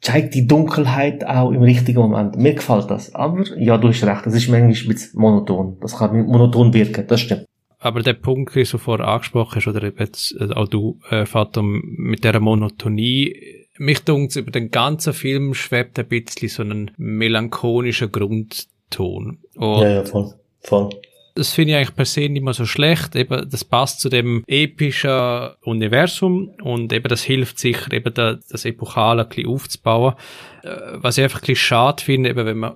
zeigt 0.00 0.34
die 0.34 0.46
Dunkelheit 0.46 1.26
auch 1.26 1.50
im 1.50 1.62
richtigen 1.62 1.98
Moment. 1.98 2.36
Mir 2.36 2.54
gefällt 2.54 2.90
das. 2.90 3.14
Aber, 3.14 3.44
ja, 3.58 3.76
du 3.78 3.88
hast 3.88 4.04
recht, 4.04 4.26
das 4.26 4.34
ist 4.34 4.48
manchmal 4.48 4.70
ein 4.70 4.88
bisschen 4.88 5.20
monoton. 5.20 5.76
Das 5.80 5.98
kann 5.98 6.26
monoton 6.26 6.72
wirken, 6.72 7.06
das 7.06 7.20
stimmt. 7.20 7.44
Aber 7.78 8.02
der 8.02 8.12
Punkt, 8.12 8.54
den 8.54 8.66
du 8.70 8.78
vorher 8.78 9.08
angesprochen 9.08 9.56
hast, 9.56 9.66
oder 9.66 9.82
eben 9.82 9.98
jetzt 9.98 10.36
äh, 10.38 10.52
auch 10.52 10.68
du, 10.68 10.98
äh, 11.10 11.24
Fatum, 11.24 11.82
mit 11.96 12.24
der 12.24 12.38
Monotonie, 12.38 13.34
mich 13.78 14.04
dunkt 14.04 14.36
über 14.36 14.50
den 14.50 14.70
ganzen 14.70 15.14
Film 15.14 15.54
schwebt 15.54 15.98
ein 15.98 16.06
bisschen 16.06 16.48
so 16.48 16.62
ein 16.62 16.90
melancholischer 16.98 18.08
Grundton. 18.08 19.38
Und 19.56 19.82
ja, 19.82 20.04
voll. 20.04 20.34
Voll. 20.60 20.90
Das 21.34 21.52
finde 21.52 21.72
ich 21.72 21.76
eigentlich 21.76 21.96
per 21.96 22.04
se 22.04 22.28
nicht 22.28 22.42
mehr 22.42 22.54
so 22.54 22.66
schlecht. 22.66 23.16
Eben, 23.16 23.48
das 23.48 23.64
passt 23.64 24.00
zu 24.00 24.08
dem 24.08 24.44
epischen 24.46 25.50
Universum 25.62 26.50
und 26.62 26.92
eben 26.92 27.08
das 27.08 27.22
hilft 27.22 27.58
sicher, 27.58 27.92
eben 27.92 28.12
da, 28.14 28.38
das 28.50 28.64
Epochale 28.64 29.22
ein 29.22 29.28
bisschen 29.28 29.48
aufzubauen. 29.48 30.14
Äh, 30.62 30.76
was 30.94 31.18
ich 31.18 31.24
einfach 31.24 31.38
ein 31.38 31.46
bisschen 31.46 31.56
schade 31.56 32.02
finde, 32.02 32.30
eben 32.30 32.46
wenn 32.46 32.58
man 32.58 32.74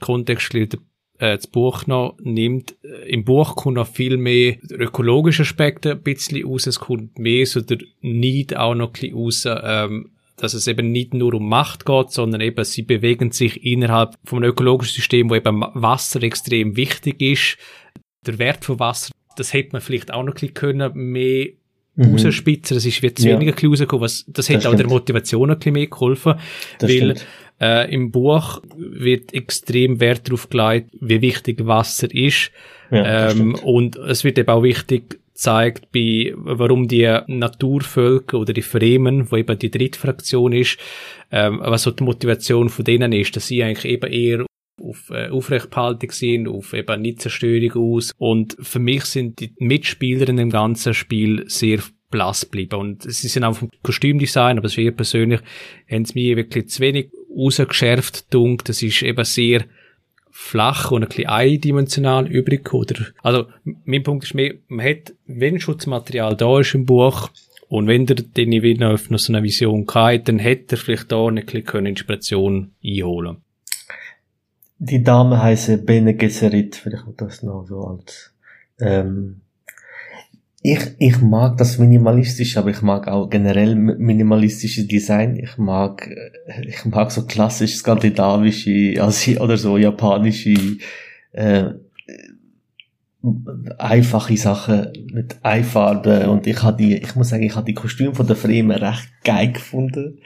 kontextlich 0.00 0.74
äh, 1.18 1.36
das 1.36 1.46
Buch 1.46 1.86
noch 1.86 2.16
nimmt, 2.20 2.76
äh, 2.82 3.08
im 3.10 3.24
Buch 3.24 3.56
kommt 3.56 3.76
noch 3.76 3.86
viel 3.86 4.16
mehr 4.16 4.56
ökologische 4.70 5.42
Aspekte 5.42 5.92
ein 5.92 6.02
bisschen 6.02 6.44
raus, 6.44 6.66
es 6.66 6.80
kommt 6.80 7.18
mehr 7.18 7.46
so 7.46 7.60
der 7.60 7.78
Need 8.00 8.56
auch 8.56 8.74
noch 8.74 8.88
ein 8.88 8.92
bisschen 8.92 9.16
raus, 9.16 9.46
ähm, 9.46 10.10
dass 10.40 10.54
es 10.54 10.66
eben 10.66 10.90
nicht 10.90 11.14
nur 11.14 11.34
um 11.34 11.48
Macht 11.48 11.84
geht, 11.86 12.10
sondern 12.10 12.40
eben 12.40 12.64
sie 12.64 12.82
bewegen 12.82 13.30
sich 13.32 13.64
innerhalb 13.64 14.14
von 14.24 14.42
einem 14.42 14.50
ökologischen 14.52 14.94
System, 14.96 15.30
wo 15.30 15.34
eben 15.34 15.60
Wasser 15.74 16.22
extrem 16.22 16.76
wichtig 16.76 17.20
ist. 17.20 17.58
Der 18.26 18.38
Wert 18.38 18.64
von 18.64 18.78
Wasser, 18.80 19.12
das 19.36 19.52
hätte 19.52 19.70
man 19.72 19.80
vielleicht 19.80 20.12
auch 20.12 20.22
noch 20.22 20.32
ein 20.32 20.34
bisschen 20.34 20.54
können, 20.54 20.92
mehr 20.94 21.48
Mhm. 21.96 22.16
rausspitzen. 22.16 22.76
Das 22.76 22.86
ist 22.86 23.00
jetzt 23.02 23.22
Ja. 23.24 23.38
weniger 23.38 23.52
rausgekommen. 23.68 24.02
Was, 24.04 24.24
das 24.28 24.48
hätte 24.48 24.60
Das 24.60 24.66
auch 24.72 24.76
der. 24.76 24.86
Motivation 24.86 25.50
ein 25.50 25.58
bisschen 25.58 25.72
mehr 25.74 25.86
geholfen. 25.88 26.34
Das 26.78 26.88
weil 26.88 26.96
stimmt. 27.16 27.26
äh, 27.60 27.92
im 27.92 28.10
Buch 28.10 28.62
wird 28.76 29.34
extrem 29.34 30.00
Wert 30.00 30.26
darauf 30.28 30.48
gelegt, 30.48 30.90
wie 31.00 31.20
wichtig 31.20 31.66
Wasser 31.66 32.08
ist. 32.14 32.52
Ja, 32.90 33.30
ähm, 33.32 33.54
und 33.56 33.96
es 33.96 34.24
wird 34.24 34.38
eben 34.38 34.48
auch 34.48 34.62
wichtig 34.62 35.18
gezeigt, 35.40 35.90
bei, 35.90 36.34
warum 36.36 36.86
die 36.86 37.18
Naturvölker 37.26 38.38
oder 38.38 38.52
die 38.52 38.62
Fremen, 38.62 39.30
wo 39.30 39.36
eben 39.36 39.58
die 39.58 39.70
dritte 39.70 39.98
Fraktion 39.98 40.52
ist, 40.52 40.78
ähm, 41.32 41.60
was 41.62 41.84
so 41.84 41.90
die 41.90 42.04
Motivation 42.04 42.68
von 42.68 42.84
denen 42.84 43.12
ist, 43.12 43.34
dass 43.34 43.46
sie 43.46 43.62
eigentlich 43.62 43.90
eben 43.90 44.12
eher 44.12 44.46
auf 44.82 45.10
äh, 45.10 45.28
Aufrechthaltung 45.28 46.10
sind, 46.10 46.46
auf 46.46 46.74
eben 46.74 47.00
nicht 47.00 47.22
Zerstörung 47.22 47.72
aus. 47.96 48.12
Und 48.18 48.56
für 48.60 48.78
mich 48.78 49.04
sind 49.06 49.40
die 49.40 49.54
Mitspieler 49.58 50.28
in 50.28 50.36
dem 50.36 50.50
ganzen 50.50 50.92
Spiel 50.92 51.44
sehr 51.48 51.80
blass 52.10 52.42
geblieben. 52.42 52.78
Und 52.78 53.02
sie 53.02 53.28
sind 53.28 53.44
auch 53.44 53.56
vom 53.56 53.70
Kostümdesign, 53.82 54.58
aber 54.58 54.66
es 54.66 54.76
ist 54.76 54.96
persönlich, 54.96 55.40
haben 55.90 56.04
sie 56.04 56.18
mir 56.18 56.36
wirklich 56.36 56.68
zu 56.68 56.80
wenig 56.80 57.10
rausgeschärft 57.34 58.32
dunkt. 58.34 58.68
Das 58.68 58.82
ist 58.82 59.02
eben 59.02 59.24
sehr 59.24 59.64
flach 60.42 60.90
und 60.90 61.02
ein 61.02 61.08
bisschen 61.08 61.28
eindimensional 61.28 62.26
übrig. 62.26 62.72
Oder, 62.72 63.06
also, 63.22 63.46
mein 63.84 64.02
Punkt 64.02 64.24
ist 64.24 64.34
mehr, 64.34 64.54
man 64.68 64.86
hat, 64.86 65.12
wenn 65.26 65.60
Schutzmaterial 65.60 66.34
da 66.36 66.60
ist 66.60 66.74
im 66.74 66.86
Buch, 66.86 67.30
und 67.68 67.86
wenn 67.86 68.04
der 68.06 68.16
Denis 68.16 68.62
Villeneuve 68.62 69.12
noch 69.12 69.20
so 69.20 69.32
eine 69.32 69.44
Vision 69.44 69.86
hat, 69.86 70.28
dann 70.28 70.40
hätte 70.40 70.74
er 70.74 70.78
vielleicht 70.78 71.12
da 71.12 71.26
ein 71.28 71.36
bisschen 71.36 71.86
Inspiration 71.86 72.72
einholen 72.84 73.36
Die 74.78 75.04
Dame 75.04 75.40
heiße 75.40 75.78
Bene 75.78 76.14
Gesserit, 76.14 76.74
vielleicht 76.74 77.04
das 77.18 77.44
noch 77.44 77.64
so 77.68 77.84
als, 77.84 78.34
ähm, 78.80 79.42
ich, 80.62 80.80
ich 80.98 81.20
mag 81.22 81.56
das 81.56 81.78
minimalistisch, 81.78 82.56
aber 82.58 82.70
ich 82.70 82.82
mag 82.82 83.08
auch 83.08 83.30
generell 83.30 83.74
mi- 83.76 83.96
minimalistisches 83.96 84.86
Design. 84.86 85.36
Ich 85.36 85.56
mag, 85.56 86.06
äh, 86.46 86.68
ich 86.68 86.84
mag 86.84 87.10
so 87.10 87.24
klassisch 87.24 87.76
skandinavische, 87.76 88.96
Asi 89.02 89.38
oder 89.38 89.56
so 89.56 89.78
japanische, 89.78 90.54
äh, 91.32 91.64
einfache 93.78 94.36
Sachen 94.36 94.88
mit 95.12 95.36
Eifarbe 95.42 96.30
und 96.30 96.46
ich 96.46 96.62
habe 96.62 96.78
die, 96.82 96.96
ich 96.96 97.14
muss 97.16 97.28
sagen, 97.28 97.42
ich 97.42 97.54
habe 97.54 97.66
die 97.66 97.74
Kostüme 97.74 98.14
von 98.14 98.26
der 98.26 98.36
Fremen 98.36 98.70
recht 98.76 99.08
geil 99.24 99.52
gefunden. 99.52 100.18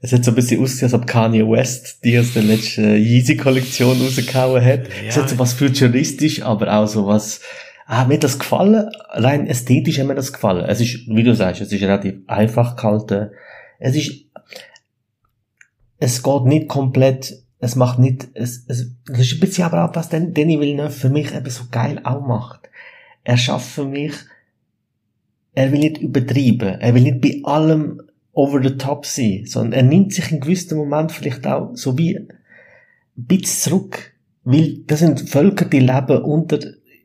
Es 0.00 0.12
hat 0.12 0.24
so 0.24 0.30
ein 0.30 0.34
bisschen 0.36 0.62
ausgesehen, 0.62 0.92
als 0.92 0.94
ob 0.94 1.06
Kanye 1.08 1.48
West 1.48 2.04
die 2.04 2.16
aus 2.18 2.34
der 2.34 2.42
letzten 2.44 2.96
Yeezy-Kollektion 2.96 4.00
rausgehauen 4.00 4.64
hat. 4.64 4.82
Es 5.08 5.16
hat 5.16 5.28
so 5.28 5.38
was 5.38 5.54
futuristisch, 5.54 6.42
aber 6.42 6.72
auch 6.72 6.86
so 6.86 7.06
was, 7.06 7.40
ah, 7.86 8.04
mir 8.04 8.18
das 8.18 8.38
gefallen, 8.38 8.90
rein 9.10 9.46
ästhetisch 9.46 9.98
hat 9.98 10.06
mir 10.06 10.14
das 10.14 10.32
gefallen. 10.32 10.64
Es 10.66 10.80
ist, 10.80 11.06
wie 11.08 11.22
du 11.22 11.34
sagst, 11.34 11.60
es 11.62 11.72
ist 11.72 11.82
relativ 11.82 12.16
einfach 12.26 12.76
gehalten. 12.76 13.30
Es 13.78 13.96
ist, 13.96 14.26
es 15.98 16.22
geht 16.22 16.44
nicht 16.44 16.68
komplett, 16.68 17.42
es 17.58 17.76
macht 17.76 17.98
nicht, 17.98 18.28
es, 18.34 18.64
es, 18.68 18.90
das 19.06 19.20
ist 19.20 19.34
ein 19.34 19.40
bisschen 19.40 19.64
aber 19.64 19.84
auch, 19.84 19.94
was 19.94 20.08
Dan- 20.08 20.34
Danny 20.34 20.60
Villeneuve 20.60 20.90
für 20.90 21.08
mich 21.08 21.34
eben 21.34 21.50
so 21.50 21.64
geil 21.70 22.00
auch 22.04 22.26
macht. 22.26 22.68
Er 23.24 23.36
schafft 23.36 23.68
für 23.70 23.86
mich, 23.86 24.12
er 25.54 25.72
will 25.72 25.80
nicht 25.80 25.98
übertreiben, 25.98 26.80
er 26.80 26.94
will 26.94 27.02
nicht 27.02 27.20
bei 27.20 27.40
allem 27.44 28.02
over 28.32 28.62
the 28.62 28.76
top 28.76 29.06
sein, 29.06 29.44
sondern 29.46 29.72
er 29.72 29.82
nimmt 29.82 30.12
sich 30.12 30.30
in 30.30 30.40
gewissen 30.40 30.76
Moment 30.76 31.12
vielleicht 31.12 31.46
auch 31.46 31.70
so 31.74 31.96
wie 31.96 32.16
ein 32.18 32.28
bisschen 33.16 33.70
zurück. 33.70 34.12
Weil 34.44 34.78
das 34.86 35.00
sind 35.00 35.28
Völker, 35.28 35.64
die 35.64 35.80
leben 35.80 36.22
unter, 36.22 36.58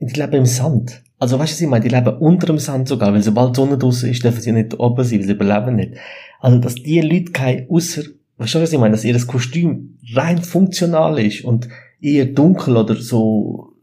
die 0.07 0.19
leben 0.19 0.33
im 0.33 0.45
Sand. 0.45 1.01
Also 1.19 1.37
weißt 1.37 1.51
du, 1.51 1.55
was 1.55 1.61
ich 1.61 1.67
meine? 1.67 1.83
Die 1.87 1.93
leben 1.93 2.17
unter 2.17 2.47
dem 2.47 2.57
Sand 2.57 2.87
sogar, 2.87 3.13
weil 3.13 3.21
sobald 3.21 3.55
die 3.55 3.59
Sonne 3.61 3.77
draussen 3.77 4.09
ist, 4.09 4.23
dürfen 4.23 4.41
sie 4.41 4.51
nicht 4.51 4.79
oben 4.79 5.03
sein, 5.03 5.19
weil 5.19 5.25
sie 5.27 5.33
überleben 5.33 5.75
nicht. 5.75 5.93
Also, 6.39 6.57
dass 6.57 6.75
die 6.75 7.01
Leute 7.01 7.31
kein 7.31 7.67
ausser, 7.69 8.01
weißt 8.37 8.55
du, 8.55 8.61
was 8.61 8.73
ich 8.73 8.79
meine? 8.79 8.91
Dass 8.95 9.03
ihr 9.03 9.13
das 9.13 9.27
Kostüm 9.27 9.97
rein 10.15 10.41
funktional 10.41 11.19
ist 11.19 11.43
und 11.45 11.69
eher 12.01 12.25
dunkel 12.25 12.75
oder 12.77 12.95
so 12.95 13.73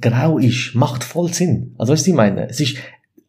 grau 0.00 0.38
ist, 0.38 0.74
macht 0.74 1.04
voll 1.04 1.32
Sinn. 1.32 1.74
Also 1.76 1.92
weißt 1.92 2.06
du, 2.06 2.12
was 2.12 2.12
ich 2.12 2.14
meine? 2.14 2.48
Es 2.48 2.60
ist 2.60 2.78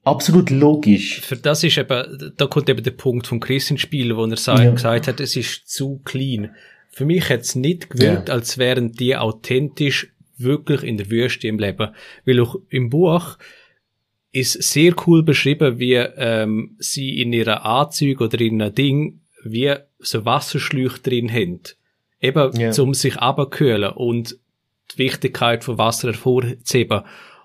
absolut 0.06 0.50
logisch. 0.50 1.20
Für 1.22 1.36
das 1.36 1.64
ist 1.66 1.78
eben, 1.78 2.32
da 2.38 2.46
kommt 2.48 2.70
eben 2.70 2.82
der 2.84 2.92
Punkt 2.92 3.28
von 3.28 3.42
Chris 3.42 3.70
ins 3.70 3.82
Spiel, 3.82 4.16
wo 4.16 4.26
er 4.26 4.38
sa- 4.38 4.62
Ja. 4.64 4.72
gesagt 4.72 5.08
hat, 5.08 5.20
es 5.20 5.36
ist 5.36 5.68
zu 5.70 6.00
clean. 6.06 6.52
Für 6.90 7.06
mich 7.06 7.30
hat 7.30 7.42
es 7.42 7.56
nicht 7.56 7.90
gewirkt, 7.90 8.30
Ja. 8.30 8.34
als 8.36 8.58
wären 8.58 8.94
die 8.94 9.16
authentisch 9.18 10.14
wirklich 10.38 10.84
in 10.84 10.98
der 10.98 11.10
Wüste 11.10 11.48
im 11.48 11.60
Leben. 11.60 11.90
Weil 12.26 12.40
auch 12.40 12.56
im 12.70 12.90
Buch 12.90 13.38
ist 14.32 14.62
sehr 14.62 14.94
cool 15.06 15.24
beschrieben, 15.24 15.80
wie 15.80 15.96
ähm, 15.96 16.76
sie 16.80 17.22
in 17.22 17.34
ihrer 17.34 17.66
Anzüge 17.66 18.26
oder 18.26 18.40
in 18.40 18.62
einem 18.62 18.76
Ding 18.76 19.22
wie 19.44 19.74
so 20.00 20.26
Wasserschläuche 20.26 21.00
drin 21.00 21.32
haben. 21.32 21.62
Eben, 22.20 22.60
Ja. 22.60 22.72
um 22.82 22.94
sich 22.94 23.16
abzukühlen 23.18 23.92
und 23.94 24.38
die 24.94 24.98
Wichtigkeit 25.00 25.64
von 25.64 25.78
Wasser 25.78 26.10
hervorzuheben. 26.10 27.02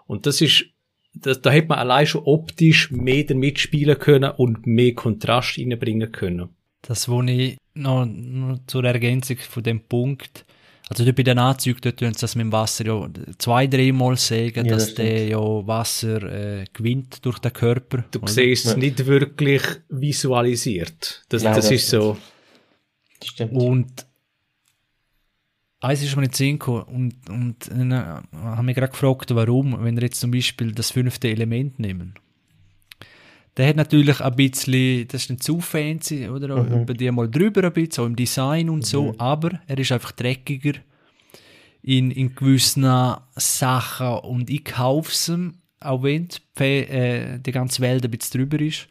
Und 0.07 0.27
das 0.27 0.41
ist, 0.41 0.67
da, 1.15 1.35
da 1.35 1.51
hätte 1.51 1.69
man 1.69 1.79
allein 1.79 2.07
schon 2.07 2.23
optisch 2.25 2.91
mehr 2.91 3.25
damit 3.25 3.59
spielen 3.59 3.99
können 3.99 4.31
und 4.31 4.67
mehr 4.67 4.95
Kontrast 4.95 5.59
reinbringen 5.59 6.11
können. 6.11 6.49
Das, 6.83 7.09
wo 7.09 7.23
ich 7.23 7.57
noch, 7.75 8.07
noch 8.07 8.59
zur 8.67 8.85
Ergänzung 8.85 9.37
von 9.37 9.63
dem 9.63 9.81
Punkt, 9.81 10.45
also 10.93 11.05
dort 11.05 11.17
bei 11.17 11.23
den 11.23 11.39
Anzügen, 11.39 11.81
dort 11.83 11.99
tun 11.99 12.13
sie 12.13 12.21
das 12.21 12.35
mit 12.37 12.45
dem 12.45 12.53
Wasser 12.53 12.85
ja 12.87 13.09
zwei, 13.39 13.67
dreimal 13.67 14.17
sagen, 14.17 14.67
Ja, 14.67 14.75
dass 14.75 14.87
das 14.89 14.95
der 14.97 15.27
ja 15.27 15.39
Wasser 15.39 16.23
äh, 16.23 16.65
gewinnt 16.73 17.25
durch 17.25 17.39
den 17.39 17.53
Körper. 17.53 18.05
Du 18.11 18.19
oder? 18.21 18.29
siehst 18.31 18.67
es 18.67 18.73
Ja. 18.73 18.79
nicht 18.79 19.07
wirklich 19.07 19.63
visualisiert. 19.89 21.25
Das, 21.31 21.43
Nein, 21.43 21.55
das, 21.55 21.65
das 21.67 21.73
ist 21.73 21.89
so. 21.89 22.17
Das 23.21 23.29
stimmt. 23.29 23.53
Und 23.53 24.07
eins 25.81 26.03
ist 26.03 26.15
mir 26.15 26.23
nicht 26.23 26.37
Sinn 26.37 26.59
gekommen 26.59 26.83
und, 26.83 27.31
und 27.31 27.69
äh, 27.69 27.95
haben 28.35 28.67
mich 28.67 28.77
gerade 28.77 28.93
gefragt, 28.93 29.35
warum, 29.35 29.83
wenn 29.85 29.97
wir 29.97 30.03
jetzt 30.03 30.21
zum 30.21 30.31
Beispiel 30.31 30.73
das 30.73 30.91
fünfte 30.91 31.29
Element 31.29 31.79
nehmen. 31.79 32.15
Der 33.57 33.69
hat 33.69 33.77
natürlich 33.77 34.21
ein 34.21 34.35
bisschen, 34.35 35.07
das 35.09 35.23
ist 35.23 35.31
nicht 35.31 35.43
zu 35.43 35.61
fancy, 35.61 36.29
oder? 36.29 36.63
Mhm. 36.63 36.83
Über 36.83 36.95
die 36.95 37.11
mal 37.11 37.31
drüber 37.31 37.65
ein 37.65 37.73
bisschen, 37.73 37.93
so 37.93 38.07
im 38.07 38.17
Design 38.17 38.71
und 38.71 38.87
so, 38.87 39.15
aber 39.19 39.61
er 39.67 39.79
ist 39.79 39.93
einfach 39.93 40.13
dreckiger 40.13 40.73
in, 41.83 42.11
in 42.11 42.35
gewissen 42.35 42.87
Sachen 43.37 44.07
und 44.07 44.49
ich 44.49 44.65
kaufe 44.65 45.11
es, 45.11 45.33
auch 45.81 46.03
wenn 46.03 46.29
die, 46.59 46.65
äh, 46.65 47.39
die 47.39 47.53
ganze 47.53 47.83
Welt 47.83 48.05
ein 48.05 48.11
bisschen 48.11 48.41
drüber 48.41 48.61
ist, 48.65 48.89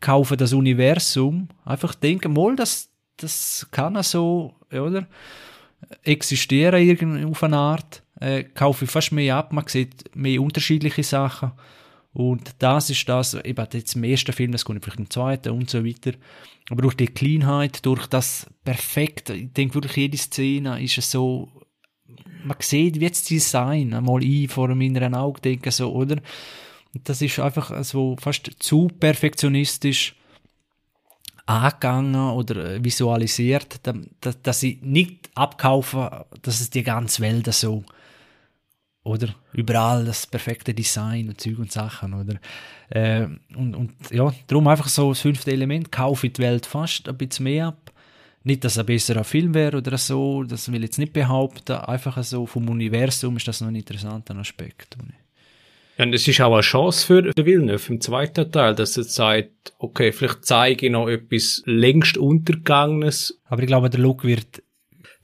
kaufe 0.00 0.36
das 0.36 0.52
Universum, 0.52 1.48
einfach 1.64 1.94
denken, 1.94 2.32
mal, 2.32 2.56
das, 2.56 2.88
das 3.18 3.68
kann 3.70 4.02
so, 4.02 4.54
oder? 4.72 5.06
Existieren 6.02 7.24
auf 7.26 7.42
eine 7.42 7.56
Art, 7.56 8.02
äh, 8.18 8.44
kaufe 8.44 8.84
ich 8.84 8.90
fast 8.90 9.12
mehr 9.12 9.36
ab, 9.36 9.52
man 9.52 9.66
sieht 9.68 10.14
mehr 10.16 10.42
unterschiedliche 10.42 11.02
Sachen 11.02 11.52
und 12.12 12.50
das 12.58 12.90
ist 12.90 13.08
das, 13.08 13.34
eben 13.34 13.66
jetzt 13.72 13.94
im 13.94 14.04
ersten 14.04 14.32
Film, 14.32 14.52
das 14.52 14.64
kommt 14.64 14.82
vielleicht 14.82 14.98
im 14.98 15.10
zweiten 15.10 15.50
und 15.50 15.70
so 15.70 15.84
weiter. 15.84 16.12
Aber 16.68 16.82
durch 16.82 16.94
die 16.94 17.06
Cleanheit, 17.06 17.84
durch 17.86 18.06
das 18.06 18.46
Perfekte, 18.64 19.34
ich 19.34 19.52
denke 19.52 19.74
wirklich, 19.74 19.96
jede 19.96 20.16
Szene 20.16 20.82
ist 20.82 20.98
es 20.98 21.10
so, 21.10 21.48
man 22.44 22.56
sieht 22.60 22.98
wie 22.98 23.04
jetzt 23.04 23.30
Design 23.30 23.94
einmal 23.94 24.22
ein 24.22 24.48
vor 24.48 24.68
dem 24.68 24.80
inneren 24.80 25.14
Auge, 25.14 25.40
denke 25.40 25.70
so, 25.70 25.92
oder? 25.92 26.16
Und 26.92 27.08
das 27.08 27.22
ist 27.22 27.38
einfach 27.38 27.84
so 27.84 28.16
fast 28.18 28.50
zu 28.58 28.88
perfektionistisch 28.88 30.16
angegangen 31.46 32.30
oder 32.30 32.82
visualisiert, 32.82 33.80
dass, 33.84 34.42
dass 34.42 34.62
ich 34.62 34.82
nicht 34.82 35.30
abkaufe, 35.34 36.26
dass 36.42 36.60
es 36.60 36.70
die 36.70 36.82
ganze 36.82 37.22
Welt 37.22 37.52
so 37.52 37.84
oder? 39.02 39.34
Überall 39.52 40.04
das 40.04 40.26
perfekte 40.26 40.74
Design 40.74 41.28
und 41.28 41.40
Zeug 41.40 41.58
und 41.58 41.72
Sachen, 41.72 42.14
oder? 42.14 42.38
Äh, 42.90 43.26
und, 43.56 43.74
und 43.74 43.92
ja, 44.10 44.32
darum 44.46 44.68
einfach 44.68 44.88
so 44.88 45.10
das 45.10 45.20
fünfte 45.20 45.52
Element, 45.52 45.90
kaufe 45.90 46.26
ich 46.26 46.34
die 46.34 46.42
Welt 46.42 46.66
fast 46.66 47.08
ein 47.08 47.16
bisschen 47.16 47.44
mehr 47.44 47.68
ab. 47.68 47.92
Nicht, 48.42 48.64
dass 48.64 48.72
es 48.72 48.78
ein 48.78 48.86
besserer 48.86 49.24
Film 49.24 49.54
wäre 49.54 49.78
oder 49.78 49.98
so, 49.98 50.44
das 50.44 50.70
will 50.72 50.76
ich 50.76 50.88
jetzt 50.88 50.98
nicht 50.98 51.12
behaupten, 51.12 51.72
einfach 51.72 52.22
so 52.22 52.46
vom 52.46 52.68
Universum 52.68 53.36
ist 53.36 53.46
das 53.46 53.60
noch 53.60 53.68
ein 53.68 53.76
interessanter 53.76 54.34
Aspekt. 54.36 54.96
Ja, 55.98 56.06
und 56.06 56.14
es 56.14 56.26
ist 56.26 56.40
auch 56.40 56.54
eine 56.54 56.62
Chance 56.62 57.06
für 57.06 57.22
den 57.22 57.44
Villeneuve 57.44 57.92
im 57.92 58.00
zweiten 58.00 58.50
Teil, 58.50 58.74
dass 58.74 58.96
er 58.96 59.04
sagt, 59.04 59.74
okay, 59.78 60.12
vielleicht 60.12 60.46
zeige 60.46 60.86
ich 60.86 60.92
noch 60.92 61.08
etwas 61.08 61.62
längst 61.66 62.16
Untergegangenes. 62.16 63.38
Aber 63.44 63.60
ich 63.62 63.66
glaube, 63.66 63.90
der 63.90 64.00
Look 64.00 64.24
wird 64.24 64.62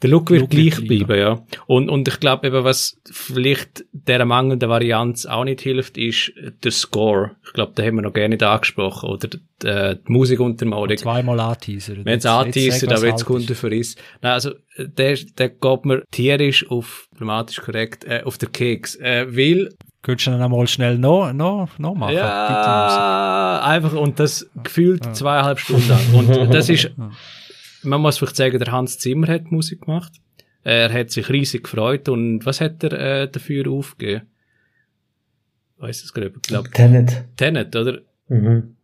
der 0.03 0.11
Look 0.11 0.31
wird 0.31 0.43
Look 0.43 0.51
gleich 0.51 0.77
wird 0.77 0.89
bleiben, 0.89 1.19
ja. 1.19 1.43
Und, 1.67 1.89
und 1.89 2.07
ich 2.07 2.21
glaube 2.21 2.47
eben, 2.47 2.65
was 2.65 3.01
vielleicht 3.11 3.85
der 3.93 4.25
mangelnden 4.27 4.69
Varianz 4.69 5.25
auch 5.25 5.45
nicht 5.45 5.63
hilft, 5.63 5.97
ist 5.97 6.33
der 6.63 6.71
Score. 6.71 7.37
Ich 7.47 7.55
glaube, 7.55 7.73
da 7.75 7.83
haben 7.83 7.97
wir 7.97 8.03
noch 8.03 8.13
gerne 8.13 8.35
nicht 8.35 8.43
angesprochen. 8.43 9.09
Oder 9.09 9.29
die, 9.29 9.67
äh, 9.67 9.97
die 9.97 10.13
Musikuntermalung. 10.13 10.97
Zweimal 10.99 11.41
anteasern. 11.41 12.05
Wenn 12.05 12.19
es 12.19 12.27
anteasern, 12.27 12.93
aber 12.93 13.07
jetzt 13.07 13.25
Kunde 13.25 13.55
für 13.55 13.75
ist. 13.75 13.99
Nein, 14.21 14.33
also, 14.33 14.51
der, 14.79 15.17
der 15.17 15.49
geht 15.49 15.85
mir 15.87 16.03
tierisch 16.11 16.71
auf, 16.71 17.09
dramatisch 17.17 17.63
korrekt, 17.63 18.05
äh, 18.05 18.23
auf 18.25 18.37
den 18.37 18.53
Keks. 18.53 18.97
Äh, 18.97 19.35
weil, 19.35 19.71
Könntest 20.03 20.29
du 20.29 20.31
dann 20.31 20.43
einmal 20.43 20.69
schnell 20.69 20.99
noch, 20.99 21.33
noch, 21.33 21.81
noch 21.81 21.95
machen? 21.95 22.15
Ja, 22.15 23.61
einfach, 23.65 23.95
und 23.95 24.21
das 24.21 24.49
gefühlt 24.63 25.05
ja. 25.05 25.13
zweieinhalb 25.13 25.59
Stunden 25.59 25.89
lang. 25.89 26.15
Und 26.15 26.29
das 26.55 26.69
ist, 26.69 26.93
man 27.87 28.01
muss 28.01 28.19
vielleicht 28.19 28.37
sagen, 28.37 28.59
der 28.59 28.73
Hans 28.73 28.99
Zimmer 28.99 29.29
hat 29.29 29.51
Musik 29.51 29.83
gemacht. 29.83 30.13
Er 30.63 30.93
hat 30.93 31.11
sich 31.11 31.29
riesig 31.29 31.65
gefreut 31.65 32.09
und 32.09 32.45
was 32.45 32.61
hat 32.61 32.83
er 32.83 32.93
äh, 32.93 33.31
dafür 33.31 33.71
aufgegeben? 33.71 34.23
Weiß 35.79 36.03
es 36.03 36.13
gerade, 36.13 36.33
ich 36.35 36.43
glaube. 36.43 36.71
Tenet. 36.71 37.25
Tenet, 37.37 37.77
oder? 37.77 38.01
Mhm. 38.29 38.77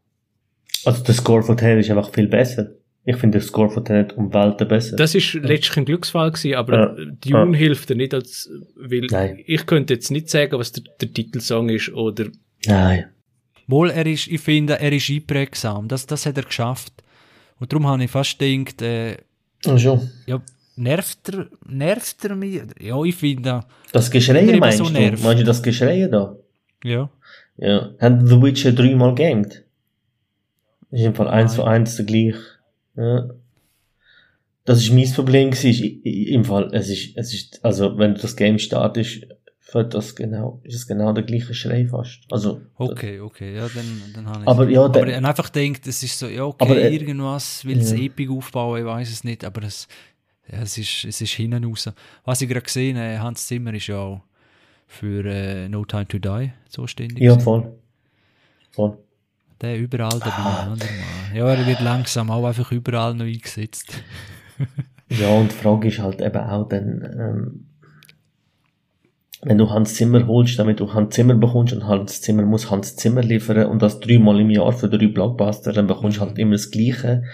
Also 0.85 1.03
der 1.03 1.15
Score 1.15 1.43
von 1.43 1.57
Tenet 1.57 1.85
ist 1.85 1.91
einfach 1.91 2.13
viel 2.13 2.29
besser. 2.29 2.71
Ich 3.05 3.17
finde 3.17 3.39
den 3.39 3.45
Score 3.45 3.69
von 3.69 3.85
Tenet 3.85 4.13
um 4.13 4.33
Welten 4.33 4.69
besser. 4.69 4.97
Das 4.97 5.15
ist 5.17 5.35
letztlich 5.35 5.77
ein 5.77 5.85
Glücksfall 5.87 6.31
gewesen, 6.31 6.55
aber 6.55 6.97
ja. 6.97 7.05
Dune 7.21 7.53
ja. 7.53 7.59
hilft 7.59 7.91
dir 7.91 7.97
nicht, 7.97 8.15
als, 8.15 8.49
weil 8.77 9.07
Nein. 9.11 9.43
ich 9.45 9.67
könnte 9.67 9.95
jetzt 9.95 10.11
nicht 10.13 10.31
sagen, 10.31 10.57
was 10.59 10.71
der, 10.71 10.85
der 11.01 11.13
Titelsong 11.13 11.69
ist 11.69 11.93
oder. 11.93 12.27
Nein. 12.67 13.07
Wohl, 13.67 13.91
er 13.91 14.07
ist, 14.07 14.29
ich 14.29 14.41
finde, 14.41 14.79
er 14.79 14.93
ist 14.93 15.11
einprägsam. 15.11 15.89
Das, 15.89 16.07
das 16.07 16.27
hat 16.27 16.37
er 16.37 16.45
geschafft. 16.45 16.93
Und 17.59 17.73
darum 17.73 17.87
habe 17.87 18.05
ich 18.05 18.11
fast 18.11 18.39
gedacht, 18.39 18.83
äh, 18.83 19.17
Ach 19.67 19.79
schon. 19.79 20.11
Ja, 20.27 20.43
nervt 20.77 21.29
er, 21.29 21.47
nervt 21.67 22.25
er 22.25 22.35
mich? 22.35 22.63
Ja, 22.81 23.03
ich 23.03 23.15
finde... 23.15 23.65
Das 23.93 24.11
Geschrei 24.11 24.57
meinst 24.59 24.79
so 24.79 24.85
du? 24.85 24.91
Nervt. 24.91 25.23
Meinst 25.23 25.43
du 25.43 25.47
das 25.47 25.63
Geschrei 25.63 26.09
da? 26.11 26.37
Ja. 26.83 27.11
Ja. 27.57 27.91
Haben 28.01 28.27
The 28.27 28.43
Witcher 28.43 28.73
dreimal 28.73 29.15
gamed? 29.15 29.65
Ist 30.91 31.05
im 31.05 31.15
Fall 31.15 31.29
eins 31.29 31.55
zu 31.55 31.65
eins 31.65 31.97
der 31.97 32.05
gleich. 32.05 32.37
Ja. 32.97 33.31
Das 34.65 34.79
ist 34.79 34.93
mein 34.93 35.11
Problem 35.13 35.51
gewesen. 35.51 36.03
Im 36.03 36.45
Fall, 36.45 36.71
es 36.73 36.89
ist, 36.89 37.17
es 37.17 37.35
ist, 37.35 37.65
also, 37.65 37.99
wenn 37.99 38.15
du 38.15 38.21
das 38.21 38.37
Game 38.37 38.59
startest, 38.59 39.27
wird 39.75 39.95
das 39.95 40.15
genau, 40.15 40.61
ist 40.65 40.75
es 40.75 40.87
genau 40.87 41.13
der 41.13 41.25
gleiche 41.25 41.55
Schrei 41.55 41.87
fast. 41.87 42.21
Also. 42.31 42.61
Okay, 42.77 43.21
okay, 43.21 43.57
ja, 43.57 43.69
dann, 43.69 44.03
dann 44.15 44.27
habe 44.27 44.43
ich 44.43 44.49
Aber 44.49 44.69
ja, 44.69 44.85
aber 44.85 45.07
ich 45.07 45.17
einfach 45.17 45.49
denkt, 45.49 45.87
es 45.87 46.03
ist 46.03 46.19
so, 46.19 46.27
ja, 46.27 46.45
okay, 46.45 46.65
aber, 46.65 46.77
äh, 46.77 46.95
irgendwas 46.95 47.65
will 47.65 47.81
es 47.81 47.93
ja. 47.93 47.99
Epic 47.99 48.31
aufbauen, 48.31 48.81
ich 48.81 48.87
weiß 48.87 49.11
es 49.11 49.25
nicht, 49.25 49.45
aber 49.45 49.63
es, 49.63 49.89
ja, 50.51 50.61
es 50.61 50.77
ist, 50.79 51.05
es 51.05 51.21
ist 51.21 51.33
hinten 51.33 51.65
raus. 51.65 51.91
Was 52.25 52.43
ich 52.43 52.49
gerade 52.49 52.63
gesehen 52.63 52.99
habe, 52.99 53.21
Hans 53.21 53.47
Zimmer 53.47 53.73
ist 53.75 53.87
ja 53.87 53.99
auch 53.99 54.23
für 54.87 55.25
äh, 55.25 55.69
No 55.69 55.85
Time 55.85 56.07
to 56.07 56.19
Die 56.19 56.53
zuständig. 56.69 57.21
Ja, 57.21 57.39
voll. 57.39 57.73
Voll. 58.71 58.99
Der 59.61 59.79
überall 59.79 60.19
dabei, 60.19 60.33
ah. 60.33 60.77
Ja, 61.33 61.49
er 61.49 61.67
wird 61.67 61.81
langsam 61.81 62.31
auch 62.31 62.45
einfach 62.45 62.73
überall 62.73 63.15
noch 63.15 63.25
eingesetzt. 63.25 63.95
ja, 65.09 65.29
und 65.29 65.53
die 65.53 65.57
Frage 65.57 65.89
ist 65.89 66.01
halt 66.01 66.21
eben 66.21 66.37
auch 66.37 66.69
dann, 66.69 67.17
ähm, 67.19 67.67
wenn 69.45 69.59
du 69.59 69.71
Hans 69.71 69.95
Zimmer 69.95 70.27
holst, 70.29 70.59
damit 70.59 70.79
du 70.79 70.95
Hans 70.95 71.15
Zimmer 71.15 71.35
bekommst 71.35 71.73
und 71.73 71.87
Hans 71.87 72.21
Zimmer 72.21 72.45
muss 72.45 72.71
Hans 72.71 72.95
Zimmer 72.95 73.23
liefern 73.23 73.67
und 73.67 73.83
das 73.83 73.99
dreimal 73.99 74.41
im 74.41 74.51
Jahr 74.51 74.73
für 74.73 74.89
drei 74.89 75.09
Blockbuster, 75.09 75.73
dann 75.73 75.89
bekommst 75.89 76.19
du 76.19 76.21
halt 76.21 76.39
immer 76.39 76.53
das 76.53 76.71
Gleiche. 76.71 77.25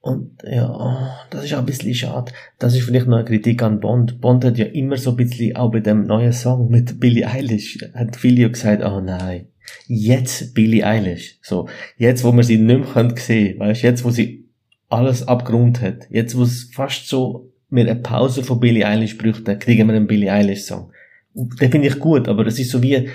Und 0.00 0.42
ja, 0.50 1.14
das 1.28 1.44
ist 1.44 1.52
auch 1.52 1.58
ein 1.58 1.66
bisschen 1.66 1.94
schade. 1.94 2.32
Das 2.58 2.74
ist 2.74 2.84
vielleicht 2.84 3.06
noch 3.06 3.18
eine 3.18 3.26
Kritik 3.26 3.62
an 3.62 3.80
Bond. 3.80 4.22
Bond 4.22 4.46
hat 4.46 4.56
ja 4.56 4.64
immer 4.64 4.96
so 4.96 5.10
ein 5.10 5.16
bisschen, 5.16 5.56
auch 5.56 5.70
bei 5.70 5.80
dem 5.80 6.06
neuen 6.06 6.32
Song 6.32 6.70
mit 6.70 6.98
Billie 6.98 7.28
Eilish, 7.28 7.78
hat 7.92 8.16
viele 8.16 8.40
ja 8.40 8.48
gesagt, 8.48 8.82
oh 8.82 9.02
nein, 9.02 9.48
jetzt 9.88 10.54
Billie 10.54 10.86
Eilish. 10.86 11.38
So, 11.42 11.68
jetzt 11.98 12.24
wo 12.24 12.32
man 12.32 12.44
sie 12.44 12.56
nicht 12.56 12.94
mehr 12.94 13.10
sehen 13.14 13.14
können, 13.14 13.60
weißt 13.60 13.82
jetzt 13.82 14.04
wo 14.06 14.10
sie 14.10 14.48
alles 14.88 15.28
abgerundet 15.28 15.82
hat, 15.82 16.06
jetzt 16.08 16.34
wo 16.34 16.44
es 16.44 16.70
fast 16.72 17.08
so 17.08 17.52
mit 17.68 17.90
einer 17.90 18.00
Pause 18.00 18.42
von 18.42 18.58
Billie 18.58 18.86
Eilish 18.86 19.18
bräuchte, 19.18 19.58
kriegen 19.58 19.86
wir 19.86 19.94
einen 19.94 20.06
Billie 20.06 20.32
Eilish 20.32 20.62
Song 20.62 20.90
den 21.34 21.70
finde 21.70 21.88
ich 21.88 21.98
gut, 21.98 22.28
aber 22.28 22.44
das 22.44 22.58
ist 22.58 22.70
so 22.70 22.82
wie, 22.82 23.08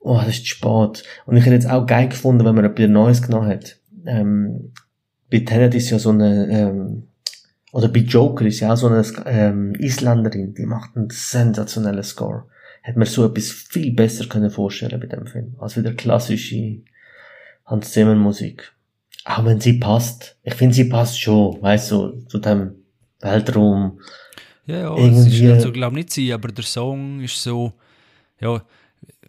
oh, 0.00 0.16
das 0.18 0.28
ist 0.28 0.46
spät. 0.46 1.04
Und 1.26 1.36
ich 1.36 1.44
hätte 1.44 1.54
jetzt 1.54 1.70
auch 1.70 1.86
geil 1.86 2.08
gefunden, 2.08 2.44
wenn 2.44 2.54
man 2.54 2.64
etwas 2.64 2.88
Neues 2.88 3.22
genommen 3.22 3.48
hat. 3.48 3.78
Ähm, 4.06 4.72
bei 5.30 5.40
Tenet 5.40 5.74
ist 5.74 5.90
ja 5.90 5.98
so 5.98 6.10
eine, 6.10 6.48
ähm, 6.50 7.08
oder 7.72 7.88
bei 7.88 8.00
Joker 8.00 8.46
ist 8.46 8.60
ja 8.60 8.72
auch 8.72 8.76
so 8.76 8.88
eine 8.88 9.04
ähm, 9.26 9.74
Isländerin, 9.74 10.54
die 10.54 10.66
macht 10.66 10.96
einen 10.96 11.10
sensationellen 11.10 12.02
Score. 12.02 12.44
Hätte 12.82 12.98
man 12.98 13.06
so 13.06 13.26
etwas 13.26 13.50
viel 13.50 13.92
besser 13.92 14.26
können 14.26 14.50
vorstellen 14.50 15.00
bei 15.00 15.06
dem 15.06 15.26
Film, 15.26 15.56
als 15.58 15.76
wieder 15.76 15.92
klassische 15.92 16.82
Hans 17.66 17.92
Zimmer 17.92 18.14
Musik. 18.14 18.72
Auch 19.24 19.44
wenn 19.44 19.60
sie 19.60 19.74
passt. 19.74 20.38
Ich 20.42 20.54
finde, 20.54 20.74
sie 20.74 20.84
passt 20.84 21.20
schon, 21.20 21.60
weißt 21.60 21.90
du, 21.90 22.12
zu 22.28 22.38
dem 22.38 22.76
Weltraum, 23.20 24.00
ja, 24.68 24.76
ja, 24.76 24.96
irgendwie... 24.96 25.20
es 25.20 25.40
ist 25.40 25.50
also, 25.50 25.72
glaube 25.72 25.96
nicht 25.96 26.10
sie, 26.10 26.32
aber 26.32 26.48
der 26.48 26.64
Song 26.64 27.20
ist 27.20 27.42
so, 27.42 27.72
ja, 28.38 28.62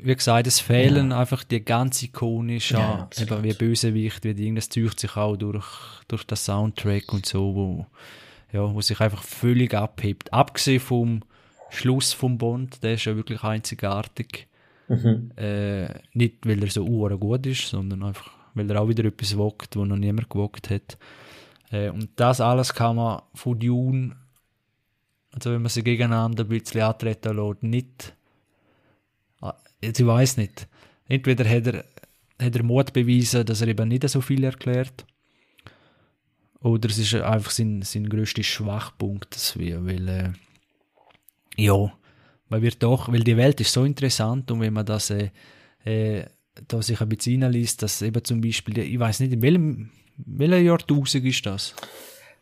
wie 0.01 0.15
gesagt, 0.15 0.47
es 0.47 0.59
fehlen 0.59 1.11
ja. 1.11 1.19
einfach 1.19 1.45
die 1.45 1.63
ganz 1.63 2.03
ikonische, 2.03 2.75
ja, 2.75 3.09
eben 3.17 3.43
wie 3.43 3.53
Bösewicht, 3.53 4.23
wie 4.25 4.53
das 4.53 4.69
zieht 4.69 4.99
sich 4.99 5.15
auch 5.15 5.37
durch, 5.37 5.65
durch 6.09 6.25
das 6.25 6.43
Soundtrack 6.43 7.13
und 7.13 7.25
so, 7.25 7.55
wo, 7.55 7.85
ja, 8.51 8.73
wo 8.73 8.81
sich 8.81 8.99
einfach 8.99 9.23
völlig 9.23 9.73
abhebt. 9.73 10.33
Abgesehen 10.33 10.81
vom 10.81 11.21
Schluss 11.69 12.11
vom 12.11 12.37
Bond, 12.37 12.83
der 12.83 12.95
ist 12.95 13.05
ja 13.05 13.15
wirklich 13.15 13.41
einzigartig. 13.43 14.47
Mhm. 14.89 15.31
Äh, 15.37 15.87
nicht, 16.13 16.45
weil 16.45 16.61
er 16.63 16.69
so 16.69 16.85
gut 16.85 17.45
ist, 17.45 17.69
sondern 17.69 18.03
einfach, 18.03 18.31
weil 18.55 18.69
er 18.69 18.81
auch 18.81 18.89
wieder 18.89 19.05
etwas 19.05 19.37
wagt, 19.37 19.77
wo 19.77 19.85
noch 19.85 19.95
niemand 19.95 20.29
gewagt 20.29 20.69
hat. 20.69 20.97
Äh, 21.71 21.89
und 21.91 22.09
das 22.17 22.41
alles 22.41 22.73
kann 22.73 22.97
man 22.97 23.21
von 23.33 23.57
Dune 23.57 24.15
also 25.31 25.51
wenn 25.51 25.61
man 25.61 25.69
sie 25.69 25.83
gegeneinander 25.83 26.43
ein 26.43 26.49
bisschen 26.49 26.81
antreten 26.81 27.35
lässt, 27.35 27.63
nicht, 27.63 28.15
ah, 29.41 29.55
ich 29.81 30.05
weiß 30.05 30.37
nicht, 30.37 30.67
entweder 31.07 31.47
hat 31.47 31.67
er, 31.67 31.85
hat 32.41 32.55
er 32.55 32.63
Mut 32.63 32.93
bewiesen, 32.93 33.45
dass 33.45 33.61
er 33.61 33.67
eben 33.67 33.87
nicht 33.87 34.07
so 34.09 34.21
viel 34.21 34.43
erklärt, 34.43 35.05
oder 36.61 36.89
es 36.89 36.97
ist 36.97 37.13
einfach 37.15 37.51
sein, 37.51 37.81
sein 37.83 38.09
grösster 38.09 38.43
Schwachpunkt, 38.43 39.55
wir, 39.57 39.85
weil, 39.85 40.07
äh, 40.07 40.31
ja, 41.55 41.93
weil 42.49 42.61
wir 42.61 42.71
doch, 42.71 43.11
weil 43.11 43.23
die 43.23 43.37
Welt 43.37 43.61
ist 43.61 43.71
so 43.71 43.85
interessant 43.85 44.51
und 44.51 44.59
wenn 44.59 44.73
man 44.73 44.85
das, 44.85 45.09
äh, 45.09 45.29
äh, 45.85 46.25
da 46.67 46.81
sich 46.81 46.99
ein 46.99 47.09
bisschen 47.09 47.43
reinliest, 47.43 47.81
dass 47.81 48.01
eben 48.01 48.23
zum 48.23 48.41
Beispiel, 48.41 48.79
ich 48.79 48.99
weiß 48.99 49.21
nicht, 49.21 49.33
in 49.33 49.41
welchem, 49.41 49.91
welcher 50.17 50.57
Jahrtausend 50.57 51.23
ist 51.23 51.45
das? 51.45 51.73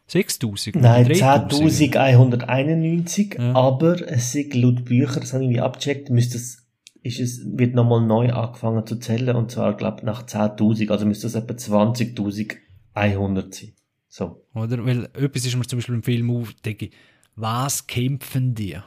6000? 0.07 0.75
Nein, 0.77 1.05
3000? 1.05 1.93
10.191, 1.95 3.39
Ja. 3.41 3.53
aber 3.55 4.01
es 4.09 4.31
sind 4.31 4.53
laut 4.55 4.85
Bücher, 4.85 5.19
das 5.19 5.33
habe 5.33 5.43
ich 5.43 5.47
irgendwie 5.49 5.61
abgecheckt, 5.61 6.09
müsste 6.09 6.37
es, 6.37 6.65
ist 7.03 7.19
es, 7.19 7.41
wird 7.45 7.75
nochmal 7.75 8.01
neu 8.05 8.31
angefangen 8.31 8.85
zu 8.87 8.95
zählen, 8.97 9.35
und 9.35 9.51
zwar, 9.51 9.75
glaube 9.75 10.05
nach 10.05 10.23
10.000, 10.25 10.89
also 10.91 11.05
müsste 11.05 11.27
es 11.27 11.35
etwa 11.35 11.53
20.100 11.53 13.53
sein. 13.53 13.73
So. 14.09 14.43
Oder? 14.55 14.83
Weil 14.85 15.05
etwas 15.13 15.45
ist 15.45 15.55
mir 15.55 15.67
zum 15.67 15.77
Beispiel 15.79 15.95
im 15.95 16.03
Film 16.03 16.31
auf, 16.31 16.53
denke 16.65 16.85
ich, 16.85 16.91
was 17.35 17.85
kämpfen 17.85 18.55
die? 18.55 18.77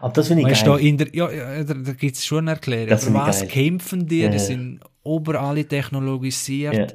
Aber 0.00 0.12
das 0.12 0.28
finde 0.28 0.42
ich 0.42 0.48
Weißt 0.48 0.62
du, 0.66 0.70
da 0.70 0.76
geil. 0.76 0.86
in 0.86 0.98
der, 0.98 1.14
ja, 1.14 1.30
ja, 1.30 1.64
da, 1.64 1.74
da 1.74 1.92
gibt 1.92 2.16
es 2.16 2.24
schon 2.24 2.38
eine 2.40 2.52
Erklärung. 2.52 2.90
Was 3.14 3.40
geil. 3.40 3.48
kämpfen 3.48 4.06
die? 4.06 4.20
Ja, 4.22 4.28
Die 4.28 4.36
ja. 4.38 4.42
sind 4.42 4.80
ober 5.02 5.40
alle 5.40 5.64
technologisiert. 5.66 6.94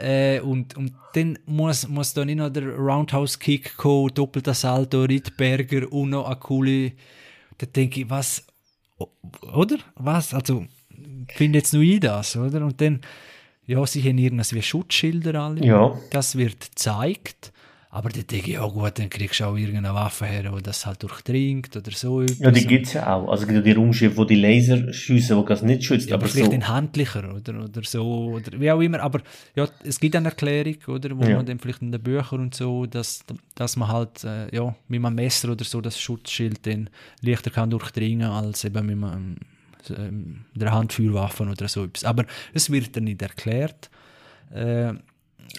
Äh, 0.00 0.40
und, 0.40 0.76
und 0.76 0.94
dann 1.14 1.38
muss, 1.46 1.88
muss 1.88 2.14
da 2.14 2.24
nicht 2.24 2.36
noch 2.36 2.50
der 2.50 2.74
Roundhouse-Kick 2.74 3.76
kommen, 3.76 4.14
doppelter 4.14 4.54
Salto, 4.54 5.02
Rittberger 5.02 5.92
und 5.92 6.10
noch 6.10 6.26
eine 6.26 6.36
coole. 6.36 6.92
Da 7.58 7.66
denke 7.66 8.00
ich, 8.00 8.10
was, 8.10 8.46
oder? 9.52 9.76
Was? 9.96 10.32
Also, 10.34 10.64
finde 11.34 11.58
jetzt 11.58 11.74
nur 11.74 11.82
ich 11.82 12.00
das, 12.00 12.36
oder? 12.36 12.64
Und 12.64 12.80
dann, 12.80 13.00
ja, 13.66 13.84
sie 13.86 14.02
haben 14.02 14.18
irgendwas 14.18 14.54
wie 14.54 14.62
Schutzschilder 14.62 15.40
alle. 15.40 15.64
Ja. 15.64 15.98
Das 16.10 16.36
wird 16.36 16.70
gezeigt. 16.70 17.52
Aber 17.92 18.08
dann 18.08 18.24
denke 18.24 18.46
ich, 18.50 18.54
ja 18.54 18.64
gut, 18.66 19.00
dann 19.00 19.10
kriegst 19.10 19.40
du 19.40 19.44
auch 19.46 19.56
irgendeine 19.56 19.92
Waffe 19.92 20.24
her, 20.24 20.52
die 20.56 20.62
das 20.62 20.86
halt 20.86 21.02
durchdringt 21.02 21.76
oder 21.76 21.90
so. 21.90 22.22
Ja, 22.22 22.26
die 22.28 22.44
etwas. 22.44 22.66
gibt's 22.68 22.92
ja 22.92 23.12
auch. 23.12 23.28
Also, 23.28 23.46
es 23.46 23.52
gibt 23.52 23.66
die 23.66 23.72
Raumschiffe, 23.72 24.20
die 24.26 24.34
die 24.36 24.40
Laser 24.40 24.92
schiessen, 24.92 25.36
die 25.40 25.44
das 25.46 25.62
nicht 25.62 25.82
schützt, 25.82 26.08
Ja, 26.08 26.14
aber, 26.14 26.22
aber 26.26 26.30
vielleicht 26.32 26.50
so. 26.52 26.54
in 26.54 26.68
handlicher 26.68 27.34
oder, 27.34 27.64
oder 27.64 27.82
so 27.82 28.26
oder 28.34 28.60
wie 28.60 28.70
auch 28.70 28.80
immer. 28.80 29.00
Aber 29.00 29.20
ja, 29.56 29.66
es 29.82 29.98
gibt 29.98 30.14
eine 30.14 30.28
Erklärung, 30.28 30.76
oder, 30.86 31.18
wo 31.18 31.24
Ja. 31.24 31.36
man 31.38 31.46
dann 31.46 31.58
vielleicht 31.58 31.82
in 31.82 31.90
den 31.90 32.00
Büchern 32.00 32.38
und 32.42 32.54
so, 32.54 32.86
dass, 32.86 33.24
dass 33.56 33.76
man 33.76 33.88
halt 33.88 34.22
äh, 34.22 34.54
ja, 34.54 34.72
mit 34.86 35.04
einem 35.04 35.16
Messer 35.16 35.50
oder 35.50 35.64
so 35.64 35.80
das 35.80 35.98
Schutzschild 36.00 36.64
dann 36.68 36.90
leichter 37.22 37.50
kann 37.50 37.70
durchdringen 37.70 38.30
als 38.30 38.62
eben 38.64 38.86
mit 38.86 39.02
einem, 39.10 39.36
ähm, 39.98 40.44
der 40.54 40.70
Handfeuerwaffen 40.72 41.50
oder 41.50 41.66
so 41.66 41.82
etwas. 41.86 42.04
Aber 42.04 42.24
es 42.54 42.70
wird 42.70 42.94
dann 42.96 43.04
nicht 43.04 43.20
erklärt. 43.20 43.90
Äh, 44.54 44.92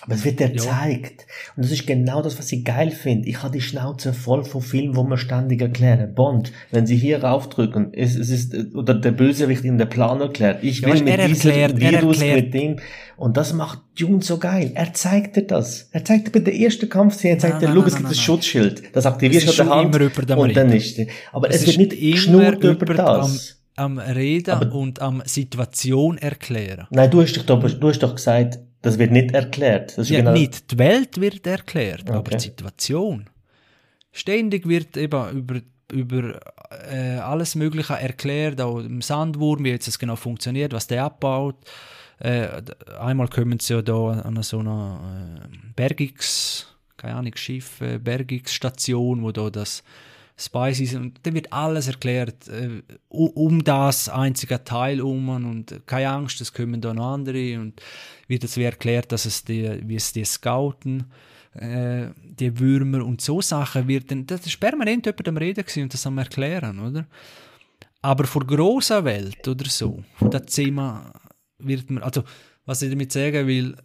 Aber 0.02 0.16
es 0.16 0.24
wird 0.26 0.40
dir 0.40 0.50
gezeigt. 0.50 1.26
Und 1.56 1.64
das 1.66 1.72
ist 1.72 1.86
genau 1.86 2.22
das, 2.22 2.40
was 2.40 2.52
ich 2.52 2.64
geil 2.64 2.90
finde. 2.92 3.28
Ich 3.28 3.44
habe 3.44 3.52
die 3.54 3.62
Schnauze 3.62 4.14
voll 4.14 4.44
von 4.46 4.62
Filmen, 4.62 4.96
wo 4.96 5.04
man 5.04 5.18
ständig 5.18 5.62
erklären. 5.62 6.16
Bond, 6.16 6.52
wenn 6.72 6.88
sie 6.88 6.96
hier 6.98 7.24
raufdrücken, 7.24 7.94
es, 7.94 8.16
es 8.16 8.30
ist, 8.30 8.56
oder 8.74 8.94
der 8.96 9.12
Bösewicht 9.12 9.64
in 9.64 9.78
der 9.78 9.86
Plan 9.86 10.20
erklärt. 10.22 10.64
Ich 10.64 10.80
Ja, 10.80 10.88
will 10.88 10.94
weißt, 10.94 11.04
mit 11.06 11.20
diesem 11.20 11.52
erklärt- 11.52 11.80
er 11.82 12.02
Virus, 12.02 12.20
mit 12.20 12.54
dem. 12.54 12.80
Und 13.18 13.38
das 13.38 13.54
macht 13.54 13.80
Dune 14.00 14.22
so 14.24 14.38
geil. 14.40 14.72
Er 14.74 14.94
zeigt 14.94 15.36
dir 15.36 15.44
das. 15.44 15.90
Er 15.92 16.04
zeigt 16.04 16.28
dir 16.28 16.32
bei 16.32 16.40
der 16.40 16.56
ersten 16.56 16.90
Kampfszene, 16.90 17.34
er 17.36 17.40
zeigt 17.40 17.62
dir, 17.62 17.68
schau, 17.68 17.80
es 17.82 17.86
gibt 17.96 17.96
das 18.10 18.18
nein. 18.18 18.24
Schutzschild. 18.24 18.84
Das 18.96 19.06
aktivierst 19.06 19.48
du 19.60 19.62
an 19.62 19.68
der 19.68 19.76
Hand. 19.76 19.96
über 19.96 20.38
und 20.38 20.56
dann 20.58 20.72
ist, 20.72 21.00
aber 21.32 21.50
es, 21.50 21.58
es 21.62 21.68
wird 21.68 21.78
nicht 21.78 22.00
geschnurrt 22.02 22.64
über 22.64 22.72
über 22.86 22.94
das. 22.96 23.60
am, 23.76 23.98
am 23.98 24.00
Reden 24.00 24.52
Aber- 24.52 24.74
und 24.74 25.00
am 25.02 25.22
Situation 25.26 26.18
erklären. 26.18 26.88
Nein, 26.90 27.12
du 27.12 27.22
hast 27.22 27.34
doch, 27.34 27.60
du 27.70 27.88
hast 27.90 28.00
doch 28.00 28.16
gesagt, 28.16 28.60
das 28.82 28.98
wird 28.98 29.12
nicht 29.12 29.32
erklärt. 29.34 29.96
Ja, 29.98 30.18
genau, 30.20 30.34
nicht 30.34 30.72
die 30.72 30.78
Welt 30.78 31.20
wird 31.20 31.46
erklärt, 31.48 32.10
aber 32.10 32.20
Okay. 32.20 32.38
die 32.38 32.44
Situation. 32.44 33.30
Ständig 34.12 34.68
wird 34.68 34.98
eben 34.98 35.30
über, 35.38 35.62
über 35.92 36.40
äh, 36.92 37.18
alles 37.18 37.56
Mögliche 37.56 37.94
erklärt, 37.94 38.60
auch 38.60 38.80
im 38.80 39.02
Sandwurm, 39.02 39.64
wie 39.64 39.70
jetzt 39.70 39.88
das 39.88 40.00
genau 40.00 40.16
funktioniert, 40.16 40.74
was 40.74 40.88
der 40.88 41.06
abbaut. 41.06 41.56
Äh, 42.20 42.48
einmal 43.00 43.28
kommen 43.28 43.60
sie 43.60 43.74
ja 43.74 43.82
da 43.82 44.10
an 44.12 44.42
so 44.44 44.60
einer 44.60 45.48
äh, 45.52 45.58
Bergungs, 45.76 46.68
keine 46.98 47.16
Ahnung, 47.16 47.36
Schiff, 47.36 47.82
äh, 47.82 47.98
Bergungsstation, 47.98 49.24
wo 49.24 49.32
da 49.32 49.50
das 49.50 49.84
Spice 50.38 50.82
ist 50.82 50.96
und 50.96 51.20
dann 51.24 51.34
wird 51.34 51.52
alles 51.54 51.88
erklärt 51.88 52.48
äh, 52.48 52.82
um 53.10 53.64
das 53.64 54.10
einzige 54.10 54.64
Teil 54.64 55.02
um 55.02 55.30
und 55.30 55.82
keine 55.86 56.10
Angst, 56.10 56.42
es 56.42 56.54
kommen 56.54 56.82
da 56.82 56.94
noch 56.94 57.14
andere 57.14 57.60
und 57.60 57.82
wird 58.28 58.44
es 58.44 58.58
erklärt, 58.58 59.12
dass 59.12 59.26
es 59.26 59.44
die, 59.44 59.82
wie 59.86 59.96
es 59.96 60.14
die 60.14 60.26
scouten, 60.26 61.06
äh, 61.54 62.08
die 62.24 62.60
Würmer 62.60 63.06
und 63.06 63.22
so 63.22 63.42
Sachen 63.42 63.88
wird 63.88 64.10
dann, 64.12 64.26
das 64.26 64.46
ist 64.46 64.60
permanent 64.60 65.06
jemand 65.06 65.28
am 65.28 65.38
Reden 65.38 65.64
gewesen 65.64 65.84
und 65.84 65.94
das 65.94 66.08
am 66.08 66.18
erklären, 66.18 66.80
oder? 66.80 67.06
Aber 68.02 68.26
vor 68.26 68.46
großer 68.46 69.04
Welt 69.04 69.48
oder 69.48 69.70
so, 69.70 70.04
von 70.16 70.32
dem 70.32 70.46
Thema 70.48 71.14
wird 71.60 71.90
man, 71.92 72.02
also 72.02 72.24
was 72.66 72.82
ich 72.82 72.90
damit 72.90 73.12
sagen 73.12 73.48
will, 73.48 73.76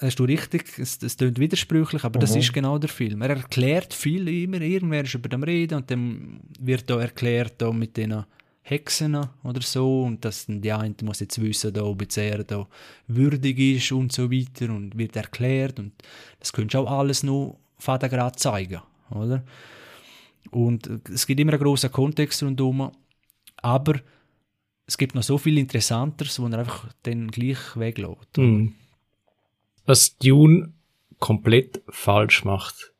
hast 0.00 0.18
du 0.18 0.24
richtig, 0.24 0.78
es, 0.78 1.02
es 1.02 1.16
klingt 1.16 1.38
widersprüchlich, 1.38 2.04
aber 2.04 2.18
das 2.18 2.34
ist 2.34 2.52
genau 2.52 2.78
der 2.78 2.88
Film. 2.88 3.22
Er 3.22 3.30
erklärt 3.30 3.92
viel 3.92 4.26
immer, 4.28 4.60
irgendwer 4.60 5.04
ist 5.04 5.14
über 5.14 5.28
dem 5.28 5.42
Reden 5.42 5.76
und 5.76 5.90
dann 5.90 6.40
wird 6.58 6.88
da 6.88 7.00
erklärt 7.00 7.54
da 7.58 7.72
mit 7.72 7.96
den 7.96 8.24
Hexen 8.62 9.18
oder 9.42 9.60
so 9.62 10.02
und 10.02 10.24
dass 10.24 10.46
dann 10.46 10.60
die 10.60 10.72
eine 10.72 10.94
muss 11.02 11.20
jetzt 11.20 11.40
wissen, 11.40 11.72
da, 11.72 11.82
ob 11.82 12.02
jetzt 12.02 12.16
er 12.16 12.44
da 12.44 12.66
würdig 13.08 13.58
ist 13.58 13.92
und 13.92 14.12
so 14.12 14.30
weiter 14.30 14.72
und 14.72 14.96
wird 14.96 15.16
erklärt 15.16 15.78
und 15.78 15.92
das 16.38 16.52
könntest 16.52 16.74
du 16.74 16.78
auch 16.80 16.98
alles 17.00 17.22
nur 17.22 17.58
fadengrad 17.78 18.38
zeigen, 18.38 18.80
oder? 19.10 19.44
Und 20.50 20.88
es 21.10 21.26
gibt 21.26 21.40
immer 21.40 21.52
einen 21.52 21.62
grossen 21.62 21.90
Kontext 21.90 22.42
rundherum, 22.42 22.92
aber 23.56 24.00
es 24.86 24.98
gibt 24.98 25.14
noch 25.14 25.22
so 25.22 25.38
viel 25.38 25.58
Interessanteres, 25.58 26.40
wo 26.40 26.46
er 26.46 26.58
einfach 26.58 26.92
den 27.06 27.30
gleich 27.30 27.58
weglässt. 27.76 28.36
Mhm. 28.36 28.74
Was 29.90 30.16
Dune 30.18 30.72
komplett 31.18 31.82
falsch 31.88 32.44
macht, 32.44 32.92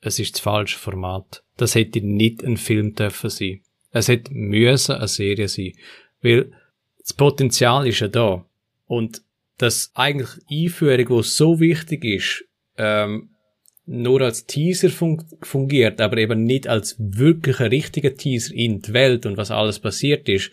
es 0.00 0.18
ist 0.18 0.36
das 0.36 0.40
falsche 0.40 0.78
Format. 0.78 1.42
Das 1.58 1.74
hätte 1.74 2.00
nicht 2.00 2.42
ein 2.42 2.56
Film 2.56 2.94
dürfen 2.94 3.28
sein. 3.28 3.60
Es 3.90 4.08
hätte 4.08 4.32
müssen 4.32 4.94
eine 4.94 5.06
Serie 5.06 5.48
sein. 5.48 5.74
Weil 6.22 6.50
das 6.98 7.12
Potenzial 7.12 7.86
ist 7.86 8.00
ja 8.00 8.08
da. 8.08 8.46
Und 8.86 9.20
das 9.58 9.90
eigentlich 9.92 10.30
Einführung, 10.50 11.10
wo 11.10 11.20
so 11.20 11.60
wichtig 11.60 12.06
ist, 12.06 12.46
ähm, 12.78 13.28
nur 13.84 14.22
als 14.22 14.46
Teaser 14.46 14.88
fun 14.88 15.22
fungiert, 15.42 16.00
aber 16.00 16.16
eben 16.16 16.44
nicht 16.44 16.68
als 16.68 16.96
wirklicher 16.98 17.70
richtiger 17.70 18.14
Teaser 18.14 18.54
in 18.54 18.80
die 18.80 18.94
Welt 18.94 19.26
und 19.26 19.36
was 19.36 19.50
alles 19.50 19.78
passiert 19.78 20.26
ist. 20.30 20.50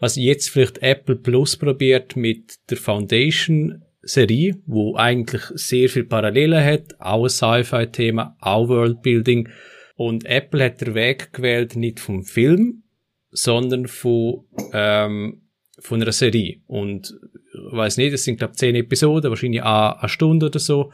Was 0.00 0.16
jetzt 0.16 0.50
vielleicht 0.50 0.78
Apple 0.78 1.14
Plus 1.14 1.56
probiert 1.56 2.16
mit 2.16 2.58
der 2.70 2.76
Foundation 2.76 3.84
Serie, 4.02 4.58
wo 4.66 4.96
eigentlich 4.96 5.42
sehr 5.54 5.88
viel 5.88 6.04
Parallelen 6.04 6.64
hat, 6.64 7.00
auch 7.00 7.24
ein 7.24 7.30
Sci-Fi-Thema, 7.30 8.36
auch 8.40 8.68
Worldbuilding. 8.68 9.48
Und 9.94 10.24
Apple 10.24 10.64
hat 10.64 10.80
den 10.80 10.94
Weg 10.94 11.32
gewählt, 11.32 11.76
nicht 11.76 12.00
vom 12.00 12.24
Film, 12.24 12.82
sondern 13.30 13.86
von, 13.86 14.44
ähm, 14.72 15.42
von 15.78 16.02
einer 16.02 16.12
Serie. 16.12 16.60
Und 16.66 17.14
ich 17.52 17.76
weiß 17.76 17.98
nicht, 17.98 18.12
es 18.12 18.24
sind 18.24 18.38
glaube 18.38 18.54
zehn 18.54 18.74
Episoden, 18.74 19.30
wahrscheinlich 19.30 19.62
eine, 19.62 20.00
eine 20.00 20.08
Stunde 20.08 20.46
oder 20.46 20.58
so. 20.58 20.92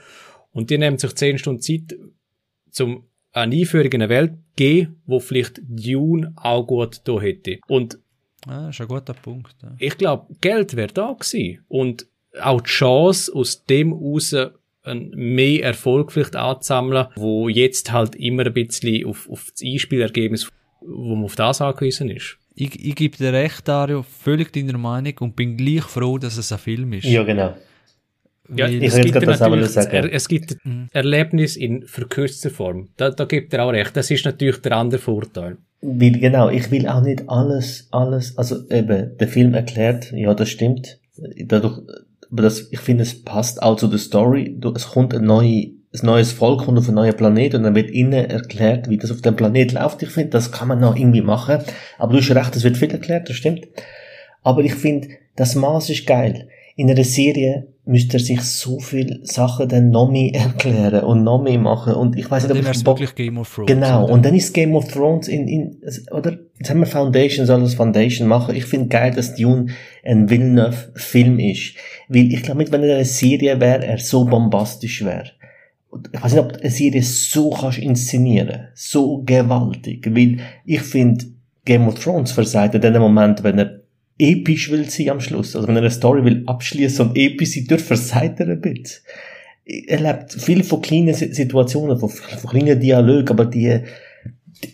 Und 0.52 0.70
die 0.70 0.78
nehmen 0.78 0.98
sich 0.98 1.14
zehn 1.14 1.38
Stunden 1.38 1.62
Zeit, 1.62 1.96
zum 2.70 3.08
eine 3.32 3.56
Einführung 3.56 3.92
in 3.92 4.02
eine 4.02 4.08
Welt 4.08 4.32
geben, 4.56 5.00
wo 5.06 5.20
vielleicht 5.20 5.60
Dune 5.62 6.32
auch 6.36 6.66
gut 6.66 7.00
da 7.04 7.20
hätte. 7.20 7.58
Und 7.68 7.98
Ja, 8.46 8.66
das 8.66 8.76
ist 8.76 8.80
ein 8.80 8.88
guter 8.88 9.14
Punkt. 9.14 9.54
Ja. 9.62 9.74
ich 9.78 9.96
glaube, 9.96 10.34
Geld 10.40 10.76
wäre 10.76 10.92
da 10.92 11.12
gewesen. 11.12 11.64
Und 11.68 12.06
auch 12.40 12.60
die 12.60 12.70
Chance, 12.70 13.32
aus 13.34 13.64
dem 13.64 13.92
raus 13.92 14.34
ein 14.84 15.10
mehr 15.14 15.64
Erfolg 15.64 16.12
vielleicht 16.12 16.36
anzusammeln, 16.36 17.08
wo 17.16 17.48
jetzt 17.48 17.92
halt 17.92 18.14
immer 18.16 18.46
ein 18.46 18.52
bisschen 18.52 19.06
auf, 19.06 19.28
auf 19.28 19.50
das 19.50 19.62
Einspielergebnis, 19.62 20.50
wo 20.80 21.14
man 21.14 21.24
auf 21.24 21.36
das 21.36 21.60
angewiesen 21.60 22.10
ist. 22.10 22.38
Ich, 22.54 22.84
ich 22.84 22.94
gebe 22.94 23.16
dir 23.16 23.32
recht, 23.32 23.68
Dario, 23.68 24.02
völlig 24.02 24.52
deiner 24.52 24.78
Meinung 24.78 25.14
und 25.20 25.36
bin 25.36 25.56
gleich 25.56 25.84
froh, 25.84 26.18
dass 26.18 26.38
es 26.38 26.50
ein 26.50 26.58
Film 26.58 26.92
ist. 26.92 27.04
Ja, 27.04 27.22
genau. 27.22 27.54
Ich 28.48 28.82
es 28.82 28.96
gibt 28.96 29.14
ja 29.14 29.20
das 29.20 29.42
auch 29.42 29.50
natürlich, 29.50 29.68
sagen. 29.68 29.90
er, 29.94 30.12
es 30.12 30.26
gibt 30.26 30.56
Erlebnis 30.92 31.56
in 31.56 31.86
verkürzter 31.86 32.50
Form. 32.50 32.88
Da, 32.96 33.10
da 33.10 33.26
gibt 33.26 33.52
er 33.52 33.64
auch 33.64 33.72
recht. 33.72 33.94
Das 33.94 34.10
ist 34.10 34.24
natürlich 34.24 34.62
der 34.62 34.72
andere 34.72 35.00
Vorteil. 35.00 35.58
Weil, 35.82 36.12
genau, 36.12 36.48
ich 36.48 36.70
will 36.70 36.88
auch 36.88 37.02
nicht 37.02 37.28
alles, 37.28 37.88
alles, 37.90 38.36
also 38.38 38.68
eben, 38.70 39.16
der 39.18 39.28
Film 39.28 39.54
erklärt, 39.54 40.12
ja, 40.12 40.34
das 40.34 40.48
stimmt. 40.48 40.98
Dadurch, 41.44 41.82
aber 42.30 42.42
das, 42.42 42.68
ich 42.70 42.80
finde, 42.80 43.02
es 43.02 43.22
passt 43.24 43.62
auch 43.62 43.76
zu 43.76 43.86
der 43.88 43.98
Story. 43.98 44.54
Du- 44.58 44.72
Es 44.74 44.88
kommt 44.88 45.14
ein, 45.14 45.24
neue, 45.24 45.48
ein 45.94 46.00
neues 46.02 46.32
Volk 46.32 46.64
kommt 46.64 46.78
auf 46.78 46.86
einen 46.86 46.96
neuen 46.96 47.16
Planet 47.16 47.54
und 47.54 47.62
dann 47.62 47.74
wird 47.74 47.90
innen 47.90 48.28
erklärt, 48.30 48.88
wie 48.90 48.98
das 48.98 49.10
auf 49.10 49.22
dem 49.22 49.36
Planet 49.36 49.72
läuft. 49.72 50.02
Ich 50.02 50.10
finde, 50.10 50.30
das 50.30 50.52
kann 50.52 50.68
man 50.68 50.80
noch 50.80 50.96
irgendwie 50.96 51.22
machen. 51.22 51.58
Aber 51.98 52.12
du 52.12 52.18
hast 52.18 52.30
recht, 52.30 52.56
es 52.56 52.64
wird 52.64 52.76
viel 52.76 52.90
erklärt, 52.90 53.28
das 53.28 53.36
stimmt. 53.36 53.66
Aber 54.42 54.62
ich 54.62 54.74
finde, 54.74 55.08
das 55.36 55.54
Maß 55.54 55.90
ist 55.90 56.06
geil. 56.06 56.48
In 56.76 56.90
einer 56.90 57.04
Serie 57.04 57.68
müsste 57.88 58.18
er 58.18 58.20
sich 58.20 58.42
so 58.42 58.78
viel 58.80 59.20
Sachen 59.22 59.68
dann 59.68 59.90
noch 59.90 60.10
mehr 60.10 60.34
erklären 60.34 61.04
und 61.04 61.24
noch 61.24 61.42
mehr 61.42 61.58
machen. 61.58 61.94
Und 61.94 62.18
ich 62.18 62.30
weiß 62.30 62.44
nicht, 62.44 62.52
ob 62.52 62.62
ich 62.62 62.68
es 62.68 62.84
Bock 62.84 63.00
wirklich 63.00 63.14
Game 63.14 63.38
of 63.38 63.52
Thrones. 63.52 63.66
Genau, 63.66 64.04
oder? 64.04 64.12
und 64.12 64.24
dann 64.24 64.34
ist 64.34 64.52
Game 64.52 64.76
of 64.76 64.88
Thrones 64.88 65.26
in, 65.26 65.48
in, 65.48 65.80
oder, 66.10 66.38
jetzt 66.58 66.68
haben 66.68 66.80
wir 66.80 66.86
Foundation, 66.86 67.46
soll 67.46 67.60
das 67.60 67.74
Foundation 67.74 68.28
machen. 68.28 68.54
Ich 68.54 68.66
finde 68.66 68.88
geil, 68.88 69.12
dass 69.14 69.34
Dune 69.34 69.66
ein 70.04 70.28
Villeneuve-Film 70.28 71.38
ist. 71.38 71.74
Weil 72.08 72.32
ich 72.32 72.42
glaube 72.42 72.58
nicht, 72.58 72.72
wenn 72.72 72.82
er 72.84 72.96
eine 72.96 73.04
Serie 73.06 73.58
wäre, 73.58 73.84
er 73.84 73.98
so 73.98 74.26
bombastisch 74.26 75.04
wäre. 75.04 75.30
ich 76.12 76.22
weiß 76.22 76.32
nicht, 76.32 76.44
ob 76.44 76.56
eine 76.60 76.70
Serie 76.70 77.02
so 77.02 77.50
kannst 77.50 77.78
inszenieren, 77.78 78.68
so 78.74 79.22
gewaltig, 79.24 80.06
weil 80.14 80.38
ich 80.66 80.82
finde, 80.82 81.24
Game 81.64 81.88
of 81.88 82.02
Thrones 82.02 82.32
versagt 82.32 82.74
in 82.74 82.80
dem 82.80 83.00
Moment, 83.00 83.42
wenn 83.44 83.58
er 83.58 83.77
episch 84.18 84.70
will 84.70 84.88
sein 84.90 85.10
am 85.10 85.20
Schluss, 85.20 85.54
also 85.54 85.68
wenn 85.68 85.76
er 85.76 85.82
eine 85.82 85.90
Story 85.90 86.24
will 86.24 86.42
abschließen 86.46 87.08
und 87.08 87.16
episch 87.16 87.54
sein, 87.54 87.66
dort 87.68 87.80
versagt 87.80 88.40
er 88.40 88.48
ein 88.48 88.60
bisschen. 88.60 89.02
Er 89.64 90.00
lebt 90.00 90.32
viel 90.32 90.64
von 90.64 90.80
kleinen 90.80 91.14
Situationen, 91.14 91.98
von, 91.98 92.08
von 92.08 92.50
kleinen 92.50 92.80
Dialogen, 92.80 93.28
aber 93.28 93.44
die, 93.44 93.82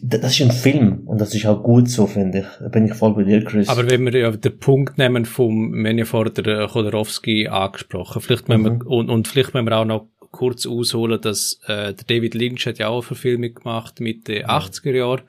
das 0.03 0.33
ist 0.33 0.43
ein 0.43 0.53
Film 0.53 1.03
und 1.07 1.21
das 1.21 1.35
ist 1.35 1.47
auch 1.47 1.63
gut 1.63 1.89
so, 1.91 2.07
finde 2.07 2.41
ich. 2.41 2.47
Da 2.61 2.69
bin 2.69 2.87
ich 2.87 2.95
voll 2.95 3.15
bei 3.15 3.25
dir, 3.25 3.45
Chris. 3.45 3.69
Aber 3.69 3.91
wenn 3.91 4.05
wir 4.05 4.17
ja 4.17 4.31
den 4.31 4.59
Punkt 4.59 4.99
nehmen 4.99 5.25
vom, 5.25 5.75
wir 5.75 5.91
haben 5.91 5.99
ja 5.99 6.05
vorher 6.05 6.33
den 6.33 6.69
Chodorowski 6.69 7.49
angesprochen, 7.49 8.23
vielleicht 8.23 8.49
mhm. 8.49 8.65
wir, 8.65 8.87
und, 8.87 9.11
und 9.11 9.29
vielleicht 9.29 9.53
müssen 9.53 9.67
wir 9.67 9.77
auch 9.77 9.85
noch 9.85 10.09
kurz 10.31 10.67
ausholen, 10.67 11.21
dass 11.21 11.61
äh, 11.67 11.93
der 11.95 12.05
David 12.07 12.35
Lynch 12.35 12.67
hat 12.67 12.79
ja 12.79 12.89
auch 12.89 12.99
eine 12.99 13.03
Verfilmung 13.03 13.55
gemacht 13.55 14.01
mit 14.01 14.27
den 14.27 14.43
ja. 14.43 14.59
80er 14.59 14.93
Jahren. 14.93 15.23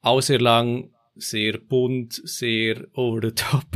Auch 0.00 0.20
sehr 0.20 0.40
lang, 0.40 0.90
sehr 1.14 1.58
bunt, 1.58 2.20
sehr 2.24 2.86
over 2.94 3.20
the 3.22 3.32
top. 3.34 3.66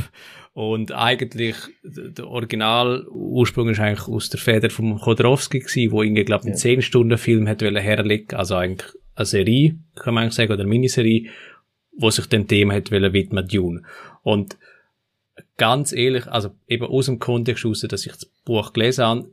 Und 0.53 0.91
eigentlich, 0.91 1.55
der 1.83 2.27
Original 2.27 3.07
Ursprung 3.09 3.69
ist 3.69 3.79
eigentlich 3.79 4.07
aus 4.07 4.29
der 4.29 4.39
Feder 4.39 4.71
vom 4.71 4.97
Chodorowski 4.97 5.59
gewesen, 5.59 5.91
wo 5.91 6.01
irgendwie, 6.01 6.25
glaube 6.25 6.45
ich, 6.45 6.53
einen 6.53 6.57
ja. 6.57 6.79
10-Stunden-Film 6.79 7.47
hat 7.47 7.61
herlegen, 7.61 8.35
also 8.35 8.55
eigentlich 8.55 8.91
eine 9.13 9.25
Serie, 9.25 9.77
kann 9.95 10.15
man 10.15 10.23
eigentlich 10.23 10.35
sagen, 10.35 10.51
oder 10.51 10.61
eine 10.61 10.69
Miniserie, 10.69 11.29
wo 11.91 12.09
sich 12.09 12.25
dem 12.27 12.47
Thema 12.47 12.73
hat 12.73 12.91
widmen, 12.91 13.47
Dune. 13.47 13.83
Und 14.23 14.57
ganz 15.57 15.91
ehrlich, 15.91 16.27
also 16.27 16.51
eben 16.67 16.85
aus 16.85 17.05
dem 17.05 17.19
Kontext 17.19 17.65
raus, 17.65 17.85
dass 17.87 18.05
ich 18.05 18.13
das 18.13 18.25
Buch 18.45 18.73
gelesen 18.73 19.05
habe, 19.05 19.31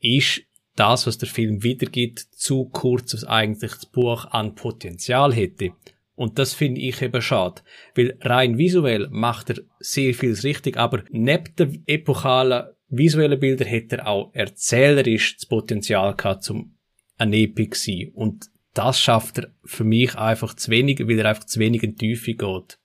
ist 0.00 0.42
das, 0.74 1.06
was 1.06 1.18
der 1.18 1.28
Film 1.28 1.62
wiedergibt, 1.62 2.18
zu 2.18 2.66
kurz, 2.66 3.14
was 3.14 3.24
eigentlich 3.24 3.72
das 3.72 3.86
Buch 3.86 4.26
an 4.26 4.54
Potenzial 4.54 5.32
hätte. 5.34 5.72
Und 6.16 6.38
das 6.38 6.54
finde 6.54 6.80
ich 6.80 7.00
eben 7.02 7.22
schade. 7.22 7.62
Weil 7.94 8.16
rein 8.22 8.58
visuell 8.58 9.08
macht 9.10 9.50
er 9.50 9.60
sehr 9.78 10.14
vieles 10.14 10.42
richtig, 10.44 10.76
aber 10.76 11.04
neben 11.10 11.54
den 11.56 11.82
epochalen 11.86 12.64
visuellen 12.88 13.38
Bildern 13.38 13.68
hätte 13.68 13.98
er 13.98 14.08
auch 14.08 14.30
erzählerisch 14.32 15.36
das 15.36 15.46
Potenzial 15.46 16.14
gehabt, 16.14 16.44
zum 16.44 16.76
ein 17.18 17.32
Epic 17.32 17.76
sein. 17.76 18.10
Und 18.14 18.46
das 18.74 19.00
schafft 19.00 19.38
er 19.38 19.48
für 19.64 19.84
mich 19.84 20.14
einfach 20.16 20.54
zu 20.54 20.70
wenig, 20.70 21.00
weil 21.00 21.18
er 21.18 21.30
einfach 21.30 21.44
zu 21.44 21.60
wenig 21.60 21.82
in 21.82 21.96
die 21.96 22.14
Tiefe 22.14 22.34
geht. 22.34 22.78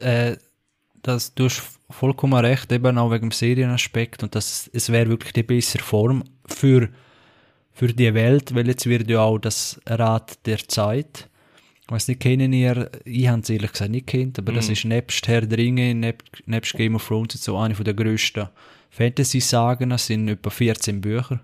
Äh, 0.00 0.36
das, 1.02 1.34
du 1.34 1.44
hast 1.44 1.62
vollkommen 1.90 2.44
recht, 2.44 2.72
eben 2.72 2.98
auch 2.98 3.10
wegen 3.10 3.28
dem 3.28 3.30
Serienaspekt 3.30 4.22
und 4.22 4.34
das, 4.34 4.70
es 4.72 4.90
wäre 4.90 5.08
wirklich 5.08 5.32
die 5.32 5.42
bessere 5.42 5.82
Form 5.82 6.24
für, 6.46 6.88
für 7.72 7.88
die 7.88 8.14
Welt, 8.14 8.54
weil 8.54 8.66
jetzt 8.66 8.86
wird 8.86 9.10
ja 9.10 9.20
auch 9.20 9.38
das 9.38 9.80
Rad 9.86 10.46
der 10.46 10.58
Zeit, 10.66 11.28
ich 11.86 11.90
weiß 11.92 12.08
nicht, 12.08 12.20
kennen 12.20 12.52
ihr, 12.52 12.90
ich 13.04 13.28
habe 13.28 13.42
es 13.42 13.50
ehrlich 13.50 13.72
gesagt 13.72 13.90
nicht 13.90 14.06
kennt, 14.06 14.38
aber 14.38 14.52
mm. 14.52 14.54
das 14.54 14.66
mhm. 14.68 14.72
ist 14.72 14.84
nebst 14.86 15.28
Herr 15.28 15.42
der 15.42 15.58
Ringe, 15.58 15.94
nebst, 15.94 16.42
nebst 16.46 16.72
Game 16.74 16.94
of 16.94 17.06
Thrones 17.06 17.34
so 17.34 17.58
eine 17.58 17.74
der 17.74 17.92
grössten 17.92 18.48
Fantasy-Sagen, 18.90 19.90
es 19.90 20.06
sind 20.06 20.28
etwa 20.28 20.48
14 20.48 21.02
Bücher, 21.02 21.40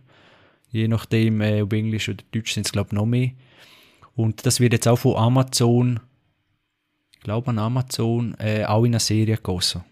je 0.70 0.88
nachdem, 0.88 1.42
äh, 1.42 1.60
ob 1.60 1.72
Englisch 1.74 2.08
oder 2.08 2.24
Deutsch 2.32 2.54
sind 2.54 2.66
es 2.66 2.72
glaube 2.72 2.88
ich 2.88 2.92
noch 2.94 3.06
mehr. 3.06 3.32
Und 4.14 4.46
das 4.46 4.60
wird 4.60 4.72
jetzt 4.72 4.88
auch 4.88 4.96
von 4.96 5.16
Amazon, 5.16 6.00
ich 7.12 7.20
glaube 7.20 7.48
an 7.48 7.58
Amazon, 7.58 8.34
äh, 8.38 8.64
auch 8.64 8.84
in 8.84 8.92
eine 8.92 9.00
Serie 9.00 9.36
gegossen. 9.36 9.84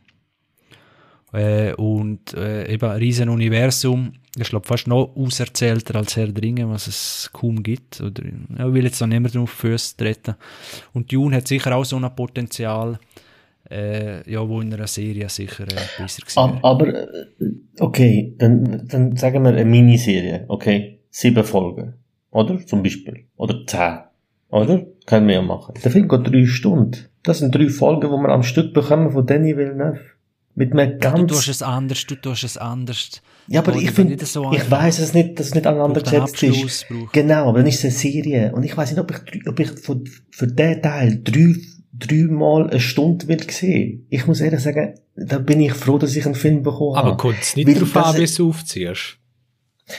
Äh, 1.33 1.75
und 1.75 2.33
äh, 2.35 2.73
eben 2.73 2.89
ein 2.89 2.97
riesen 2.99 3.29
Universum. 3.29 4.13
Ich 4.37 4.49
glaube 4.49 4.67
fast 4.67 4.87
noch 4.87 5.15
auserzählter 5.15 5.97
als 5.97 6.17
Herr 6.17 6.29
Dringen, 6.29 6.71
was 6.71 6.87
es 6.87 7.31
kaum 7.33 7.63
gibt. 7.63 8.01
Oder, 8.01 8.25
ja, 8.59 8.69
ich 8.69 8.75
will 8.75 8.85
jetzt 8.85 9.01
noch 9.01 9.09
nicht 9.09 9.21
mehr 9.21 9.31
drauf 9.31 9.51
Füße 9.51 9.97
treten. 9.97 10.37
Und 10.95 11.13
Dune 11.13 11.37
hat 11.37 11.49
sicher 11.49 11.77
auch 11.77 11.85
so 11.85 11.97
ein 11.97 12.17
Potenzial, 12.17 12.99
äh, 13.71 14.31
ja, 14.31 14.49
wo 14.49 14.61
in 14.61 14.73
einer 14.73 14.87
Serie 14.87 15.29
sicher 15.29 15.65
äh, 15.65 16.03
besser 16.03 16.23
gewesen 16.23 16.59
Aber, 16.63 16.89
äh, 16.89 17.07
okay, 17.79 18.35
dann, 18.39 18.87
dann 18.89 19.17
sagen 19.17 19.43
wir 19.43 19.51
eine 19.51 19.65
Miniserie, 19.65 20.47
okay? 20.49 21.01
Sieben 21.11 21.45
Folgen. 21.45 21.95
Oder? 22.31 22.65
Zum 22.65 22.83
Beispiel. 22.83 23.27
Oder 23.37 23.67
zehn. 23.67 23.99
Oder? 24.51 24.87
Können 25.05 25.27
wir 25.27 25.35
ja 25.35 25.43
machen. 25.43 25.75
Der 25.83 25.91
Film 25.91 26.09
geht 26.09 26.27
drei 26.27 26.47
Stunden. 26.47 27.09
Das 27.23 27.41
sind 27.41 27.55
drei 27.55 27.69
Folgen, 27.69 28.11
die 28.11 28.17
wir 28.17 28.29
am 28.31 28.43
Stück 28.43 28.73
bekommen 28.73 29.11
von 29.11 29.27
Danny 29.27 29.57
Villeneuve. 29.57 30.01
Mit 30.59 30.73
einem 30.73 30.99
ganz... 30.99 31.21
Du 31.21 31.27
tust 31.27 31.49
es 31.49 31.63
anders, 31.63 32.05
du 32.05 32.17
tust 32.17 32.43
es 32.43 32.57
anders. 32.57 33.23
Ja, 33.47 33.61
aber 33.61 33.77
ich 33.77 33.93
finde, 33.93 34.23
so 34.27 34.53
ich 34.53 34.69
weiß 34.69 34.99
es 34.99 35.15
nicht, 35.15 35.39
dass 35.39 35.47
es 35.47 35.55
nicht 35.55 35.67
aneinander 35.67 36.03
gesetzt 36.03 36.43
ist. 36.43 36.87
Genau, 37.13 37.49
aber 37.49 37.59
dann 37.59 37.69
ist 37.69 37.79
es 37.79 37.85
eine 37.85 37.93
Serie. 37.93 38.53
Und 38.53 38.65
ich 38.65 38.77
weiß 38.77 38.91
nicht, 38.91 39.01
ob 39.01 39.11
ich, 39.11 39.49
ob 39.49 39.61
ich 39.61 39.71
für, 39.71 40.01
für 40.31 40.47
den 40.49 40.83
Teil 40.83 41.21
drei, 41.23 41.55
dreimal 41.93 42.69
eine 42.69 42.81
Stunde 42.81 43.29
will 43.29 43.49
sehen. 43.49 44.07
Ich 44.11 44.27
muss 44.27 44.41
ehrlich 44.41 44.61
sagen, 44.61 44.95
da 45.15 45.39
bin 45.39 45.61
ich 45.61 45.73
froh, 45.73 45.97
dass 45.97 46.17
ich 46.17 46.27
einen 46.27 46.35
Film 46.35 46.65
bekommen 46.65 46.97
habe. 46.97 47.09
Aber 47.09 47.17
kommt 47.17 47.39
es 47.41 47.55
nicht 47.55 47.69
darauf 47.69 47.97
an, 47.97 48.21
wie 48.21 48.27
du 48.27 48.49
aufziehst? 48.49 49.19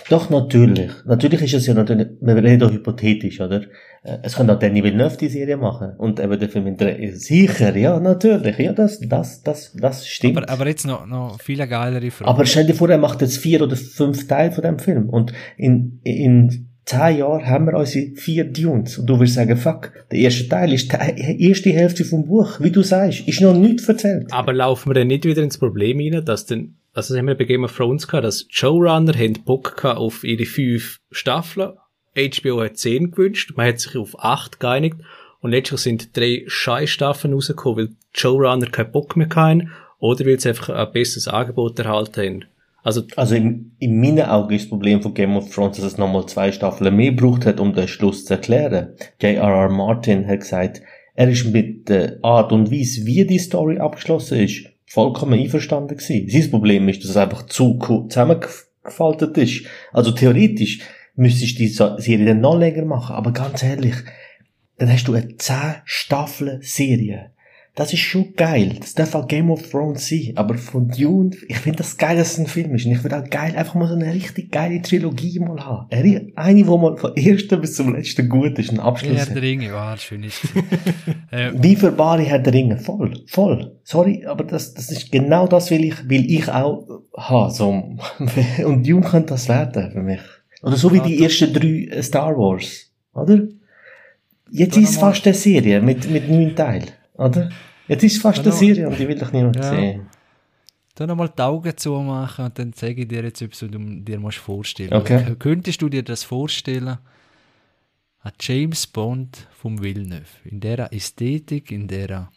Doch, 0.09 0.29
natürlich. 0.29 0.91
Natürlich 1.05 1.41
ist 1.41 1.53
es 1.53 1.67
ja 1.67 1.73
natürlich, 1.73 2.09
wir 2.19 2.35
reden 2.35 2.63
auch 2.63 2.71
hypothetisch, 2.71 3.39
oder? 3.39 3.63
Äh, 4.03 4.17
es 4.23 4.35
könnte 4.35 4.53
auch 4.53 4.59
Danny 4.59 4.83
Villeneuve 4.83 5.17
die 5.17 5.27
Serie 5.27 5.57
machen. 5.57 5.93
Und 5.97 6.19
eben 6.19 6.39
der 6.39 6.49
Film 6.49 6.67
in 6.67 7.15
Sicher, 7.15 7.75
ja, 7.75 7.99
natürlich. 7.99 8.57
Ja, 8.57 8.73
das, 8.73 8.99
das, 8.99 9.43
das, 9.43 9.73
das 9.73 10.07
stimmt. 10.07 10.37
Aber, 10.37 10.49
aber 10.49 10.67
jetzt 10.67 10.85
noch, 10.85 11.05
noch 11.05 11.39
viele 11.41 11.67
geilere 11.67 12.11
Fragen. 12.11 12.29
Aber 12.29 12.45
stell 12.45 12.65
dir 12.65 12.73
vor, 12.73 12.89
er 12.89 12.97
macht 12.97 13.21
jetzt 13.21 13.37
vier 13.37 13.61
oder 13.61 13.75
fünf 13.75 14.27
Teile 14.27 14.51
von 14.51 14.63
dem 14.63 14.79
Film. 14.79 15.09
Und 15.09 15.33
in, 15.57 15.99
in 16.03 16.69
zehn 16.85 17.17
Jahren 17.17 17.45
haben 17.45 17.65
wir 17.65 17.77
unsere 17.77 18.15
vier 18.15 18.45
Dunes. 18.45 18.97
Und 18.97 19.07
du 19.07 19.19
wirst 19.19 19.35
sagen, 19.35 19.57
fuck, 19.57 19.91
der 20.11 20.19
erste 20.19 20.47
Teil 20.47 20.73
ist 20.73 20.91
die 20.91 21.47
erste 21.47 21.69
Hälfte 21.69 22.05
vom 22.05 22.25
Buch. 22.25 22.59
Wie 22.59 22.71
du 22.71 22.81
sagst, 22.81 23.27
ist 23.27 23.41
noch 23.41 23.53
nichts 23.53 23.87
erzählt. 23.87 24.31
Aber 24.31 24.53
laufen 24.53 24.89
wir 24.89 24.95
dann 24.95 25.07
nicht 25.07 25.25
wieder 25.25 25.43
ins 25.43 25.57
Problem 25.57 25.99
hinein, 25.99 26.25
dass 26.25 26.45
dann, 26.45 26.75
also 26.93 27.13
das 27.13 27.19
haben 27.19 27.27
wir 27.27 27.35
bei 27.35 27.43
Game 27.43 27.63
of 27.63 27.75
Thrones 27.75 28.07
gehabt, 28.07 28.25
dass 28.25 28.45
Showrunner 28.49 29.13
haben 29.13 29.33
Bock 29.45 29.83
auf 29.85 30.23
ihre 30.23 30.45
fünf 30.45 30.99
Staffeln 31.11 31.73
HBO 32.27 32.63
hat 32.63 32.77
10 32.77 33.11
gewünscht, 33.11 33.53
man 33.55 33.67
hat 33.67 33.79
sich 33.79 33.95
auf 33.97 34.19
8 34.19 34.59
geeinigt 34.59 34.97
und 35.41 35.51
letztlich 35.51 35.81
sind 35.81 36.15
drei 36.17 36.43
Scheißstaffeln 36.47 37.33
rausgekommen, 37.33 37.77
weil 37.77 37.87
die 37.87 38.19
Showrunner 38.19 38.67
keinen 38.67 38.91
Bock 38.91 39.15
mehr 39.15 39.29
hatten 39.29 39.71
oder 39.99 40.25
weil 40.25 40.39
sie 40.39 40.49
einfach 40.49 40.69
ein 40.69 40.91
besseres 40.91 41.27
Angebot 41.27 41.79
erhalten 41.79 42.21
haben. 42.21 42.45
Also, 42.81 43.03
also 43.17 43.35
in, 43.35 43.71
in 43.79 43.99
meinen 43.99 44.21
Augen 44.21 44.53
ist 44.53 44.63
das 44.63 44.69
Problem 44.69 45.01
von 45.01 45.13
Game 45.13 45.35
of 45.35 45.53
Thrones, 45.53 45.77
dass 45.77 45.85
es 45.85 45.97
nochmal 45.97 46.25
zwei 46.27 46.51
Staffeln 46.51 46.95
mehr 46.95 47.11
braucht 47.11 47.45
hat, 47.45 47.59
um 47.59 47.73
den 47.73 47.87
Schluss 47.87 48.25
zu 48.25 48.33
erklären. 48.33 48.93
J.R.R. 49.21 49.69
Martin 49.69 50.27
hat 50.27 50.39
gesagt, 50.39 50.81
er 51.13 51.29
ist 51.29 51.45
mit 51.45 51.89
der 51.89 52.19
Art 52.21 52.53
und 52.53 52.71
Weise, 52.71 53.05
wie 53.05 53.25
die 53.25 53.39
Story 53.39 53.79
abgeschlossen 53.79 54.39
ist, 54.39 54.69
vollkommen 54.85 55.37
einverstanden 55.37 55.97
gewesen. 55.97 56.29
Sein 56.29 56.51
Problem 56.51 56.87
ist, 56.87 57.03
dass 57.03 57.11
es 57.11 57.17
einfach 57.17 57.45
zu 57.47 57.77
zusammengefaltet 57.79 59.37
ist. 59.37 59.65
Also 59.91 60.11
theoretisch 60.11 60.79
müsstest 61.19 61.59
die 61.59 61.67
Serie 61.67 62.25
dann 62.25 62.41
noch 62.41 62.57
länger 62.57 62.85
machen. 62.85 63.15
Aber 63.15 63.31
ganz 63.31 63.61
ehrlich, 63.61 63.95
dann 64.77 64.91
hast 64.91 65.07
du 65.07 65.13
eine 65.13 65.35
10 65.35 65.55
Staffeln 65.85 66.61
Serie. 66.61 67.31
Das 67.75 67.93
ist 67.93 67.99
schon 67.99 68.33
geil. 68.35 68.75
Das 68.79 68.93
darf 68.93 69.15
auch 69.15 69.27
Game 69.27 69.49
of 69.51 69.69
Thrones 69.69 70.09
sein. 70.09 70.33
Aber 70.35 70.57
von 70.57 70.89
Dune, 70.89 71.31
ich 71.47 71.59
finde 71.59 71.77
das 71.77 71.97
geil, 71.97 72.17
dass 72.17 72.33
es 72.33 72.39
ein 72.39 72.47
Film 72.47 72.75
ist. 72.75 72.85
Und 72.85 72.91
ich 72.91 73.03
würde 73.03 73.19
auch 73.19 73.29
geil, 73.29 73.53
einfach 73.55 73.75
mal 73.75 73.87
so 73.87 73.95
eine 73.95 74.13
richtig 74.13 74.51
geile 74.51 74.81
Trilogie 74.81 75.39
mal 75.39 75.65
haben. 75.65 75.87
Eine, 76.35 76.67
wo 76.67 76.77
mal 76.77 76.97
von 76.97 77.15
ersten 77.15 77.61
bis 77.61 77.75
zum 77.75 77.95
letzten 77.95 78.27
gut 78.27 78.59
ist, 78.59 78.71
ein 78.71 78.81
Abschluss. 78.81 79.17
Herr 79.17 79.33
der 79.33 79.41
Ringe, 79.41 79.67
ja, 79.67 79.95
schön 79.95 80.23
ist. 80.23 80.41
äh, 81.31 81.51
Wie 81.55 81.75
für 81.77 81.91
bare 81.93 82.23
Herr 82.23 82.39
der 82.39 82.53
Ringe. 82.53 82.77
Voll, 82.77 83.13
voll. 83.27 83.79
Sorry, 83.83 84.25
aber 84.25 84.43
das, 84.43 84.73
das 84.73 84.91
ist 84.91 85.09
genau 85.09 85.47
das, 85.47 85.71
will 85.71 85.85
ich, 85.85 86.09
will 86.09 86.29
ich 86.29 86.49
auch 86.49 86.85
haben. 87.15 87.53
So. 87.53 87.69
Und 88.65 88.85
Dune 88.85 89.05
könnte 89.05 89.29
das 89.29 89.47
werden 89.47 89.91
für 89.91 90.01
mich. 90.01 90.21
Oder 90.61 90.75
so 90.75 90.91
wie 90.91 90.99
die 90.99 91.23
ersten 91.23 91.53
drei 91.53 91.87
äh, 91.89 92.03
Star 92.03 92.35
Wars, 92.37 92.91
oder? 93.13 93.47
Jetzt 94.51 94.77
ist 94.77 94.89
es 94.89 94.97
fast 94.97 95.25
eine 95.25 95.35
Serie 95.35 95.81
mit, 95.81 96.09
mit 96.09 96.27
neun 96.27 96.55
Teilen, 96.55 96.89
oder? 97.13 97.49
Jetzt 97.87 98.03
ist 98.03 98.15
es 98.17 98.21
fast 98.21 98.39
eine 98.39 98.51
Serie 98.51 98.87
und 98.87 98.97
die 98.97 99.07
will 99.07 99.21
ich 99.21 99.31
niemand 99.31 99.55
ja. 99.55 99.69
sehen. 99.69 100.07
Dann 100.95 101.07
nochmal 101.07 101.29
die 101.29 101.41
Augen 101.41 101.77
zumachen 101.77 102.45
und 102.45 102.59
dann 102.59 102.73
zeige 102.73 103.03
ich 103.03 103.07
dir 103.07 103.23
jetzt 103.23 103.41
etwas, 103.41 103.63
was 103.63 103.71
du 103.71 103.79
dir 103.79 104.19
musst 104.19 104.39
vorstellen 104.39 104.93
okay. 104.93 105.35
Könntest 105.39 105.81
du 105.81 105.87
dir 105.87 106.03
das 106.03 106.23
vorstellen? 106.23 106.97
Ein 108.21 108.31
James 108.41 108.85
Bond 108.85 109.47
vom 109.51 109.81
Villeneuve. 109.81 110.25
In 110.43 110.59
der 110.59 110.91
Ästhetik, 110.91 111.71
in 111.71 111.87
der 111.87 112.29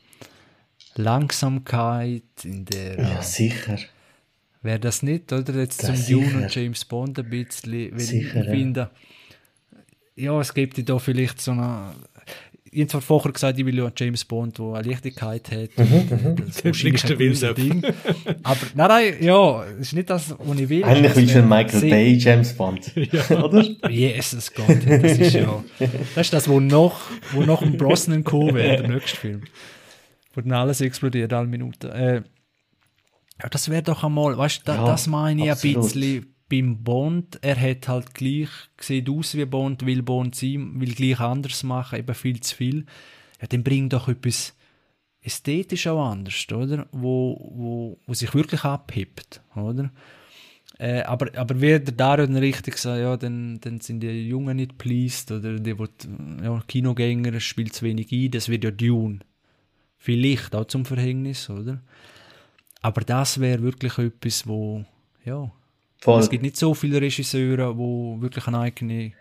Langsamkeit, 0.94 2.22
in 2.44 2.64
der... 2.64 3.00
Ja, 3.00 3.22
sicher. 3.22 3.78
Wäre 4.62 4.78
das 4.78 5.02
nicht, 5.02 5.32
oder? 5.32 5.54
Jetzt 5.54 5.82
das 5.82 6.06
zum 6.06 6.20
Dune 6.22 6.42
und 6.44 6.54
James 6.54 6.84
Bond 6.84 7.18
ein 7.18 7.28
bisschen, 7.28 7.92
weil 7.92 8.00
sicher, 8.00 8.42
ich 8.42 8.48
finde, 8.50 8.90
ja. 10.16 10.32
ja, 10.34 10.40
es 10.40 10.54
gibt 10.54 10.88
da 10.88 10.98
vielleicht 10.98 11.40
so 11.40 11.50
eine, 11.50 11.92
ich 12.74 12.88
habe 12.94 13.02
vorher 13.02 13.32
gesagt, 13.32 13.58
ich 13.58 13.66
will 13.66 13.76
ja 13.76 13.90
James 13.94 14.24
Bond, 14.24 14.56
der 14.58 14.66
eine 14.74 14.88
Leichtigkeit 14.88 15.50
hat. 15.50 15.70
Mhm, 15.76 16.36
Das 16.46 16.62
Der 16.62 16.72
fliegst 16.74 17.10
wahrscheinlich 17.10 17.40
du 17.40 17.46
ein. 17.48 17.54
Ding. 17.54 17.82
Aber, 18.44 18.60
nein, 18.74 18.88
nein, 18.88 19.14
ja, 19.20 19.64
es 19.64 19.88
ist 19.88 19.92
nicht 19.94 20.08
das, 20.08 20.34
was 20.38 20.58
ich 20.60 20.68
will. 20.68 20.84
Eigentlich 20.84 21.16
willst 21.16 21.34
du 21.34 21.38
einen 21.40 21.48
Michael 21.48 21.80
sehr- 21.80 21.90
Bay 21.90 22.14
James 22.14 22.52
Bond. 22.54 22.92
Oder? 23.30 23.90
Jesus 23.90 24.54
Gott, 24.54 24.78
das 24.86 25.18
ist 25.18 25.34
ja, 25.34 25.62
das 26.14 26.26
ist 26.26 26.32
das, 26.32 26.48
wo 26.48 26.60
noch, 26.60 27.00
wo 27.32 27.42
noch 27.42 27.60
ein 27.62 27.76
Brosnan 27.76 28.22
kommen 28.24 28.54
wäre, 28.54 28.76
der 28.82 28.88
nächste 28.88 29.16
Film. 29.18 29.42
Wo 30.34 30.40
dann 30.40 30.52
alles 30.52 30.80
explodiert, 30.80 31.32
alle 31.34 31.46
Minuten. 31.48 31.90
Äh, 31.90 32.22
ja, 33.42 33.48
das 33.48 33.68
wäre 33.68 33.82
doch 33.82 34.04
einmal, 34.04 34.36
weißt 34.38 34.66
du, 34.66 34.72
Ja, 34.72 34.86
das 34.86 35.06
meine 35.06 35.44
ich 35.44 35.50
absolut. 35.50 35.76
ein 35.76 35.82
bisschen 35.82 36.34
beim 36.48 36.82
Bond. 36.84 37.38
Er 37.42 37.58
hat 37.58 37.88
halt 37.88 38.14
gleich, 38.14 38.48
sieht 38.78 39.08
aus 39.08 39.34
wie 39.34 39.44
Bond, 39.46 39.84
will 39.86 40.02
Bond 40.02 40.34
sein, 40.34 40.80
will 40.80 40.94
gleich 40.94 41.18
anders 41.18 41.62
machen, 41.62 41.98
eben 41.98 42.14
viel 42.14 42.40
zu 42.40 42.54
viel. 42.54 42.86
Ja, 43.40 43.48
dann 43.48 43.64
bring 43.64 43.88
doch 43.88 44.08
etwas 44.08 44.54
ästhetisch 45.22 45.86
auch 45.86 46.10
anders, 46.10 46.46
oder? 46.52 46.86
Wo, 46.92 47.50
wo, 47.54 47.98
wo 48.06 48.14
sich 48.14 48.34
wirklich 48.34 48.64
abhebt, 48.64 49.40
oder? 49.56 49.90
Äh, 50.78 51.02
aber, 51.02 51.28
aber 51.36 51.60
wie 51.60 51.78
der 51.78 51.80
Dario 51.80 52.26
dann 52.26 52.36
richtig 52.36 52.76
sagt, 52.76 53.00
ja, 53.00 53.16
dann, 53.16 53.60
dann 53.60 53.80
sind 53.80 54.00
die 54.00 54.28
Jungen 54.28 54.56
nicht 54.56 54.78
pleased 54.78 55.30
oder 55.30 55.58
die, 55.58 55.74
die 55.74 56.44
ja, 56.44 56.62
Kinogänger 56.66 57.38
spielt 57.40 57.74
zu 57.74 57.84
wenig 57.84 58.10
ein, 58.12 58.30
das 58.30 58.48
wird 58.48 58.64
ja 58.64 58.70
Dune. 58.70 59.20
Vielleicht 59.96 60.54
auch 60.54 60.64
zum 60.64 60.84
Verhängnis, 60.84 61.48
oder? 61.48 61.80
Aber 62.82 63.00
das 63.02 63.40
wäre 63.40 63.62
wirklich 63.62 63.96
etwas, 63.98 64.46
wo, 64.46 64.84
ja, 65.24 65.50
Voll. 66.00 66.20
es 66.20 66.28
gibt 66.28 66.42
nicht 66.42 66.56
so 66.56 66.74
viele 66.74 67.00
Regisseure, 67.00 67.78
wo 67.78 68.20
wirklich 68.20 68.46
eine 68.48 68.58
eigene 68.58 69.12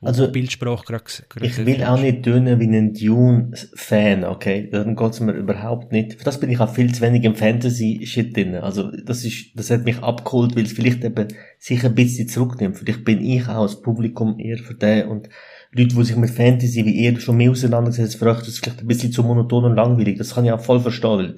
Also, 0.00 0.30
Bildsprache 0.30 0.84
gerade 0.86 1.04
Ich 1.42 1.66
will 1.66 1.82
auch 1.82 2.00
nicht 2.00 2.22
tönen 2.22 2.60
wie 2.60 2.68
ein 2.68 2.94
Dune-Fan, 2.94 4.22
okay? 4.22 4.68
Darum 4.70 4.94
geht's 4.94 5.18
mir 5.18 5.32
überhaupt 5.32 5.90
nicht. 5.90 6.14
Für 6.14 6.24
das 6.24 6.38
bin 6.38 6.50
ich 6.50 6.60
auch 6.60 6.72
viel 6.72 6.94
zu 6.94 7.00
wenig 7.00 7.24
im 7.24 7.34
Fantasy-Shit 7.34 8.36
drin. 8.36 8.54
Also, 8.54 8.92
das 8.92 9.24
ist, 9.24 9.50
das 9.56 9.70
hat 9.70 9.84
mich 9.84 9.98
abgeholt, 9.98 10.54
weil 10.54 10.62
es 10.66 10.72
vielleicht 10.72 11.02
eben 11.02 11.26
sich 11.58 11.84
ein 11.84 11.96
bisschen 11.96 12.28
zurücknimmt. 12.28 12.78
Vielleicht 12.78 13.04
bin 13.04 13.20
ich 13.20 13.48
auch 13.48 13.62
als 13.62 13.82
Publikum 13.82 14.38
eher 14.38 14.58
für 14.58 14.74
den 14.74 15.08
und 15.08 15.28
Leute, 15.72 15.96
die 15.96 16.04
sich 16.04 16.16
mit 16.16 16.30
Fantasy 16.30 16.84
wie 16.84 16.92
ihr 16.92 17.18
schon 17.20 17.36
mehr 17.36 17.50
auseinandergesetzt, 17.50 18.16
für 18.16 18.26
euch 18.30 18.38
das 18.38 18.48
ist 18.48 18.60
vielleicht 18.60 18.80
ein 18.80 18.86
bisschen 18.86 19.10
zu 19.10 19.24
monoton 19.24 19.64
und 19.64 19.74
langweilig. 19.74 20.16
Das 20.18 20.34
kann 20.34 20.44
ich 20.44 20.52
auch 20.52 20.60
voll 20.60 20.80
verstehen, 20.80 21.18
weil, 21.18 21.34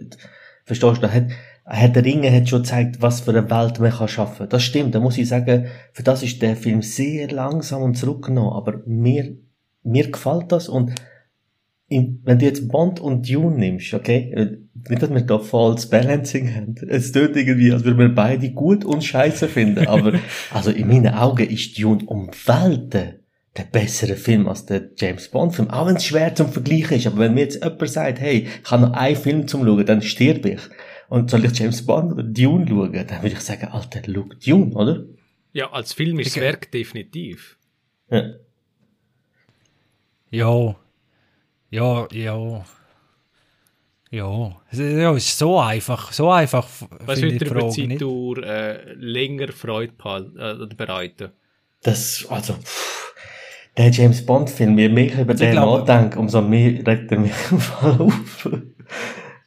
verstehst 0.67 0.99
du, 0.99 1.01
da 1.01 1.11
hat, 1.11 1.31
Herr 1.73 1.89
der 1.89 2.05
Ringe 2.05 2.33
hat 2.33 2.49
schon 2.49 2.63
gezeigt, 2.63 3.01
was 3.01 3.21
für 3.21 3.31
eine 3.31 3.49
Welt 3.49 3.79
man 3.79 3.93
kann 3.93 4.09
schaffen. 4.09 4.49
Das 4.49 4.63
stimmt, 4.63 4.95
da 4.95 5.01
muss 5.01 5.19
ich 5.19 5.29
sagen, 5.29 5.67
für 5.93 6.03
das 6.03 6.23
ist 6.23 6.43
der 6.43 6.57
Film 6.57 6.83
sehr 6.83 7.31
langsam 7.31 7.83
und 7.83 7.97
zurückgenommen, 7.97 8.53
aber 8.53 8.83
mir, 8.87 9.37
mir 9.85 10.11
gefällt 10.11 10.51
das 10.51 10.69
und 10.69 10.93
in, 11.89 12.21
wenn 12.25 12.39
du 12.39 12.45
jetzt 12.45 12.69
Bond 12.69 13.01
und 13.01 13.29
Dune 13.29 13.57
nimmst, 13.57 13.95
okay, 13.95 14.33
äh, 14.33 14.59
nicht, 14.89 15.03
dass 15.03 15.11
wir 15.11 15.23
da 15.23 15.39
falls 15.39 15.91
Balancing 15.91 16.55
haben. 16.55 16.75
Es 16.89 17.11
tut 17.11 17.37
irgendwie, 17.37 17.73
als 17.73 17.85
würden 17.85 17.99
wir 17.99 18.15
beide 18.15 18.51
gut 18.51 18.85
und 18.85 19.05
scheiße 19.05 19.49
finden, 19.49 19.87
aber, 19.89 20.15
also 20.55 20.71
in 20.71 20.87
meinen 20.87 21.15
Augen 21.15 21.49
ist 21.49 21.79
Dune 21.79 22.05
um 22.07 22.31
Welten 22.47 23.21
der 23.57 23.65
bessere 23.65 24.15
Film 24.15 24.49
als 24.49 24.67
der 24.67 24.91
James 24.97 25.29
Bond 25.29 25.57
Film. 25.57 25.71
Auch 25.71 25.87
wenn 25.87 25.97
es 25.97 26.05
schwer 26.05 26.35
zum 26.35 26.53
Vergleichen 26.53 26.97
ist, 26.97 27.07
aber 27.09 27.19
wenn 27.19 27.35
mir 27.35 27.41
jetzt 27.41 27.63
jemand 27.63 27.89
sagt, 27.89 28.21
hey, 28.21 28.47
ich 28.63 28.71
habe 28.71 28.83
noch 28.83 28.93
einen 28.93 29.17
Film 29.17 29.49
zum 29.49 29.65
Schauen, 29.65 29.85
dann 29.85 30.03
sterbe 30.03 30.51
ich. 30.51 30.61
Und 31.11 31.31
soll 31.31 31.45
ich 31.45 31.59
James 31.59 31.85
Bond 31.85 32.13
oder 32.13 32.23
Dune 32.23 32.67
schauen, 32.69 32.93
dann 32.93 33.23
würde 33.23 33.35
ich 33.35 33.41
sagen, 33.41 33.67
Alter, 33.69 34.01
schau 34.07 34.27
Dune, 34.45 34.73
oder? 34.75 35.05
Ja, 35.53 35.71
als 35.73 35.93
filmisches 35.93 36.37
Ich- 36.37 36.43
Werk 36.43 36.71
definitiv. 36.71 37.59
Ja. 38.11 38.23
Ja. 40.31 40.77
Ja, 41.71 42.07
ja. 42.13 42.65
Ja. 44.13 44.57
Es- 44.71 44.79
Ja, 44.79 45.13
es 45.15 45.25
ist 45.27 45.39
so 45.39 45.59
einfach. 45.59 46.13
So 46.13 46.31
einfach 46.31 46.67
Was 47.05 47.21
wird 47.21 47.33
dir 47.33 47.39
die 47.41 47.45
über 47.47 47.65
nicht. 47.67 47.91
Zeitdauer 48.01 48.39
äh, 48.45 48.93
länger 48.95 49.49
Freude 49.53 49.93
äh, 50.39 50.75
bereiten? 50.75 51.31
Das, 51.83 52.27
also, 52.29 52.55
pff, 52.55 53.15
der 53.77 53.91
James 53.91 54.25
Bond 54.25 54.51
Film, 54.51 54.79
je 54.79 54.89
mehr 54.89 55.07
ich 55.07 55.15
über 55.19 55.33
Also 55.33 55.45
ich 55.45 55.51
den 55.51 55.53
glaube- 55.53 55.79
nachdenke, 55.81 56.19
umso 56.19 56.41
mehr 56.43 56.87
regt 56.87 57.11
er 57.11 57.19
mich 57.19 57.33
im 57.51 57.59
Fall 57.61 58.01
auf. 58.01 58.49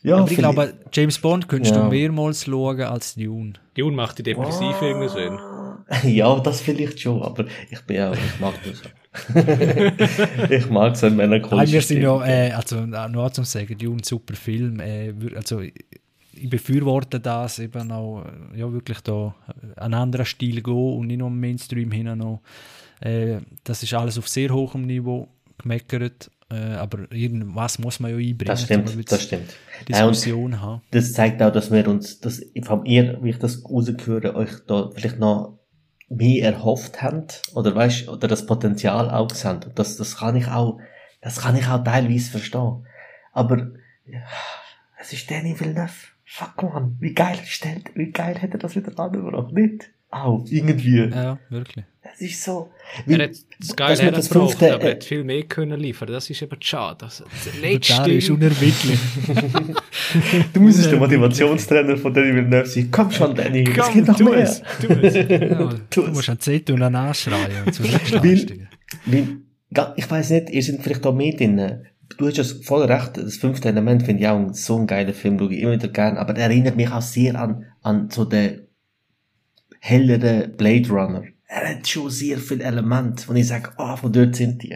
Ja, 0.03 0.17
Aber 0.17 0.30
ich 0.31 0.38
glaube, 0.38 0.73
James 0.91 1.17
Bond 1.19 1.47
könntest 1.47 1.75
Ja. 1.75 1.84
du 1.84 1.89
mehrmals 1.89 2.45
schauen 2.45 2.81
als 2.81 3.15
Dune. 3.15 3.53
Dune 3.75 3.95
macht 3.95 4.19
die 4.19 4.23
depressiv 4.23 4.75
irgendwie 4.81 5.09
Sinn. 5.09 5.39
Ja, 6.05 6.39
das 6.39 6.61
vielleicht 6.61 7.01
schon, 7.01 7.21
aber 7.21 7.45
ich 7.69 7.81
bin 7.81 7.97
ja, 7.97 8.13
ich 8.13 8.39
mag 8.39 8.53
das. 8.63 8.81
ich 10.49 10.69
mag 10.69 10.95
so 10.95 11.07
einen 11.07 11.17
Nein, 11.17 11.30
melancholischen 11.30 11.73
wir 11.73 11.81
sind 11.81 12.01
ja, 12.01 12.25
äh, 12.25 12.51
also 12.51 12.85
nur 12.85 13.31
zum 13.34 13.43
sagen, 13.43 13.77
Dune, 13.77 13.99
super 14.03 14.34
Film. 14.34 14.80
Äh, 14.80 15.13
also 15.35 15.59
ich 15.59 16.49
befürworte 16.49 17.19
das 17.19 17.59
eben 17.59 17.91
auch, 17.91 18.23
äh, 18.23 18.59
ja 18.59 18.71
wirklich 18.71 19.01
da 19.01 19.35
äh, 19.75 19.80
einen 19.80 19.93
anderen 19.93 20.25
Stil 20.25 20.61
gehen 20.63 20.73
und 20.97 21.07
nicht 21.07 21.17
nur 21.19 21.27
im 21.27 21.39
Mainstream 21.39 21.91
hin 21.91 22.17
noch. 22.17 22.41
Äh, 23.01 23.39
das 23.63 23.84
ist 23.84 23.93
alles 23.93 24.17
auf 24.17 24.27
sehr 24.30 24.49
hohem 24.49 24.84
Niveau 24.84 25.27
gemeckert, 25.57 26.31
aber 26.49 27.11
irgendwas 27.11 27.80
muss 27.80 27.99
man 27.99 28.11
ja 28.11 28.18
einbringen. 28.18 28.48
Das 28.48 28.64
stimmt, 28.64 29.11
das 29.11 29.24
stimmt. 29.24 29.49
Ja, 29.88 30.07
Diskussion 30.07 30.61
haben. 30.61 30.82
das 30.91 31.14
zeigt 31.14 31.41
auch, 31.41 31.52
dass 31.52 31.72
wir 31.72 31.88
uns, 31.88 32.20
dass 32.20 32.41
von 32.64 32.86
ihr, 32.86 33.20
wie 33.22 33.32
ich 33.32 33.40
das 33.40 33.64
rausgehöre, 33.65 34.36
euch 34.36 34.52
da 34.68 34.90
vielleicht 34.94 35.20
noch 35.20 35.60
mehr 36.10 36.44
erhofft 36.53 37.02
habt, 37.02 37.41
oder 37.56 37.74
weißt, 37.76 38.07
oder 38.10 38.28
das 38.28 38.45
Potenzial 38.45 39.10
auch 39.10 39.28
gesehen. 39.28 39.61
Das, 39.76 39.98
das 39.98 40.18
kann 40.18 40.36
ich 40.36 40.48
auch, 40.48 40.80
das 41.22 41.41
kann 41.41 41.56
ich 41.56 41.68
auch 41.68 41.84
teilweise 41.84 42.32
verstehen. 42.32 42.86
Aber, 43.32 43.72
ja, 44.06 44.22
es 44.99 45.14
ist 45.14 45.30
Danny 45.30 45.60
Villeneuve. 45.60 45.91
Fuck 46.26 46.64
man, 46.64 46.98
wie 46.99 47.14
geil 47.14 47.38
stellt, 47.44 47.91
wie 47.95 48.11
geil 48.11 48.36
hätte 48.38 48.57
er 48.57 48.60
das 48.60 48.76
wieder 48.76 48.98
angebracht, 48.99 49.52
nicht? 49.53 49.91
Auch, 50.10 50.45
irgendwie. 50.49 51.10
Ja, 51.10 51.40
wirklich. 51.49 51.86
Das 52.02 52.22
ist 52.22 52.44
so. 52.44 52.72
Er 53.07 53.23
hat 53.23 53.31
das 53.60 53.76
Geile 53.76 53.95
dass 53.95 54.01
wir 54.03 54.11
das 54.11 54.30
hergebracht, 54.30 54.49
fünfte, 54.51 54.73
aber 54.76 54.84
er 54.84 54.91
hat 54.91 55.03
viel 55.03 55.23
mehr 55.23 55.43
können 55.43 55.80
liefern. 55.80 56.10
Das 56.11 56.30
ist 56.30 56.41
eben 56.41 56.55
schade. 56.61 56.97
Das, 56.99 57.23
das 57.43 57.53
Der 57.61 57.61
letzte 57.72 57.93
Dario 57.93 58.18
ist 58.18 58.30
unerbittlich. 58.30 58.99
Du 60.53 60.60
müsstest 60.60 60.91
der 60.91 60.99
Motivationstrainer 60.99 61.97
von 61.97 62.14
Danny 62.14 62.35
Villeneuve 62.35 62.68
sein. 62.68 62.89
Komm 62.91 63.10
schon, 63.11 63.34
Danny, 63.35 63.64
es 63.68 63.77
Komm, 63.77 63.93
geht 63.93 64.07
noch 64.07 64.18
tu 64.18 64.26
mehr. 64.26 64.43
es, 64.43 64.61
tu 64.80 64.88
es. 64.89 65.14
ja, 65.15 65.69
Tu 65.89 66.01
du 66.01 66.07
es. 66.07 66.14
musst 66.14 66.30
an 66.30 66.39
Z 66.39 66.69
und 66.69 66.81
an 66.84 66.95
anschreien 66.95 67.64
und. 67.65 68.23
Weil, 69.05 69.38
ich 69.95 70.11
weiß 70.11 70.30
nicht, 70.31 70.49
ihr 70.51 70.61
seid 70.64 70.81
vielleicht 70.84 71.05
auch 71.05 71.15
mit 71.15 71.39
drin. 71.39 71.85
Du 72.18 72.27
hast 72.27 72.38
ja 72.38 72.43
voll 72.64 72.84
recht, 72.84 73.18
das 73.18 73.38
fünfte 73.38 73.69
Element 73.69 74.03
finde 74.03 74.22
ich 74.22 74.27
auch 74.27 74.53
so 74.53 74.77
ein 74.77 74.85
geiler 74.85 75.14
Film, 75.14 75.39
schaue 75.39 75.53
ich 75.53 75.61
immer 75.61 75.72
wieder 75.72 75.88
gern, 75.88 76.18
aber 76.18 76.34
der 76.34 76.43
erinnert 76.45 76.76
mich 76.76 76.91
auch 76.91 77.01
sehr 77.01 77.39
an, 77.39 77.65
an 77.81 78.10
so 78.11 78.26
den 78.26 78.68
helleren 79.80 80.55
Blade 80.55 80.89
Runner. 80.89 81.23
Er 81.55 81.69
hat 81.75 81.88
schon 81.88 82.09
sehr 82.09 82.39
viele 82.39 82.63
Elemente, 82.63 83.27
wo 83.27 83.34
ich 83.34 83.47
sage, 83.47 83.71
ah, 83.77 83.95
von 83.95 84.11
dort 84.11 84.35
sind 84.35 84.63
die. 84.63 84.75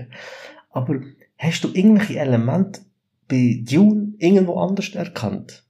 Aber 0.69 0.99
hast 1.37 1.63
du 1.63 1.69
irgendwelche 1.73 2.19
Elemente 2.19 2.81
bei 3.27 3.61
Dune 3.63 4.13
irgendwo 4.19 4.59
anders 4.59 4.89
erkannt? 4.89 5.63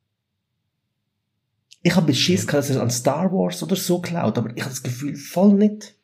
Ich 1.82 1.96
habe 1.96 2.14
Schiss 2.14 2.46
gehabt, 2.46 2.68
dass 2.70 2.76
er 2.76 2.82
an 2.82 2.90
Star 2.90 3.32
Wars 3.32 3.64
oder 3.64 3.78
so 3.78 4.02
klaut, 4.02 4.38
aber 4.38 4.50
ich 4.56 4.62
habe 4.64 4.72
das 4.72 4.84
Gefühl 4.84 5.16
voll 5.16 5.54
nicht. 5.54 5.96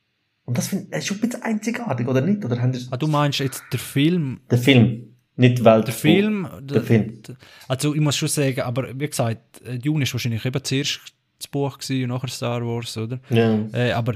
Und 0.46 0.58
das 0.58 0.68
finde 0.70 0.98
ich 0.98 1.06
schon 1.06 1.18
ein 1.18 1.22
bisschen 1.22 1.42
einzigartig, 1.42 2.08
oder 2.08 2.22
nicht? 2.22 2.46
Oder 2.46 2.62
haben 2.62 2.74
Ah, 2.92 2.96
du 2.98 3.08
meinst 3.08 3.40
jetzt 3.40 3.62
der 3.74 3.80
Film, 3.80 4.40
der 4.50 4.58
Film, 4.58 5.16
nicht 5.36 5.66
Welt. 5.66 5.88
der 5.88 5.94
Film, 5.94 6.48
Der 6.62 6.82
Film. 6.82 7.22
Also 7.68 7.94
ich 7.94 8.00
muss 8.02 8.16
schon 8.16 8.30
sagen, 8.30 8.62
aber 8.62 8.98
wie 8.98 9.08
gesagt, 9.08 9.62
äh, 9.66 9.78
Dune 9.80 10.04
ist 10.04 10.14
wahrscheinlich 10.14 10.46
eben 10.46 10.64
zuerst 10.64 11.02
das 11.40 11.48
Buch 11.48 11.78
gewesen 11.78 12.04
und 12.04 12.10
nachher 12.16 12.30
Star 12.30 12.62
Wars, 12.66 12.96
oder? 12.98 13.20
Ja. 13.30 13.60
Äh, 13.74 13.92
aber 13.92 14.16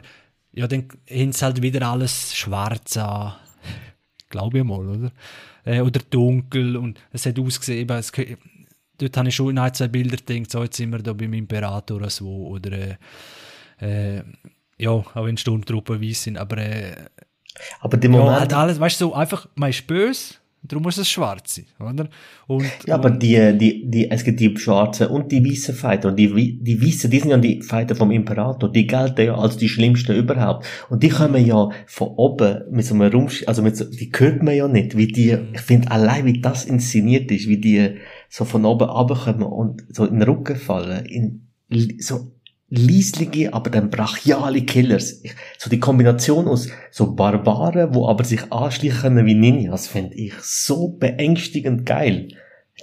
ja, 0.58 0.68
dann 0.68 0.88
haben 1.08 1.32
sie 1.32 1.46
halt 1.46 1.62
wieder 1.62 1.88
alles 1.88 2.36
schwarz 2.36 2.98
an. 2.98 3.36
Glaube 4.30 4.58
ich 4.58 4.64
mal, 4.64 4.90
oder? 4.90 5.12
Äh, 5.64 5.82
oder 5.82 6.02
dunkel 6.10 6.76
und 6.76 7.00
es 7.12 7.28
hat 7.28 7.40
ausgesehen, 7.40 7.82
eben, 7.82 7.96
es, 7.96 8.12
dort 8.98 9.18
habe 9.18 9.30
ich 9.30 9.36
schon 9.36 9.52
in 9.52 9.60
ein, 9.60 9.74
zwei 9.74 9.88
Bilder 9.88 10.18
gedacht, 10.18 10.50
so 10.50 10.64
jetzt 10.64 10.78
sind 10.78 10.90
wir 10.90 11.00
da 11.00 11.14
beim 11.14 11.34
Imperator 11.34 11.98
oder 11.98 12.10
so, 12.10 12.48
oder 12.48 12.72
äh, 12.72 14.18
äh, 14.18 14.24
ja, 14.80 14.90
auch 14.90 15.26
wenn 15.26 15.38
Sturmtruppen 15.38 16.02
weiß 16.02 16.24
sind, 16.24 16.38
aber 16.38 16.58
äh, 16.58 16.96
Aber 17.80 17.98
die 17.98 18.08
ja, 18.08 18.14
Moment, 18.14 18.40
halt 18.40 18.54
alles, 18.54 18.80
weißt 18.80 19.00
du, 19.00 19.10
so 19.10 19.14
einfach, 19.14 19.48
man 19.54 19.70
ist 19.70 19.86
böse, 19.86 20.36
darum 20.64 20.84
muss 20.84 20.98
es 20.98 21.10
schwarz 21.10 21.56
sein, 21.56 21.66
oder? 21.80 22.10
Und, 22.48 22.66
ja, 22.86 22.96
aber 22.96 23.12
die, 23.12 23.58
die, 23.58 23.90
die, 23.90 24.12
es 24.12 24.24
gibt 24.24 24.40
die 24.40 24.56
schwarzen 24.58 25.08
und 25.08 25.32
die 25.32 25.44
weißen 25.44 25.76
Fighter. 25.76 26.10
Und 26.10 26.18
die, 26.18 26.60
die 26.60 26.82
weißen, 26.82 27.10
die 27.10 27.20
sind 27.20 27.30
ja 27.30 27.38
die 27.38 27.62
Fighter 27.62 27.96
vom 27.96 28.12
Imperator. 28.12 28.72
Die 28.72 28.88
gelten 28.88 29.26
ja 29.26 29.36
als 29.36 29.58
die 29.58 29.70
schlimmsten 29.70 30.16
überhaupt. 30.16 30.66
Und 30.90 31.04
die 31.04 31.10
kommen 31.10 31.46
ja 31.46 31.70
von 31.86 32.08
oben 32.10 32.64
mit 32.72 32.86
so 32.86 32.96
einem 32.96 33.12
Raumsch, 33.12 33.44
also 33.48 33.62
mit 33.62 33.78
so, 33.78 33.86
die 33.86 34.12
hört 34.16 34.44
man 34.44 34.56
ja 34.56 34.68
nicht, 34.68 34.98
wie 34.98 35.08
die, 35.08 35.38
ich 35.54 35.62
finde 35.62 35.92
allein, 35.92 36.26
wie 36.26 36.42
das 36.42 36.66
inszeniert 36.66 37.32
ist, 37.32 37.48
wie 37.48 37.60
die 37.60 37.98
so 38.30 38.46
von 38.46 38.66
oben 38.66 38.90
runterkommen 38.90 39.44
und 39.44 39.84
so 39.90 40.06
in 40.06 40.20
den 40.20 40.24
Rücken 40.24 40.56
fallen, 40.56 41.06
in, 41.06 41.48
so 42.00 42.32
leislige, 42.70 43.54
aber 43.54 43.70
dann 43.70 43.90
brachiale 43.90 44.64
Killers. 44.64 45.22
So 45.58 45.70
die 45.70 45.80
Kombination 45.80 46.48
aus 46.48 46.70
so 46.92 47.14
Barbaren, 47.14 47.94
wo 47.94 48.08
aber 48.08 48.24
sich 48.24 48.52
anschleichen 48.52 49.26
wie 49.26 49.36
Ninjas, 49.36 49.88
finde 49.88 50.16
ich 50.16 50.34
so 50.42 50.90
beängstigend 50.90 51.86
geil. 51.86 52.30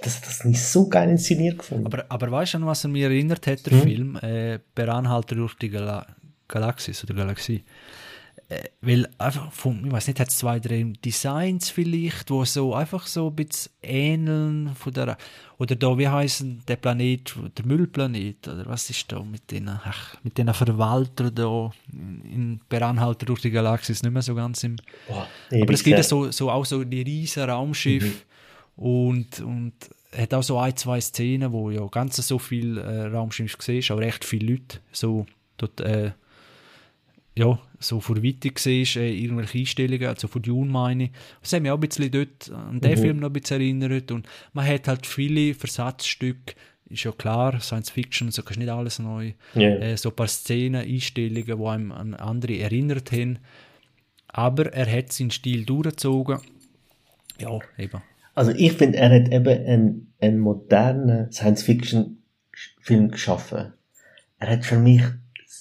Das 0.01 0.17
hat 0.17 0.27
das 0.27 0.43
nicht 0.43 0.61
so 0.61 0.89
geil 0.89 1.09
inszeniert 1.09 1.59
gefunden. 1.59 1.85
Aber, 1.85 2.05
aber 2.09 2.31
weißt 2.31 2.55
du, 2.55 2.57
an 2.57 2.65
was 2.65 2.83
er 2.83 2.89
mich 2.89 3.03
erinnert 3.03 3.47
hat, 3.47 3.65
der 3.65 3.73
hm? 3.73 3.81
Film? 3.81 4.19
Äh, 4.21 4.59
Beranhalter 4.73 5.35
durch 5.35 5.55
die 5.55 5.69
Gal 5.69 6.05
Galaxis 6.47 7.03
oder 7.03 7.15
Galaxie. 7.15 7.63
Äh, 8.47 8.65
weil 8.79 9.09
einfach 9.17 9.51
von, 9.51 9.83
ich 9.87 9.91
weiß 9.91 10.07
nicht, 10.07 10.19
hat 10.19 10.27
es 10.27 10.37
zwei, 10.37 10.59
drei 10.59 10.93
Designs 11.03 11.71
vielleicht, 11.71 12.29
wo 12.29 12.45
so 12.45 12.75
einfach 12.75 13.07
so 13.07 13.29
ein 13.29 13.35
bisschen 13.35 13.71
ähneln 13.81 14.75
von 14.75 14.93
der, 14.93 15.17
oder 15.57 15.75
da, 15.75 15.97
wie 15.97 16.07
heißen 16.07 16.61
der 16.67 16.75
Planet, 16.75 17.35
der 17.57 17.65
Müllplanet, 17.65 18.47
oder 18.47 18.67
was 18.67 18.87
ist 18.91 19.11
da 19.11 19.23
mit 19.23 19.49
den, 19.49 19.67
ach, 19.67 20.17
mit 20.21 20.37
den 20.37 20.53
Verwaltern 20.53 21.33
da 21.33 21.71
in 21.91 22.61
Beranhalter 22.69 23.25
durch 23.25 23.41
die 23.41 23.49
Galaxie, 23.49 23.93
ist 23.93 24.03
nicht 24.03 24.13
mehr 24.13 24.21
so 24.21 24.35
ganz 24.35 24.63
im, 24.63 24.75
Boah, 25.07 25.27
aber 25.51 25.73
es 25.73 25.83
gibt 25.83 25.97
ja 25.97 26.03
so, 26.03 26.29
so 26.29 26.51
auch 26.51 26.65
so 26.65 26.83
die 26.83 27.01
riesen 27.01 27.49
Raumschiffe 27.49 28.13
mhm. 28.75 28.83
und, 28.83 29.39
und 29.39 29.73
hat 30.15 30.35
auch 30.35 30.43
so 30.43 30.59
ein, 30.59 30.77
zwei 30.77 31.01
Szenen, 31.01 31.51
wo 31.51 31.71
ja 31.71 31.83
ganz 31.87 32.17
so 32.17 32.37
viel 32.37 32.77
äh, 32.77 33.07
Raumschiffe 33.07 33.57
siehst, 33.59 33.89
auch 33.89 33.97
recht 33.97 34.23
viele 34.23 34.51
Leute, 34.53 34.81
so 34.91 35.25
dort, 35.57 35.81
äh, 35.81 36.11
ja, 37.37 37.59
so 37.79 37.99
vor 37.99 38.23
Weitem 38.23 38.53
siehst, 38.57 38.95
äh, 38.95 39.11
irgendwelche 39.11 39.59
Einstellungen, 39.59 40.07
also 40.07 40.27
von 40.27 40.41
Dune 40.41 40.71
meine 40.71 41.05
ich. 41.05 41.11
Das 41.41 41.53
hat 41.53 41.61
mich 41.61 41.71
auch 41.71 41.77
ein 41.77 41.81
bisschen 41.81 42.11
dort 42.11 42.49
an 42.51 42.79
den 42.79 42.91
mhm. 42.91 42.97
Film 42.97 43.19
noch 43.19 43.29
ein 43.29 43.33
bisschen 43.33 43.61
erinnert 43.61 44.11
und 44.11 44.27
man 44.53 44.65
hat 44.65 44.87
halt 44.87 45.05
viele 45.05 45.53
Versatzstücke, 45.53 46.55
ist 46.87 47.03
ja 47.03 47.11
klar, 47.11 47.59
Science 47.59 47.89
Fiction, 47.89 48.31
so 48.31 48.41
kannst 48.41 48.57
du 48.57 48.59
nicht 48.61 48.71
alles 48.71 48.99
neu. 48.99 49.33
Yeah. 49.55 49.79
Äh, 49.79 49.97
so 49.97 50.09
ein 50.09 50.15
paar 50.15 50.27
Szenen, 50.27 50.81
Einstellungen, 50.81 51.57
die 51.57 51.65
einem 51.65 51.91
an 51.91 52.13
andere 52.13 52.59
erinnert 52.59 53.11
haben. 53.11 53.39
Aber 54.27 54.71
er 54.71 54.91
hat 54.91 55.11
seinen 55.11 55.31
Stil 55.31 55.65
durchgezogen. 55.65 56.39
Ja, 57.39 57.59
eben. 57.77 58.01
Also 58.35 58.51
ich 58.51 58.73
finde, 58.73 58.97
er 58.99 59.09
hat 59.09 59.31
eben 59.31 59.65
einen, 59.65 60.13
einen 60.19 60.39
modernen 60.39 61.31
Science-Fiction-Film 61.31 63.11
geschaffen. 63.11 63.73
Er 64.37 64.49
hat 64.49 64.65
für 64.65 64.77
mich 64.77 65.01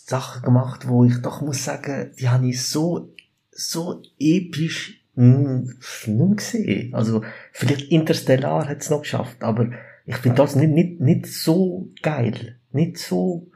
Sachen 0.06 0.42
gemacht, 0.42 0.88
wo 0.88 1.04
ich 1.04 1.20
doch 1.22 1.40
muss 1.40 1.64
sagen, 1.64 2.10
die 2.18 2.28
habe 2.28 2.48
ich 2.48 2.62
so, 2.62 3.12
so 3.50 4.02
episch 4.18 5.00
nicht 5.16 6.36
gesehen. 6.36 6.94
Also, 6.94 7.22
vielleicht 7.52 7.90
Interstellar 7.92 8.68
hat 8.68 8.82
es 8.82 8.90
noch 8.90 9.02
geschafft, 9.02 9.42
aber 9.42 9.70
ich 10.06 10.16
finde 10.16 10.38
das 10.38 10.56
nicht, 10.56 10.70
nicht, 10.70 11.00
nicht 11.00 11.26
so 11.26 11.88
geil. 12.02 12.56
Nicht 12.72 12.98
so, 12.98 13.48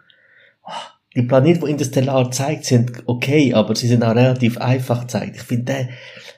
oh, 0.64 0.70
die 1.16 1.22
Planeten, 1.22 1.64
die 1.64 1.72
Interstellar 1.72 2.30
zeigt, 2.30 2.64
sind 2.64 3.02
okay, 3.06 3.52
aber 3.54 3.74
sie 3.74 3.88
sind 3.88 4.04
auch 4.04 4.14
relativ 4.14 4.58
einfach 4.58 5.02
gezeigt. 5.02 5.36
Ich 5.36 5.42
finde, 5.42 5.88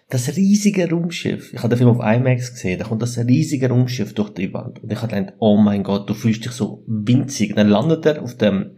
das 0.09 0.37
riesige 0.37 0.91
Raumschiff, 0.91 1.53
ich 1.53 1.59
habe 1.59 1.69
den 1.69 1.79
Film 1.79 1.91
auf 1.91 2.05
IMAX 2.05 2.53
gesehen, 2.53 2.79
da 2.79 2.87
kommt 2.87 3.03
das 3.03 3.19
riesige 3.19 3.69
Raumschiff 3.69 4.15
durch 4.15 4.31
die 4.31 4.53
Wand. 4.53 4.83
Und 4.83 4.91
ich 4.91 5.01
habe 5.01 5.15
gedacht, 5.15 5.35
oh 5.39 5.57
mein 5.57 5.85
Gott, 5.85 6.09
du 6.09 6.15
fühlst 6.15 6.45
dich 6.45 6.53
so 6.53 6.83
winzig. 6.87 7.55
Dann 7.55 7.69
landet 7.69 8.07
er 8.07 8.23
auf 8.23 8.37
dem, 8.37 8.73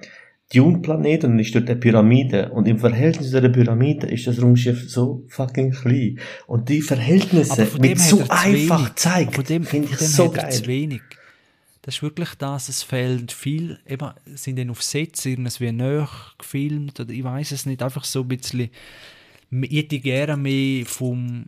Dune-Planet 0.54 1.24
und 1.24 1.38
ist 1.38 1.54
dort 1.54 1.68
eine 1.68 1.78
Pyramide. 1.78 2.50
Und 2.50 2.68
im 2.68 2.78
Verhältnis 2.78 3.30
zu 3.30 3.40
der 3.40 3.48
Pyramide 3.48 4.06
ist 4.06 4.26
das 4.26 4.40
Raumschiff 4.40 4.88
so 4.90 5.24
fucking 5.28 5.72
klein. 5.72 6.18
Und 6.46 6.68
die 6.68 6.82
Verhältnisse 6.82 7.68
mit 7.78 7.98
so 7.98 8.22
einfach 8.28 8.90
gezeigt, 8.90 9.46
finde 9.46 9.88
ich 9.90 9.98
so 9.98 10.30
geil. 10.30 10.52
Zu 10.52 10.66
wenig. 10.66 11.02
Das 11.82 11.96
ist 11.96 12.02
wirklich 12.02 12.30
das, 12.38 12.68
es 12.68 12.84
fehlt 12.84 13.32
viel, 13.32 13.80
eben, 13.88 14.08
sind 14.26 14.56
dann 14.56 14.70
auf 14.70 14.82
Sets 14.82 15.26
irgendwie 15.26 15.72
näher 15.72 16.08
gefilmt 16.38 17.00
oder 17.00 17.10
ich 17.10 17.24
weiß 17.24 17.50
es 17.50 17.66
nicht, 17.66 17.82
einfach 17.82 18.04
so 18.04 18.20
ein 18.20 18.28
bisschen, 18.28 18.70
ich 19.50 19.76
hätte 19.76 19.98
gerne 19.98 20.36
mehr 20.36 20.86
vom, 20.86 21.46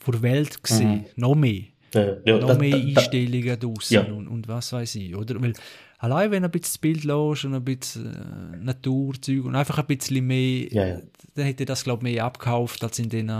von 0.00 0.12
der 0.12 0.20
Welt 0.20 0.62
gesehen, 0.62 0.90
mhm. 0.90 1.04
noch 1.16 1.34
mehr. 1.34 1.62
Ja, 1.94 2.16
ja, 2.26 2.38
noch 2.38 2.58
mehr 2.58 2.76
Einstellungen 2.76 3.58
draussen 3.58 3.94
ja. 3.94 4.02
und, 4.02 4.28
und 4.28 4.46
was 4.46 4.72
weiß 4.74 4.94
ich, 4.96 5.16
oder? 5.16 5.40
Weil 5.40 5.54
allein 6.00 6.30
wenn 6.30 6.44
ein 6.44 6.50
bisschen 6.50 6.72
das 6.72 6.78
Bild 6.78 7.04
los 7.04 7.44
und 7.44 7.54
ein 7.54 7.64
bisschen 7.64 8.06
äh, 8.06 8.56
Naturzeug 8.56 9.44
und 9.44 9.54
einfach 9.54 9.78
ein 9.78 9.86
bisschen 9.86 10.26
mehr, 10.26 10.66
ja, 10.72 10.86
ja. 10.86 11.00
dann 11.34 11.44
hätte 11.44 11.64
das, 11.64 11.84
glaube 11.84 12.08
ich, 12.08 12.14
mehr 12.14 12.24
abgekauft 12.24 12.82
als 12.82 12.98
in 12.98 13.08
den 13.08 13.30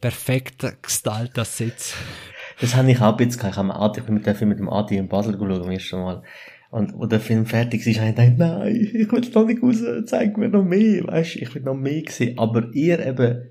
perfekten 0.00 0.72
gestylten 0.82 1.44
Sitz. 1.44 1.94
Das 2.60 2.76
habe 2.76 2.90
ich 2.90 3.00
auch 3.00 3.16
ein 3.18 3.28
bisschen, 3.28 3.48
ich 3.48 3.56
habe 3.56 3.74
Adi, 3.74 4.00
ich 4.00 4.06
bin 4.06 4.14
mit 4.16 4.26
dem 4.26 4.34
Film 4.34 4.50
mit 4.50 4.58
dem 4.58 4.68
Adi 4.68 4.96
in 4.96 5.08
Basel 5.08 5.38
geschaut, 5.38 5.62
am 5.62 5.70
ersten 5.70 5.96
Mal. 5.96 6.22
Und 6.70 6.94
wo 6.94 7.06
der 7.06 7.20
Film 7.20 7.46
fertig 7.46 7.86
ist, 7.86 8.00
habe 8.00 8.10
ich 8.10 8.16
gedacht, 8.16 8.38
nein, 8.38 8.74
ich 8.74 9.12
will 9.12 9.20
noch 9.34 9.46
nicht 9.46 9.62
raus, 9.62 9.82
zeig 10.06 10.36
mir 10.38 10.48
noch 10.48 10.64
mehr, 10.64 11.06
weißt, 11.06 11.36
ich 11.36 11.54
will 11.54 11.62
noch 11.62 11.74
mehr 11.74 12.02
sehen. 12.08 12.38
Aber 12.38 12.68
ihr 12.72 13.04
eben, 13.04 13.42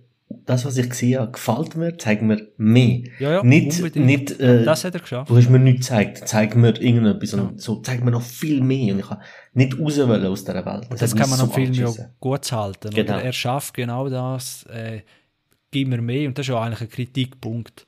das, 0.45 0.66
was 0.66 0.78
ich 0.78 0.90
gesehen 0.90 1.20
habe, 1.20 1.32
gefällt 1.32 1.76
mir, 1.76 1.98
zeig 1.98 2.22
mir 2.22 2.48
mehr. 2.58 3.03
Ja, 3.20 3.32
ja, 3.32 3.44
nicht, 3.44 3.95
nicht, 3.95 4.40
äh, 4.40 4.64
das 4.64 4.84
hat 4.84 4.94
er 4.94 5.02
geschafft. 5.02 5.30
Du 5.30 5.38
hast 5.38 5.49
mir 5.49 5.60
nichts 5.60 5.88
gezeigt, 5.88 6.28
zeig 6.28 6.56
mir 6.56 6.80
irgendetwas, 6.82 7.32
ja. 7.32 7.52
so, 7.56 7.78
zeig 7.82 8.03
mir 8.03 8.12
noch 8.12 8.22
viel 8.22 8.62
mehr. 8.62 8.94
Und 8.94 8.99
ich 8.99 9.10
habe 9.10 9.22
nicht 9.53 9.80
raus 9.80 9.99
aus 9.99 10.44
dieser 10.45 10.66
Welt. 10.66 10.88
Das, 10.90 10.99
das 10.99 11.16
kann 11.16 11.30
man 11.30 11.40
so 11.40 11.45
am 11.45 11.52
Film 11.52 11.74
ja 11.74 11.90
gut 12.20 12.52
halten. 12.52 12.90
Genau. 12.91 13.18
Er 13.18 13.34
schafft 13.34 13.74
genau 13.74 14.10
das, 14.10 14.64
äh, 14.64 15.02
gib 15.72 15.88
mir 15.88 16.02
mehr. 16.02 16.28
Und 16.28 16.38
das 16.38 16.45
ist 16.45 16.49
ja 16.49 16.62
eigentlich 16.62 16.82
ein 16.82 16.90
Kritikpunkt, 16.90 17.88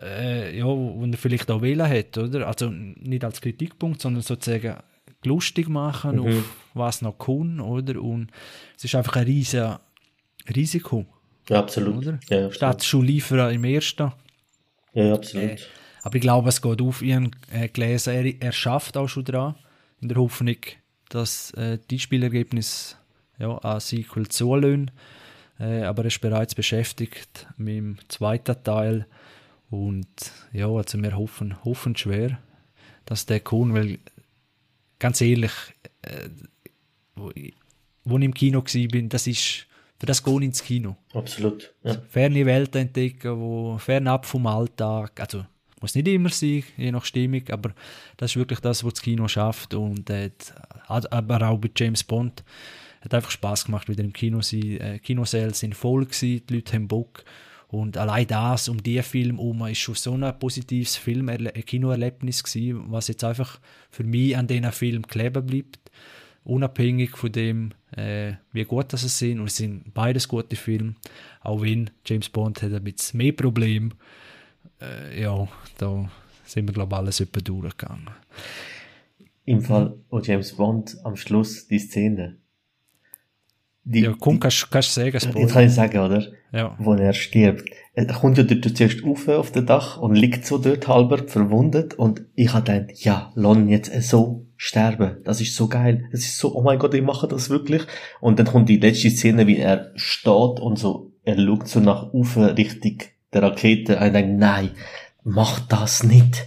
äh, 0.00 0.56
ja, 0.56 0.66
den 0.66 1.12
er 1.12 1.18
vielleicht 1.18 1.50
auch 1.50 1.62
wählen 1.62 1.88
hat, 1.88 2.18
oder? 2.18 2.46
Also 2.46 2.70
nicht 2.70 3.24
als 3.24 3.40
Kritikpunkt, 3.40 4.00
sondern 4.00 4.22
sozusagen 4.22 4.76
lustig 5.24 5.68
machen 5.68 6.16
mhm. 6.16 6.26
auf 6.26 6.56
was 6.74 7.02
noch 7.02 7.18
kann, 7.18 7.60
oder? 7.60 8.00
Und 8.00 8.30
es 8.76 8.84
ist 8.84 8.94
einfach 8.94 9.16
ein 9.16 9.24
riesiges 9.24 9.78
Risiko. 10.54 11.06
Ja, 11.48 11.58
absolut. 11.58 11.96
Oder? 11.98 12.20
Ja. 12.28 12.50
Statt 12.50 12.84
schon 12.84 13.04
liefern 13.04 13.52
im 13.52 13.64
ersten. 13.64 14.12
Ja, 14.94 15.14
absolut. 15.14 15.50
Äh, 15.50 15.58
aber 16.02 16.16
ich 16.16 16.22
glaube, 16.22 16.48
es 16.48 16.60
geht 16.60 16.80
auf. 16.80 17.02
Ich 17.02 17.14
habe 17.14 17.30
äh, 17.52 17.68
gelesen, 17.68 18.14
er, 18.14 18.42
er 18.42 18.52
schafft 18.52 18.96
auch 18.96 19.08
schon 19.08 19.24
dran, 19.24 19.54
in 20.00 20.08
der 20.08 20.18
Hoffnung, 20.18 20.56
dass 21.08 21.50
äh, 21.52 21.78
die 21.90 21.98
Spielergebnis 21.98 22.96
ja, 23.38 23.58
ein 23.58 23.80
Sequel 23.80 24.28
zulösen. 24.28 24.90
Äh, 25.58 25.82
aber 25.82 26.02
er 26.02 26.08
ist 26.08 26.20
bereits 26.20 26.54
beschäftigt 26.54 27.46
mit 27.56 27.76
dem 27.76 27.96
zweiten 28.08 28.62
Teil. 28.62 29.06
Und 29.70 30.32
ja, 30.52 30.68
also 30.68 31.02
wir 31.02 31.16
hoffen, 31.16 31.64
hoffen 31.64 31.96
schwer, 31.96 32.38
dass 33.06 33.26
der 33.26 33.40
kommt, 33.40 33.74
weil 33.74 33.98
ganz 34.98 35.20
ehrlich, 35.20 35.52
äh, 36.02 36.28
wo, 37.14 37.30
ich, 37.34 37.54
wo 38.04 38.18
ich 38.18 38.24
im 38.24 38.34
Kino 38.34 38.62
war, 38.62 39.02
das 39.08 39.26
ist 39.26 39.66
für 39.98 40.06
das 40.06 40.22
gehen 40.22 40.42
ins 40.42 40.62
Kino. 40.62 40.96
Absolut. 41.12 41.72
Ja. 41.82 41.96
Ferne 42.08 42.46
Welten 42.46 42.82
entdecken, 42.82 43.38
wo 43.38 43.78
fernab 43.78 44.26
vom 44.26 44.46
Alltag, 44.46 45.20
also 45.20 45.44
muss 45.80 45.94
nicht 45.94 46.08
immer 46.08 46.30
sein, 46.30 46.64
je 46.76 46.90
nach 46.90 47.04
Stimmung, 47.04 47.42
aber 47.50 47.74
das 48.16 48.32
ist 48.32 48.36
wirklich 48.36 48.60
das, 48.60 48.84
was 48.84 48.94
das 48.94 49.02
Kino 49.02 49.28
schafft 49.28 49.74
und 49.74 50.08
äh, 50.10 50.30
aber 50.88 51.48
auch 51.48 51.58
bei 51.58 51.70
James 51.76 52.02
Bond 52.02 52.42
hat 53.02 53.12
einfach 53.12 53.30
Spaß 53.30 53.66
gemacht, 53.66 53.88
wieder 53.88 54.02
im 54.02 54.14
Kino 54.14 54.40
zu 54.40 54.56
sein. 54.56 54.80
Äh, 54.80 54.98
Kinosäle 54.98 55.52
sind 55.52 55.74
voll 55.74 56.06
gewesen, 56.06 56.42
die 56.46 56.54
Leute 56.54 56.72
haben 56.72 56.88
Bock 56.88 57.24
und 57.68 57.98
allein 57.98 58.26
das 58.26 58.68
um 58.68 58.82
diesen 58.82 59.02
Film 59.02 59.36
herum 59.36 59.66
ist 59.66 59.78
schon 59.78 59.94
so 59.94 60.14
ein 60.14 60.38
positives 60.38 60.96
Film 60.96 61.30
Kinoerlebnis 61.66 62.42
gewesen, 62.42 62.90
was 62.90 63.08
jetzt 63.08 63.24
einfach 63.24 63.60
für 63.90 64.04
mich 64.04 64.36
an 64.36 64.46
diesen 64.46 64.72
Film 64.72 65.06
kleben 65.06 65.44
bleibt 65.44 65.90
unabhängig 66.44 67.16
von 67.16 67.32
dem, 67.32 67.70
äh, 67.96 68.34
wie 68.52 68.64
gut 68.64 68.92
das 68.92 69.02
sind. 69.18 69.40
Und 69.40 69.46
es 69.46 69.56
sind 69.56 69.92
beides 69.94 70.28
gute 70.28 70.56
Filme, 70.56 70.94
auch 71.40 71.62
wenn 71.62 71.90
James 72.04 72.28
Bond 72.28 72.62
hat 72.62 72.72
ein 72.72 72.84
bisschen 72.84 73.18
mehr 73.18 73.32
Probleme. 73.32 73.90
Äh, 74.80 75.22
ja, 75.22 75.48
da 75.78 76.10
sind 76.44 76.68
wir, 76.68 76.74
glaube 76.74 76.94
ich, 76.94 76.98
alles 76.98 77.20
etwa 77.20 77.40
durchgegangen. 77.40 78.10
Im 79.46 79.60
Fall, 79.60 79.96
wo 80.08 80.20
James 80.20 80.52
Bond 80.54 80.96
am 81.04 81.16
Schluss 81.16 81.68
die 81.68 81.78
Szene. 81.78 82.38
Die, 83.86 84.00
ja, 84.00 84.14
komm, 84.18 84.40
kannst 84.40 84.66
du 84.72 84.80
sagen, 84.80 85.20
Spoiler. 85.20 85.40
Jetzt 85.40 85.52
kann 85.52 85.66
ich 85.66 85.74
sagen, 85.74 85.98
oder? 85.98 86.26
Ja. 86.52 86.74
Wo 86.78 86.94
er 86.94 87.12
stirbt. 87.12 87.68
Er 87.92 88.06
kommt 88.06 88.38
ja 88.38 88.44
dort 88.44 88.76
zuerst 88.76 89.04
auf, 89.04 89.28
auf 89.28 89.52
dem 89.52 89.66
Dach 89.66 89.98
und 89.98 90.14
liegt 90.14 90.46
so 90.46 90.58
dort 90.58 90.88
halber 90.88 91.18
verwundet 91.26 91.94
und 91.94 92.22
ich 92.34 92.52
habe 92.52 92.64
gedacht, 92.64 93.04
ja, 93.04 93.30
Lon 93.34 93.68
jetzt 93.68 93.92
so 94.08 94.46
sterben. 94.56 95.18
Das 95.24 95.40
ist 95.40 95.54
so 95.54 95.68
geil. 95.68 96.08
Das 96.12 96.20
ist 96.20 96.38
so, 96.38 96.54
oh 96.54 96.62
mein 96.62 96.78
Gott, 96.78 96.94
ich 96.94 97.02
mache 97.02 97.28
das 97.28 97.50
wirklich. 97.50 97.82
Und 98.20 98.38
dann 98.38 98.46
kommt 98.46 98.68
die 98.68 98.78
letzte 98.78 99.10
Szene, 99.10 99.46
wie 99.46 99.58
er 99.58 99.92
steht 99.96 100.60
und 100.60 100.78
so, 100.78 101.12
er 101.24 101.36
schaut 101.36 101.68
so 101.68 101.80
nach 101.80 102.12
oben 102.12 102.44
Richtung 102.44 102.98
der 103.32 103.42
Rakete 103.42 103.98
und 103.98 104.12
denkt, 104.12 104.38
nein, 104.38 104.70
mach 105.24 105.60
das 105.60 106.02
nicht. 106.02 106.46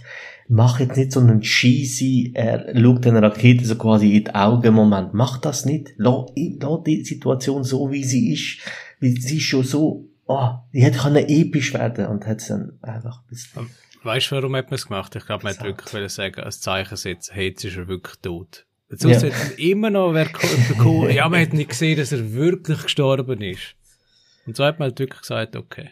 Mach 0.50 0.80
jetzt 0.80 0.96
nicht 0.96 1.12
so 1.12 1.20
einen 1.20 1.42
cheesy, 1.42 2.32
er 2.34 2.74
schaut 2.74 3.04
den 3.04 3.16
Rakete 3.16 3.64
so 3.66 3.76
quasi 3.76 4.16
in 4.16 4.24
die 4.24 4.34
Augen, 4.34 4.74
Moment, 4.74 5.12
mach 5.12 5.38
das 5.38 5.66
nicht. 5.66 5.92
Lass, 5.96 6.30
lass 6.36 6.82
die 6.86 7.04
Situation 7.04 7.64
so, 7.64 7.90
wie 7.90 8.04
sie 8.04 8.32
ist. 8.32 8.60
Sie 9.00 9.36
ist 9.36 9.44
schon 9.44 9.62
so, 9.62 10.08
oh, 10.26 10.50
die 10.72 10.82
hätte 10.82 10.98
können 10.98 11.28
episch 11.28 11.74
werden 11.74 12.06
und 12.06 12.26
hat 12.26 12.40
es 12.40 12.48
dann 12.48 12.78
einfach 12.82 13.22
ein 13.30 13.68
Weißt 14.04 14.30
du, 14.30 14.36
warum 14.36 14.56
hat 14.56 14.70
man 14.70 14.76
es 14.76 14.86
gemacht? 14.86 15.14
Ich 15.16 15.26
glaube, 15.26 15.44
man 15.44 15.56
hat 15.56 15.64
wirklich 15.64 16.12
sagen, 16.12 16.40
als 16.40 16.60
Zeichen 16.60 16.96
setzen, 16.96 17.34
hey, 17.34 17.48
jetzt 17.48 17.64
ist 17.64 17.76
er 17.76 17.88
wirklich 17.88 18.16
tot. 18.22 18.64
Sonst 18.90 19.22
ja. 19.22 19.30
hat 19.30 19.58
immer 19.58 19.90
noch 19.90 20.14
wer 20.14 20.26
gekommen, 20.68 21.10
ja, 21.10 21.28
man 21.28 21.42
hat 21.42 21.52
nicht 21.52 21.70
gesehen, 21.70 21.98
dass 21.98 22.12
er 22.12 22.32
wirklich 22.32 22.84
gestorben 22.84 23.42
ist. 23.42 23.74
Und 24.46 24.56
so 24.56 24.64
hat 24.64 24.78
man 24.78 24.88
halt 24.88 24.98
wirklich 24.98 25.20
gesagt, 25.20 25.56
okay. 25.56 25.90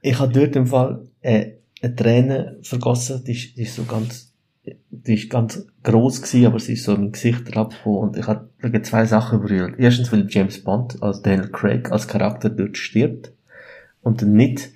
Ich 0.00 0.18
habe 0.18 0.32
dort 0.32 0.56
im 0.56 0.66
Fall 0.66 1.06
äh, 1.20 1.52
eine 1.82 1.94
Träne 1.94 2.58
vergossen, 2.62 3.22
die 3.24 3.32
ist, 3.32 3.56
die 3.56 3.62
ist 3.62 3.74
so 3.74 3.84
ganz, 3.84 4.32
die 4.64 5.14
ist 5.14 5.30
ganz 5.30 5.66
gross 5.82 6.22
gewesen, 6.22 6.46
aber 6.46 6.58
sie 6.58 6.74
ist 6.74 6.84
so 6.84 6.94
im 6.94 7.12
Gesicht 7.12 7.56
abgekommen 7.56 8.00
und 8.00 8.16
ich 8.16 8.26
habe 8.26 8.48
wegen 8.60 8.84
zwei 8.84 9.06
Sachen 9.06 9.40
berührt. 9.40 9.74
Erstens, 9.78 10.12
weil 10.12 10.26
James 10.28 10.62
Bond 10.62 11.02
als 11.02 11.22
Daniel 11.22 11.48
Craig 11.48 11.90
als 11.90 12.08
Charakter 12.08 12.50
dort 12.50 12.76
stirbt 12.76 13.32
und 14.02 14.22
nicht 14.22 14.70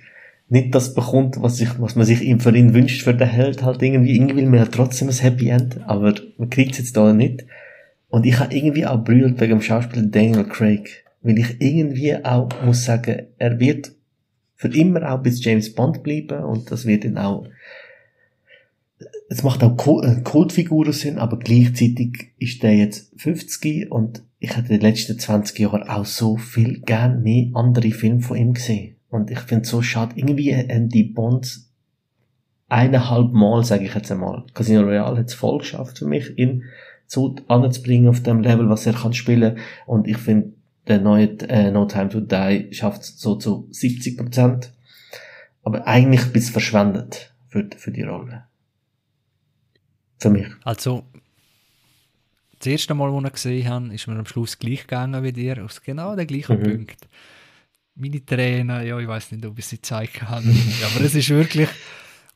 nicht 0.53 0.75
das 0.75 0.93
bekommt, 0.93 1.41
was, 1.41 1.59
ich, 1.59 1.79
was 1.79 1.95
man 1.95 2.05
sich 2.05 2.21
ihm 2.21 2.39
für 2.39 2.55
ihn 2.55 2.75
wünscht, 2.75 3.01
für 3.01 3.15
den 3.15 3.27
Held 3.27 3.63
halt 3.63 3.81
irgendwie. 3.81 4.15
Irgendwie 4.15 4.35
will 4.37 4.45
man 4.45 4.59
ja 4.59 4.65
trotzdem 4.65 5.09
ein 5.09 5.15
Happy 5.15 5.49
End, 5.49 5.79
aber 5.87 6.13
man 6.37 6.49
kriegt 6.51 6.73
es 6.73 6.77
jetzt 6.77 6.95
da 6.95 7.11
nicht. 7.11 7.45
Und 8.09 8.27
ich 8.27 8.37
habe 8.37 8.53
irgendwie 8.53 8.85
auch 8.85 9.03
brüllt 9.03 9.41
wegen 9.41 9.53
dem 9.53 9.61
Schauspieler 9.61 10.05
Daniel 10.05 10.43
Craig. 10.43 11.03
Weil 11.23 11.39
ich 11.39 11.59
irgendwie 11.59 12.23
auch 12.23 12.49
muss 12.63 12.85
sagen, 12.85 13.23
er 13.39 13.59
wird 13.59 13.93
für 14.55 14.69
immer 14.69 15.11
auch 15.11 15.21
bis 15.21 15.43
James 15.43 15.73
Bond 15.73 16.03
bleiben 16.03 16.43
und 16.43 16.71
das 16.71 16.85
wird 16.85 17.05
dann 17.05 17.17
auch 17.17 17.47
es 19.29 19.43
macht 19.43 19.63
auch 19.63 20.03
äh, 20.03 20.21
Kultfiguren 20.21 20.93
Sinn, 20.93 21.17
aber 21.17 21.39
gleichzeitig 21.39 22.33
ist 22.37 22.61
der 22.63 22.75
jetzt 22.75 23.11
50 23.19 23.91
und 23.91 24.23
ich 24.39 24.55
hätte 24.55 24.73
in 24.73 24.79
den 24.79 24.81
letzten 24.81 25.17
20 25.17 25.57
Jahren 25.59 25.83
auch 25.83 26.05
so 26.05 26.37
viel 26.37 26.81
gern 26.81 27.23
mehr 27.23 27.49
andere 27.53 27.91
Filme 27.91 28.21
von 28.21 28.37
ihm 28.37 28.53
gesehen. 28.53 28.95
Und 29.09 29.31
ich 29.31 29.39
finde 29.39 29.63
es 29.63 29.69
so 29.69 29.81
schade. 29.81 30.13
Irgendwie 30.15 30.55
haben 30.55 30.89
die 30.89 31.03
Bonds 31.03 31.71
eineinhalb 32.67 33.31
Mal, 33.31 33.63
sage 33.63 33.85
ich 33.85 33.95
jetzt 33.95 34.11
einmal. 34.11 34.43
Casino 34.53 34.81
Royale 34.81 35.19
hat 35.19 35.29
es 35.29 35.33
voll 35.33 35.59
geschafft 35.59 35.99
für 35.99 36.07
mich, 36.07 36.37
ihn 36.37 36.63
so 37.07 37.35
anzubringen 37.47 38.09
auf 38.09 38.21
dem 38.21 38.41
Level, 38.41 38.69
was 38.69 38.85
er 38.85 38.93
kann 38.93 39.13
spielen. 39.13 39.57
Und 39.85 40.07
ich 40.07 40.17
finde, 40.17 40.53
der 40.87 40.99
neue 40.99 41.39
äh, 41.49 41.71
No 41.71 41.85
Time 41.85 42.09
to 42.09 42.19
Die 42.19 42.73
schafft 42.73 43.01
es 43.03 43.19
so 43.19 43.35
zu 43.35 43.67
70 43.71 44.17
Prozent. 44.17 44.73
Aber 45.63 45.87
eigentlich 45.87 46.25
bisschen 46.33 46.53
verschwendet 46.53 47.33
für, 47.47 47.69
für 47.77 47.91
die 47.91 48.03
Rolle. 48.03 48.45
Für 50.19 50.29
mich. 50.29 50.47
Also, 50.63 51.03
das 52.59 52.67
erste 52.67 52.93
Mal, 52.93 53.09
als 53.09 53.15
ich 53.15 53.23
ihn 53.23 53.31
gesehen 53.31 53.69
habe, 53.69 53.93
ist 53.93 54.07
mir 54.07 54.19
am 54.19 54.25
Schluss 54.25 54.59
gleich 54.59 54.81
gegangen 54.81 55.23
wie 55.23 55.31
dir, 55.31 55.63
aus 55.63 55.81
genau 55.81 56.15
dem 56.15 56.27
gleichen 56.27 56.59
mhm. 56.59 56.63
Punkt 56.63 57.07
meine 57.95 58.25
Tränen, 58.25 58.85
ja, 58.85 58.99
ich 58.99 59.07
weiß 59.07 59.31
nicht, 59.31 59.45
ob 59.45 59.57
ich 59.57 59.65
sie 59.65 59.81
zeigen 59.81 60.13
kann. 60.13 60.43
aber 60.85 61.03
es 61.03 61.15
ist 61.15 61.29
wirklich, 61.29 61.69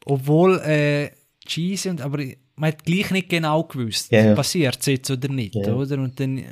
obwohl 0.06 0.60
äh, 0.60 1.12
cheesy, 1.46 1.90
und, 1.90 2.02
aber 2.02 2.24
man 2.56 2.72
hat 2.72 2.86
gleich 2.86 3.12
nicht 3.12 3.30
genau 3.30 3.64
gewusst, 3.64 4.12
yeah, 4.12 4.36
passiert 4.36 4.78
es 4.80 4.86
jetzt 4.86 5.12
oder 5.12 5.30
nicht, 5.30 5.56
yeah. 5.56 5.74
oder? 5.74 5.98
Und 6.00 6.20
dann 6.20 6.44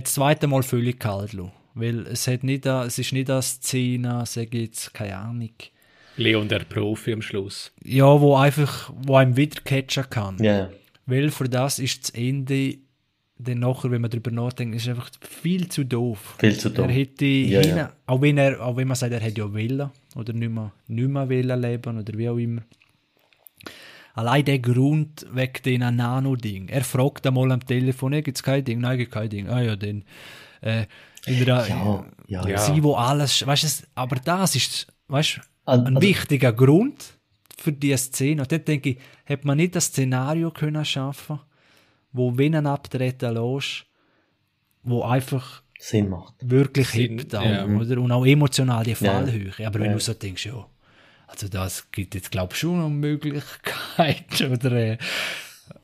das 0.00 0.14
zweite 0.14 0.46
Mal 0.46 0.62
völlig 0.62 0.98
kalt 0.98 1.32
lassen. 1.32 1.52
Weil 1.74 2.06
es, 2.06 2.26
hat 2.26 2.44
nicht, 2.44 2.66
es 2.66 2.98
ist 2.98 3.12
nicht 3.12 3.30
eine 3.30 3.42
Szene, 3.42 4.24
sage 4.26 4.58
jetzt, 4.58 4.92
keine 4.92 5.16
Ahnung. 5.16 5.52
Leon 6.16 6.48
der 6.48 6.60
Profi 6.60 7.12
am 7.14 7.22
Schluss. 7.22 7.72
Ja, 7.82 8.20
wo 8.20 8.36
einfach, 8.36 8.92
wo 8.94 9.16
einem 9.16 9.36
wieder 9.36 9.60
catchen 9.62 10.10
kann. 10.10 10.38
Yeah. 10.40 10.70
Weil 11.06 11.30
für 11.30 11.48
das 11.48 11.78
ist 11.78 12.02
das 12.02 12.10
Ende 12.10 12.78
dann 13.38 13.58
nachher, 13.60 13.90
wenn 13.90 14.00
man 14.00 14.10
darüber 14.10 14.30
nachdenkt, 14.30 14.76
ist 14.76 14.88
einfach 14.88 15.10
viel 15.20 15.68
zu 15.68 15.84
doof. 15.84 16.36
Viel 16.38 16.56
zu 16.56 16.70
doof. 16.70 16.86
Er 16.86 16.92
hätte 16.92 17.24
ja, 17.24 17.60
hin, 17.60 17.76
ja. 17.76 17.92
Auch, 18.06 18.20
wenn 18.20 18.38
er, 18.38 18.64
auch 18.64 18.76
wenn 18.76 18.86
man 18.86 18.94
sagt, 18.94 19.12
er 19.12 19.20
hätte 19.20 19.40
ja 19.40 19.52
wollen 19.52 19.90
oder 20.14 20.32
nicht 20.32 20.52
mehr, 20.52 20.72
nicht 20.86 21.08
mehr 21.08 21.28
wollen 21.28 21.60
leben 21.60 21.98
oder 21.98 22.18
wie 22.18 22.28
auch 22.28 22.36
immer. 22.36 22.62
Allein 24.14 24.44
der 24.44 24.58
Grund 24.58 25.26
wegen 25.32 25.62
diesen 25.64 25.96
Nano-Ding. 25.96 26.68
Er 26.68 26.84
fragt 26.84 27.26
einmal 27.26 27.50
am 27.52 27.64
Telefon, 27.64 28.12
gibt 28.22 28.36
es 28.36 28.42
kein 28.42 28.64
Ding? 28.64 28.80
Nein, 28.80 28.98
gibt 28.98 29.12
kein 29.12 29.30
Ding. 29.30 29.48
Ah 29.48 29.62
ja, 29.62 29.76
dann 29.76 30.04
äh, 30.60 30.86
in 31.26 31.44
der, 31.44 31.66
ja, 31.68 32.04
ja, 32.26 32.48
ja. 32.48 32.58
sie, 32.58 32.82
wo 32.82 32.94
alles, 32.94 33.46
weißt 33.46 33.64
du, 33.64 33.86
aber 33.94 34.16
das 34.16 34.56
ist, 34.56 34.86
weißt 35.08 35.40
also, 35.64 35.84
ein 35.84 36.00
wichtiger 36.00 36.52
Grund 36.52 37.14
für 37.56 37.72
diese 37.72 37.98
Szene. 37.98 38.42
Und 38.42 38.50
dort 38.50 38.66
denke 38.66 38.90
ich, 38.90 38.98
hätte 39.24 39.46
man 39.46 39.56
nicht 39.56 39.76
das 39.76 39.86
Szenario 39.86 40.50
können 40.50 40.84
schaffen 40.84 41.36
können, 41.36 41.48
wo 42.12 42.36
wenn 42.36 42.56
ein 42.56 42.66
Abtreten 42.66 43.34
lässt, 43.34 43.86
wo 44.82 45.02
einfach 45.02 45.62
Sinn 45.78 46.08
macht. 46.08 46.34
Wirklich 46.40 46.88
Sinn, 46.88 47.18
hebt 47.18 47.34
auch, 47.34 47.44
ja. 47.44 47.66
oder? 47.66 48.00
Und 48.00 48.12
auch 48.12 48.26
emotional 48.26 48.84
die 48.84 48.94
Fallhöhe. 48.94 49.52
Ja. 49.58 49.68
Aber 49.68 49.80
wenn 49.80 49.90
ja. 49.90 49.94
du 49.94 50.00
so 50.00 50.14
denkst, 50.14 50.46
ja, 50.46 50.66
also 51.32 51.48
das 51.48 51.90
gibt 51.90 52.14
jetzt 52.14 52.30
glaube 52.30 52.52
ich 52.52 52.58
schon 52.58 52.78
noch 52.78 52.90
Möglichkeiten, 52.90 54.52
oder? 54.52 54.72
Äh, 54.72 54.98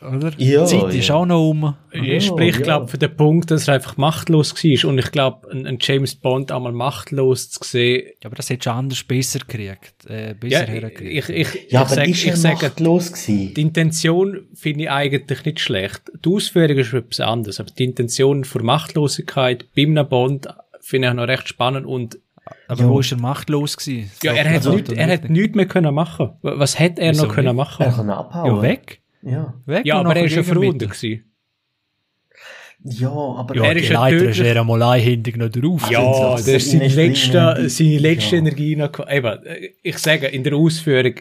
oder? 0.00 0.32
Ja, 0.36 0.64
die 0.64 0.70
Zeit 0.70 0.94
ist 0.94 1.10
auch 1.10 1.26
noch 1.26 1.48
um. 1.48 1.74
Ich 1.92 2.26
spreche, 2.26 2.58
ja. 2.58 2.64
glaube 2.64 2.88
für 2.88 2.98
den 2.98 3.16
Punkt, 3.16 3.50
dass 3.50 3.68
er 3.68 3.74
einfach 3.74 3.96
machtlos 3.96 4.54
war. 4.54 4.90
Und 4.90 4.98
ich 4.98 5.10
glaube, 5.10 5.50
ein, 5.50 5.78
James 5.80 6.14
Bond 6.14 6.52
einmal 6.52 6.72
machtlos 6.72 7.50
zu 7.50 7.64
sehen. 7.64 8.06
Ja, 8.22 8.26
aber 8.26 8.36
das 8.36 8.50
hättest 8.50 8.66
du 8.66 8.72
anders 8.72 9.02
besser 9.02 9.40
gekriegt. 9.40 10.06
Äh, 10.06 10.34
besser 10.38 10.66
ja, 10.66 10.66
hergekriegt. 10.66 11.30
Ich, 11.30 11.36
ich, 11.36 11.54
ja, 11.54 11.60
ich 11.68 11.78
aber 11.78 11.88
sag, 11.88 12.08
ist 12.08 12.24
ich 12.24 12.42
machtlos 12.42 13.12
gewesen? 13.12 13.54
Die 13.54 13.60
Intention 13.60 14.46
finde 14.54 14.82
ich 14.82 14.90
eigentlich 14.90 15.44
nicht 15.44 15.60
schlecht. 15.60 16.02
Die 16.24 16.28
Ausführung 16.28 16.76
ist 16.76 16.92
etwas 16.92 17.20
anderes. 17.20 17.58
Aber 17.58 17.70
die 17.70 17.84
Intention 17.84 18.44
für 18.44 18.62
Machtlosigkeit 18.62 19.66
bei 19.74 19.82
einem 19.82 20.08
Bond 20.08 20.48
finde 20.80 21.08
ich 21.08 21.14
noch 21.14 21.28
recht 21.28 21.48
spannend 21.48 21.86
und 21.86 22.18
aber 22.68 22.82
ja. 22.82 22.88
wo 22.88 23.00
ist 23.00 23.10
er 23.10 23.18
machtlos 23.18 23.76
gewesen? 23.76 24.10
Ja, 24.22 24.32
er 24.32 24.44
hat, 24.44 24.56
also, 24.56 24.74
nicht, 24.74 24.92
er 24.92 25.10
hat 25.10 25.30
nichts 25.30 25.56
mehr 25.56 25.66
können 25.66 25.94
machen. 25.94 26.30
Was 26.42 26.78
hätte 26.78 27.00
er 27.00 27.12
Wieso 27.12 27.26
noch 27.26 27.34
können 27.34 27.56
machen? 27.56 27.84
Er 27.84 27.92
kann 27.92 28.10
abhauen. 28.10 28.56
Ja, 28.56 28.62
weg. 28.62 29.00
Ja. 29.22 29.54
Weg 29.66 29.86
ja, 29.86 29.98
aber 29.98 30.14
er 30.14 30.24
ist 30.24 30.36
ja 30.36 30.42
verwundet 30.42 30.90
gewesen. 30.90 31.24
Ja, 32.84 33.10
aber 33.10 33.56
ja, 33.56 33.64
er 33.64 33.76
ist 33.76 33.88
leider 33.88 34.28
ist 34.28 34.38
er 34.38 34.60
einmal 34.60 34.82
einhändig 34.82 35.36
noch 35.36 35.48
drauf. 35.48 35.90
Ja, 35.90 36.32
das 36.32 36.46
ist 36.46 36.70
seine 36.70 36.86
letzte, 36.86 37.68
seine 37.68 37.98
letzte 37.98 38.36
ja. 38.36 38.42
Energie 38.42 38.76
noch. 38.76 38.92
Eben, 39.10 39.38
ich 39.82 39.98
sage, 39.98 40.28
in 40.28 40.44
der 40.44 40.54
Ausführung 40.54 41.14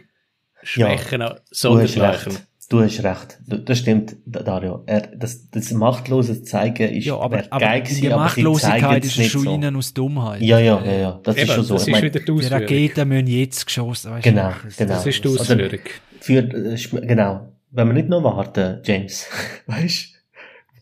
Schwächen 0.62 1.22
ja, 1.22 1.38
sondergleichen. 1.50 2.38
Du 2.70 2.82
hast 2.82 3.02
recht. 3.02 3.40
Das 3.46 3.80
stimmt, 3.80 4.18
Dario. 4.26 4.84
Er, 4.88 5.02
das, 5.02 5.50
das 5.50 5.72
machtlose 5.72 6.44
Zeigen 6.44 6.90
ist 6.90 7.06
ja, 7.06 7.18
aber, 7.18 7.44
aber 7.50 7.60
geil 7.60 7.82
gewesen, 7.82 8.02
die 8.02 8.10
Machtlosigkeit 8.10 9.06
ist 9.06 9.24
schon 9.24 9.44
so. 9.44 9.54
ihnen 9.54 9.76
aus 9.78 9.94
Dummheit. 9.94 10.42
Ja, 10.42 10.60
ja, 10.60 10.84
ja, 10.84 10.92
ja. 10.92 11.20
Das 11.24 11.38
Eben, 11.38 11.48
ist 11.48 11.56
schon 11.56 11.64
so. 11.64 11.74
Das 11.76 11.88
ich 11.88 11.96
ist 11.96 12.04
wieder 12.04 12.20
die 12.20 12.36
Die 12.36 12.46
Raketen 12.48 13.08
müssen 13.08 13.28
jetzt 13.28 13.66
geschossen 13.66 14.12
werden. 14.12 14.22
Genau, 14.22 14.52
genau. 14.78 14.94
Das 14.94 15.06
ist 15.06 15.24
die 15.24 15.28
Ausführung. 15.30 15.80
Für, 16.20 16.40
äh, 16.40 16.78
genau 17.08 17.48
wenn 17.72 17.88
wir 17.88 17.94
nicht 17.94 18.10
noch 18.10 18.24
warten, 18.24 18.80
James, 18.84 19.28
weißt 19.68 20.17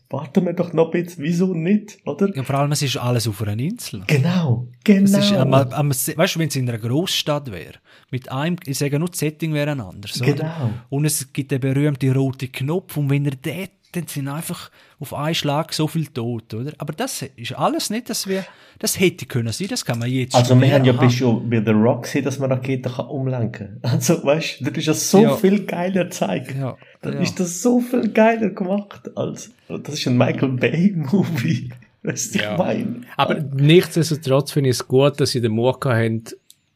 warten 0.08 0.44
wir 0.44 0.52
doch 0.52 0.72
noch 0.72 0.92
ein 0.92 1.02
bisschen, 1.02 1.24
wieso 1.24 1.54
nicht, 1.54 1.98
oder? 2.04 2.34
Ja, 2.34 2.42
vor 2.42 2.56
allem, 2.56 2.72
es 2.72 2.82
ist 2.82 2.96
alles 2.96 3.26
auf 3.26 3.42
einer 3.42 3.58
Insel. 3.58 4.02
Genau, 4.06 4.68
genau. 4.84 5.18
Ist, 5.18 5.32
am, 5.32 5.52
am, 5.52 5.90
weißt 5.90 6.34
du, 6.34 6.38
wenn 6.38 6.48
es 6.48 6.56
in 6.56 6.68
einer 6.68 6.78
Großstadt 6.78 7.50
wäre, 7.50 7.74
mit 8.10 8.30
einem, 8.30 8.56
ich 8.66 8.78
sage 8.78 8.98
nur, 8.98 9.08
das 9.08 9.18
Setting 9.18 9.52
wäre 9.52 9.72
ein 9.72 9.80
anderes, 9.80 10.20
genau. 10.20 10.44
Oder? 10.44 10.84
Und 10.90 11.04
es 11.04 11.32
gibt 11.32 11.50
den 11.50 11.60
berühmten 11.60 12.12
roten 12.12 12.52
Knopf 12.52 12.96
und 12.96 13.10
wenn 13.10 13.24
er 13.26 13.32
dort 13.40 13.70
dann 13.96 14.06
sind 14.06 14.28
einfach 14.28 14.70
auf 14.98 15.14
einen 15.14 15.34
Schlag 15.34 15.72
so 15.72 15.86
viel 15.88 16.06
tot, 16.06 16.52
oder? 16.54 16.72
Aber 16.78 16.92
das 16.92 17.22
ist 17.22 17.52
alles 17.52 17.90
nicht, 17.90 18.10
dass 18.10 18.26
wir, 18.26 18.44
das 18.78 18.98
hätte 19.00 19.26
können 19.26 19.52
sein, 19.52 19.68
das 19.68 19.84
kann 19.84 19.98
man 19.98 20.10
jetzt 20.10 20.34
Also 20.34 20.60
wir 20.60 20.72
haben 20.72 20.84
ja 20.84 20.92
bis 20.92 21.14
schon 21.14 21.48
bei 21.48 21.62
The 21.64 21.70
Rock 21.70 22.02
gesehen, 22.02 22.24
dass 22.24 22.38
man 22.38 22.52
Raketen 22.52 22.92
kann 22.92 23.06
umlenken 23.06 23.78
kann. 23.82 23.92
Also 23.92 24.22
weißt, 24.22 24.60
du, 24.60 24.64
das 24.64 24.78
ist 24.78 24.86
ja 24.86 24.94
so 24.94 25.22
ja. 25.22 25.36
viel 25.36 25.64
geiler 25.64 26.04
gezeigt. 26.04 26.54
Ja. 26.56 26.76
Dann 27.02 27.14
ja. 27.14 27.20
ist 27.20 27.38
das 27.40 27.62
so 27.62 27.80
viel 27.80 28.08
geiler 28.08 28.50
gemacht 28.50 29.16
als, 29.16 29.50
das 29.68 29.94
ist 29.94 30.06
ein 30.06 30.16
Michael 30.16 30.50
Bay 30.50 30.92
Movie. 30.94 31.70
Weißt 32.02 32.36
du, 32.36 32.38
ja. 32.38 32.52
ich 32.52 32.58
meine? 32.58 33.00
Aber 33.16 33.34
nichtsdestotrotz 33.34 34.52
finde 34.52 34.70
ich 34.70 34.76
es 34.76 34.86
gut, 34.86 35.18
dass 35.18 35.32
sie 35.32 35.40
den 35.40 35.52
Mut 35.52 35.84
haben, 35.84 36.22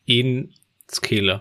ihn 0.05 0.53
zu 0.89 1.01
killen. 1.01 1.41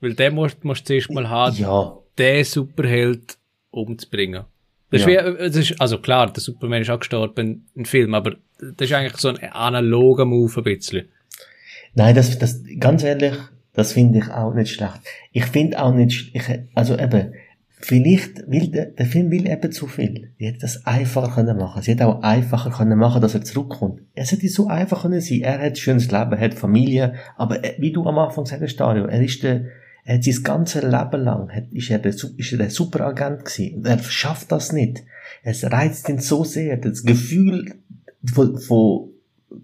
Weil 0.00 0.14
den 0.14 0.34
musst, 0.34 0.62
musst 0.64 0.82
du 0.82 0.86
zuerst 0.88 1.10
mal 1.10 1.28
haben, 1.28 1.56
ja. 1.56 1.96
den 2.18 2.44
Superheld 2.44 3.38
umzubringen. 3.70 4.44
Das 4.90 5.04
ja. 5.04 5.20
ist 5.20 5.38
wie, 5.38 5.38
das 5.38 5.56
ist, 5.56 5.80
also 5.80 5.98
klar, 5.98 6.32
der 6.32 6.40
Superman 6.40 6.82
ist 6.82 6.90
auch 6.90 7.00
gestorben 7.00 7.66
im 7.74 7.84
Film, 7.84 8.14
aber 8.14 8.36
das 8.58 8.88
ist 8.88 8.92
eigentlich 8.92 9.16
so 9.16 9.28
ein 9.28 9.38
analoger 9.38 10.24
Move 10.24 10.52
ein 10.58 10.64
bisschen. 10.64 11.08
Nein, 11.94 12.14
das, 12.14 12.38
das, 12.38 12.62
ganz 12.78 13.02
ehrlich, 13.02 13.34
das 13.72 13.92
finde 13.92 14.18
ich 14.18 14.30
auch 14.30 14.54
nicht 14.54 14.72
schlecht. 14.72 15.00
Ich 15.32 15.46
finde 15.46 15.82
auch 15.82 15.92
nicht, 15.92 16.34
ich, 16.34 16.42
also 16.74 16.96
eben, 16.98 17.32
vielleicht 17.78 18.50
will 18.50 18.68
der, 18.68 18.86
der 18.86 19.06
Film 19.06 19.30
will 19.30 19.46
eben 19.46 19.72
zu 19.72 19.86
viel. 19.86 20.32
Die 20.38 20.46
hätte 20.46 20.60
das 20.60 20.86
einfacher 20.86 21.34
können 21.34 21.56
machen. 21.56 21.82
Sie 21.82 21.92
hätte 21.92 22.06
auch 22.06 22.22
einfacher 22.22 22.70
können 22.70 22.98
machen, 22.98 23.20
dass 23.20 23.34
er 23.34 23.42
zurückkommt. 23.42 24.00
Es 24.14 24.32
hätte 24.32 24.48
so 24.48 24.68
einfach 24.68 25.02
können 25.02 25.20
sein. 25.20 25.40
Er 25.42 25.54
hat 25.54 25.60
ein 25.60 25.76
schönes 25.76 26.10
Leben, 26.10 26.32
er 26.32 26.40
hat 26.40 26.54
Familie, 26.54 27.14
aber 27.36 27.60
wie 27.78 27.92
du 27.92 28.06
am 28.06 28.18
Anfang 28.18 28.46
sagst, 28.46 28.80
Dario, 28.80 29.04
er 29.06 29.22
ist 29.22 29.42
der, 29.42 29.66
er 30.06 30.14
hat 30.18 30.24
sein 30.24 30.42
ganzes 30.44 30.82
Leben 30.84 31.24
lang, 31.24 31.50
hat, 31.52 31.64
ist 31.72 31.90
er 31.90 31.98
der, 31.98 32.14
ist 32.14 32.52
er 32.52 32.58
der 32.58 32.70
Superagent 32.70 33.44
gewesen. 33.44 33.78
Und 33.78 33.86
er 33.86 33.98
schafft 33.98 34.52
das 34.52 34.72
nicht. 34.72 35.02
Es 35.42 35.64
reizt 35.64 36.08
ihn 36.08 36.20
so 36.20 36.44
sehr. 36.44 36.76
Das 36.76 37.02
Gefühl 37.02 37.74
von, 38.32 38.56
von 38.56 39.08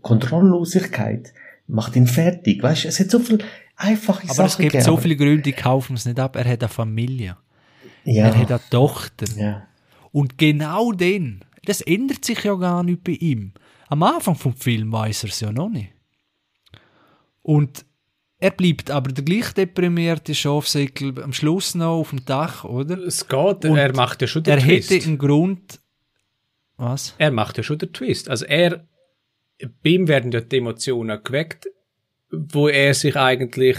Kontrolllosigkeit 0.01 1.33
macht 1.69 1.95
ihn 1.95 2.09
fertig. 2.09 2.61
Weißt, 2.61 2.87
es 2.87 2.99
hat 2.99 3.13
so 3.13 3.21
viel 3.21 3.39
einfache 3.77 4.25
Aber 4.25 4.35
Sachen 4.35 4.47
es 4.47 4.57
gibt 4.59 4.73
gegeben. 4.73 4.85
so 4.85 4.97
viele 4.97 5.17
Gründe, 5.17 5.43
die 5.43 5.53
kaufen 5.53 5.95
es 5.95 6.07
nicht 6.07 6.19
ab. 6.19 6.35
Er 6.35 6.45
hat 6.45 6.61
eine 6.61 6.69
Familie. 6.69 7.37
Ja. 8.03 8.27
Er 8.27 8.37
hat 8.37 8.51
eine 8.51 8.61
Tochter. 8.69 9.27
Ja. 9.37 9.69
Und 10.11 10.39
genau 10.39 10.91
den, 10.91 11.45
das 11.67 11.83
ändert 11.83 12.25
sich 12.25 12.43
ja 12.43 12.57
gar 12.57 12.83
nicht 12.83 13.05
bei 13.05 13.13
ihm. 13.13 13.53
Am 13.87 14.03
Anfang 14.03 14.35
vom 14.35 14.57
Film 14.57 14.91
weiß 14.91 15.23
er 15.23 15.29
es 15.29 15.39
ja 15.39 15.53
noch 15.53 15.69
nicht. 15.69 15.93
Und 17.43 17.85
er 18.43 18.51
bleibt 18.51 18.91
aber 18.91 19.13
der 19.13 19.25
gleich 19.25 19.53
deprimierte 19.53 20.35
Schafsäckel 20.35 21.23
am 21.23 21.33
Schluss 21.33 21.75
noch 21.75 21.99
auf 22.01 22.11
dem 22.11 22.25
Dach, 22.25 22.65
oder? 22.65 22.99
Es 22.99 23.27
geht, 23.29 23.65
Und 23.65 23.77
er 23.77 23.95
macht 23.95 24.21
ja 24.23 24.29
schon 24.29 24.43
den 24.43 24.59
Er 24.59 24.65
Twist. 24.65 24.91
hätte 24.91 25.07
einen 25.07 25.19
Grund. 25.19 25.81
Was? 26.77 27.15
er 27.19 27.31
macht 27.31 27.57
ja 27.59 27.63
schon 27.63 27.79
den 27.79 27.93
Twist. 27.93 28.29
Also 28.29 28.45
er, 28.47 28.87
bei 29.83 29.91
ihm 29.91 30.09
werden 30.09 30.33
ja 30.33 30.41
die 30.41 30.57
Emotionen 30.59 31.23
geweckt, 31.23 31.69
wo 32.31 32.69
er 32.69 32.95
sich 32.95 33.15
eigentlich 33.17 33.77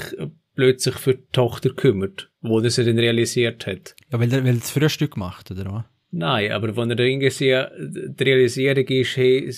plötzlich 0.56 0.96
für 0.96 1.16
die 1.16 1.26
Tochter 1.32 1.72
kümmert, 1.72 2.30
wo 2.42 2.60
er 2.60 2.70
sie 2.70 2.86
dann 2.86 3.00
realisiert 3.00 3.66
hat. 3.68 3.96
Ja, 4.12 4.20
weil 4.20 4.32
er, 4.32 4.44
weil 4.44 4.54
er 4.56 4.60
das 4.60 4.72
Frühstück 4.72 5.18
macht, 5.18 5.52
oder 5.52 5.66
was? 5.72 5.84
Nein, 6.12 6.52
aber 6.52 6.78
wenn 6.78 6.92
er 6.92 7.00
irgendwie 7.00 7.30
die 7.32 8.24
Realisierung 8.24 8.86
ist, 8.86 9.18
hey, 9.18 9.52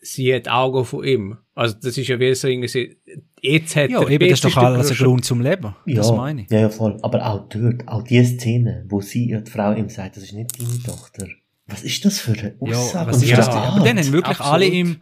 sie 0.00 0.32
hat 0.32 0.48
Augen 0.48 0.84
von 0.84 1.02
ihm. 1.04 1.36
Also 1.54 1.74
das 1.82 1.98
ist 1.98 2.06
ja 2.06 2.20
wie 2.20 2.32
so 2.36 2.46
irgendwie, 2.46 2.96
jetzt 3.42 3.76
hat 3.76 3.90
Ja, 3.90 4.06
eben, 4.08 4.28
das 4.28 4.38
ist 4.38 4.44
doch 4.44 4.56
alles 4.56 4.90
ein 4.90 4.96
Grund- 4.96 5.24
zum 5.24 5.40
Leben. 5.40 5.74
Das 5.86 6.12
meine 6.12 6.42
ich. 6.42 6.50
Ja, 6.50 6.60
ja, 6.60 6.68
voll. 6.70 6.98
Aber 7.02 7.24
auch 7.26 7.48
dort, 7.48 7.86
auch 7.88 8.02
die 8.02 8.24
Szene, 8.24 8.84
wo 8.88 9.00
sie 9.00 9.30
ja 9.30 9.40
die 9.40 9.50
Frau 9.50 9.72
ihm 9.72 9.88
sagt, 9.88 10.16
das 10.16 10.24
ist 10.24 10.32
nicht 10.32 10.60
deine 10.60 10.82
Tochter. 10.82 11.26
Was 11.66 11.82
ist 11.82 12.04
das 12.04 12.18
für 12.20 12.32
eine 12.32 12.54
Ja, 12.64 12.76
Aussage? 12.78 13.08
was 13.10 13.16
und 13.16 13.22
ist 13.24 13.30
Ja, 13.30 13.36
das 13.36 13.48
eine 13.48 13.58
Aber 13.66 13.84
dann 13.84 13.98
haben 13.98 14.12
wirklich 14.12 14.38
Absolut. 14.40 14.52
alle 14.54 14.66
im, 14.66 14.96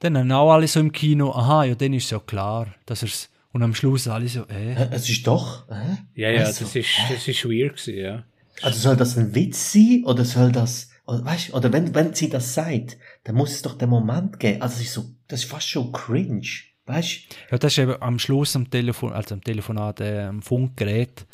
dann 0.00 0.18
haben 0.18 0.32
auch 0.32 0.52
alle 0.52 0.66
so 0.66 0.80
im 0.80 0.90
Kino, 0.92 1.30
aha, 1.32 1.64
ja, 1.64 1.74
dann 1.74 1.92
ist 1.92 2.10
ja 2.10 2.18
klar, 2.18 2.66
dass 2.86 3.02
er's, 3.02 3.30
und 3.52 3.62
am 3.62 3.74
Schluss 3.74 4.08
alle 4.08 4.26
so, 4.26 4.40
äh. 4.48 4.74
Es 4.90 5.08
ist 5.08 5.24
doch, 5.26 5.68
hä? 5.68 5.98
Ja, 6.14 6.30
ja, 6.30 6.40
Also, 6.46 6.64
das 6.64 6.74
ist, 6.74 6.88
das 7.08 7.28
ist 7.28 7.44
weird 7.44 7.76
gewesen, 7.76 7.96
ja. 7.96 8.24
Also 8.62 8.78
soll 8.80 8.96
das 8.96 9.16
ein 9.16 9.34
Witz 9.34 9.72
sein 9.72 10.02
oder 10.04 10.24
soll 10.24 10.50
das, 10.50 10.90
oder, 11.06 11.24
weißt, 11.24 11.54
oder 11.54 11.72
wenn, 11.72 11.94
wenn 11.94 12.14
sie 12.14 12.28
das 12.28 12.54
sagt, 12.54 12.96
dann 13.22 13.36
muss 13.36 13.52
es 13.52 13.62
doch 13.62 13.78
den 13.78 13.88
Moment 13.90 14.40
geben. 14.40 14.60
Also 14.62 14.76
es 14.76 14.86
ist 14.86 14.92
so, 14.94 15.04
das 15.28 15.40
ist 15.44 15.50
fast 15.50 15.68
schon 15.68 15.92
cringe. 15.92 16.42
Weißt 16.86 17.20
Ja, 17.50 17.58
das 17.58 17.72
ist 17.72 17.78
eben 17.78 17.94
am 18.00 18.18
Schluss 18.18 18.54
am 18.56 18.68
Telefon, 18.70 19.12
also 19.12 19.34
am 19.34 19.42
Telefonat, 19.42 20.00
äh, 20.00 20.22
am 20.24 20.42
Funkgerät. 20.42 21.24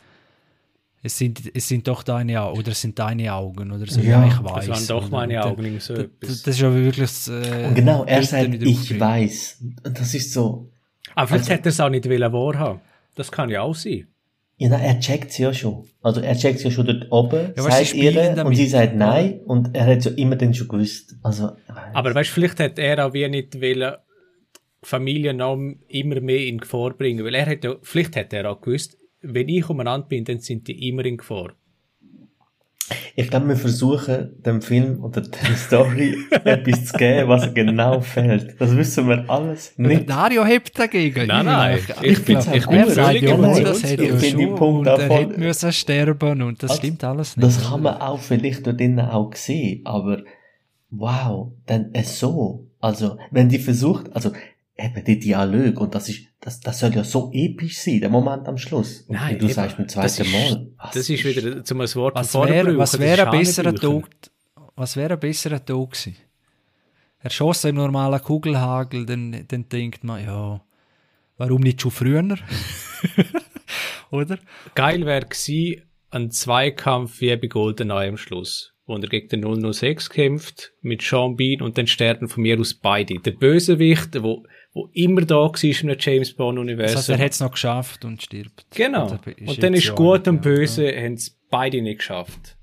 Es 1.02 1.16
sind, 1.16 1.40
es 1.54 1.66
sind 1.66 1.88
doch 1.88 2.02
deine 2.02 2.40
Augen, 2.42 2.58
oder 2.58 2.72
es 2.72 2.80
sind 2.82 2.98
deine 2.98 3.32
Augen, 3.32 3.72
oder 3.72 3.86
so, 3.86 4.00
Ja, 4.00 4.20
ja, 4.22 4.26
ich 4.28 4.34
Das 4.34 4.44
weiß. 4.44 4.68
waren 4.68 4.86
doch 4.86 5.10
meine 5.10 5.42
Augen, 5.42 5.64
irgendwie 5.64 5.80
so 5.80 5.94
Das, 5.94 6.04
etwas. 6.04 6.42
das 6.42 6.54
ist 6.56 6.60
ja 6.60 6.74
wirklich 6.74 6.96
das, 7.10 7.28
äh, 7.28 7.66
Und 7.68 7.74
genau, 7.74 8.04
er 8.04 8.22
sagt, 8.22 8.50
nicht 8.50 8.62
ich 8.62 9.00
weiß. 9.00 9.62
Das 9.82 10.14
ist 10.14 10.32
so, 10.34 10.70
Aber 11.14 11.26
vielleicht 11.28 11.44
also- 11.44 11.52
hätte 11.54 11.68
er 11.68 11.70
es 11.70 11.80
auch 11.80 11.88
nicht 11.88 12.06
wollen 12.08 12.32
wahrhaben. 12.32 12.80
Das 13.16 13.32
kann 13.32 13.48
ja 13.48 13.62
auch 13.62 13.74
sein. 13.74 14.06
ja, 14.58 14.68
nein, 14.68 14.82
er 14.82 15.00
checkt 15.00 15.32
sie 15.32 15.42
ja 15.44 15.54
schon. 15.54 15.84
Also 16.02 16.20
er 16.20 16.36
checkt 16.36 16.58
sie 16.58 16.66
ja 16.66 16.70
schon 16.70 16.86
dort 16.86 17.06
oben, 17.10 17.54
Ja, 17.56 17.62
sagt 17.62 17.80
ihr, 17.80 17.86
spielen 17.86 18.28
und 18.30 18.36
damit. 18.36 18.56
sie 18.58 18.66
sagt 18.68 18.94
nein, 18.94 19.40
und 19.46 19.74
er 19.74 19.86
hat 19.86 20.04
ja 20.04 20.10
immer 20.12 20.36
dann 20.36 20.52
schon 20.52 20.68
gewusst. 20.68 21.16
Also, 21.22 21.52
Aber 21.94 22.14
weißt, 22.14 22.28
vielleicht 22.30 22.58
hätte 22.58 22.82
er 22.82 23.06
auch 23.06 23.14
wie 23.14 23.26
nicht 23.26 23.58
wollen, 23.60 23.94
die 24.82 24.88
Familie 24.88 25.34
noch 25.34 25.58
immer 25.88 26.20
mehr 26.20 26.46
in 26.46 26.58
Gefahr 26.58 26.90
bringen, 26.94 27.24
weil 27.24 27.34
er 27.34 27.46
hat 27.46 27.64
ja, 27.64 27.74
vielleicht 27.82 28.16
hätte 28.16 28.36
er 28.38 28.50
auch 28.50 28.60
gewusst, 28.60 28.96
wenn 29.22 29.48
ich 29.48 29.68
umeinander 29.68 30.06
bin, 30.08 30.24
dann 30.24 30.40
sind 30.40 30.66
die 30.68 30.88
immer 30.88 31.04
in 31.04 31.18
Gefahr. 31.18 31.52
Ich 33.14 33.28
glaube, 33.30 33.48
wir 33.48 33.56
versuchen, 33.56 34.42
dem 34.42 34.62
Film 34.62 35.04
oder 35.04 35.20
der 35.20 35.56
Story 35.56 36.16
etwas 36.44 36.86
zu 36.86 36.96
geben, 36.96 37.28
was 37.28 37.52
genau 37.54 38.00
fehlt. 38.00 38.56
Das 38.60 38.74
wissen 38.76 39.06
wir 39.08 39.28
alles 39.28 39.74
Der 39.76 39.86
nicht. 39.86 40.10
Dario 40.10 40.44
hebt 40.44 40.76
dagegen. 40.78 41.26
Nein, 41.28 41.44
nein, 41.44 41.78
Ich, 42.02 42.18
ich 42.18 42.24
bin- 42.24 42.38
ich 42.38 42.46
er 42.46 42.66
bin 42.66 42.84
völlig 42.86 43.22
ja, 43.22 43.34
überzeugt. 43.36 43.66
das 43.66 43.82
hätte 43.84 44.04
Ich 44.04 44.10
ja 44.22 44.30
schon 44.30 44.54
Punkte 44.56 44.92
und 44.94 45.00
er 45.00 45.06
voll- 45.06 45.16
hätte 45.20 45.38
müssen 45.40 45.72
sterben 45.72 46.42
und 46.42 46.62
das 46.62 46.70
Also, 46.70 46.80
stimmt 46.82 47.04
alles 47.04 47.36
nicht. 47.36 47.46
Das 47.46 47.68
kann 47.68 47.82
man 47.82 48.00
auch 48.00 48.18
vielleicht 48.18 48.66
dort 48.66 48.80
drinnen 48.80 49.00
auch 49.00 49.34
sehen, 49.34 49.82
aber 49.84 50.22
wow, 50.90 51.52
dann 51.66 51.90
es 51.92 52.18
so. 52.18 52.66
Also, 52.80 53.18
wenn 53.30 53.48
die 53.50 53.58
versucht, 53.58 54.10
also 54.16 54.32
eben 54.80 55.04
die 55.04 55.18
Dialog 55.18 55.80
und 55.80 55.94
das 55.94 56.08
ist, 56.08 56.26
das, 56.40 56.60
das 56.60 56.78
soll 56.80 56.94
ja 56.94 57.04
so 57.04 57.30
episch 57.32 57.78
sein, 57.78 58.00
der 58.00 58.08
Moment 58.10 58.48
am 58.48 58.56
Schluss. 58.58 59.02
Und 59.02 59.14
Nein, 59.16 59.38
du 59.38 59.44
eben. 59.46 59.54
sagst 59.54 59.76
beim 59.76 59.86
Das 59.86 59.94
zweiten 60.16 60.22
ist- 60.22 60.32
Mal. 60.32 60.66
was 60.78 60.90
Das 60.94 61.08
ist 61.10 61.24
wieder 61.24 61.64
zum 61.64 61.80
ein 61.80 61.94
Wort 61.94 62.14
Was 62.14 62.34
wäre 62.34 62.76
was 62.78 62.98
wär 62.98 63.26
ein 63.30 63.38
besserer. 63.38 63.74
Tod? 63.74 64.08
Was 64.76 64.96
wäre 64.96 65.14
ein 65.14 65.20
besserer 65.20 65.64
Tod 65.64 65.90
gewesen? 65.92 66.16
Er 67.22 67.30
schoss 67.30 67.64
im 67.64 67.74
normalen 67.76 68.20
Kugelhagel, 68.22 69.04
dann, 69.04 69.44
dann 69.46 69.68
denkt 69.68 70.04
man, 70.04 70.24
ja, 70.24 70.60
warum 71.36 71.60
nicht 71.60 71.82
schon 71.82 71.90
früher? 71.90 72.24
Oder? 74.10 74.38
Geil 74.74 75.04
wäre 75.06 75.26
gewesen, 75.26 75.82
ein 76.10 76.30
Zweikampf 76.30 77.20
wie 77.20 77.36
bei 77.36 77.46
GoldenEye 77.46 78.08
am 78.08 78.16
Schluss, 78.16 78.72
wo 78.86 78.96
er 78.96 79.06
gegen 79.08 79.28
den 79.28 79.72
006 79.72 80.10
kämpft, 80.10 80.72
mit 80.80 81.02
Sean 81.02 81.36
Bean 81.36 81.60
und 81.62 81.78
dann 81.78 81.86
sterben 81.86 82.28
von 82.28 82.42
mir 82.42 82.58
aus 82.58 82.74
beide. 82.74 83.14
Der 83.20 83.30
Bösewicht, 83.32 84.20
wo, 84.22 84.44
wo 84.72 84.88
immer 84.92 85.22
da 85.22 85.34
war 85.36 85.64
in 85.64 85.90
einem 85.90 85.96
James 85.98 86.32
Bond-Universum. 86.32 86.94
Das 86.94 87.08
heißt, 87.08 87.18
er 87.20 87.24
hat 87.24 87.32
es 87.32 87.40
noch 87.40 87.50
geschafft 87.50 88.04
und 88.04 88.22
stirbt. 88.22 88.66
Genau. 88.74 89.10
Und 89.10 89.48
Und 89.48 89.62
dann 89.62 89.74
ist 89.74 89.86
ja 89.86 89.94
gut 89.94 90.28
und 90.28 90.36
ja. 90.36 90.40
böse, 90.42 90.86
haben 90.96 91.14
es 91.14 91.36
beide 91.50 91.82
nicht 91.82 91.98
geschafft. 91.98 92.56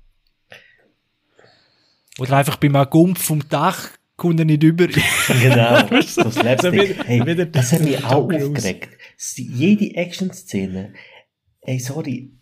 Oder 2.18 2.36
einfach 2.38 2.56
beim 2.56 2.72
Gumpf 2.90 3.22
vom 3.22 3.46
Dach 3.48 3.90
kommt 4.16 4.40
er 4.40 4.46
nicht 4.46 4.62
über. 4.62 4.86
Genau, 5.42 6.00
so 6.02 6.30
Slapstick. 6.30 6.72
wieder- 6.72 7.04
hey, 7.04 7.26
wieder 7.26 7.46
das 7.46 7.72
hat 7.72 7.82
mich 7.82 8.02
auch 8.04 8.12
aufgeregt. 8.32 8.88
Jede 9.36 9.94
Action-Szene, 9.94 10.94
ey, 11.60 11.78
sorry, 11.78 12.32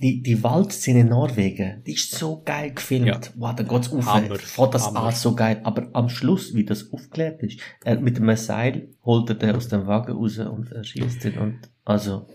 die, 0.00 0.22
die 0.22 0.42
Waldszene 0.42 1.00
in 1.00 1.08
Norwegen, 1.08 1.82
die 1.84 1.94
ist 1.94 2.12
so 2.12 2.42
geil 2.44 2.72
gefilmt. 2.72 3.06
Ja. 3.06 3.20
Wow, 3.34 3.54
da 3.56 3.62
geht's 3.64 3.92
auf. 3.92 4.06
Hammer, 4.06 4.36
Fährt 4.36 4.74
das 4.74 4.86
Hammer. 4.86 5.04
an, 5.04 5.14
so 5.14 5.34
geil. 5.34 5.60
Aber 5.64 5.88
am 5.92 6.08
Schluss, 6.08 6.54
wie 6.54 6.64
das 6.64 6.92
aufgeklärt 6.92 7.42
ist, 7.42 7.60
er, 7.84 8.00
mit 8.00 8.16
dem 8.16 8.34
Seil 8.36 8.88
holt 9.04 9.28
er 9.28 9.34
den 9.34 9.56
aus 9.56 9.68
dem 9.68 9.86
Wagen 9.86 10.12
raus 10.12 10.38
und 10.38 10.70
er 10.70 10.84
schießt 10.84 11.24
ihn 11.24 11.38
und, 11.38 11.58
also, 11.84 12.28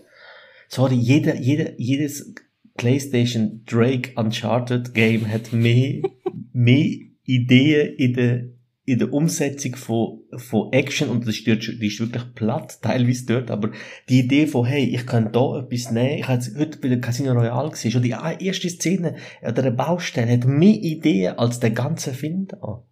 sorry, 0.68 0.96
jeder, 0.96 1.36
jeder, 1.36 1.78
jedes 1.80 2.34
PlayStation 2.76 3.62
Drake 3.64 4.12
Uncharted 4.16 4.92
Game 4.92 5.28
hat 5.28 5.52
mehr, 5.52 6.02
mehr 6.52 6.96
Ideen 7.24 7.94
in 7.96 8.12
der, 8.12 8.44
in 8.86 8.98
der 8.98 9.12
Umsetzung 9.14 9.76
von, 9.76 10.20
von 10.36 10.72
Action 10.72 11.08
und 11.08 11.26
das 11.26 11.36
ist, 11.36 11.46
dort, 11.48 11.66
die 11.80 11.86
ist 11.86 12.00
wirklich 12.00 12.34
platt, 12.34 12.82
teilweise 12.82 13.24
dort, 13.24 13.50
aber 13.50 13.70
die 14.10 14.20
Idee 14.20 14.46
von, 14.46 14.66
hey, 14.66 14.84
ich 14.84 15.06
kann 15.06 15.32
da 15.32 15.58
etwas 15.60 15.90
nehmen, 15.90 16.18
ich 16.18 16.28
habe 16.28 16.42
heute 16.58 16.78
bei 16.78 16.88
der 16.88 17.00
Casino 17.00 17.32
Royale 17.32 17.70
gesehen, 17.70 17.90
schon 17.92 18.02
die 18.02 18.14
erste 18.40 18.68
Szene 18.68 19.16
an 19.42 19.54
der 19.54 19.70
Baustelle 19.70 20.32
hat 20.32 20.44
mehr 20.44 20.74
Ideen 20.74 21.38
als 21.38 21.60
der 21.60 21.70
ganze 21.70 22.12
Film 22.12 22.46
da. 22.48 22.82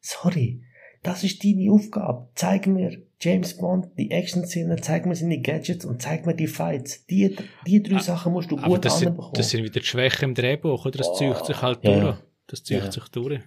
Sorry. 0.00 0.62
Das 1.02 1.22
ist 1.22 1.44
deine 1.44 1.70
Aufgabe. 1.70 2.28
Zeig 2.34 2.66
mir 2.66 3.02
James 3.20 3.56
Bond, 3.58 3.88
die 3.98 4.10
Action-Szene, 4.10 4.76
zeig 4.80 5.04
mir 5.04 5.14
seine 5.14 5.40
Gadgets 5.40 5.84
und 5.84 6.00
zeig 6.00 6.24
mir 6.26 6.34
die 6.34 6.46
Fights. 6.46 7.04
Die, 7.06 7.36
die 7.66 7.82
drei 7.82 7.98
Sachen 7.98 8.32
musst 8.32 8.50
du 8.50 8.56
Aber 8.58 8.68
gut 8.76 8.84
das 8.84 9.00
sind, 9.00 9.08
anbekommen. 9.08 9.32
das 9.34 9.50
sind 9.50 9.64
wieder 9.64 9.80
die 9.80 9.86
Schwächen 9.86 10.30
im 10.30 10.34
Drehbuch, 10.34 10.86
oder? 10.86 10.96
Das 10.98 11.14
zieht 11.18 11.44
sich 11.44 11.60
halt 11.60 11.80
Ja. 11.82 12.00
durch. 12.00 12.16
Das 12.46 12.62
zieht 12.64 12.84
Ja. 12.84 12.90
sich 12.92 13.04
durch. 13.08 13.40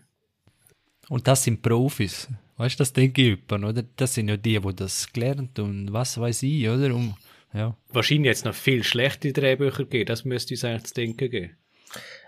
Und 1.09 1.27
das 1.27 1.43
sind 1.43 1.61
Profis. 1.61 2.27
Weißt 2.57 2.79
du, 2.79 2.81
das 2.81 2.93
denke 2.93 3.21
ich 3.21 3.37
jemand, 3.49 3.65
oder? 3.65 3.83
Das 3.95 4.13
sind 4.15 4.29
ja 4.29 4.37
die, 4.37 4.59
die 4.59 4.75
das 4.75 5.11
gelernt 5.13 5.59
und 5.59 5.93
was 5.93 6.19
weiß 6.19 6.43
ich, 6.43 6.67
oder? 6.67 6.93
Um, 6.93 7.15
ja. 7.53 7.77
Wahrscheinlich 7.93 8.27
jetzt 8.27 8.45
noch 8.45 8.53
viel 8.53 8.83
schlechte 8.83 9.31
Drehbücher 9.31 9.85
geben, 9.85 10.07
das 10.07 10.25
müsste 10.25 10.53
uns 10.53 10.65
eigentlich 10.65 10.85
zu 10.85 10.93
denken 10.95 11.29
geben. 11.29 11.51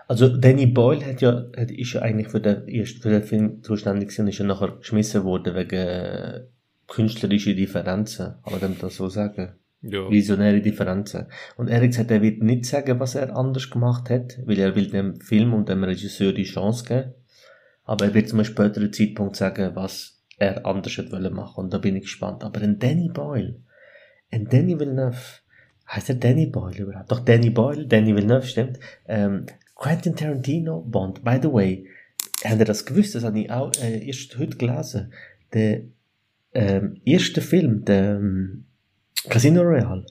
Also 0.08 0.28
Danny 0.28 0.66
Boyle 0.66 1.06
hat 1.06 1.22
ja, 1.22 1.46
hat, 1.56 1.70
ist 1.70 1.94
ja 1.94 2.02
eigentlich 2.02 2.30
für 2.30 2.40
den, 2.40 2.68
erst 2.68 3.02
für 3.02 3.10
den 3.10 3.24
Film 3.24 3.62
zuständig 3.62 4.10
gewesen, 4.10 4.28
ist 4.28 4.40
ja 4.40 4.46
nachher 4.46 4.78
geschmissen 4.78 5.24
worden 5.24 5.56
wegen 5.56 5.76
äh, 5.76 6.42
künstlerische 6.88 7.54
Differenzen. 7.54 8.36
Aber 8.42 8.58
dem 8.58 8.78
das 8.80 8.96
so 8.96 9.08
sagen. 9.10 9.54
Ja. 9.82 10.10
Visionäre 10.10 10.62
Differenzen. 10.62 11.28
Und 11.58 11.70
er 11.70 11.78
hat 11.78 11.88
gesagt, 11.88 12.12
er 12.12 12.22
wird 12.22 12.42
nicht 12.42 12.66
sagen, 12.66 13.00
was 13.00 13.16
er 13.16 13.36
anders 13.36 13.70
gemacht 13.70 14.10
hat, 14.10 14.40
weil 14.46 14.60
er 14.60 14.76
will 14.76 14.90
dem 14.90 15.22
Film 15.22 15.54
und 15.54 15.70
dem 15.70 15.84
Regisseur 15.84 16.34
die 16.34 16.44
Chance 16.44 16.86
geben. 16.86 17.14
Aber 17.90 18.06
er 18.06 18.14
wird 18.14 18.30
zu 18.30 18.36
einem 18.36 18.46
späteren 18.46 18.94
Zeitpunkt 18.94 19.36
sagen, 19.36 19.72
was 19.74 20.22
er 20.38 20.64
anders 20.64 20.96
hätte 20.96 21.12
wollen 21.12 21.34
machen. 21.34 21.64
Und 21.64 21.74
da 21.74 21.80
bin 21.80 21.96
ich 21.96 22.04
gespannt. 22.04 22.44
Aber 22.44 22.62
ein 22.62 22.78
Danny 22.78 23.10
Boyle, 23.10 23.64
ein 24.30 24.46
Danny 24.46 24.80
Villeneuve, 24.80 25.18
heißt 25.88 26.10
er 26.10 26.16
Danny 26.16 26.46
Boyle 26.46 26.84
überhaupt? 26.84 27.12
Doch 27.12 27.22
Danny 27.22 27.50
Boyle, 27.50 27.88
Danny 27.88 28.16
Villeneuve, 28.16 28.46
stimmt. 28.46 28.78
Ähm, 29.08 29.48
Quentin 29.74 30.16
Tarantino 30.16 30.82
Bond, 30.82 31.24
by 31.24 31.40
the 31.42 31.52
way, 31.52 31.88
habt 32.46 32.60
ihr 32.60 32.66
das 32.66 32.86
gewusst? 32.86 33.16
Das 33.16 33.24
habe 33.24 33.40
ich 33.40 33.50
auch 33.50 33.72
äh, 33.82 34.06
erst 34.06 34.38
heute 34.38 34.58
gelesen. 34.58 35.12
Der 35.52 35.82
ähm, 36.54 37.02
erste 37.06 37.42
Film, 37.42 37.86
der 37.86 38.18
ähm, 38.18 38.66
Casino 39.30 39.64
Royale, 39.64 40.06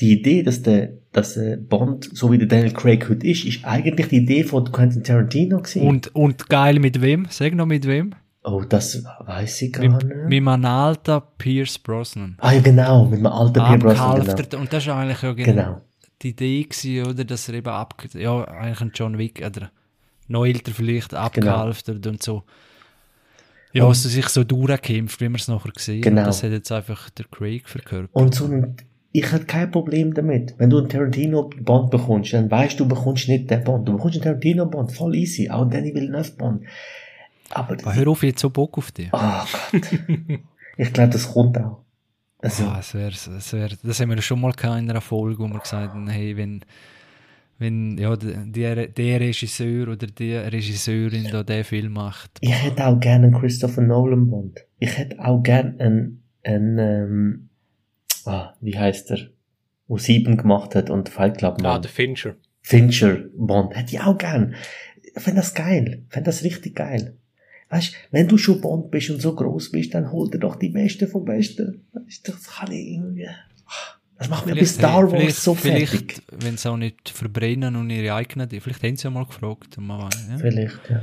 die 0.00 0.20
Idee, 0.20 0.42
dass 0.42 0.60
der, 0.60 0.98
dass 1.12 1.36
äh, 1.36 1.56
Bond, 1.56 2.08
so 2.12 2.30
wie 2.30 2.38
der 2.38 2.46
Daniel 2.46 2.72
Craig 2.72 3.08
heute 3.08 3.26
ist, 3.26 3.44
ist 3.44 3.64
eigentlich 3.64 4.08
die 4.08 4.16
Idee 4.18 4.44
von 4.44 4.70
Quentin 4.70 5.02
Tarantino 5.02 5.58
gewesen. 5.58 5.82
Und, 5.82 6.14
und 6.14 6.48
geil 6.48 6.78
mit 6.78 7.00
wem? 7.00 7.26
Sag 7.30 7.54
noch 7.54 7.66
mit 7.66 7.86
wem? 7.86 8.14
oh, 8.42 8.62
das 8.66 9.04
weiß 9.26 9.62
ich 9.62 9.72
gar 9.74 9.82
Mit, 9.86 10.02
nicht. 10.02 10.16
mit 10.28 10.48
einem 10.48 10.64
alten 10.64 11.20
Pierce 11.36 11.78
Brosnan. 11.78 12.36
ah, 12.40 12.52
ja, 12.52 12.60
genau, 12.60 13.04
mit 13.04 13.18
einem 13.18 13.26
alten 13.26 13.52
Pierre 13.52 13.78
Brosnan, 13.78 14.24
genau. 14.36 14.58
Und 14.62 14.72
das 14.72 14.84
ist 14.84 14.88
eigentlich 14.88 15.20
ja 15.22 15.32
genau, 15.34 15.52
Genau. 15.52 15.80
die 16.22 16.28
Idee 16.30 16.62
gewesen, 16.64 17.06
oder? 17.10 17.24
Dass 17.24 17.48
er 17.48 17.54
eben 17.56 17.68
ab, 17.68 18.02
ja, 18.14 18.44
eigentlich 18.44 18.80
ein 18.80 18.92
John 18.94 19.18
Wick, 19.18 19.42
oder 19.46 19.70
noch 20.28 20.46
älter 20.46 20.72
vielleicht 20.72 21.12
abgehalftert 21.12 22.06
und 22.06 22.22
so. 22.22 22.44
Ja, 23.72 23.82
Und- 23.84 23.88
also 23.90 24.08
sich 24.08 24.28
so 24.28 24.42
durchkämpft, 24.42 25.20
wie 25.20 25.28
wir 25.28 25.36
es 25.36 25.46
nachher 25.48 25.72
gesehen 25.72 26.00
Genau. 26.02 26.24
Das 26.24 26.42
hat 26.42 26.50
jetzt 26.52 26.72
einfach 26.72 27.10
der 27.10 27.26
Craig 27.30 27.68
verkörpert. 27.68 28.10
Und 28.14 28.34
so 28.34 28.46
ein, 28.46 28.76
ich 29.12 29.32
hätte 29.32 29.44
kein 29.46 29.70
Problem 29.70 30.14
damit. 30.14 30.54
Wenn 30.58 30.70
du 30.70 30.78
einen 30.78 30.88
Tarantino-Bond 30.88 31.90
bekommst, 31.90 32.32
dann 32.32 32.50
weißt 32.50 32.78
du, 32.78 32.84
du 32.84 32.94
bekommst 32.94 33.28
nicht 33.28 33.50
den 33.50 33.64
Bond. 33.64 33.88
Du 33.88 33.92
bekommst 33.92 34.16
einen 34.16 34.24
Tarantino-Bond, 34.24 34.92
voll 34.92 35.16
easy. 35.16 35.50
Auch 35.50 35.62
einen 35.62 35.70
Danny 35.70 35.94
Villeneuve-Bond. 35.94 36.62
Aber, 37.50 37.72
Aber 37.72 37.94
hör 37.94 38.08
auf, 38.08 38.22
jetzt 38.22 38.40
so 38.40 38.50
Bock 38.50 38.78
auf 38.78 38.92
dich. 38.92 39.08
oh 39.12 39.18
Gott. 39.18 39.82
ich 40.76 40.92
glaube, 40.92 41.10
das 41.10 41.32
kommt 41.32 41.58
auch. 41.58 41.78
Also, 42.38 42.64
Ah, 42.64 42.76
das, 42.76 42.94
wär, 42.94 43.10
das, 43.10 43.52
wär, 43.52 43.68
das 43.82 44.00
haben 44.00 44.10
wir 44.10 44.22
schon 44.22 44.40
mal 44.40 44.52
gehabt 44.52 44.78
in 44.78 44.88
einer 44.88 45.00
Folge, 45.00 45.42
wo 45.42 45.48
wir 45.48 45.58
gesagt 45.58 45.92
haben, 45.92 46.08
hey, 46.08 46.36
wenn, 46.36 46.64
wenn 47.58 47.98
ja, 47.98 48.16
der, 48.16 48.86
der 48.86 49.20
Regisseur 49.20 49.88
oder 49.88 50.06
die 50.06 50.34
Regisseurin 50.36 51.28
da 51.30 51.42
den 51.42 51.64
Film 51.64 51.92
macht, 51.92 52.38
ich 52.40 52.50
hätte 52.50 52.86
auch 52.86 52.98
gerne 52.98 53.26
einen 53.26 53.38
Christopher 53.38 53.82
Nolan-Bond. 53.82 54.60
Ich 54.78 54.96
hätte 54.96 55.22
auch 55.22 55.42
gerne 55.42 55.74
einen, 55.80 56.22
einen 56.44 56.78
ähm, 56.78 57.49
ah, 58.26 58.54
wie 58.60 58.78
heißt 58.78 59.10
er? 59.10 59.28
Wo 59.86 59.98
Sieben 59.98 60.36
gemacht 60.36 60.74
hat 60.74 60.90
und 60.90 61.08
Fight 61.08 61.38
Club 61.38 61.56
Ah, 61.60 61.62
macht. 61.62 61.84
der 61.84 61.90
Fincher. 61.90 62.36
Fincher 62.62 63.16
Bond. 63.36 63.74
Hätte 63.76 63.94
ich 63.94 64.00
auch 64.00 64.16
gern. 64.18 64.54
Ich 65.02 65.20
fände 65.22 65.40
das 65.40 65.54
geil. 65.54 66.02
Ich 66.06 66.12
fände 66.12 66.26
das 66.26 66.44
richtig 66.44 66.76
geil. 66.76 67.16
Weißt, 67.70 67.94
wenn 68.10 68.28
du 68.28 68.36
schon 68.36 68.60
Bond 68.60 68.90
bist 68.90 69.10
und 69.10 69.20
so 69.22 69.34
groß 69.34 69.70
bist, 69.72 69.94
dann 69.94 70.10
hol 70.12 70.28
dir 70.30 70.38
doch 70.38 70.56
die 70.56 70.68
Beste 70.70 71.06
vom 71.06 71.24
Besten. 71.24 71.86
Weißt, 71.92 72.28
das 72.28 72.44
kann 72.48 72.70
ich 72.72 72.88
irgendwie. 72.88 73.28
Das 74.18 74.28
macht 74.28 74.44
mir 74.46 74.52
Vielleicht- 74.52 74.74
Star 74.74 75.02
Wars 75.10 75.12
vielleicht, 75.20 75.36
so 75.36 75.54
fertig. 75.54 75.88
Vielleicht, 75.88 76.22
wenn 76.44 76.56
sie 76.56 76.68
auch 76.70 76.76
nicht 76.76 77.08
verbrennen 77.08 77.74
und 77.76 77.88
ihre 77.90 78.14
eigenen, 78.14 78.50
vielleicht 78.50 78.82
haben 78.82 78.96
sie 78.96 79.04
ja 79.04 79.10
mal 79.10 79.24
gefragt. 79.24 79.76
Weiß, 79.78 80.28
ja. 80.30 80.38
Vielleicht, 80.38 80.90
ja. 80.90 81.02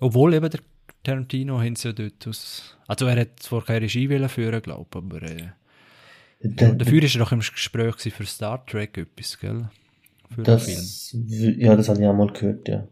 Obwohl 0.00 0.34
eben 0.34 0.50
der 0.50 0.60
Tarantino 1.02 1.60
haben 1.60 1.76
sie 1.76 1.88
ja 1.88 1.92
dort 1.92 2.26
aus, 2.26 2.76
also 2.86 3.06
er 3.06 3.20
hat 3.20 3.40
zwar 3.40 3.64
keine 3.64 3.82
Regie 3.82 4.08
führen, 4.28 4.62
glaube 4.62 4.86
ich, 4.90 4.96
aber 4.96 5.22
äh, 5.22 5.48
Da- 6.40 6.70
dafür 6.72 7.02
ist 7.02 7.14
er 7.16 7.18
doch 7.20 7.32
im 7.32 7.40
Gespräch 7.40 7.96
für 8.14 8.26
Star 8.26 8.64
Trek 8.66 8.96
etwas, 8.98 9.38
gell? 9.40 9.68
Für 10.34 10.42
das, 10.42 11.14
ja, 11.26 11.74
das 11.74 11.88
habe 11.88 12.00
ich 12.00 12.06
auch 12.06 12.14
mal 12.14 12.28
gehört, 12.32 12.68
ja. 12.68 12.86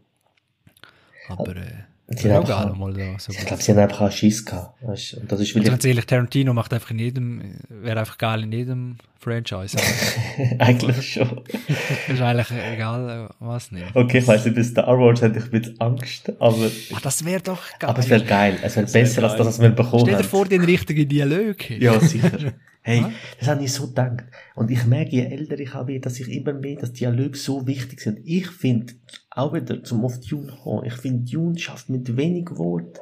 Aber 1.29 1.55
äh, 1.55 1.61
haben 2.09 2.15
geil, 2.45 2.51
einfach- 2.51 2.75
mal 2.75 2.93
da 2.93 3.19
so 3.19 3.31
Ich 3.31 3.45
glaube, 3.45 3.61
sie 3.61 3.71
haben 3.71 3.79
einfach 3.79 4.01
auch 4.01 4.11
Schiss 4.11 4.43
gehabt. 4.45 4.81
Weißt, 4.81 5.13
und 5.15 5.31
das 5.31 5.39
ist 5.41 5.47
Also 5.49 5.55
wirklich 5.55 5.69
ganz 5.69 5.85
ehrlich, 5.85 6.05
Tarantino 6.05 6.53
macht 6.53 6.73
einfach 6.73 6.91
in 6.91 6.99
jedem, 6.99 7.41
wäre 7.69 7.99
einfach 7.99 8.17
geil 8.17 8.43
in 8.43 8.51
jedem 8.51 8.97
Franchise. 9.19 9.77
eigentlich 10.59 11.13
schon. 11.13 11.41
ist 12.07 12.21
eigentlich 12.21 12.51
egal, 12.73 13.29
was 13.39 13.71
nicht. 13.71 13.93
Okay, 13.93 14.19
ich 14.19 14.27
weiss 14.27 14.45
nicht, 14.45 14.55
bei 14.55 14.63
Star 14.63 14.97
Wars 14.99 15.21
hätte 15.21 15.39
ich 15.39 15.45
ein 15.45 15.51
bisschen 15.51 15.79
Angst, 15.81 16.31
aber, 16.39 16.69
Ah, 16.93 16.99
das 17.03 17.23
wäre 17.25 17.41
doch 17.41 17.61
geil. 17.79 17.89
aber 17.89 17.99
es 17.99 18.09
wäre 18.09 18.23
geil. 18.25 18.57
Es 18.63 18.75
wäre 18.77 18.87
wär 18.93 19.01
besser 19.03 19.23
als 19.23 19.33
geil. 19.33 19.37
das, 19.39 19.47
was 19.47 19.61
wir 19.61 19.69
bekommen 19.69 20.05
Stell 20.05 20.17
dir 20.17 20.23
vor, 20.23 20.45
den 20.45 20.63
richtigen 20.63 21.07
Dialog. 21.07 21.69
Ja, 21.69 21.99
sicher. 21.99 22.53
Hey, 22.87 23.01
Ja. 23.01 23.11
das 23.39 23.49
habe 23.49 23.63
ich 23.65 23.73
so 23.73 23.87
gedacht. 23.87 24.23
Und 24.55 24.71
ich 24.71 24.85
merke, 24.85 25.11
je 25.11 25.25
älter 25.25 25.59
ich 25.59 25.73
habe, 25.73 25.99
dass 25.99 26.19
ich 26.21 26.29
immer 26.31 26.53
mehr, 26.53 26.77
dass 26.77 26.93
Dialoge 26.93 27.37
so 27.37 27.67
wichtig 27.67 27.99
sind. 27.99 28.19
Ich 28.23 28.47
finde, 28.47 28.93
auch 29.29 29.53
wieder 29.53 29.83
zum 29.83 30.05
auf 30.05 30.21
Dune 30.21 30.55
kommen, 30.63 30.85
ich 30.85 30.93
finde, 30.93 31.29
Dune 31.29 31.59
schafft 31.59 31.89
mit 31.89 32.15
wenig 32.15 32.47
Wort 32.51 33.01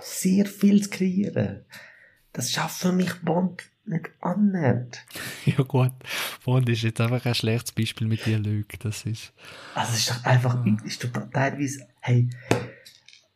sehr 0.00 0.44
viel 0.44 0.82
zu 0.82 0.90
kreieren. 0.90 1.60
Das 2.32 2.50
schafft 2.50 2.80
für 2.80 2.90
mich 2.92 3.12
Bond 3.22 3.62
nicht 3.84 4.10
annähernd. 4.20 5.04
Ja 5.46 5.62
gut, 5.62 5.92
Bond 6.44 6.68
ist 6.68 6.82
jetzt 6.82 7.00
einfach 7.00 7.24
ein 7.24 7.34
schlechtes 7.34 7.70
Beispiel 7.72 8.08
mit 8.08 8.26
Dialog. 8.26 8.66
Das 8.80 9.04
ist... 9.06 9.32
Also, 9.76 9.92
es 9.92 9.98
ist 10.00 10.10
doch 10.10 10.24
einfach, 10.24 10.66
ist 10.84 11.04
doch 11.04 11.10
teilweise, 11.32 11.86
hey, 12.00 12.28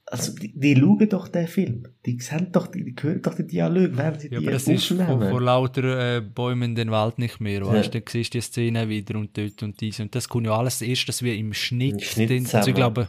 also, 0.09 0.33
die, 0.37 0.53
die 0.55 0.77
schauen 0.77 1.09
doch 1.09 1.27
den 1.29 1.49
Film. 1.49 1.89
Die 2.05 2.21
sehen 2.21 2.53
doch, 2.53 2.69
die, 2.69 2.85
die 2.85 2.95
hören 3.03 3.21
doch 3.23 3.35
den 3.35 3.49
Dialog, 3.49 3.91
während 3.97 4.21
sie 4.21 4.29
Ja, 4.29 4.39
die 4.39 4.47
aber 4.47 4.53
das 4.53 4.69
ist 4.69 4.87
vor, 4.87 5.21
vor 5.21 5.41
lauter 5.41 6.17
äh, 6.17 6.21
Bäumen 6.21 6.77
den 6.77 6.93
Wald 6.93 7.19
nicht 7.19 7.41
mehr, 7.41 7.67
weißt 7.67 7.93
du? 7.93 7.99
Ja. 7.99 8.01
Dann 8.01 8.03
siehst 8.09 8.33
du 8.33 8.39
die 8.39 8.43
Szene 8.43 8.89
wieder 8.89 9.19
und 9.19 9.37
dort 9.37 9.63
und 9.65 9.81
dies. 9.81 9.99
Und 9.99 10.15
das 10.15 10.29
kommt 10.29 10.47
ja 10.47 10.57
alles 10.57 10.81
erst, 10.81 11.09
dass 11.09 11.23
wir 11.23 11.35
im 11.35 11.53
Schnitt, 11.53 11.95
Im 11.95 12.01
Schnitt 12.01 12.31
den, 12.31 12.47
also 12.55 12.69
ich 12.69 12.75
glaube, 12.75 13.09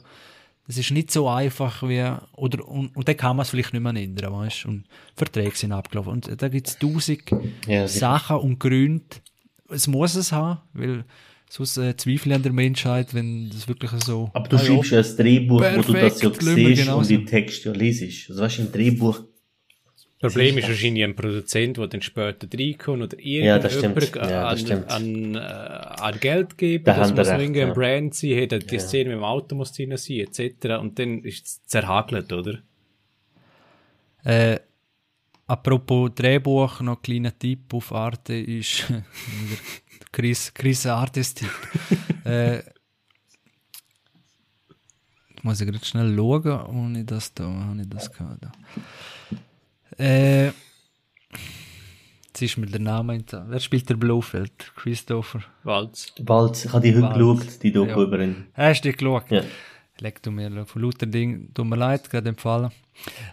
das 0.65 0.77
ist 0.77 0.89
nicht 0.89 1.11
so 1.11 1.29
einfach 1.29 1.87
wie, 1.87 2.03
oder, 2.33 2.67
und, 2.67 2.95
und 2.95 3.07
dann 3.07 3.15
kann 3.15 3.37
man 3.37 3.43
es 3.43 3.51
vielleicht 3.51 3.73
nicht 3.73 3.81
mehr 3.83 3.95
ändern, 3.95 4.33
weißt 4.33 4.63
du? 4.63 4.69
Und 4.69 4.85
Verträge 5.15 5.55
sind 5.55 5.73
abgelaufen. 5.73 6.13
Und 6.13 6.41
da 6.41 6.49
gibt 6.49 6.67
es 6.67 6.79
tausend 6.79 7.21
Ja. 7.67 7.87
Sachen 7.87 8.37
und 8.37 8.59
Gründe. 8.59 9.05
Es 9.69 9.87
muss 9.87 10.15
es 10.15 10.31
haben, 10.31 10.61
weil 10.73 11.05
sonst 11.49 11.77
äh, 11.77 11.95
zweifle 11.97 12.31
ich 12.31 12.35
an 12.35 12.43
der 12.43 12.51
Menschheit, 12.53 13.13
wenn 13.13 13.49
das 13.49 13.67
wirklich 13.67 13.91
so... 14.03 14.29
Aber 14.33 14.47
du 14.47 14.57
Ah, 14.57 14.59
ja. 14.61 14.65
schreibst 14.83 14.91
ja 14.91 14.99
ein 14.99 15.17
Drehbuch, 15.17 15.61
wo 15.61 15.81
du 15.81 15.93
das 15.93 16.21
ja 16.21 16.29
Perfekt, 16.29 16.55
siehst 16.55 16.81
genauso. 16.83 16.99
und 16.99 17.07
die 17.09 17.25
Texte 17.25 17.69
ja 17.69 17.75
liest. 17.75 18.29
Also 18.29 18.41
weißt 18.41 18.57
du, 18.57 18.61
im 18.63 18.71
Drehbuch, 18.71 19.21
Das 20.19 20.33
Problem 20.33 20.57
ist 20.57 20.67
wahrscheinlich 20.67 21.03
ein 21.03 21.15
Produzent, 21.15 21.77
der 21.77 21.87
dann 21.87 22.01
später 22.01 22.47
reinkommt 22.53 23.03
oder 23.03 23.19
Ja, 23.21 23.57
irgendjemand. 23.57 24.15
Ja, 24.15 24.21
das 24.51 24.51
an, 24.51 24.57
stimmt. 24.57 24.89
an, 24.91 25.35
äh, 25.35 25.37
an 25.37 26.19
Geld 26.19 26.57
geben, 26.57 26.83
Da 26.85 26.95
das 26.97 27.13
muss 27.13 27.27
recht, 27.27 27.39
irgendein 27.39 27.67
ja. 27.69 27.73
Brand 27.73 28.13
sein, 28.15 28.29
hey, 28.31 28.47
die 28.47 28.73
Ja. 28.75 28.79
Szene 28.79 29.09
mit 29.11 29.17
dem 29.19 29.23
Auto 29.23 29.55
muss 29.55 29.71
drin 29.73 29.95
sein, 29.95 30.17
etc. 30.19 30.79
Und 30.81 30.97
dann 30.99 31.23
ist 31.23 31.45
es 31.45 31.63
zerhagelt, 31.65 32.33
oder? 32.33 32.59
Äh, 34.23 34.59
apropos 35.47 36.11
Drehbuch, 36.13 36.81
noch 36.81 36.97
ein 36.97 37.01
kleiner 37.01 37.37
Tipp 37.37 37.73
auf 37.73 37.91
Arte 37.93 38.35
ist 38.35 38.85
Chris, 40.11 40.53
Chris 40.53 40.85
Artes-Tipp. 40.85 41.49
äh, 42.25 42.61
muss 45.43 45.61
ich 45.61 45.67
gerade 45.67 45.85
schnell 45.85 46.15
schauen, 46.15 46.61
ohne 46.67 47.05
das 47.05 47.33
da, 47.33 47.75
ich 47.79 47.89
das 47.89 48.11
gehabt. 48.11 48.43
Da. 48.43 48.51
Äh, 50.03 50.47
jetzt 50.47 52.41
ist 52.41 52.57
mir 52.57 52.67
der 52.67 52.79
Name 52.81 53.15
entgangen. 53.15 53.49
Wer 53.49 53.59
spielt 53.59 53.87
der 53.89 53.95
Blofeld? 53.95 54.73
Christopher. 54.75 55.41
Walz. 55.63 56.13
bald, 56.21 56.65
ich 56.65 56.71
habe 56.73 56.81
die 56.87 56.95
heute 56.95 57.13
geschaut, 57.13 57.63
die 57.63 57.71
Doku 57.71 57.89
Ja. 58.01 58.03
über 58.07 58.19
ihn. 58.19 58.47
Hast 58.53 58.83
du 58.83 58.91
die 58.91 58.97
geschaut? 58.97 59.31
Ja. 59.31 59.43
Leg 59.99 60.21
du 60.21 60.31
mir 60.31 60.65
von 60.65 60.81
lauter 60.81 61.05
Ding, 61.07 61.51
tut 61.53 61.65
mir 61.65 61.75
leid, 61.75 62.09
gerade 62.09 62.29
empfallen. 62.29 62.71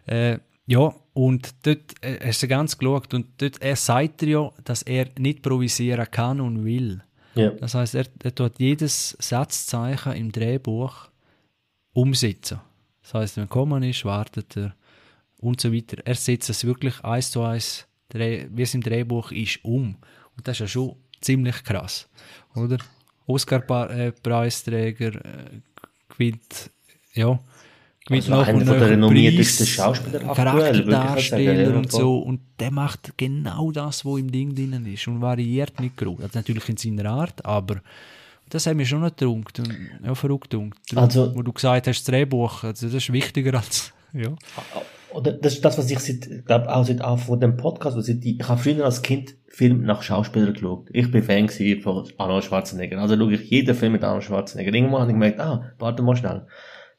Äh, 0.07 0.39
ja, 0.67 0.95
und 1.13 1.55
dort 1.67 1.95
äh, 2.03 2.19
hast 2.27 2.43
du 2.43 2.49
ganz 2.49 2.77
geschaut 2.79 3.13
und 3.15 3.27
dort, 3.39 3.61
er 3.61 3.77
sagt 3.77 4.23
dir 4.23 4.29
ja, 4.29 4.51
dass 4.65 4.83
er 4.83 5.09
nicht 5.19 5.39
improvisieren 5.39 6.11
kann 6.11 6.41
und 6.41 6.65
will. 6.65 7.03
Ja. 7.35 7.51
Das 7.51 7.75
heißt, 7.75 7.95
er, 7.95 8.07
er 8.23 8.35
tut 8.35 8.59
jedes 8.59 9.17
Satzzeichen 9.21 10.13
im 10.13 10.33
Drehbuch 10.33 11.09
umsetzen. 11.93 12.61
Das 13.03 13.15
heißt, 13.15 13.37
wenn 13.37 13.49
kommen 13.49 13.83
ist, 13.83 14.05
wartet 14.05 14.57
er 14.57 14.75
und 15.39 15.61
so 15.61 15.73
weiter. 15.73 15.99
Er 16.05 16.15
setzt 16.15 16.49
es 16.49 16.65
wirklich 16.65 17.05
eins 17.05 17.31
zu 17.31 17.43
eins, 17.43 17.87
wie 18.13 18.63
es 18.63 18.75
im 18.75 18.83
Drehbuch 18.83 19.31
ist, 19.33 19.65
um. 19.65 19.97
Und 20.37 20.49
das 20.49 20.57
ist 20.57 20.61
ja 20.61 20.69
schon 20.69 20.97
ziemlich 21.21 21.63
krass, 21.65 22.09
oder? 22.55 22.79
Oscar-Preisträger 23.27 25.15
äh, 25.25 25.61
gewinnt, 26.09 26.71
ja, 27.15 27.39
gewinnt 28.07 28.31
Also 28.31 28.35
einer 28.51 28.59
und 28.59 28.67
von 28.67 28.79
der 28.79 28.91
renommiertesten 28.91 29.67
Schauspieler 29.67 30.21
Charakterdarsteller 30.21 31.77
und 31.77 31.91
so. 31.91 32.19
Und 32.19 32.41
der 32.61 32.71
macht 32.71 33.17
genau 33.17 33.71
das, 33.71 34.05
was 34.05 34.19
im 34.19 34.31
Ding 34.31 34.55
drin 34.55 34.87
ist 34.93 35.07
und 35.09 35.21
variiert 35.21 35.81
nicht 35.81 35.97
groß. 35.97 36.21
Also 36.21 36.39
natürlich 36.39 36.69
in 36.69 36.77
seiner 36.77 37.11
Art, 37.11 37.45
aber 37.45 37.77
das 38.51 38.67
hat 38.67 38.77
mich 38.77 38.89
schon 38.89 39.01
noch 39.01 39.11
gedunkt 39.11 39.59
und 39.59 39.75
ja, 40.05 40.15
verrückt 40.15 40.51
gedunkt. 40.51 40.79
Also- 40.95 41.35
Wo 41.35 41.43
du 41.43 41.53
gesagt 41.53 41.87
hast, 41.87 41.99
das 42.01 42.05
Drehbuch, 42.05 42.65
also 42.65 42.87
das 42.87 42.95
ist 42.95 43.13
wichtiger 43.13 43.55
als, 43.55 43.93
ja. 44.13 44.29
Oder 45.13 45.33
das 45.33 45.55
ist 45.55 45.65
das, 45.65 45.79
was 45.79 45.91
ich 45.91 45.99
seit, 46.01 46.27
ich 46.27 46.45
glaube 46.45 46.75
auch 46.75 46.85
seit 46.85 47.01
Anfang 47.01 47.39
dem 47.39 47.57
Podcast, 47.57 47.97
was 47.97 48.09
ich, 48.09 48.19
die, 48.19 48.37
ich 48.39 48.49
habe 48.49 48.61
früher 48.61 48.85
als 48.85 49.01
Kind 49.01 49.37
Film 49.47 49.85
nach 49.85 50.03
Schauspielern 50.03 50.53
geschaut. 50.53 50.89
Ich 50.93 51.09
bin 51.13 51.23
Fan 51.23 51.49
von 51.81 52.09
Arnold 52.19 52.43
Schwarzenegger. 52.45 52.99
Also 52.99 53.17
schaue 53.17 53.35
ich 53.35 53.49
jeden 53.49 53.77
Film 53.77 53.93
mit 53.93 54.03
Arnold 54.03 54.25
Schwarzenegger. 54.25 54.75
Irgendwann 54.75 55.03
habe 55.03 55.11
ich 55.13 55.15
gemerkt, 55.15 55.39
ah, 55.39 55.71
warte 55.79 56.03
mal 56.03 56.17
schnell. 56.17 56.47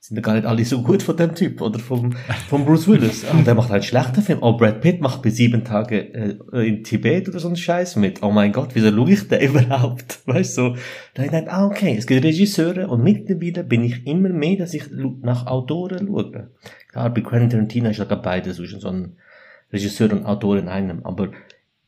Sind 0.08 0.22
gar 0.22 0.36
nicht 0.36 0.46
alle 0.46 0.64
so 0.66 0.84
gut 0.84 1.02
von 1.02 1.18
dem 1.18 1.34
Typ 1.34 1.62
oder 1.62 1.80
vom, 1.80 2.12
vom 2.48 2.64
Bruce 2.64 2.88
Willis. 2.88 3.26
Ah, 3.26 3.42
der 3.42 3.56
macht 3.56 3.72
halt 3.72 3.84
schlechte 3.84 4.22
Film. 4.22 4.38
Oh, 4.44 4.56
Brad 4.56 4.80
Pitt 4.80 5.02
macht 5.02 5.24
bei 5.24 5.32
sieben 5.32 5.64
Tage 5.64 6.14
äh, 6.14 6.68
in 6.68 6.84
Tibet 6.84 7.28
oder 7.28 7.40
so 7.40 7.48
einen 7.48 7.58
Scheiß 7.58 7.96
mit. 7.96 8.22
Oh 8.22 8.30
mein 8.30 8.52
Gott, 8.52 8.76
wieso 8.76 8.92
schaue 8.92 9.12
ich 9.12 9.28
den 9.28 9.42
überhaupt? 9.50 10.20
Weißt 10.28 10.60
du, 10.60 10.62
so. 10.62 10.76
Da 11.16 11.24
ich 11.24 11.32
gedacht, 11.32 11.48
ah, 11.48 11.66
okay, 11.66 11.96
es 11.98 12.06
gibt 12.06 12.24
Regisseure 12.24 12.88
und 12.88 13.04
mittlerweile 13.04 13.64
bin 13.64 13.84
ich 13.84 14.06
immer 14.06 14.30
mehr, 14.30 14.58
dass 14.58 14.76
ich 14.76 14.84
nach 15.24 15.48
Autoren 15.48 16.06
schaue. 16.06 16.52
Klar, 16.90 17.12
bei 17.12 17.22
Quentin 17.22 17.50
Tarantino 17.50 17.90
ist 17.90 17.98
ja 17.98 18.06
beides, 18.06 18.58
zwischen 18.58 18.80
so 18.80 18.90
ein 18.90 19.18
Regisseur 19.74 20.12
und 20.12 20.28
Autor 20.28 20.60
in 20.60 20.68
einem. 20.68 21.04
Aber 21.04 21.32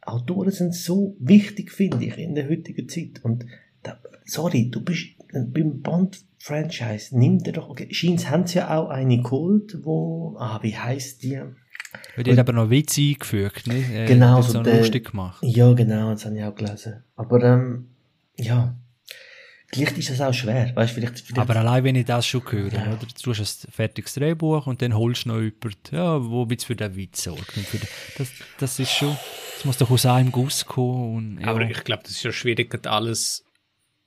Autoren 0.02 0.50
sind 0.50 0.74
so 0.74 1.16
wichtig, 1.20 1.72
finde 1.72 2.04
ich, 2.04 2.18
in 2.18 2.34
der 2.34 2.50
heutigen 2.50 2.90
Zeit. 2.90 3.24
Und 3.24 3.46
da, 3.84 4.00
sorry, 4.26 4.72
du 4.72 4.84
bist 4.84 5.06
äh, 5.34 5.42
beim 5.42 5.84
Bond-Franchise, 6.46 7.18
nimm 7.18 7.40
dir 7.40 7.54
doch, 7.54 7.70
okay, 7.70 7.88
Scheins 7.94 8.30
haben 8.30 8.48
sie 8.48 8.60
ja 8.60 8.78
auch 8.78 8.90
eine 8.90 9.22
geholt, 9.22 9.78
wo, 9.84 10.36
ah, 10.40 10.60
wie 10.62 10.76
heißt 10.78 11.24
die? 11.24 11.42
Die 12.18 12.32
hat 12.32 12.40
aber 12.40 12.54
noch 12.54 12.70
Witze 12.70 13.02
eingefügt, 13.02 13.68
ne? 13.68 13.76
Äh, 13.94 14.06
Genau, 14.08 14.38
hat 14.38 14.44
so 14.44 14.52
so 14.54 14.64
der- 14.64 14.78
lustig 14.80 15.12
gemacht. 15.12 15.40
Ja, 15.42 15.74
genau, 15.74 16.12
das 16.12 16.26
habe 16.26 16.38
ich 16.38 16.44
auch 16.44 16.54
gelesen. 16.56 17.04
Aber, 17.16 17.42
ähm, 17.44 17.88
ja. 18.38 18.76
vielleicht 19.74 19.98
ist 19.98 20.10
das 20.12 20.22
auch 20.22 20.34
schwer, 20.34 20.76
weißt, 20.76 20.94
vielleicht, 20.94 21.20
vielleicht 21.20 21.40
Aber 21.40 21.56
allein 21.60 21.84
wenn 21.84 21.96
ich 21.96 22.06
das 22.06 22.26
schon 22.28 22.42
höre, 22.50 22.68
oder? 22.68 22.98
Du 23.24 23.34
hast 23.34 23.68
ein 23.68 23.72
fertiges 23.72 24.14
Drehbuch 24.14 24.68
und 24.68 24.82
dann 24.82 24.96
holst 24.96 25.26
du 25.26 25.30
noch 25.30 25.36
jemanden, 25.42 25.76
ja, 25.92 26.24
wo 26.24 26.46
jetzt 26.50 26.66
für 26.66 26.76
den 26.76 26.96
Witz 26.96 27.24
sorgt. 27.24 27.58
Und 27.58 27.66
für 27.66 27.78
den, 27.78 27.88
das, 28.18 28.30
das 28.60 28.80
ist 28.80 28.92
schon, 28.92 29.18
das 29.56 29.66
muss 29.66 29.78
doch 29.78 29.90
aus 29.90 30.06
einem 30.06 30.32
Guss 30.32 30.66
kommen. 30.66 31.16
Und, 31.16 31.42
ja. 31.42 31.48
Aber 31.48 31.62
ich 31.62 31.84
glaube, 31.84 32.04
das 32.04 32.12
ist 32.12 32.24
ja 32.24 32.32
schwierig, 32.32 32.86
alles 32.86 33.44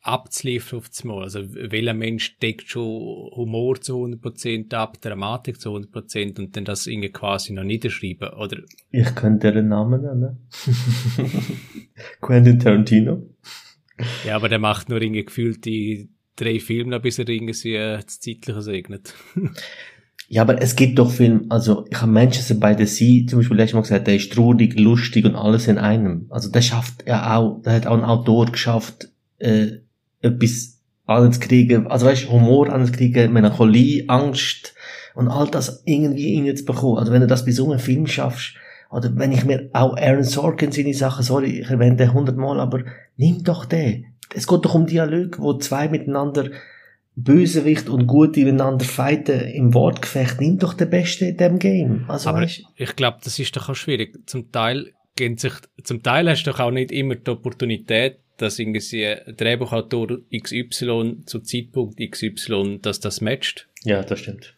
abzuliefern 0.03 0.79
auf 0.79 0.89
das 0.89 1.05
Mal. 1.05 1.23
Also, 1.23 1.41
welcher 1.55 1.95
Mensch 1.95 2.39
deckt 2.39 2.69
schon 2.69 3.31
Humor 3.37 3.81
zu 3.81 4.05
100% 4.05 4.73
ab, 4.75 5.01
Dramatik 5.01 5.61
zu 5.61 5.71
100% 5.71 6.39
und 6.39 6.57
dann 6.57 6.65
das 6.65 6.87
irgendwie 6.87 7.11
quasi 7.11 7.53
noch 7.53 7.65
niederschreiben, 7.65 8.31
oder? 8.31 8.59
Ich 8.91 9.15
könnte 9.15 9.53
den 9.53 9.69
Namen 9.69 10.03
nennen. 10.03 10.49
Quentin 12.21 12.59
Tarantino. 12.59 13.27
Ja, 14.25 14.37
aber 14.37 14.49
der 14.49 14.59
macht 14.59 14.89
nur 14.89 15.01
irgendwie 15.01 15.25
gefühlt 15.25 15.65
die 15.65 16.09
drei 16.37 16.59
Filme, 16.59 17.01
bis 17.01 17.19
er 17.19 17.29
irgendwie 17.29 17.75
das 17.75 18.21
Zeitliche 18.21 18.63
segnet. 18.63 19.15
Ja, 20.33 20.43
aber 20.43 20.63
es 20.63 20.77
gibt 20.77 21.01
doch 21.01 21.11
Filme, 21.11 21.47
also 21.49 21.85
ich 21.91 22.01
habe 22.01 22.13
Manchester 22.13 22.55
by 22.55 22.77
the 22.79 22.87
Sea 22.87 23.27
zum 23.27 23.41
Beispiel 23.41 23.57
letztes 23.57 23.75
Mal 23.75 23.81
gesagt, 23.81 24.07
der 24.07 24.15
ist 24.15 24.33
traurig, 24.33 24.79
lustig 24.79 25.25
und 25.25 25.35
alles 25.35 25.67
in 25.67 25.77
einem. 25.77 26.27
Also 26.31 26.49
der 26.53 26.63
schafft 26.63 27.05
ja 27.05 27.37
auch, 27.37 27.61
der 27.63 27.73
hat 27.73 27.89
auch 27.89 27.99
ein 27.99 28.05
Autor 28.05 28.47
geschafft, 28.47 29.09
äh, 29.41 29.79
etwas 30.21 30.81
anzukriegen, 31.07 31.87
also 31.89 32.07
weißt 32.07 32.31
Humor 32.31 32.71
anzukriegen, 32.71 33.33
Melancholie, 33.33 34.05
Angst 34.09 34.75
und 35.15 35.29
all 35.29 35.49
das 35.49 35.83
irgendwie 35.85 36.35
in 36.35 36.57
zu 36.57 36.65
bekommen. 36.65 36.99
Also 36.99 37.13
wenn 37.13 37.21
du 37.21 37.27
das 37.27 37.45
bei 37.45 37.53
so 37.53 37.71
einem 37.71 37.81
Film 37.81 38.07
schaffst, 38.07 38.55
oder 38.91 39.15
wenn 39.17 39.31
ich 39.33 39.45
mir 39.45 39.71
auch 39.73 39.97
Aaron 39.97 40.25
Sorkin 40.25 40.73
seine 40.73 40.95
Sachen, 40.95 41.23
sorry, 41.23 41.61
ich 41.61 41.71
erwähne 41.71 41.97
den 41.97 42.13
hundertmal, 42.13 42.59
aber 42.59 42.85
nimm 43.17 43.45
doch 43.45 43.65
den. 43.65 44.07
Es 44.35 44.47
geht 44.47 44.65
doch 44.65 44.75
um 44.75 44.87
Dialog, 44.87 45.39
wo 45.39 45.55
zwei 45.59 45.89
miteinander 45.89 46.51
Bösewicht 47.15 47.89
und 47.89 48.07
Gute 48.07 48.41
miteinander 48.41 48.85
fighten 48.85 49.41
im 49.41 49.75
Wortgefecht. 49.75 50.41
Nimm 50.41 50.59
doch 50.59 50.75
den 50.75 50.91
Beste 50.91 51.27
in 51.27 51.37
dem 51.37 51.59
Game. 51.59 52.05
Also, 52.09 52.31
Aber 52.31 52.41
weißt, 52.41 52.63
ich 52.77 52.97
glaube, 52.97 53.19
das 53.23 53.39
ist 53.39 53.57
doch 53.57 53.69
auch 53.69 53.75
schwierig. 53.75 54.17
Zum 54.27 54.51
Teil 54.51 54.93
gehen 55.17 55.37
sich, 55.37 55.53
zum 55.85 56.03
Teil 56.03 56.29
hast 56.29 56.45
du 56.45 56.51
doch 56.51 56.61
auch 56.61 56.71
nicht 56.71 56.93
immer 56.93 57.15
die 57.15 57.31
Opportunität, 57.31 58.21
dass 58.41 58.59
irgendwie 58.59 59.17
Drehbuchautor 59.33 60.19
XY 60.35 61.23
zu 61.27 61.41
Zeitpunkt 61.41 61.99
XY, 61.99 62.79
dass 62.81 63.01
das 63.01 63.21
matcht. 63.21 63.69
Ja, 63.85 64.03
das 64.03 64.21
stimmt. 64.21 64.55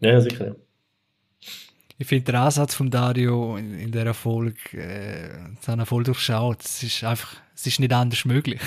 Ja, 0.00 0.20
sicher. 0.20 0.46
Ja. 0.48 0.56
Ich 2.00 2.06
finde 2.06 2.26
den 2.26 2.34
Ansatz 2.36 2.74
von 2.74 2.90
Dario 2.90 3.56
in, 3.56 3.76
in 3.76 3.90
dieser 3.90 4.14
Folge, 4.14 4.58
äh, 4.74 5.30
das 5.56 5.68
haben 5.68 5.80
wir 5.80 5.86
voll 5.86 6.04
durchschaut. 6.04 6.62
Es 6.62 6.82
ist 6.82 7.02
einfach, 7.02 7.36
es 7.54 7.66
ist 7.66 7.80
nicht 7.80 7.92
anders 7.92 8.24
möglich. 8.24 8.60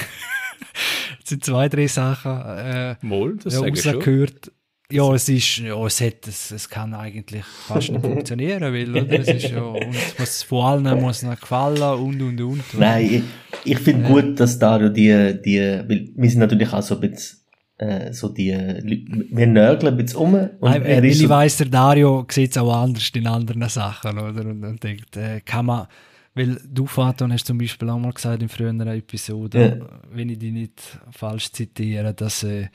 es 1.23 1.30
sind 1.30 1.45
zwei, 1.45 1.69
drei 1.69 1.88
Sachen, 1.88 2.31
äh, 2.31 2.95
Mal, 3.01 3.38
das 3.38 3.53
ja, 3.53 3.59
sage 3.61 3.72
ich 3.73 3.81
schon. 3.81 3.95
rausgehört. 3.95 4.51
Ja, 4.91 5.13
es 5.13 5.30
ist, 5.30 5.57
ja, 5.57 5.85
es 5.85 6.01
hat, 6.01 6.27
es, 6.27 6.51
es 6.51 6.69
kann 6.69 6.93
eigentlich 6.93 7.43
fast 7.45 7.91
nicht 7.91 8.01
funktionieren, 8.05 8.73
weil, 8.73 8.91
oder? 8.91 9.19
Es 9.19 9.27
ist 9.27 9.51
ja, 9.51 9.61
und 9.61 9.95
es 9.95 10.19
muss 10.19 10.43
vor 10.43 10.68
allem 10.68 11.01
muss 11.01 11.23
noch 11.23 11.39
gefallen 11.39 11.81
und, 11.81 12.22
und, 12.22 12.41
und. 12.41 12.63
Nein, 12.77 13.23
ich, 13.63 13.73
ich 13.73 13.80
finde 13.80 14.07
gut, 14.07 14.39
dass 14.39 14.59
Dario 14.59 14.89
die, 14.89 15.41
die, 15.43 15.59
weil 15.59 16.09
wir 16.15 16.30
sind 16.30 16.39
natürlich 16.39 16.72
auch 16.73 16.81
so 16.81 16.95
ein 16.95 17.01
bisschen, 17.01 17.39
äh, 17.77 18.11
so 18.13 18.30
die, 18.30 18.51
wir 18.53 19.47
nörgeln 19.47 19.93
ein 19.93 19.97
bisschen 19.97 20.19
um. 20.19 20.34
Und 20.34 20.61
Nein, 20.61 20.84
er 20.84 21.03
ist 21.03 21.15
ich 21.15 21.22
so, 21.23 21.30
weiss, 21.30 21.57
der 21.57 21.68
Dario 21.68 22.26
sieht 22.30 22.51
es 22.51 22.57
auch 22.57 22.73
anders 22.73 23.09
in 23.13 23.27
anderen 23.27 23.69
Sachen, 23.69 24.18
oder? 24.19 24.41
Und, 24.41 24.63
und 24.63 24.84
denkt, 24.84 25.15
äh, 25.18 25.41
kann 25.41 25.65
man, 25.65 25.88
weil 26.34 26.57
du, 26.68 26.85
Faton, 26.85 27.34
hast 27.34 27.47
zum 27.47 27.57
Beispiel 27.57 27.89
auch 27.89 27.99
mal 27.99 28.13
gesagt 28.13 28.41
in 28.41 28.49
früheren 28.49 28.88
Episoden, 28.88 29.84
wenn 30.11 30.30
ich 30.30 30.39
dich 30.39 30.51
nicht 30.51 30.81
falsch 31.11 31.51
zitiere, 31.51 32.13
dass, 32.13 32.43
äh, 32.43 32.68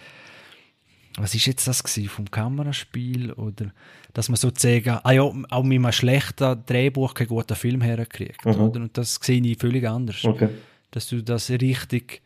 was 1.18 1.34
ist 1.34 1.46
jetzt 1.46 1.66
das 1.66 1.82
gewesen, 1.82 2.08
vom 2.08 2.30
Kameraspiel 2.30 3.32
oder 3.32 3.72
dass 4.12 4.28
man 4.28 4.36
sozusagen, 4.36 4.98
ah 5.02 5.12
ja, 5.12 5.22
auch 5.22 5.62
mit 5.62 5.78
einem 5.78 5.92
schlechten 5.92 6.62
Drehbuch 6.66 7.14
keinen 7.14 7.28
guten 7.28 7.54
Film 7.54 7.80
herkriegt, 7.82 8.44
Mhm. 8.44 8.60
oder? 8.60 8.80
Und 8.80 8.96
das 8.98 9.18
sehe 9.22 9.40
ich 9.42 9.58
völlig 9.58 9.86
anders. 9.88 10.24
okay. 10.24 10.48
Dass 10.90 11.08
du 11.08 11.22
das 11.22 11.50
richtig 11.50 12.22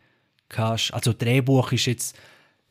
kannst, 0.49 0.93
also 0.93 1.13
Drehbuch 1.13 1.71
ist 1.71 1.85
jetzt, 1.87 2.17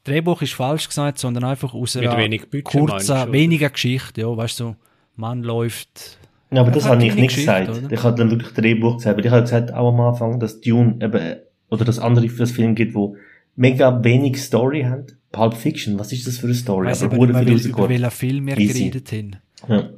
Drehbuch 0.05 0.40
ist 0.42 0.55
falsch 0.55 0.88
gesagt, 0.88 1.18
sondern 1.18 1.44
einfach 1.44 1.74
aus 1.74 1.97
einer 1.97 2.16
wenig 2.16 2.48
Budget, 2.51 2.64
kurzen, 2.64 3.26
du, 3.26 3.32
weniger 3.32 3.68
Geschichte, 3.70 4.22
ja, 4.22 4.34
weißt 4.34 4.60
du, 4.60 4.64
so, 4.64 4.76
Mann 5.16 5.42
läuft, 5.42 6.18
Ja, 6.51 6.62
aber 6.62 6.70
das 6.70 6.86
habe 6.86 7.05
ich 7.05 7.14
nicht 7.14 7.28
Geschichte, 7.28 7.52
gesagt. 7.66 7.68
oder? 7.84 7.92
Ich 7.92 8.02
habe 8.02 8.16
dann 8.16 8.30
wirklich 8.30 8.52
Drehbuch 8.55 8.97
gesagt, 8.97 9.18
weil 9.18 9.26
ich 9.26 9.30
habe 9.32 9.42
gesagt 9.42 9.72
auch 9.74 9.88
am 9.92 10.01
Anfang, 10.01 10.40
dass 10.40 10.60
Dune 10.60 10.97
eben, 11.02 11.36
oder 11.68 11.84
dass 11.84 11.98
andere 11.98 12.28
für 12.28 12.38
das 12.38 12.52
Film 12.52 12.74
gibt, 12.74 12.94
wo 12.94 13.16
mega 13.56 14.02
wenig 14.02 14.42
Story 14.42 14.82
haben. 14.84 15.06
Pulp 15.32 15.55
Fiction, 15.55 15.98
was 15.98 16.12
ist 16.12 16.27
das 16.27 16.39
für 16.39 16.47
eine 16.47 16.55
Story? 16.55 16.86
weiss 16.89 17.02
aber 17.02 17.16
mehr, 17.16 17.28
über 17.43 17.52
rausgeholt. 17.52 17.89
welchen 17.89 18.11
Film 18.11 18.47
wir 18.47 18.59
Easy. 18.59 18.90
geredet 18.90 19.12
haben. 19.12 19.36
Ja. 19.69 19.90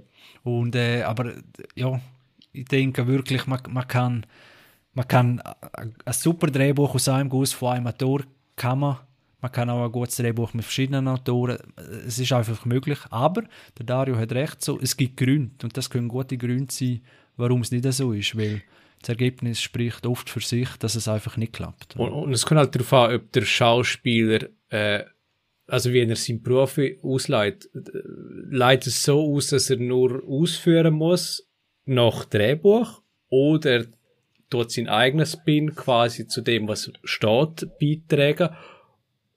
Und, 0.44 0.74
äh, 0.74 1.02
aber, 1.02 1.32
ja, 1.74 2.00
ich 2.52 2.64
denke 2.66 3.06
wirklich, 3.06 3.46
man, 3.46 3.60
man 3.70 3.86
kann, 3.88 4.26
man 4.94 5.08
kann 5.08 5.40
ein 5.40 5.94
ein 6.04 6.12
super 6.12 6.48
Drehbuch 6.48 6.94
aus 6.94 7.08
einem 7.08 7.28
Guss 7.28 7.52
von 7.52 7.72
einem 7.74 7.86
Autor 7.86 8.22
kann 8.56 8.80
man. 8.80 8.98
Man 9.40 9.50
kann 9.50 9.70
auch 9.70 9.84
ein 9.84 9.90
gutes 9.90 10.16
Drehbuch 10.16 10.54
mit 10.54 10.64
verschiedenen 10.64 11.08
Autoren. 11.08 11.58
Es 12.06 12.18
ist 12.18 12.32
einfach 12.32 12.64
möglich. 12.64 12.98
Aber 13.10 13.42
der 13.76 13.86
Dario 13.86 14.16
hat 14.16 14.30
recht, 14.32 14.62
so, 14.62 14.78
es 14.80 14.96
gibt 14.96 15.16
Gründe. 15.16 15.64
Und 15.64 15.76
das 15.76 15.90
können 15.90 16.06
gute 16.08 16.36
Gründe 16.38 16.72
sein, 16.72 17.00
warum 17.36 17.62
es 17.62 17.72
nicht 17.72 17.90
so 17.92 18.12
ist. 18.12 18.36
Weil 18.36 18.62
das 19.00 19.08
Ergebnis 19.08 19.60
spricht 19.60 20.06
oft 20.06 20.30
für 20.30 20.40
sich, 20.40 20.68
dass 20.78 20.94
es 20.94 21.08
einfach 21.08 21.36
nicht 21.36 21.54
klappt. 21.54 21.96
Und, 21.96 22.10
und 22.10 22.32
es 22.32 22.46
kommt 22.46 22.60
halt 22.60 22.74
darauf 22.74 22.92
an, 22.92 23.14
ob 23.16 23.32
der 23.32 23.42
Schauspieler, 23.42 24.46
äh, 24.68 25.02
also 25.66 25.92
wie 25.92 26.00
er 26.00 26.16
seinen 26.16 26.42
Beruf 26.42 26.78
ausleitet, 27.02 27.70
leitet 28.50 28.88
es 28.88 29.04
so 29.04 29.34
aus, 29.34 29.48
dass 29.48 29.70
er 29.70 29.76
nur 29.78 30.22
ausführen 30.26 30.94
muss 30.94 31.48
nach 31.84 32.24
Drehbuch 32.24 33.02
oder 33.28 33.84
tut 34.50 34.70
sein 34.70 34.88
eigenes 34.88 35.32
Spin 35.32 35.74
quasi 35.74 36.26
zu 36.26 36.42
dem, 36.42 36.68
was 36.68 36.92
steht, 37.04 37.66
beitragen 37.80 38.50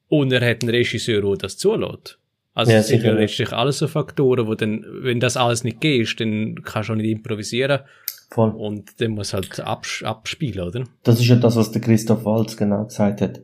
und 0.08 0.32
er 0.32 0.48
hat 0.48 0.62
einen 0.62 0.72
Regisseur, 0.72 1.22
der 1.22 1.38
das 1.38 1.58
zulässt. 1.58 2.20
Also 2.54 2.72
Ja, 2.72 2.78
das 2.78 2.88
sind 2.88 3.04
ja 3.04 3.12
letztlich 3.12 3.52
alles 3.52 3.80
so 3.80 3.88
Faktoren, 3.88 4.48
wo 4.48 4.56
dann, 4.56 4.86
wenn 5.02 5.20
das 5.20 5.38
alles 5.38 5.64
nicht 5.64 5.82
geht, 5.82 6.20
dann 6.20 6.62
kannst 6.64 6.90
du 6.90 6.94
auch 6.94 6.98
nicht 6.98 7.10
improvisieren 7.10 7.82
Voll. 8.30 8.50
und 8.52 9.02
dann 9.02 9.12
muss 9.12 9.34
halt 9.34 9.60
abs 9.60 10.04
abspielen, 10.04 10.68
oder? 10.68 10.84
Das 11.04 11.20
ist 11.20 11.28
ja 11.28 11.36
das, 11.36 11.56
was 11.56 11.72
der 11.72 11.82
Christoph 11.82 12.24
Waltz 12.26 12.56
genau 12.56 12.86
gesagt 12.86 13.22
hat. 13.22 13.42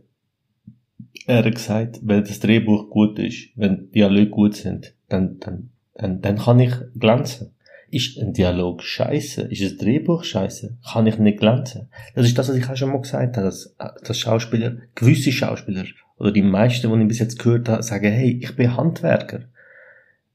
Er 1.27 1.43
hat 1.43 1.55
gesagt, 1.55 1.99
wenn 2.03 2.23
das 2.23 2.39
Drehbuch 2.39 2.89
gut 2.89 3.19
ist, 3.19 3.49
wenn 3.55 3.91
Dialoge 3.91 4.29
gut 4.29 4.55
sind, 4.55 4.93
dann, 5.09 5.39
dann, 5.39 5.69
dann, 5.95 6.21
dann 6.21 6.37
kann 6.37 6.59
ich 6.59 6.73
glänzen. 6.97 7.51
Ist 7.89 8.17
ein 8.17 8.33
Dialog 8.33 8.81
scheiße? 8.81 9.41
Ist 9.41 9.61
ein 9.61 9.77
Drehbuch 9.77 10.23
scheiße? 10.23 10.77
Kann 10.93 11.07
ich 11.07 11.17
nicht 11.17 11.39
glänzen? 11.39 11.89
Das 12.15 12.25
ist 12.25 12.37
das, 12.37 12.47
was 12.47 12.55
ich 12.55 12.69
auch 12.69 12.77
schon 12.77 12.91
mal 12.91 13.01
gesagt 13.01 13.35
habe, 13.35 13.45
dass, 13.45 13.75
dass 14.03 14.17
Schauspieler, 14.17 14.77
gewisse 14.95 15.31
Schauspieler, 15.31 15.83
oder 16.17 16.31
die 16.31 16.43
meisten, 16.43 16.91
die 16.91 17.01
ich 17.01 17.07
bis 17.07 17.19
jetzt 17.19 17.39
gehört 17.39 17.67
habe, 17.67 17.83
sagen, 17.83 18.11
hey, 18.11 18.39
ich 18.41 18.55
bin 18.55 18.77
Handwerker. 18.77 19.41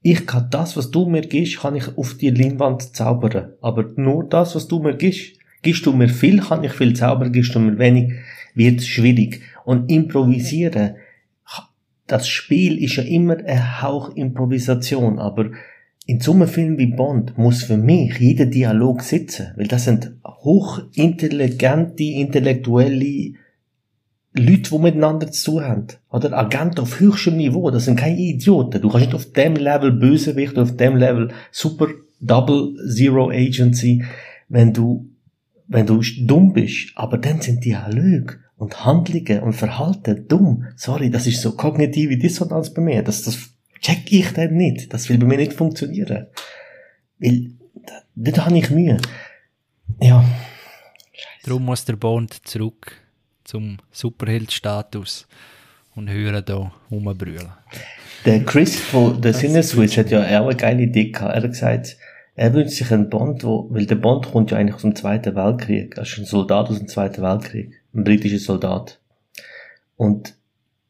Ich 0.01 0.27
kann 0.27 0.49
das, 0.51 0.77
was 0.77 0.91
du 0.91 1.05
mir 1.05 1.21
gibst, 1.21 1.59
kann 1.59 1.75
ich 1.75 1.97
auf 1.97 2.15
die 2.15 2.29
Leinwand 2.29 2.95
zaubern. 2.95 3.53
Aber 3.61 3.85
nur 3.95 4.25
das, 4.25 4.53
was 4.53 4.67
du 4.67 4.79
mir 4.79 4.95
gibst. 4.95 5.37
Gibst 5.63 5.85
du 5.85 5.93
mir 5.93 6.09
viel, 6.09 6.41
kann 6.41 6.63
ich 6.63 6.73
viel 6.73 6.93
zaubern. 6.93 7.31
Gibst 7.31 7.55
du 7.55 7.59
mir 7.59 7.79
wenig, 7.79 8.13
wird 8.53 8.83
schwierig. 8.83 9.41
Und 9.67 9.91
improvisieren, 9.91 10.95
das 12.05 12.29
Spiel 12.29 12.81
ist 12.81 12.95
ja 12.95 13.03
immer 13.03 13.35
ein 13.45 13.81
Hauch 13.81 14.15
Improvisation, 14.15 15.19
aber 15.19 15.51
in 16.05 16.21
so 16.21 16.31
einem 16.31 16.47
Film 16.47 16.77
wie 16.77 16.85
Bond 16.85 17.37
muss 17.37 17.63
für 17.63 17.75
mich 17.75 18.17
jeder 18.17 18.45
Dialog 18.45 19.01
sitzen, 19.01 19.47
weil 19.57 19.67
das 19.67 19.83
sind 19.83 20.13
hochintelligente, 20.25 22.01
intellektuelle 22.01 23.33
Leute, 24.31 24.69
die 24.71 24.79
miteinander 24.79 25.33
zu 25.33 25.61
haben. 25.61 25.87
Oder 26.09 26.31
Agenten 26.31 26.79
auf 26.79 27.01
höchstem 27.01 27.35
Niveau, 27.35 27.69
das 27.69 27.83
sind 27.83 27.99
keine 27.99 28.17
Idioten. 28.17 28.81
Du 28.81 28.87
kannst 28.87 29.07
nicht 29.07 29.15
auf 29.15 29.33
dem 29.33 29.57
Level 29.57 29.91
Bösewicht, 29.91 30.57
auf 30.57 30.77
dem 30.77 30.95
Level 30.95 31.33
Super 31.51 31.87
Double 32.21 32.73
Zero 32.89 33.31
Agency, 33.31 34.01
wenn 34.47 34.71
du, 34.71 35.09
wenn 35.67 35.85
du 35.85 36.01
dumm 36.21 36.53
bist. 36.53 36.93
Aber 36.95 37.17
dann 37.17 37.41
sind 37.41 37.65
Dialoge 37.65 38.46
und 38.57 38.85
Handlungen 38.85 39.43
und 39.43 39.53
Verhalten 39.53 40.27
dumm. 40.27 40.65
Sorry, 40.75 41.09
das 41.09 41.27
ist 41.27 41.41
so 41.41 41.55
kognitive 41.55 42.17
Dissonanz 42.17 42.73
bei 42.73 42.81
mir. 42.81 43.03
Das, 43.03 43.23
das 43.23 43.37
check 43.79 44.11
ich 44.11 44.33
dann 44.33 44.55
nicht. 44.55 44.93
Das 44.93 45.09
will 45.09 45.17
bei 45.17 45.25
mir 45.25 45.37
nicht 45.37 45.53
funktionieren. 45.53 46.27
Weil, 47.19 47.51
da, 48.15 48.31
da 48.31 48.45
habe 48.45 48.57
ich 48.57 48.69
Mühe. 48.69 48.97
Ja. 50.01 50.25
Darum 51.43 51.65
muss 51.65 51.85
der 51.85 51.95
Bond 51.95 52.47
zurück 52.47 52.91
zum 53.43 53.77
Superheld-Status 53.91 55.27
und 55.95 56.09
hören 56.09 56.43
da 56.45 56.71
rumbrüllen. 56.91 57.47
Der 58.25 58.43
Chris 58.43 58.79
von 58.79 59.21
der 59.21 59.33
Sinneswiss 59.33 59.97
hat 59.97 60.09
ja 60.09 60.21
auch 60.21 60.47
eine 60.47 60.55
geile 60.55 60.83
Idee 60.83 61.11
gehabt. 61.11 61.35
Er 61.35 61.43
hat 61.43 61.51
gesagt, 61.51 61.97
er 62.35 62.53
wünscht 62.53 62.77
sich 62.77 62.91
einen 62.91 63.09
Bond, 63.09 63.43
wo, 63.43 63.67
weil 63.71 63.85
der 63.85 63.95
Bond 63.95 64.31
kommt 64.31 64.51
ja 64.51 64.57
eigentlich 64.57 64.75
aus 64.75 64.81
dem 64.81 64.95
Zweiten 64.95 65.35
Weltkrieg. 65.35 65.95
Er 65.95 66.03
ist 66.03 66.17
ein 66.17 66.25
Soldat 66.25 66.69
aus 66.69 66.77
dem 66.77 66.87
Zweiten 66.87 67.21
Weltkrieg. 67.21 67.76
Ein 67.97 68.03
britischer 68.03 68.39
Soldat. 68.39 68.99
Und 69.95 70.35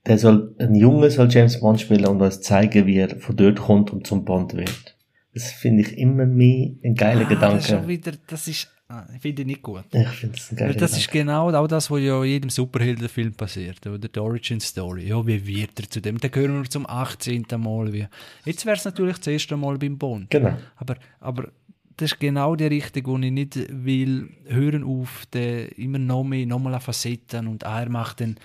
der 0.05 0.17
soll, 0.17 0.53
ein 0.59 0.75
Junge 0.75 1.09
soll 1.09 1.29
James 1.31 1.59
Bond 1.59 1.81
spielen 1.81 2.05
und 2.05 2.21
uns 2.21 2.41
zeigen, 2.41 2.85
wie 2.85 2.97
er 2.97 3.17
von 3.19 3.35
dort 3.35 3.59
kommt 3.59 3.91
und 3.91 4.05
zum 4.05 4.23
Bond 4.25 4.53
wird. 4.53 4.95
Das 5.33 5.51
finde 5.51 5.83
ich 5.83 5.97
immer 5.97 6.25
mehr 6.25 6.71
ein 6.83 6.95
geiler 6.95 7.25
Ah, 7.29 7.35
Das 7.35 7.59
ist 7.59 7.67
Gedanke. 7.69 7.87
wieder, 7.87 8.11
das 8.27 8.47
ist, 8.47 8.67
ah, 8.89 9.05
ich 9.15 9.21
finde 9.21 9.41
ich 9.43 9.47
nicht 9.47 9.61
gut. 9.61 9.83
Ich 9.91 10.07
finde 10.07 10.37
es 10.37 10.51
ein 10.51 10.57
Weil 10.59 10.67
geiler 10.67 10.73
das 10.79 10.91
Gedanke. 10.91 10.97
ist 11.01 11.11
genau 11.11 11.49
auch 11.55 11.67
das, 11.67 11.91
was 11.91 12.01
ja 12.01 12.23
in 12.23 12.29
jedem 12.29 12.49
Superheldenfilm 12.49 13.33
passiert, 13.33 13.85
oder? 13.85 14.07
Die 14.07 14.19
Origin 14.19 14.59
Story. 14.59 15.07
Ja, 15.07 15.25
wie 15.27 15.45
wird 15.45 15.79
er 15.79 15.89
zu 15.89 16.01
dem? 16.01 16.17
Dann 16.19 16.31
gehören 16.31 16.61
wir 16.63 16.69
zum 16.69 16.85
18. 16.89 17.45
Mal. 17.57 17.93
Wie. 17.93 18.07
Jetzt 18.45 18.65
wäre 18.65 18.75
es 18.77 18.85
natürlich 18.85 19.17
das 19.17 19.27
erste 19.27 19.55
Mal 19.57 19.77
beim 19.77 19.97
Bond. 19.97 20.29
Genau. 20.31 20.57
Aber, 20.77 20.95
aber 21.19 21.49
das 21.97 22.11
ist 22.11 22.19
genau 22.19 22.55
die 22.55 22.67
Richtung, 22.67 23.05
wo 23.07 23.17
ich 23.17 23.31
nicht 23.31 23.57
will, 23.69 24.29
hören 24.45 24.83
auf, 24.83 25.25
den 25.33 25.67
immer 25.69 25.97
noch 25.97 26.23
mehr, 26.23 26.45
noch 26.45 26.59
mal 26.59 26.79
Facetten 26.79 27.47
und 27.47 27.63
er 27.63 27.89
macht 27.89 28.21
dann, 28.21 28.37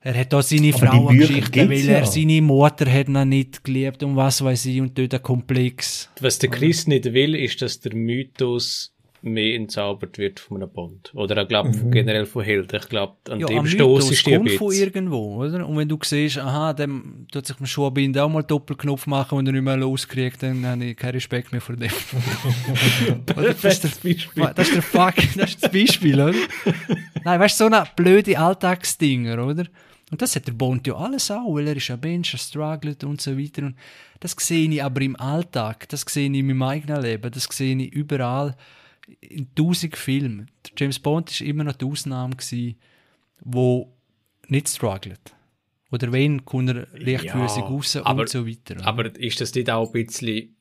er 0.00 0.18
hat 0.18 0.32
da 0.32 0.42
seine 0.42 0.72
Frauengeschichte, 0.72 1.68
weil 1.68 1.84
ja. 1.84 1.92
er 1.98 2.06
seine 2.06 2.42
Mutter 2.42 2.90
hat 2.92 3.08
noch 3.08 3.24
nicht 3.24 3.64
geliebt 3.64 4.02
und 4.02 4.16
was 4.16 4.44
weiß 4.44 4.66
ich 4.66 4.80
und 4.80 4.98
dort 4.98 5.14
ein 5.14 5.22
Komplex. 5.22 6.10
Was 6.20 6.38
der 6.38 6.50
Chris 6.50 6.86
nicht 6.86 7.12
will, 7.12 7.34
ist, 7.34 7.62
dass 7.62 7.80
der 7.80 7.94
Mythos 7.94 8.91
mehr 9.24 9.54
entzaubert 9.54 10.18
wird 10.18 10.40
von 10.40 10.58
einem 10.62 10.70
Bond. 10.72 11.12
Oder 11.14 11.36
er 11.36 11.44
glaubt 11.46 11.74
Mhm. 11.76 11.90
generell 11.92 12.26
von 12.26 12.42
Helden. 12.44 12.76
Ich 12.82 12.88
glaube, 12.88 13.16
an 13.30 13.38
Ja, 13.40 13.46
dem 13.46 13.66
Stoß 13.66 14.10
ist 14.10 14.26
die 14.26 14.34
ein 14.34 14.38
kommt 14.44 14.50
von 14.52 14.72
irgendwo, 14.72 15.36
oder? 15.44 15.66
Und 15.66 15.76
wenn 15.76 15.88
du 15.88 15.96
siehst, 16.02 16.38
aha, 16.38 16.72
dem 16.72 17.26
tut 17.30 17.46
sich 17.46 17.56
beim 17.56 17.66
Schuhbinden 17.66 18.20
auch 18.20 18.28
mal 18.28 18.42
Doppelknopf 18.42 19.06
machen 19.06 19.38
und 19.38 19.46
er 19.46 19.52
nicht 19.52 19.62
mehr 19.62 19.76
loskriegt, 19.76 20.42
dann 20.42 20.66
habe 20.66 20.84
ich 20.84 20.96
keinen 20.96 21.12
Respekt 21.12 21.52
mehr 21.52 21.60
vor 21.60 21.76
dem. 21.76 21.90
Das, 23.26 23.64
ist 23.64 23.84
der, 23.84 23.90
Beispiel. 24.10 24.50
das 24.54 24.66
ist 24.68 24.74
der 24.74 24.82
Fuck, 24.82 25.14
das 25.36 25.50
ist 25.50 25.62
das 25.62 25.70
Beispiel, 25.72 26.20
oder? 26.20 26.34
Nein, 27.24 27.40
weißt 27.40 27.60
du, 27.60 27.64
so 27.64 27.70
eine 27.70 27.84
blöde 27.96 28.38
Alltagsdinger, 28.38 29.34
oder? 29.44 29.64
Und 30.10 30.20
das 30.20 30.36
hat 30.36 30.46
der 30.46 30.52
Bond 30.52 30.86
ja 30.86 30.94
alles 30.94 31.30
auch, 31.30 31.54
weil 31.54 31.68
er 31.68 31.76
ist 31.76 31.90
ein 31.90 31.98
Mensch, 32.02 32.34
er 32.34 32.38
struggelt 32.38 33.02
und 33.04 33.20
so 33.20 33.38
weiter. 33.38 33.62
Und 33.62 33.76
das 34.20 34.36
sehe 34.38 34.68
ich 34.68 34.82
aber 34.82 35.00
im 35.00 35.16
Alltag, 35.16 35.88
das 35.88 36.02
sehe 36.02 36.28
ich 36.30 36.38
in 36.38 36.46
meinem 36.48 36.62
eigenen 36.62 37.00
Leben, 37.02 37.30
das 37.30 37.44
sehe 37.44 37.76
ich 37.76 37.92
überall 37.92 38.54
in 39.20 39.54
tausend 39.54 39.96
Filmen. 39.96 40.50
James 40.76 40.98
Bond 40.98 41.30
ist 41.30 41.40
immer 41.40 41.64
noch 41.64 41.76
die 41.76 41.84
Ausnahme 41.84 42.36
gewesen, 42.36 42.76
wo 43.40 43.92
nicht 44.48 44.68
struggelt. 44.68 45.34
Oder 45.90 46.10
wenn, 46.12 46.44
kommt 46.44 46.70
er 46.70 46.86
leichtfüßig 46.92 47.62
Ja, 47.62 47.66
raus 47.66 47.96
aber- 47.96 48.22
und 48.22 48.28
so 48.28 48.46
weiter. 48.46 48.84
Aber 48.86 49.14
ist 49.16 49.40
das 49.40 49.54
nicht 49.54 49.70
auch 49.70 49.92
ein 49.94 50.06
bisschen 50.06 50.56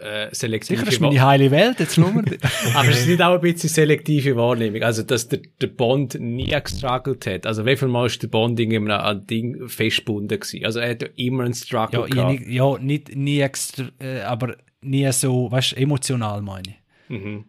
äh, 0.00 0.34
selektive 0.34 0.78
Sicher, 0.78 0.86
das 0.86 0.94
ist 0.94 1.00
meine 1.00 1.22
heile 1.22 1.50
Welt, 1.50 1.78
jetzt 1.78 1.94
schauen 1.94 2.26
wir. 2.26 2.38
Aber 2.74 2.88
es 2.88 3.00
ist 3.02 3.06
nicht 3.06 3.22
auch 3.22 3.34
ein 3.34 3.40
bisschen 3.40 3.70
selektive 3.70 4.34
Wahrnehmung. 4.34 4.82
Also, 4.82 5.04
dass 5.04 5.28
der, 5.28 5.40
der 5.60 5.68
Bond 5.68 6.18
nie 6.18 6.48
gestruggelt 6.48 7.26
hat. 7.26 7.46
Also, 7.46 7.64
wie 7.64 7.76
viel 7.76 7.88
Mal 7.88 8.06
ist 8.06 8.20
der 8.20 8.26
Bond 8.26 8.58
irgendwie 8.58 8.92
an 8.92 9.18
ein 9.18 9.26
Ding 9.26 9.68
festgebunden 9.68 10.40
gewesen? 10.40 10.64
Also, 10.64 10.80
er 10.80 10.90
hat 10.90 11.02
ja 11.02 11.08
immer 11.14 11.44
einen 11.44 11.54
Struggle 11.54 12.00
ja, 12.00 12.06
gehabt. 12.06 12.40
nicht, 12.40 12.48
ja, 12.48 12.78
nicht 12.78 13.16
nie 13.16 13.38
extra, 13.38 13.88
äh, 14.00 14.22
aber 14.22 14.56
nie 14.80 15.10
so, 15.12 15.50
weißt 15.52 15.72
du, 15.72 15.76
emotional 15.76 16.42
meine 16.42 16.68
ich. 16.68 17.10
Mhm. 17.10 17.44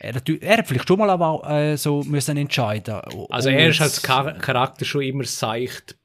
Er, 0.00 0.14
hat- 0.14 0.28
er 0.28 0.58
hat 0.58 0.66
vielleicht 0.66 0.88
schon 0.88 0.98
mal 0.98 1.10
aber 1.10 1.28
auch, 1.28 1.50
äh, 1.50 1.76
so 1.76 2.02
müssen 2.02 2.36
entscheiden. 2.36 2.94
Also, 3.30 3.48
er 3.50 3.68
ist 3.68 3.80
als 3.80 4.02
Char 4.02 4.32
Charakter 4.34 4.84
schon 4.84 5.02
immer 5.02 5.24
seicht 5.24 5.96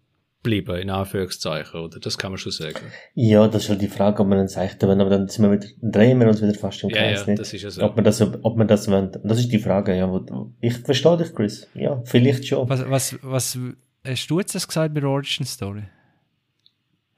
geblieben, 0.44 0.76
in 0.78 0.90
Anführungszeichen, 0.90 1.80
oder? 1.80 2.00
Das 2.00 2.18
kann 2.18 2.32
man 2.32 2.40
schon 2.40 2.52
sagen. 2.52 2.80
Ja, 3.14 3.48
das 3.48 3.58
ist 3.64 3.68
schon 3.68 3.78
die 3.78 3.88
Frage, 3.88 4.22
ob 4.24 4.28
man 4.28 4.40
dann 4.40 4.48
sagt, 4.48 4.82
wenn, 4.82 5.00
aber 5.00 5.10
dann 5.12 5.28
sind 5.28 5.44
wir 5.46 5.52
wieder, 5.52 5.68
drehen 5.84 6.20
wir 6.20 6.28
uns 6.28 6.42
wieder 6.42 6.54
fast 6.56 6.82
im 6.84 6.90
Ja, 6.90 6.98
Kreis, 6.98 7.20
ja, 7.22 7.26
nicht? 7.28 7.40
das 7.40 7.54
ist 7.54 7.62
ja 7.62 7.70
so. 7.70 7.84
Ob 7.84 7.96
man 7.96 8.04
das, 8.06 8.22
ob 8.22 8.58
man 8.58 8.68
das 8.68 8.90
wollen. 8.90 9.12
Das 9.24 9.38
ist 9.40 9.50
die 9.52 9.60
Frage, 9.60 9.96
ja. 9.96 10.10
Wo, 10.10 10.52
ich 10.60 10.80
verstehe 10.80 11.18
dich, 11.18 11.36
Chris. 11.36 11.68
Ja, 11.76 12.02
vielleicht 12.06 12.48
schon. 12.48 12.68
Was, 12.68 12.90
was, 12.90 13.20
was 13.22 13.60
hast 14.04 14.28
du 14.28 14.40
jetzt 14.40 14.56
das 14.56 14.68
gesagt 14.68 14.94
bei 14.96 15.00
der 15.02 15.10
Origin 15.10 15.46
Story? 15.46 15.84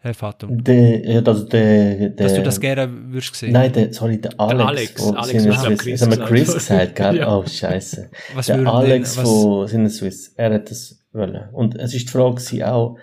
Herr 0.03 0.13
Fatum. 0.13 0.61
Der, 0.61 0.99
ja, 1.09 1.21
also 1.21 1.45
der, 1.45 1.95
der, 1.95 2.09
Dass 2.09 2.33
du 2.33 2.43
das 2.43 2.59
gerne 2.59 2.89
würdest 2.91 3.35
sehen. 3.35 3.53
Nein, 3.53 3.71
der, 3.71 3.93
sorry, 3.93 4.19
der 4.19 4.37
Alex. 4.37 4.61
Alex, 4.67 5.01
wo 5.01 5.11
Alex, 5.13 5.47
hat 5.47 5.63
Swiss, 5.63 5.79
Chris 5.79 5.99
das 5.99 6.01
haben 6.01 6.11
wir 6.11 6.17
gesagt? 6.17 6.29
Chris 6.29 6.53
gesagt, 6.53 6.95
gell? 6.97 7.15
Ja. 7.19 7.37
Oh, 7.37 7.45
scheiße. 7.47 8.09
Was 8.35 8.45
der 8.47 8.55
würden 8.57 8.65
denn- 8.65 8.75
Alex 8.75 9.17
was- 9.17 9.23
von 9.31 9.67
Sinne 9.69 9.89
Swiss, 9.89 10.33
er 10.35 10.53
hat 10.55 10.69
das 10.69 10.99
wollen. 11.13 11.49
Und 11.53 11.75
es 11.75 11.93
ist 11.93 12.09
die 12.09 12.11
Frage 12.11 12.35
gewesen 12.35 12.63
auch, 12.63 12.97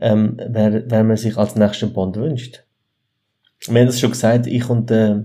ähm, 0.00 0.38
wer, 0.48 0.90
wer 0.90 1.04
man 1.04 1.18
sich 1.18 1.36
als 1.36 1.56
nächsten 1.56 1.92
Bond 1.92 2.16
wünscht. 2.16 2.64
Wir 3.66 3.80
haben 3.80 3.86
das 3.88 4.00
schon 4.00 4.12
gesagt, 4.12 4.46
ich 4.46 4.70
und, 4.70 4.90
äh, 4.90 5.16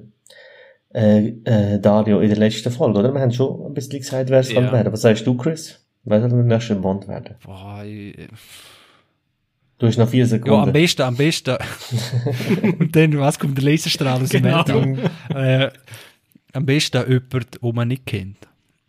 äh, 0.93 1.27
äh, 1.45 1.79
Dario 1.79 2.19
in 2.19 2.27
der 2.27 2.39
letzten 2.39 2.71
Folge, 2.71 2.99
oder? 2.99 3.13
Wir 3.13 3.21
haben 3.21 3.31
schon 3.31 3.67
ein 3.67 3.73
bisschen 3.73 3.99
gesagt, 3.99 4.29
wer 4.29 4.41
es 4.41 4.51
ja. 4.51 4.69
werden. 4.69 4.91
Was 4.91 4.99
sagst 5.01 5.25
du, 5.25 5.37
Chris? 5.37 5.79
Wer 6.03 6.19
soll 6.19 6.29
der 6.29 6.39
nächste 6.43 6.75
Bond 6.75 7.07
werden? 7.07 7.35
Boah, 7.45 7.83
ich, 7.85 8.17
Du 9.81 9.87
hast 9.87 9.97
noch 9.97 10.07
vier 10.09 10.19
ja, 10.19 10.23
am 10.25 10.29
Sekunden. 10.29 10.73
besten, 10.73 11.01
am 11.01 11.15
besten. 11.17 11.57
Und 12.79 12.95
dann, 12.95 13.17
was 13.17 13.39
kommt 13.39 13.57
der 13.57 13.65
Laserstrahl 13.65 14.21
aus 14.21 14.29
dem 14.29 14.43
Genau. 14.43 14.57
Weltraum? 14.57 14.99
Äh, 15.33 15.69
am 16.53 16.65
besten 16.67 17.03
jemand, 17.09 17.57
wo 17.61 17.73
man 17.73 17.87
nicht 17.87 18.05
kennt. 18.05 18.37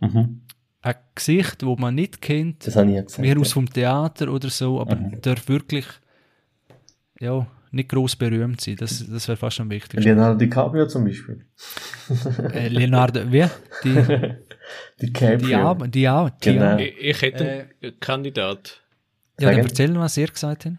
mhm. 0.00 0.42
Ein 0.82 0.94
Gesicht, 1.14 1.64
wo 1.64 1.76
man 1.76 1.94
nicht 1.94 2.20
kennt, 2.20 2.66
Das 2.66 2.76
habe 2.76 2.90
ich 2.90 2.96
ja 2.96 3.02
gesagt. 3.02 3.20
mehr 3.22 3.38
aus 3.38 3.52
vom 3.52 3.72
Theater 3.72 4.30
oder 4.30 4.50
so, 4.50 4.80
aber 4.80 4.96
darf 4.96 5.48
wirklich 5.48 5.86
ja, 7.20 7.46
nicht 7.70 7.88
groß 7.88 8.16
berühmt 8.16 8.60
sein. 8.60 8.76
Das, 8.76 9.02
das 9.08 9.28
wäre 9.28 9.36
fast 9.36 9.60
am 9.60 9.70
wichtigsten. 9.70 10.02
Leonardo 10.02 10.38
DiCaprio 10.38 10.86
zum 10.88 11.04
Beispiel. 11.04 11.46
äh, 12.52 12.68
Leonardo, 12.68 13.20
wie? 13.32 13.46
Die, 13.84 13.94
DiCaprio. 15.06 15.46
die 15.48 15.54
Ab, 15.54 15.84
die 15.88 16.08
auch. 16.08 16.30
Die 16.30 16.52
Genau. 16.52 16.76
Ich, 16.76 16.94
ich 17.00 17.22
hätte 17.22 17.68
einen 17.80 17.98
Kandidat. 18.00 18.81
Ja, 19.42 19.50
dann 19.50 19.60
erzähl, 19.60 19.94
was 19.96 20.16
ihr 20.16 20.28
gesagt 20.28 20.66
habt. 20.66 20.76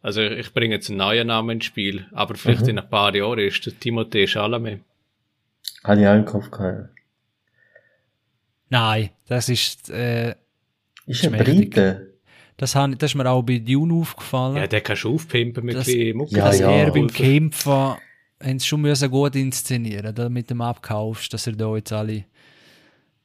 Also, 0.00 0.20
ich, 0.22 0.52
bringe 0.54 0.74
jetzt 0.76 0.88
einen 0.90 0.98
neuen 0.98 1.26
Namen 1.26 1.50
ins 1.56 1.64
Spiel, 1.64 2.06
aber 2.12 2.34
vielleicht 2.36 2.62
Mhm. 2.62 2.68
in 2.70 2.78
ein 2.78 2.88
paar 2.88 3.14
Jahren 3.14 3.38
ist 3.40 3.64
der 3.66 3.72
Timothée 3.74 4.26
Chalamet. 4.28 4.80
Habe 5.84 6.00
ich 6.00 6.06
auch 6.06 6.14
im 6.14 6.24
Kopf 6.24 6.50
gehabt. 6.50 6.90
Nein, 8.70 9.10
das 9.26 9.48
ist, 9.48 9.90
äh, 9.90 10.34
Ist 11.06 11.24
ein. 11.24 11.32
Brite. 11.32 12.14
das, 12.58 12.74
han- 12.74 12.96
das 12.98 13.12
ist 13.12 13.14
mir 13.14 13.28
auch 13.28 13.42
bei 13.42 13.58
Dune 13.58 13.94
aufgefallen. 13.94 14.56
Ja, 14.56 14.66
den 14.66 14.82
kannst 14.82 15.04
du 15.04 15.14
aufpimpen 15.14 15.64
mit 15.64 15.74
Das- 15.76 15.86
bisschen 15.86 16.16
Mucke. 16.16 16.36
Ja, 16.36 16.46
dass 16.46 16.58
ja. 16.60 16.70
er 16.70 16.86
beim 16.92 17.06
Pulver. 17.06 17.14
Kämpfen 17.14 17.72
haben 18.42 18.58
sie 18.58 18.66
schon 18.66 18.80
müssen 18.82 19.10
gut 19.10 19.34
inszenieren, 19.36 20.14
damit 20.14 20.50
du 20.50 20.54
ihm 20.54 20.60
abkaufst, 20.60 21.32
dass 21.32 21.46
er 21.46 21.54
da 21.54 21.74
jetzt 21.76 21.92
alle, 21.92 22.24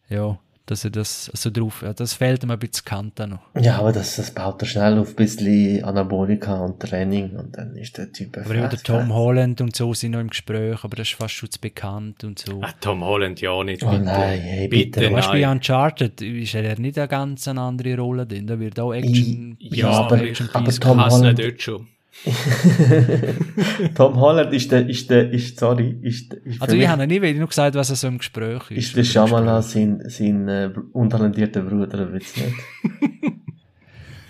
ja, 0.10 0.40
dass 0.66 0.86
er 0.86 0.92
das 0.92 1.26
so 1.34 1.50
drauf, 1.50 1.82
ja, 1.82 1.92
das 1.94 2.14
fehlt 2.14 2.42
ihm 2.44 2.52
ein 2.52 2.58
bisschen 2.60 2.86
Kante 2.86 3.28
noch. 3.28 3.40
Ja, 3.60 3.80
aber 3.80 3.92
das, 3.92 4.16
das 4.16 4.32
baut 4.32 4.62
er 4.62 4.66
schnell 4.66 4.98
auf 4.98 5.10
ein 5.10 5.16
bisschen 5.16 5.84
Anabolika 5.84 6.56
und 6.64 6.80
Training 6.80 7.32
und 7.36 7.58
dann 7.58 7.76
ist 7.76 7.98
der 7.98 8.12
Typ 8.14 8.38
Aber 8.38 8.56
ja, 8.56 8.68
der 8.70 8.80
Tom 8.80 9.14
Holland 9.14 9.60
und 9.60 9.76
so 9.76 9.94
sind 9.94 10.12
noch 10.12 10.22
im 10.22 10.30
Gespräch, 10.30 10.84
aber 10.84 10.96
das 10.96 11.10
ist 11.10 11.16
fast 11.16 11.34
schon 11.34 11.52
zu 11.52 11.60
bekannt 11.60 12.24
und 12.24 12.40
so. 12.40 12.62
Ah, 12.62 12.70
Tom 12.80 13.04
Holland, 13.04 13.42
ja 13.42 13.62
nicht. 13.64 13.84
Oh 13.84 13.90
bitte. 13.90 14.04
nein, 14.04 14.40
hey, 14.40 14.68
bitte, 14.70 15.00
bitte. 15.02 15.14
Weißt 15.14 15.28
bei. 15.30 15.52
Uncharted 15.52 16.22
ist 16.22 16.56
er 16.56 16.80
nicht 16.80 16.98
eine 16.98 17.08
ganz 17.10 17.48
eine 17.48 17.60
andere 17.62 17.98
Rolle 17.98 18.26
drin. 18.26 18.48
Da 18.48 18.58
wird 18.60 18.80
auch 18.80 18.94
Action, 18.94 19.58
Ja, 19.60 19.90
aber- 19.90 20.22
Action 20.22 20.50
aber 20.54 20.64
Piece 20.66 20.80
Tom 20.80 21.00
Ich 21.00 21.06
Holland- 21.14 21.40
dort 21.40 21.62
schon. 21.62 21.88
Tom 23.96 24.16
Holland 24.20 24.54
ist 24.54 24.72
der, 24.72 24.88
ist 24.88 25.10
der, 25.10 25.32
ist, 25.32 25.60
sorry, 25.60 25.98
ist, 26.02 26.34
ist 26.34 26.62
Also 26.62 26.76
ich 26.76 26.88
habe 26.88 27.06
nicht 27.08 27.22
wirklich 27.22 27.40
nur 27.40 27.48
gesagt, 27.48 27.76
was 27.76 27.90
er 27.90 27.96
so 27.96 28.08
im 28.08 28.20
Gespräch 28.20 28.72
ist. 28.72 28.88
ist 28.88 28.96
der 28.96 29.04
Shyamalan 29.04 29.62
sein, 29.62 30.02
sein 30.08 30.48
äh, 30.48 30.70
untalentierter 30.94 31.64
Bruder, 31.64 32.12
wird's 32.14 32.34
nicht? 32.38 32.54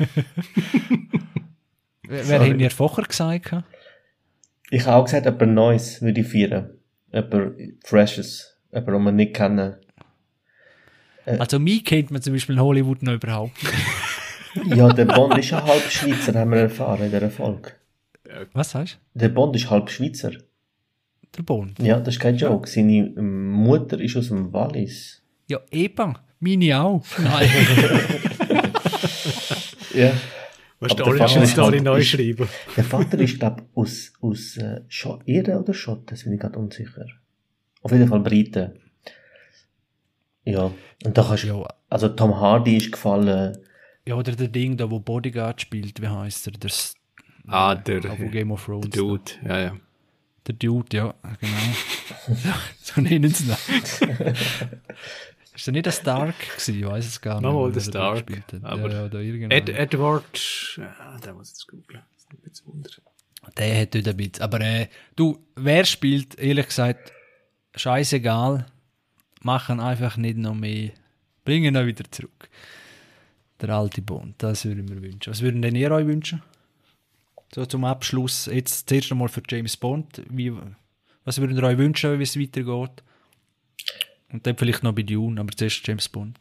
Wer 2.08 2.24
Sorry. 2.24 2.50
hat 2.50 2.58
mir 2.58 2.70
vorher 2.70 3.06
gesagt? 3.06 3.56
Ich 4.70 4.86
habe 4.86 4.98
auch 4.98 5.06
gesagt, 5.06 5.26
jemand 5.26 5.54
Neues 5.54 6.02
würde 6.02 6.22
ich 6.22 6.28
feiern. 6.28 6.72
Jemand 7.12 7.56
Freshes. 7.84 8.58
Jemand, 8.72 8.88
den 8.90 9.04
wir 9.04 9.12
nicht 9.12 9.36
kennen. 9.36 9.76
Also 11.26 11.60
mich 11.60 11.86
kennt 11.86 12.12
man 12.12 12.22
zum 12.22 12.34
Beispiel 12.34 12.56
in 12.56 12.62
Hollywood 12.62 13.02
noch 13.04 13.14
überhaupt 13.14 13.62
nicht. 13.64 13.74
Ja, 14.66 14.90
der 14.90 15.06
Bond 15.06 15.38
ist 15.38 15.50
ja 15.50 15.64
halb 15.64 15.90
Schweizer, 15.90 16.40
haben 16.40 16.52
wir 16.52 16.60
erfahren 16.60 17.06
in 17.06 17.12
dieser 17.12 17.30
Folge. 17.30 17.72
Was 18.54 18.72
sagst 18.72 19.00
Der 19.14 19.30
Bond 19.30 19.56
ist 19.56 19.70
halb 19.70 19.90
Schweizer. 19.90 20.32
Der 21.38 21.44
Bond? 21.44 21.80
Ja, 21.80 22.00
das 22.00 22.16
ist 22.16 22.20
kein 22.20 22.36
Joke. 22.36 22.70
Seine 22.70 23.04
Mutter 23.22 24.00
ist 24.00 24.16
aus 24.16 24.28
dem 24.28 24.54
Wallis. 24.54 25.24
Ja, 25.48 25.60
eben. 25.72 26.18
Meine 26.40 26.82
auch. 26.82 27.06
Nein. 27.18 27.50
Ja. 29.94 30.12
Was 30.80 30.92
Aber 30.94 31.12
du 31.12 31.18
der 31.18 31.44
ist 31.44 31.52
Story 31.52 31.80
neu 31.80 32.02
schreiben? 32.02 32.50
Der 32.76 32.84
Vater 32.84 33.20
ist, 33.20 33.40
glaube 33.40 33.64
aus, 33.76 34.12
aus 34.22 34.58
äh, 34.58 34.82
Irre 35.26 35.60
oder 35.60 35.74
Schotten, 35.74 36.08
das 36.08 36.24
bin 36.24 36.34
ich 36.34 36.40
gerade 36.40 36.60
unsicher. 36.60 37.06
Auf 37.82 37.92
jeden 37.92 38.08
Fall 38.08 38.20
Briten. 38.20 38.74
Ja, 40.46 40.72
und 41.06 41.18
da 41.18 41.24
kannst 41.24 41.44
du, 41.44 41.48
ja, 41.48 41.68
also 41.90 42.10
Tom 42.10 42.38
Hardy 42.38 42.78
ist 42.78 42.92
gefallen, 42.92 43.58
ja, 44.06 44.16
oder 44.16 44.34
der 44.36 44.48
Ding 44.50 44.78
da, 44.78 44.90
wo 44.90 45.00
Bodyguard 45.00 45.62
spielt, 45.62 46.02
wie 46.02 46.08
heißt 46.08 46.48
er? 46.48 46.52
Der, 46.54 46.70
S- 46.70 46.96
Ah, 47.48 47.76
der, 47.76 48.02
von 48.02 48.32
Game 48.32 48.52
of 48.52 48.66
der 48.66 48.74
Thrones. 48.74 48.90
Dude, 48.92 49.32
ja, 49.46 49.60
ja. 49.60 49.78
Der 50.48 50.56
Dude, 50.56 50.96
ja, 50.98 51.14
genau. 51.40 52.38
so 52.82 53.02
nennen 53.02 53.34
sie 53.34 53.46
ihn. 53.52 53.56
Ist 55.56 55.68
er 55.68 55.72
nicht 55.74 55.86
ein 55.86 55.94
Stark 55.94 56.36
gewesen? 56.40 56.80
Ich 56.80 56.86
weiß 56.86 57.06
es 57.06 57.22
gar 57.22 57.36
nicht. 57.36 57.44
Nochmal 57.44 57.72
der 57.72 57.84
da 57.84 58.18
Stark, 58.18 58.26
aber 58.64 58.92
ja, 58.92 59.08
da. 59.08 59.20
Ed, 59.20 59.70
Edward, 59.70 60.76
ja, 60.78 61.18
der 61.24 61.34
muss 61.34 61.50
jetzt 61.50 61.68
googeln. 61.68 62.02
Das 62.12 62.24
ist 62.24 62.32
ein 62.32 62.38
bisschen 62.50 62.68
Wunder. 62.68 62.90
Der 63.58 63.82
hat 63.82 63.94
dort 63.94 64.08
ein 64.08 64.18
bisschen. 64.18 64.42
Aber 64.42 64.62
äh, 64.62 64.88
du, 65.16 65.46
wer 65.56 65.86
spielt, 65.86 66.40
ehrlich 66.40 66.66
gesagt, 66.68 67.12
scheißegal. 67.76 68.66
Machen 69.42 69.80
einfach 69.80 70.18
nicht 70.18 70.38
noch 70.38 70.56
mehr. 70.56 70.92
Bringen 71.46 71.76
ihn 71.76 71.86
wieder 71.86 72.10
zurück. 72.10 72.50
Der 73.64 73.76
alte 73.76 74.02
Bond, 74.02 74.36
das 74.40 74.66
würde 74.66 74.82
ich 74.82 74.90
mir 74.90 75.02
wünschen. 75.02 75.32
Was 75.32 75.42
würden 75.42 75.62
denn 75.62 75.74
ihr 75.74 75.90
euch 75.90 76.06
wünschen? 76.06 76.42
So 77.56 77.66
zum 77.66 77.86
Abschluss, 77.86 78.48
jetzt 78.48 78.90
zuerst 78.90 79.10
einmal 79.10 79.30
für 79.30 79.42
James 79.48 79.78
Bond. 79.78 80.22
Wie, 80.30 80.52
was 81.24 81.40
würdet 81.40 81.58
ihr 81.58 81.64
euch 81.64 81.78
wünschen, 81.78 82.20
wie 82.20 82.24
es 82.24 82.38
weitergeht? 82.38 83.04
Und 84.34 84.46
dann 84.46 84.58
vielleicht 84.58 84.84
noch 84.84 84.92
bei 84.92 85.04
Dune, 85.04 85.40
aber 85.40 85.56
zuerst 85.56 85.88
James 85.88 86.10
Bond. 86.10 86.40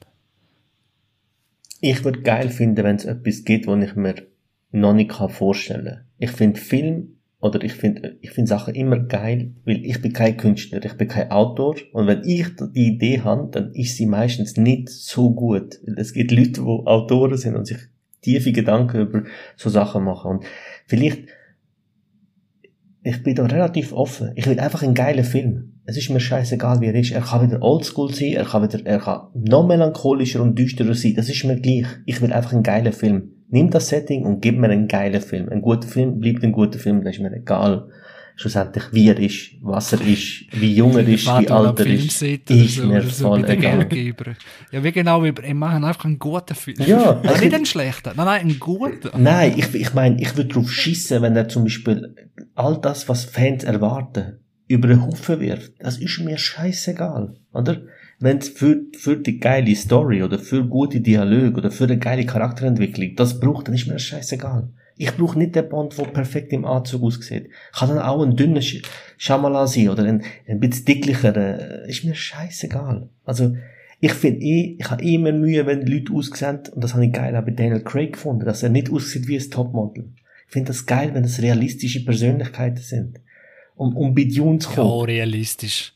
Ich 1.80 2.02
würde 2.02 2.22
geil 2.22 2.50
finden, 2.50 2.82
wenn 2.82 2.96
es 2.96 3.04
etwas 3.04 3.44
gibt, 3.44 3.68
was 3.68 3.84
ich 3.84 3.94
mir 3.94 4.26
noch 4.72 4.92
nicht 4.92 5.12
kann 5.12 5.30
vorstellen 5.30 5.84
kann. 5.84 6.04
Ich 6.18 6.32
finde 6.32 6.58
Film 6.58 7.18
oder 7.42 7.62
ich 7.64 7.72
finde 7.74 8.16
ich 8.20 8.30
finde 8.30 8.48
Sachen 8.48 8.74
immer 8.74 8.98
geil, 9.00 9.52
weil 9.64 9.84
ich 9.84 10.00
bin 10.00 10.12
kein 10.12 10.36
Künstler, 10.36 10.82
ich 10.84 10.94
bin 10.94 11.08
kein 11.08 11.30
Autor 11.32 11.74
und 11.92 12.06
wenn 12.06 12.22
ich 12.24 12.46
die 12.74 12.86
Idee 12.86 13.20
habe, 13.20 13.50
dann 13.50 13.72
ist 13.72 13.96
sie 13.96 14.06
meistens 14.06 14.56
nicht 14.56 14.88
so 14.88 15.34
gut. 15.34 15.80
Es 15.96 16.12
gibt 16.12 16.30
Leute, 16.30 16.52
die 16.52 16.60
Autoren 16.60 17.36
sind 17.36 17.56
und 17.56 17.66
sich 17.66 17.78
tiefe 18.22 18.52
Gedanken 18.52 19.00
über 19.00 19.24
so 19.56 19.68
Sachen 19.68 20.04
machen 20.04 20.30
und 20.30 20.44
vielleicht 20.86 21.24
ich 23.04 23.20
bin 23.24 23.34
da 23.34 23.44
relativ 23.44 23.92
offen. 23.92 24.30
Ich 24.36 24.46
will 24.46 24.60
einfach 24.60 24.84
einen 24.84 24.94
geilen 24.94 25.24
Film. 25.24 25.80
Es 25.84 25.96
ist 25.96 26.10
mir 26.10 26.20
scheißegal, 26.20 26.80
wie 26.80 26.86
er 26.86 26.94
ist. 26.94 27.10
Er 27.10 27.22
kann 27.22 27.44
wieder 27.44 27.60
oldschool 27.60 28.14
sein, 28.14 28.34
er 28.34 28.44
kann 28.44 28.62
wieder, 28.62 28.86
er 28.86 29.00
kann 29.00 29.26
noch 29.34 29.66
melancholischer 29.66 30.40
und 30.40 30.56
düsterer 30.56 30.94
sein. 30.94 31.14
Das 31.16 31.28
ist 31.28 31.42
mir 31.42 31.60
gleich. 31.60 31.86
Ich 32.06 32.22
will 32.22 32.32
einfach 32.32 32.52
einen 32.52 32.62
geilen 32.62 32.92
Film. 32.92 33.41
Nimm 33.52 33.70
das 33.70 33.88
Setting 33.88 34.24
und 34.24 34.40
gib 34.40 34.58
mir 34.58 34.68
einen 34.70 34.88
geilen 34.88 35.20
Film. 35.20 35.48
Ein 35.50 35.62
guter 35.62 35.86
Film 35.86 36.18
bleibt 36.20 36.42
ein 36.42 36.52
guter 36.52 36.78
Film, 36.78 37.04
das 37.04 37.14
ist 37.16 37.20
mir 37.22 37.32
egal. 37.32 37.88
Schlussendlich, 38.34 38.84
wie 38.92 39.08
er 39.10 39.18
ist, 39.20 39.50
was 39.60 39.92
er 39.92 40.00
ist, 40.00 40.46
wie 40.52 40.74
jung 40.74 40.96
er 40.96 41.06
ist, 41.06 41.26
wie 41.26 41.48
alt 41.50 41.78
er 41.80 41.86
ist. 41.86 42.22
Ist 42.22 42.82
mir 42.82 43.02
voll 43.02 43.42
bei 43.42 43.56
den 43.56 43.58
egal. 43.58 43.86
Ja, 44.72 44.82
wie 44.82 44.90
genau, 44.90 45.22
wir 45.22 45.34
machen 45.54 45.84
einfach 45.84 46.06
einen 46.06 46.18
guten 46.18 46.54
Film. 46.54 46.78
Ja, 46.86 47.20
also 47.20 47.34
ich- 47.34 47.40
nicht 47.42 47.54
einen 47.54 47.66
schlechten, 47.66 48.12
nein, 48.16 48.24
nein, 48.26 48.40
einen 48.40 48.58
guten. 48.58 49.22
Nein, 49.22 49.52
ich, 49.58 49.74
ich 49.74 49.92
meine, 49.92 50.18
ich 50.20 50.34
würde 50.34 50.48
drauf 50.48 50.72
schissen, 50.72 51.20
wenn 51.20 51.36
er 51.36 51.48
zum 51.48 51.64
Beispiel 51.64 52.14
all 52.54 52.80
das, 52.80 53.06
was 53.10 53.26
Fans 53.26 53.64
erwarten, 53.64 54.38
über 54.66 54.88
den 54.88 55.04
Haufen 55.04 55.38
wirft. 55.40 55.72
Das 55.80 55.98
ist 55.98 56.18
mir 56.20 56.38
scheißegal, 56.38 57.34
oder? 57.52 57.82
Wenn 58.22 58.38
es 58.38 58.48
für, 58.50 58.80
für 58.96 59.16
die 59.16 59.38
geile 59.40 59.74
Story 59.74 60.22
oder 60.22 60.38
für 60.38 60.64
gute 60.64 61.00
Dialoge 61.00 61.56
oder 61.58 61.70
für 61.72 61.84
eine 61.84 61.98
geile 61.98 62.24
Charakterentwicklung 62.24 63.16
das 63.16 63.40
braucht, 63.40 63.66
dann 63.66 63.74
ist 63.74 63.86
mir 63.86 63.94
das 63.94 64.02
scheißegal. 64.02 64.68
Ich 64.96 65.10
brauche 65.16 65.38
nicht 65.38 65.56
den 65.56 65.68
Bond, 65.68 65.98
der 65.98 66.04
perfekt 66.04 66.52
im 66.52 66.64
Anzug 66.64 67.02
aussieht. 67.02 67.48
Kann 67.74 67.88
dann 67.88 67.98
auch 67.98 68.22
ein 68.22 68.36
dünner 68.36 68.60
Sch 68.60 68.82
Shyamalan 69.18 69.66
sein 69.66 69.88
oder 69.88 70.04
ein, 70.04 70.22
ein 70.46 70.60
bisschen 70.60 70.84
dicklicher. 70.84 71.36
äh, 71.36 71.90
Ist 71.90 72.04
mir 72.04 72.14
scheißegal. 72.14 73.08
Also, 73.24 73.56
ich 74.00 74.12
finde 74.12 74.40
eh, 74.42 74.76
ich 74.78 74.90
habe 74.90 75.02
immer 75.04 75.32
Mühe, 75.32 75.66
wenn 75.66 75.86
Leute 75.86 76.12
aussehen, 76.12 76.60
und 76.74 76.84
das 76.84 76.94
habe 76.94 77.06
ich 77.06 77.12
geil 77.12 77.34
auch 77.36 77.44
bei 77.44 77.50
Daniel 77.52 77.80
Craig 77.82 78.12
gefunden, 78.12 78.44
dass 78.44 78.62
er 78.62 78.68
nicht 78.68 78.90
aussieht 78.92 79.26
wie 79.28 79.36
ein 79.38 79.50
Topmodel. 79.50 80.10
Ich 80.46 80.52
finde 80.52 80.68
das 80.68 80.86
geil, 80.86 81.10
wenn 81.14 81.24
es 81.24 81.40
realistische 81.42 82.04
Persönlichkeiten 82.04 82.76
sind. 82.82 83.18
Um, 83.74 83.96
um 83.96 84.14
bei 84.14 84.24
Dune 84.24 84.58
zu 84.58 84.68
Ja, 84.70 84.76
kommen. 84.76 85.06
realistisch. 85.06 85.94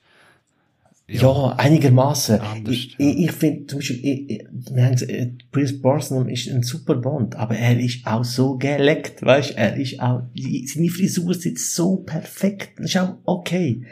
Ja, 1.08 1.54
einigermaßen. 1.56 2.40
Anders, 2.40 2.74
Ich, 2.74 2.96
ja. 2.98 3.06
ich, 3.06 3.18
ich 3.24 3.32
finde 3.32 3.66
zum 3.66 3.78
Beispiel, 3.78 4.04
ich, 4.04 4.30
ich, 4.30 4.46
wir 4.72 4.84
haben 4.84 4.92
gesagt, 4.92 5.12
äh, 5.12 5.32
Pierce 5.52 5.80
Brosnan 5.80 6.28
ist 6.28 6.48
ein 6.48 6.62
super 6.62 6.96
Bond, 6.96 7.36
aber 7.36 7.56
er 7.56 7.78
ist 7.78 8.04
auch 8.06 8.24
so 8.24 8.56
geleckt, 8.56 9.22
weißt? 9.22 9.52
Er 9.56 9.76
ist 9.76 10.00
auch, 10.00 10.22
seine 10.34 10.88
Frisur 10.88 11.34
sitzt 11.34 11.74
so 11.74 11.98
perfekt, 11.98 12.78
das 12.78 12.86
ist 12.86 12.96
auch 12.96 13.18
okay. 13.24 13.84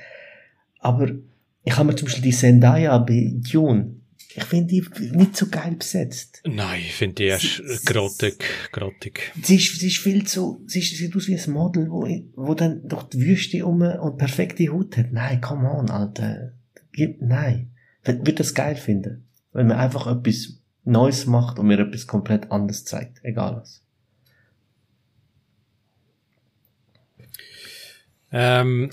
Aber 0.80 1.10
ich 1.64 1.76
habe 1.76 1.88
mir 1.88 1.96
zum 1.96 2.06
Beispiel 2.06 2.24
die 2.24 2.36
Zendaya 2.36 2.98
bei 2.98 3.32
Dune, 3.50 4.00
ich 4.36 4.44
finde 4.44 4.66
die 4.66 4.84
nicht 5.12 5.36
so 5.36 5.46
geil 5.46 5.76
besetzt. 5.76 6.42
Nein, 6.44 6.80
ich 6.80 6.94
finde 6.94 7.14
die 7.14 7.24
erst 7.24 7.62
grottig, 7.86 8.44
grottig. 8.72 9.32
Sie 9.40 9.54
ist, 9.54 9.78
sie 9.78 9.86
ist 9.86 9.98
viel 9.98 10.24
zu, 10.26 10.64
sie 10.66 10.80
ist, 10.80 10.96
sieht 10.96 11.14
aus 11.14 11.28
wie 11.28 11.38
ein 11.38 11.52
Model, 11.52 11.88
wo, 11.88 12.08
wo 12.34 12.54
dann 12.54 12.86
durch 12.88 13.04
die 13.04 13.20
Wüste 13.20 13.64
um 13.64 13.82
und 13.82 14.18
perfekte 14.18 14.72
Haut 14.72 14.96
hat. 14.96 15.12
Nein, 15.12 15.40
come 15.40 15.70
on, 15.70 15.88
Alter. 15.88 16.54
Nein. 17.20 17.72
Würde 18.04 18.34
das 18.34 18.54
geil 18.54 18.76
finden. 18.76 19.28
Wenn 19.52 19.68
man 19.68 19.78
einfach 19.78 20.06
etwas 20.06 20.60
Neues 20.84 21.26
macht 21.26 21.58
und 21.58 21.66
mir 21.66 21.78
etwas 21.78 22.06
komplett 22.06 22.50
anderes 22.50 22.84
zeigt. 22.84 23.24
Egal 23.24 23.56
was. 23.56 23.82
Ähm, 28.30 28.90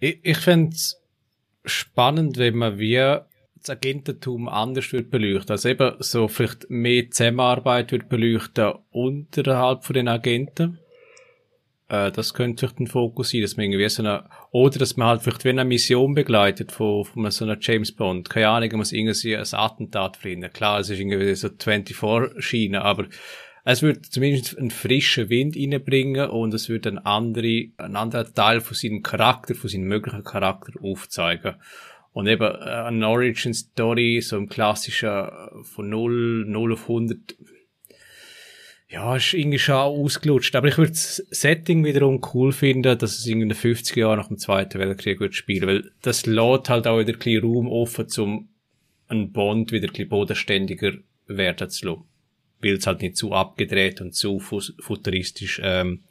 ich 0.00 0.20
ich 0.22 0.38
fände 0.38 0.74
es 0.74 1.00
spannend, 1.64 2.38
wenn 2.38 2.56
man 2.56 2.78
wie 2.78 2.96
das 2.96 3.70
Agententum 3.70 4.48
anders 4.48 4.92
wird 4.92 5.10
beleuchten. 5.10 5.52
Also 5.52 5.68
eben 5.68 5.94
so 6.00 6.28
vielleicht 6.28 6.68
mehr 6.68 7.10
Zusammenarbeit 7.10 7.92
wird 7.92 8.08
beleuchten 8.08 8.74
unterhalb 8.90 9.84
von 9.84 9.94
den 9.94 10.08
Agenten. 10.08 10.78
Äh, 11.88 12.10
das 12.12 12.34
könnte 12.34 12.60
vielleicht 12.60 12.80
ein 12.80 12.86
Fokus 12.86 13.30
sein, 13.30 13.42
dass 13.42 13.56
man 13.56 13.64
irgendwie 13.64 13.88
so 13.88 14.02
eine, 14.02 14.24
oder 14.54 14.78
dass 14.78 14.96
man 14.96 15.08
halt 15.08 15.22
vielleicht 15.22 15.44
wie 15.44 15.48
eine 15.48 15.64
Mission 15.64 16.14
begleitet 16.14 16.70
von, 16.70 17.04
von 17.04 17.28
so 17.32 17.44
einer 17.44 17.58
James 17.60 17.90
Bond. 17.90 18.30
Keine 18.30 18.50
Ahnung, 18.50 18.68
man 18.70 18.78
muss 18.78 18.92
irgendwie 18.92 19.36
ein 19.36 19.44
Attentat 19.50 20.16
verhindern. 20.16 20.52
Klar, 20.52 20.78
es 20.78 20.90
ist 20.90 21.00
irgendwie 21.00 21.34
so 21.34 21.48
24-Schiene, 21.48 22.80
aber 22.80 23.06
es 23.64 23.82
wird 23.82 24.06
zumindest 24.06 24.56
einen 24.56 24.70
frischen 24.70 25.28
Wind 25.28 25.56
reinbringen 25.56 26.30
und 26.30 26.54
es 26.54 26.68
wird 26.68 26.86
ein 26.86 26.98
andere, 26.98 27.70
ein 27.78 27.96
anderer 27.96 28.32
Teil 28.32 28.60
von 28.60 28.76
seinem 28.76 29.02
Charakter, 29.02 29.56
von 29.56 29.68
seinem 29.68 29.88
möglichen 29.88 30.22
Charakter 30.22 30.72
aufzeigen. 30.80 31.56
Und 32.12 32.28
eben 32.28 32.44
äh, 32.44 32.84
eine 32.86 33.08
Origin 33.08 33.54
Story, 33.54 34.20
so 34.20 34.36
im 34.36 34.48
klassischen 34.48 35.08
äh, 35.08 35.64
von 35.64 35.88
0, 35.88 36.44
0 36.46 36.72
auf 36.74 36.82
100, 36.82 37.18
ja, 38.94 39.16
ist 39.16 39.34
irgendwie 39.34 39.58
schon 39.58 39.74
ausgelutscht. 39.74 40.54
Aber 40.56 40.68
ich 40.68 40.78
würde 40.78 40.92
das 40.92 41.16
Setting 41.30 41.84
wiederum 41.84 42.20
cool 42.32 42.52
finden, 42.52 42.96
dass 42.98 43.18
es 43.18 43.26
in 43.26 43.40
den 43.40 43.54
50 43.54 43.96
Jahren 43.96 44.18
nach 44.18 44.28
dem 44.28 44.38
Zweiten 44.38 44.78
Weltkrieg 44.78 45.18
wird 45.20 45.34
spielen, 45.34 45.66
weil 45.68 45.90
das 46.02 46.26
lässt 46.26 46.68
halt 46.68 46.86
auch 46.86 46.98
wieder 47.00 47.12
ein 47.12 47.18
bisschen 47.18 47.42
Raum 47.42 47.68
offen, 47.68 48.06
um 48.18 48.48
einen 49.08 49.32
Bond 49.32 49.72
wieder 49.72 49.88
ein 49.88 49.92
bisschen 49.92 50.08
bodenständiger 50.08 50.92
werden 51.26 51.68
zu 51.70 51.86
lassen. 51.86 52.04
Weil 52.62 52.74
es 52.74 52.86
halt 52.86 53.02
nicht 53.02 53.16
zu 53.16 53.32
abgedreht 53.32 54.00
und 54.00 54.14
zu 54.14 54.38
fu- 54.38 54.60
futuristisch, 54.80 55.60
ähm, 55.62 56.04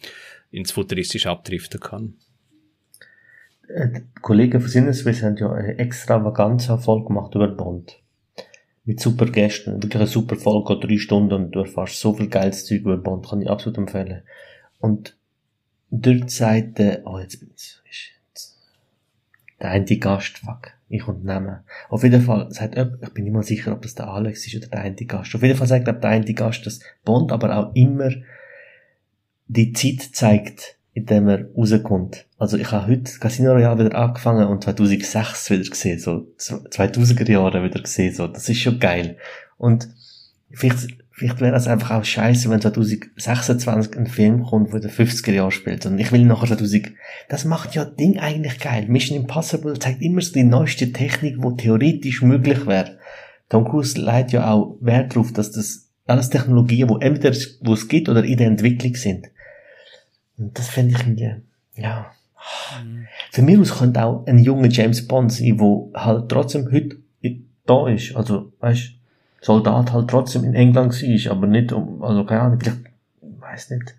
ins 0.52 0.72
futuristisch 0.72 1.26
abdriften 1.26 1.80
kann. 1.80 2.14
Äh, 3.68 3.88
Die 3.90 4.22
Kollegen 4.22 4.60
von 4.62 4.70
Sinneswiss 4.70 5.24
haben 5.24 5.38
ja 5.38 5.52
eine 5.52 5.80
Extravaganza-Folge 5.80 7.08
gemacht 7.08 7.34
über 7.34 7.48
Bond. 7.48 7.98
Mit 8.86 9.00
super 9.00 9.28
Gästen. 9.28 9.82
Wirklich 9.82 9.96
eine 9.96 10.08
super 10.08 10.36
Folge, 10.36 10.76
geht 10.76 10.90
drei 10.90 10.98
Stunden 10.98 11.34
und 11.34 11.52
du 11.52 11.60
erfährst 11.60 12.00
so 12.00 12.14
viel 12.14 12.28
geiles 12.28 12.66
Zeug 12.66 12.82
über 12.82 12.98
Bond, 12.98 13.30
kann 13.30 13.42
ich 13.42 13.50
absolut 13.50 13.78
empfehlen. 13.78 14.24
Und 14.80 15.18
dort 15.90 16.30
sagt 16.30 16.80
der, 16.80 17.04
oh, 17.06 17.18
jetzt 17.20 17.40
bin 17.40 17.52
ich, 17.56 17.80
jetzt, 17.86 18.60
der 19.62 19.70
eine 19.70 19.86
Gast, 19.86 20.40
fuck, 20.40 20.72
ich 20.90 21.08
und 21.08 21.24
Namen. 21.24 21.60
Auf 21.90 22.04
jeden 22.04 22.22
Fall 22.22 22.52
sagt 22.52 22.78
ich 22.78 23.14
bin 23.14 23.24
nicht 23.24 23.34
mal 23.34 23.44
sicher, 23.44 23.72
ob 23.72 23.82
das 23.84 23.96
der 23.96 24.10
Alex 24.10 24.46
ist 24.46 24.56
oder 24.58 24.68
der 24.68 24.82
eine 24.82 24.96
Gast. 24.96 25.34
Auf 25.34 25.42
jeden 25.42 25.58
Fall 25.58 25.68
sagt 25.68 25.86
glaub, 25.86 26.02
der 26.02 26.10
eine 26.10 26.34
Gast, 26.34 26.66
dass 26.66 26.82
Bond 27.06 27.32
aber 27.32 27.58
auch 27.58 27.76
immer 27.76 28.12
die 29.48 29.72
Zeit 29.72 30.02
zeigt, 30.14 30.78
in 30.94 31.06
dem 31.08 31.28
er 31.28 31.52
rauskommt. 31.56 32.28
Also 32.38 32.58
ich 32.58 32.72
habe 32.72 32.88
heute 32.88 33.12
Casino 33.20 33.54
Royale 33.54 33.86
wieder 33.86 33.98
angefangen 33.98 34.48
und 34.48 34.64
2006 34.64 35.50
wieder 35.50 35.70
gesehen, 35.70 36.00
so 36.00 36.28
2000er 36.38 37.32
Jahre 37.32 37.64
wieder 37.64 37.82
gesehen, 37.82 38.14
so. 38.14 38.28
Das 38.28 38.48
ist 38.48 38.60
schon 38.60 38.80
geil. 38.80 39.18
Und 39.58 39.90
vielleicht, 40.52 40.98
vielleicht 41.10 41.42
wäre 41.42 41.52
das 41.52 41.68
einfach 41.68 41.92
auch 41.92 42.06
scheiße, 42.06 42.50
wenn 42.50 42.62
2026 42.62 43.98
ein 43.98 44.06
Film 44.06 44.44
kommt, 44.44 44.72
wo 44.72 44.78
der 44.78 44.92
50er 44.92 45.32
Jahre 45.32 45.52
spielt. 45.52 45.86
Und 45.88 45.98
ich 45.98 46.12
will 46.12 46.26
nachher 46.26 46.48
2000, 46.48 46.92
das 47.28 47.46
macht 47.46 47.74
ja 47.74 47.86
Ding 47.86 48.20
eigentlich 48.20 48.60
geil. 48.60 48.86
Mission 48.88 49.18
Impossible 49.18 49.80
zeigt 49.80 50.02
immer 50.04 50.22
so 50.22 50.34
die 50.34 50.44
neueste 50.44 50.92
Technik, 50.92 51.38
wo 51.40 51.52
theoretisch 51.52 52.22
möglich 52.22 52.68
wäre. 52.68 53.00
Tom 53.50 53.66
Cruise 53.66 54.00
leitet 54.00 54.34
ja 54.34 54.52
auch 54.52 54.78
Wert 54.80 55.16
darauf, 55.16 55.34
dass 55.34 55.52
das 55.52 55.90
alles 56.06 56.30
Technologien, 56.30 56.90
wo 56.90 56.98
entweder 56.98 57.36
wo 57.62 57.74
es 57.74 57.88
gibt 57.88 58.10
oder 58.10 58.24
in 58.24 58.38
der 58.38 58.48
Entwicklung 58.48 58.96
sind. 58.96 59.28
Und 60.44 60.60
das 60.60 60.70
finde 60.70 60.96
ich 60.96 61.00
irgendwie, 61.00 61.36
ja. 61.76 62.12
Für 63.32 63.42
mich 63.42 63.58
aus 63.60 63.74
könnte 63.78 64.04
auch 64.04 64.26
ein 64.28 64.40
junger 64.40 64.70
James 64.70 65.08
Bond 65.08 65.32
sein, 65.32 65.60
wo 65.60 65.92
halt 65.96 66.30
trotzdem 66.30 66.70
heute 66.72 66.98
da 67.66 67.88
ist. 67.88 68.16
Also, 68.16 68.52
weißt, 68.60 68.92
Soldat 69.42 69.92
halt 69.92 70.10
trotzdem 70.10 70.44
in 70.44 70.54
England 70.54 70.94
war, 70.94 71.32
aber 71.32 71.48
nicht 71.48 71.72
um, 71.72 72.02
also 72.04 72.26
keine 72.26 72.42
Ahnung, 72.42 72.60
vielleicht, 72.60 72.78
weiß 73.22 73.70
nicht, 73.72 73.96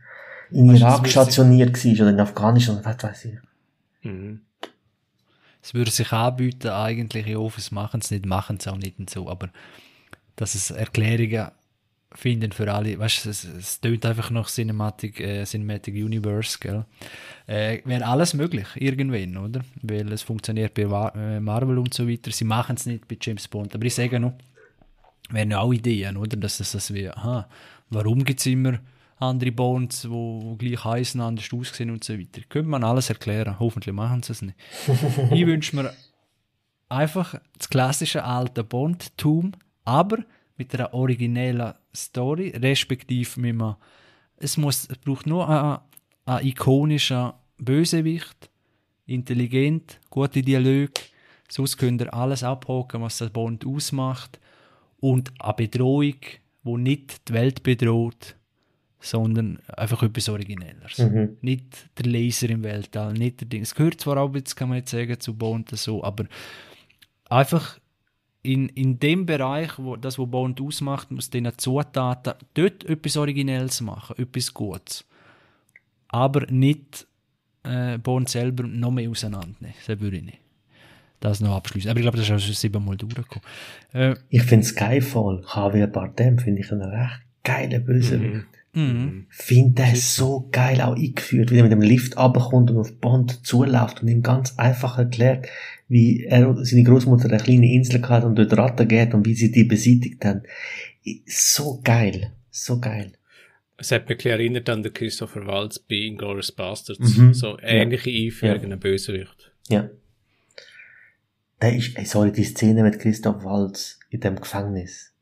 in 0.51 0.69
Weißt 0.69 0.83
du, 0.83 0.87
Irak 0.87 1.09
stationiert 1.09 1.77
war 1.77 2.01
oder 2.01 2.11
in 2.11 2.21
Afghanistan, 2.21 2.81
was 2.83 3.03
weiß 3.03 3.25
ich. 3.27 3.39
Mhm. 4.03 4.41
es 5.63 5.73
würde 5.73 5.91
sich 5.91 6.13
anbieten, 6.13 6.69
eigentlich, 6.69 7.27
ja, 7.27 7.39
es 7.57 7.71
machen 7.71 8.01
es 8.01 8.11
nicht, 8.11 8.27
machen 8.27 8.59
es 8.61 8.69
auch 8.69 8.77
nicht 8.77 8.99
und 8.99 9.09
so, 9.09 9.29
aber 9.29 9.49
dass 10.37 10.55
es 10.55 10.71
Erklärungen 10.71 11.49
finden 12.15 12.53
für 12.53 12.73
alle, 12.73 12.99
weißt 12.99 13.25
du, 13.25 13.31
es, 13.31 13.45
es 13.45 13.81
tönt 13.81 14.07
einfach 14.07 14.31
nach 14.31 14.49
Cinematic, 14.49 15.21
äh, 15.21 15.45
Cinematic 15.45 15.95
Universe, 15.95 16.59
gell? 16.61 16.85
Äh, 17.47 17.81
Wäre 17.85 18.07
alles 18.07 18.35
möglich, 18.35 18.67
irgendwann, 18.77 19.37
oder? 19.37 19.61
Weil 19.83 20.13
es 20.13 20.23
funktioniert 20.23 20.75
bei 20.75 20.83
äh, 20.83 21.41
Marvel 21.41 21.79
und 21.79 21.93
so 21.93 22.09
weiter, 22.09 22.31
sie 22.31 22.45
machen 22.45 22.77
es 22.77 22.87
nicht 22.87 23.09
bei 23.09 23.17
James 23.21 23.49
Bond, 23.49 23.75
aber 23.75 23.85
ich 23.85 23.95
sage 23.95 24.21
noch, 24.21 24.35
wären 25.31 25.51
ja 25.51 25.61
auch 25.61 25.73
Ideen, 25.73 26.17
oder? 26.17 26.37
Dass 26.37 26.61
es 26.61 26.73
das 26.73 26.93
wie, 26.95 27.09
aha, 27.09 27.49
warum 27.91 28.25
gibt 28.25 28.41
es 28.41 28.47
immer 28.47 28.79
andere 29.19 29.53
Bonds, 29.53 30.09
wo, 30.09 30.41
wo 30.43 30.57
gleich 30.57 30.85
heißen, 30.85 31.21
anders 31.21 31.53
aussehen 31.53 31.91
und 31.91 32.05
so 32.05 32.19
weiter. 32.19 32.43
Könnte 32.49 32.69
man 32.69 32.85
alles 32.85 33.09
erklären, 33.09 33.59
hoffentlich 33.59 33.95
machen 33.95 34.23
sie 34.23 34.33
es 34.33 34.43
nicht. 34.43 34.57
ich 35.31 35.47
wünsche 35.47 35.77
mir 35.77 35.93
einfach 36.89 37.37
das 37.59 37.69
klassische 37.69 38.25
alte 38.25 38.65
Bond-Tum, 38.65 39.53
aber 39.85 40.19
mit 40.57 40.75
einer 40.75 40.95
originellen 40.95 41.75
Story, 41.95 42.51
respektive 42.51 43.41
mit 43.41 43.51
einem, 43.51 43.77
es, 44.37 44.57
muss, 44.57 44.89
es 44.89 44.99
braucht 44.99 45.27
nur 45.27 45.49
einen, 45.49 45.79
einen 46.27 46.47
ikonischen 46.47 47.33
Bösewicht, 47.59 48.51
intelligent, 49.07 50.01
gute 50.11 50.43
Dialoge, 50.43 51.01
sonst 51.49 51.77
könnt 51.77 52.01
ihr 52.01 52.13
alles 52.13 52.43
abhaken, 52.43 53.03
was 53.03 53.19
der 53.19 53.29
Bond 53.29 53.67
ausmacht 53.67 54.41
und 54.99 55.33
eine 55.41 55.55
Bedrohung, 55.55 56.17
die 56.65 56.77
nicht 56.77 57.29
die 57.29 57.35
Welt 57.35 57.63
bedroht, 57.63 58.37
sondern 59.01 59.59
einfach 59.69 60.03
etwas 60.03 60.29
Originelleres. 60.31 60.99
Mhm. 60.99 61.37
Nicht 61.43 61.91
der 61.99 62.07
Laser 62.07 62.49
im 62.49 62.63
Weltall, 62.63 63.13
nicht 63.13 63.41
der 63.41 63.49
Ding. 63.49 63.63
Es 63.63 63.75
gehört 63.75 64.01
zwar 64.01 64.17
auch, 64.17 64.35
jetzt 64.35 64.57
kann 64.57 64.71
man 64.71 64.79
jetzt 64.79 64.91
sagen, 64.91 65.21
zu 65.21 65.35
Bond 65.35 65.71
so, 65.71 66.03
aber 66.03 66.25
einfach 67.29 67.79
in, 68.45 68.69
in 68.69 69.01
dem 69.01 69.25
Bereich, 69.27 69.71
wo 69.79 69.97
das, 69.97 70.19
was 70.19 70.31
Bond 70.31 70.61
ausmacht, 70.61 71.11
muss 71.11 71.31
diesen 71.31 71.51
Zutaten 71.57 72.35
dort 72.53 72.85
etwas 72.85 73.17
Originelles 73.17 73.81
machen, 73.81 74.17
etwas 74.19 74.53
Gutes. 74.53 75.05
Aber 76.09 76.47
nicht 76.51 77.07
äh, 77.65 77.97
Bond 77.99 78.29
selber 78.29 78.65
noch 78.65 78.91
mehr 78.91 79.11
auseinandernehmen. 79.11 79.75
Das 79.87 79.99
würde 79.99 80.19
ich 80.19 80.23
nicht. 80.25 80.39
Das 81.21 81.41
noch 81.41 81.57
abschließen. 81.57 81.91
Aber 81.91 81.99
ich 81.99 82.05
glaube, 82.05 82.19
das 82.19 82.27
ist 82.29 82.33
auch 82.35 82.39
schon 82.39 82.55
siebenmal 82.55 82.97
durchgekommen. 82.99 83.43
Äh, 83.95 84.15
Ich 84.29 84.43
finde 84.43 84.67
Skyfall, 84.67 85.43
Javier 85.55 85.87
Bardem, 85.87 86.39
finde 86.39 86.61
ich 86.61 86.71
einen 86.71 86.83
recht 86.83 87.23
geilen 87.43 87.83
Bösewicht. 87.85 88.35
mhm. 88.35 88.45
Finde 89.31 89.75
der 89.75 89.95
so 89.95 90.49
geil 90.51 90.81
auch 90.81 90.97
eingeführt, 90.97 91.53
wie 91.53 91.59
er 91.59 91.63
mit 91.63 91.71
dem 91.71 91.81
Lift 91.81 92.17
runterkommt 92.17 92.73
und 92.73 92.79
auf 92.79 92.99
Bond 92.99 93.47
zuläuft 93.47 94.03
und 94.03 94.09
ihm 94.09 94.23
ganz 94.23 94.59
einfach 94.59 94.99
erklärt, 94.99 95.47
wie 95.87 96.25
er 96.25 96.49
und 96.49 96.65
seine 96.65 96.83
Großmutter 96.83 97.29
eine 97.29 97.39
kleine 97.39 97.73
Insel 97.73 98.01
gehabt 98.01 98.25
und 98.25 98.37
dort 98.37 98.57
Ratten 98.57 98.89
geht 98.89 99.15
und 99.15 99.27
wie 99.27 99.35
sie 99.35 99.53
die 99.53 99.63
beseitigt 99.63 100.25
haben. 100.25 100.43
So 101.27 101.81
geil. 101.85 102.33
So 102.51 102.81
geil. 102.81 103.13
Es 103.77 103.93
hat 103.93 104.09
mich 104.09 104.27
erinnert 104.27 104.69
an 104.69 104.83
den 104.83 104.93
Christopher 104.93 105.47
Waltz 105.47 105.79
bei 105.79 105.97
Inglourious 105.97 106.51
Bastards. 106.51 107.17
Mhm. 107.17 107.33
So 107.33 107.57
ähnliche 107.61 108.11
Einführungen, 108.11 108.73
ein 108.73 108.81
Bösewicht. 108.81 109.53
Ja. 109.69 109.89
Der 111.61 111.77
ist, 111.77 111.97
ey, 111.97 112.05
sorry, 112.05 112.33
die 112.33 112.45
Szene 112.45 112.83
mit 112.83 112.99
Christoph 112.99 113.45
Waltz 113.45 114.01
in 114.11 114.21
dem 114.21 114.37
Gefängnis. 114.37 115.13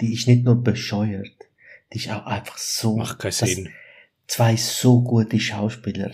Die 0.00 0.14
ist 0.14 0.28
nicht 0.28 0.44
nur 0.44 0.62
bescheuert. 0.62 1.47
Die 1.92 1.98
ist 1.98 2.10
auch 2.10 2.26
einfach 2.26 2.58
so. 2.58 2.96
Macht 2.96 3.18
keinen 3.18 3.32
Sinn. 3.32 3.72
Zwei 4.26 4.56
so 4.56 5.02
gute 5.02 5.40
Schauspieler. 5.40 6.12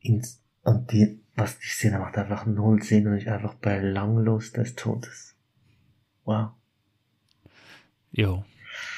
Ins, 0.00 0.40
und 0.62 0.90
die, 0.92 1.20
was 1.34 1.58
die 1.58 1.66
Szene 1.66 1.98
macht 1.98 2.16
einfach 2.16 2.46
null 2.46 2.82
Sinn 2.82 3.06
und 3.06 3.18
ist 3.18 3.28
einfach 3.28 3.54
belanglos 3.54 4.52
des 4.52 4.74
Todes. 4.74 5.34
Wow. 6.24 6.50
Ja. 8.12 8.44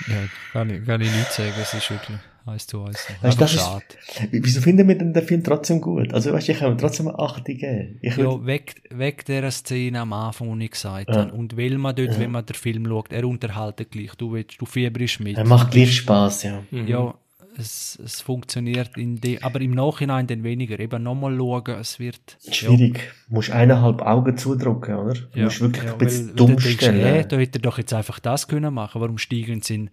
ja 0.06 0.28
kann, 0.52 0.70
ich, 0.70 0.86
kann 0.86 1.00
ich 1.00 1.12
nicht 1.12 1.32
sagen, 1.32 1.52
es 1.60 1.74
ist 1.74 1.90
wirklich 1.90 2.18
eins 2.50 2.66
zu 2.66 2.82
eins. 2.84 3.06
Weißt, 3.22 3.40
das 3.40 3.54
ist- 3.54 3.60
schade. 3.60 3.84
Wieso 4.30 4.60
finden 4.60 4.86
wir 4.88 4.96
denn 4.98 5.12
den 5.14 5.24
Film 5.26 5.42
trotzdem 5.42 5.80
gut? 5.80 6.12
Also, 6.12 6.32
weißt 6.32 6.48
du, 6.48 6.52
ich 6.52 6.58
kann 6.58 6.72
ihm 6.72 6.78
trotzdem 6.78 7.08
eine 7.08 7.18
8 7.18 7.44
geben. 7.44 7.98
Ich 8.02 8.16
würd, 8.16 8.26
Ja, 8.40 8.46
weg, 8.46 8.82
weg 8.90 9.24
dieser 9.24 9.50
Szene 9.50 10.00
am 10.00 10.12
Anfang, 10.12 10.58
die 10.58 10.66
ich 10.66 10.70
gesagt 10.72 11.08
Ja. 11.08 11.16
habe. 11.16 11.32
Und 11.32 11.56
weil 11.56 11.78
man 11.78 11.94
dort, 11.96 12.12
Ja. 12.14 12.18
wenn 12.20 12.30
man 12.32 12.44
den 12.44 12.54
Film 12.54 12.86
schaut, 12.86 13.12
er 13.12 13.24
unterhaltet 13.26 13.90
gleich. 13.90 14.10
Du, 14.16 14.32
willst, 14.32 14.60
du 14.60 14.66
fieberst 14.66 15.20
mit. 15.20 15.36
er 15.38 15.46
macht 15.46 15.70
gleich 15.70 15.96
Spaß, 15.96 16.42
ja. 16.44 16.62
Mhm. 16.70 16.86
Ja, 16.86 17.14
es, 17.58 17.98
es 18.02 18.20
funktioniert 18.20 18.96
in 18.96 19.20
dem, 19.20 19.42
aber 19.42 19.60
im 19.60 19.72
Nachhinein 19.72 20.26
dann 20.26 20.44
weniger. 20.44 20.78
Eben 20.78 21.02
nochmal 21.02 21.36
schauen, 21.36 21.80
es 21.80 21.98
wird 21.98 22.38
Schwierig. 22.50 23.10
Du 23.28 23.34
musst 23.34 23.50
eineinhalb 23.50 24.00
Augen 24.02 24.36
zudrücken, 24.38 24.94
oder? 24.94 25.14
Du 25.14 25.38
Ja, 25.38 25.44
musst 25.46 25.60
wirklich 25.60 25.84
ja, 25.84 25.92
ein 25.92 25.98
bisschen 25.98 26.20
weil- 26.20 26.28
weil 26.28 26.36
dumm 26.36 26.46
dann 26.46 26.56
denkst 26.56 26.76
du, 26.78 26.84
stellen. 26.84 27.00
Hey, 27.04 27.24
da 27.28 27.36
hätte 27.36 27.58
er 27.58 27.62
doch 27.62 27.78
jetzt 27.78 27.92
einfach 27.92 28.18
das 28.20 28.46
können 28.48 28.72
machen. 28.72 29.00
Warum 29.00 29.18
steigen 29.18 29.60
sie 29.62 29.74
in, 29.74 29.90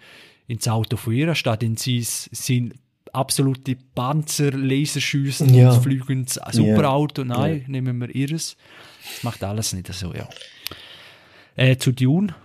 ins 0.47 0.67
Auto 0.67 0.97
von 0.97 1.13
ihr, 1.13 1.35
statt 1.35 1.63
in 1.63 1.75
sein, 1.77 2.01
sein 2.31 2.73
absolute 3.13 3.75
Panzer, 3.95 4.51
Laserschüssen 4.51 5.53
Ja. 5.53 5.71
und 5.71 5.81
flügendes 5.81 6.39
Superauto? 6.51 7.23
Nein, 7.23 7.61
Ja. 7.61 7.67
nehmen 7.69 7.99
wir 7.99 8.13
ihres. 8.13 8.55
Das 9.15 9.23
macht 9.23 9.43
alles 9.43 9.73
nicht 9.73 9.91
so, 9.93 10.13
ja. 10.13 10.27
Äh, 11.55 11.77
zu 11.77 11.91
Dune, 11.91 12.35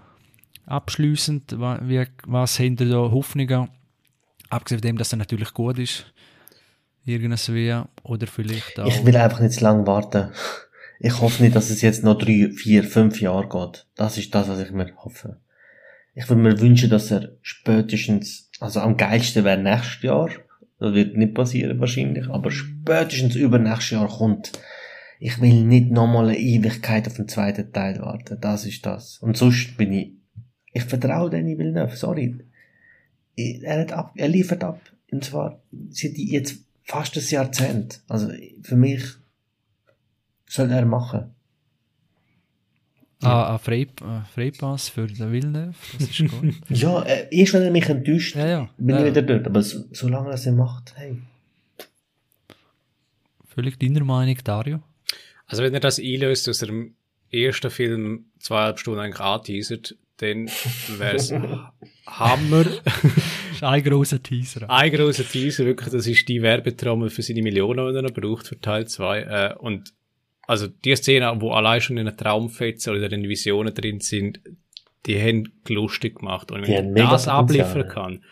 abschließend, 0.66 1.58
wa- 1.60 1.80
wie, 1.82 2.04
was 2.26 2.58
haben 2.58 2.76
da 2.76 2.84
Hoffnungen? 2.86 3.68
Abgesehen 4.48 4.78
von 4.80 4.88
dem, 4.88 4.98
dass 4.98 5.12
er 5.12 5.18
natürlich 5.18 5.52
gut 5.54 5.78
ist, 5.78 6.06
irgendwie, 7.04 7.82
oder 8.04 8.26
vielleicht 8.26 8.78
auch... 8.78 8.86
Ich 8.86 9.04
will 9.04 9.16
einfach 9.16 9.40
nicht 9.40 9.54
zu 9.54 9.64
lange 9.64 9.86
warten. 9.86 10.30
Ich 11.00 11.20
hoffe 11.20 11.42
nicht, 11.42 11.56
dass 11.56 11.70
es 11.70 11.80
jetzt 11.82 12.04
noch 12.04 12.16
drei, 12.16 12.50
vier, 12.54 12.84
fünf 12.84 13.20
Jahre 13.20 13.48
geht. 13.48 13.86
Das 13.96 14.18
ist 14.18 14.32
das, 14.34 14.48
was 14.48 14.60
ich 14.60 14.70
mir 14.70 14.94
hoffe. 14.96 15.40
Ich 16.14 16.28
würde 16.28 16.42
mir 16.42 16.60
wünschen, 16.60 16.90
dass 16.90 17.10
er 17.10 17.32
spätestens, 17.40 18.50
also 18.60 18.80
am 18.80 18.96
geilsten 18.96 19.44
wäre 19.44 19.60
nächstes 19.60 20.02
Jahr. 20.02 20.30
Das 20.78 20.94
wird 20.94 21.16
nicht 21.16 21.34
passieren 21.34 21.80
wahrscheinlich, 21.80 22.28
aber 22.28 22.50
spätestens 22.50 23.36
übernächstes 23.36 23.90
Jahr 23.90 24.08
kommt. 24.08 24.52
Ich 25.20 25.40
will 25.40 25.64
nicht 25.64 25.90
nochmal 25.90 26.28
eine 26.28 26.38
Ewigkeit 26.38 27.06
auf 27.06 27.14
den 27.14 27.28
zweiten 27.28 27.72
Teil 27.72 28.00
warten. 28.00 28.38
Das 28.40 28.66
ist 28.66 28.84
das. 28.84 29.18
Und 29.18 29.36
sonst 29.36 29.76
bin 29.76 29.92
ich, 29.92 30.12
ich 30.72 30.84
vertraue 30.84 31.30
Danny 31.30 31.56
Villeneuve, 31.56 31.96
sorry. 31.96 32.36
Er, 33.36 33.80
hat 33.80 33.92
ab, 33.92 34.12
er 34.16 34.28
liefert 34.28 34.64
ab. 34.64 34.80
Und 35.10 35.24
zwar 35.24 35.62
seit 35.90 36.18
jetzt 36.18 36.64
fast 36.82 37.16
ein 37.16 37.24
Jahrzehnt. 37.28 38.02
Also 38.08 38.30
für 38.62 38.76
mich 38.76 39.04
soll 40.46 40.70
er 40.70 40.84
machen. 40.84 41.34
Ah, 43.22 43.52
ein 43.52 43.58
Frei, 43.58 43.86
Freipass 44.34 44.88
für 44.88 45.06
den 45.06 45.32
Villeneuve, 45.32 45.74
das 45.98 46.10
ist 46.10 46.30
gut. 46.30 46.54
Ja, 46.68 47.02
äh, 47.02 47.28
erst 47.30 47.54
wenn 47.54 47.62
er 47.62 47.70
mich 47.70 47.88
enttäuscht, 47.88 48.36
ja, 48.36 48.46
ja. 48.46 48.70
bin 48.76 48.96
ja. 48.96 49.00
ich 49.00 49.10
wieder 49.10 49.22
dort. 49.22 49.46
Aber 49.46 49.62
so, 49.62 49.84
solange 49.92 50.28
er 50.28 50.34
es 50.34 50.46
macht, 50.46 50.94
hey. 50.96 51.18
Völlig 53.46 53.78
deiner 53.78 54.04
Meinung, 54.04 54.36
Dario? 54.44 54.80
Also 55.46 55.62
wenn 55.62 55.74
er 55.74 55.80
das 55.80 55.98
einlöst, 55.98 56.46
dass 56.46 56.62
er 56.62 56.70
im 56.70 56.94
ersten 57.30 57.70
Film 57.70 58.26
zweieinhalb 58.38 58.78
Stunden 58.78 59.00
eigentlich 59.00 59.20
anteasert, 59.20 59.96
dann 60.18 60.48
wäre 60.98 61.16
es 61.16 61.32
Hammer. 62.06 62.64
Das 62.64 63.54
ist 63.54 63.62
ein 63.62 63.82
grosser 63.82 64.22
Teaser. 64.22 64.68
Ein 64.70 64.92
grosser 64.92 65.24
Teaser, 65.24 65.64
wirklich, 65.66 65.90
das 65.90 66.06
ist 66.06 66.28
die 66.28 66.42
Werbetrommel 66.42 67.10
für 67.10 67.22
seine 67.22 67.42
Millionen, 67.42 67.88
die 67.90 67.96
er 67.96 68.02
noch 68.02 68.12
braucht 68.12 68.46
für 68.46 68.60
Teil 68.60 68.86
2. 68.86 69.20
Äh, 69.20 69.54
und 69.58 69.92
also 70.52 70.68
die 70.68 70.94
Szene, 70.94 71.40
wo 71.40 71.50
allein 71.52 71.80
schon 71.80 71.96
in 71.96 72.06
einer 72.06 72.16
Traumfetze 72.16 72.90
oder 72.90 73.10
in 73.10 73.26
Visionen 73.26 73.72
drin 73.72 74.00
sind, 74.00 74.38
die 75.06 75.18
haben 75.18 75.50
lustig 75.66 76.16
gemacht. 76.18 76.50
Und 76.50 76.68
wenn 76.68 76.94
ich 76.94 77.08
das 77.08 77.26
abliefern 77.26 77.88
kann, 77.88 78.24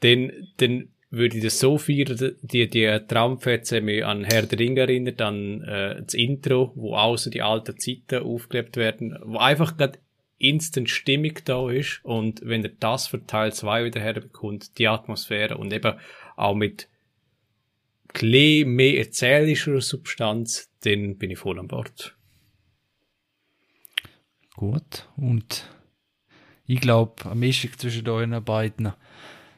dann, 0.00 0.32
dann 0.56 0.88
würde 1.10 1.36
ich 1.36 1.44
das 1.44 1.60
so 1.60 1.78
feiern, 1.78 2.36
die, 2.42 2.68
die 2.68 3.00
Traumfetze 3.06 3.80
mich 3.80 4.04
an 4.04 4.24
Herr 4.24 4.42
der 4.42 4.58
Ringe 4.58 4.80
erinnert, 4.80 5.22
an 5.22 5.62
äh, 5.62 6.02
das 6.02 6.14
Intro, 6.14 6.72
wo 6.74 6.96
auch 6.96 7.16
so 7.16 7.30
die 7.30 7.42
alten 7.42 7.78
Zeiten 7.78 8.24
aufgelebt 8.24 8.76
werden, 8.76 9.16
wo 9.24 9.38
einfach 9.38 9.76
gerade 9.76 10.00
instant 10.38 10.90
Stimmung 10.90 11.34
da 11.44 11.70
ist 11.70 12.00
und 12.02 12.40
wenn 12.44 12.64
er 12.64 12.72
das 12.80 13.06
für 13.06 13.24
Teil 13.24 13.52
2 13.52 13.84
wieder 13.84 14.00
herbekommt, 14.00 14.78
die 14.78 14.88
Atmosphäre 14.88 15.56
und 15.56 15.72
eben 15.72 15.94
auch 16.34 16.54
mit 16.54 16.88
klee 18.12 18.64
mehr 18.64 18.98
erzählischer 18.98 19.80
Substanz, 19.80 20.70
dann 20.86 21.18
bin 21.18 21.30
ich 21.30 21.38
voll 21.38 21.58
an 21.58 21.68
Bord. 21.68 22.16
Gut. 24.54 25.08
Und 25.16 25.68
ich 26.66 26.80
glaube, 26.80 27.26
eine 27.26 27.34
Mischung 27.34 27.70
zwischen 27.76 28.08
euren 28.08 28.42
beiden, 28.44 28.86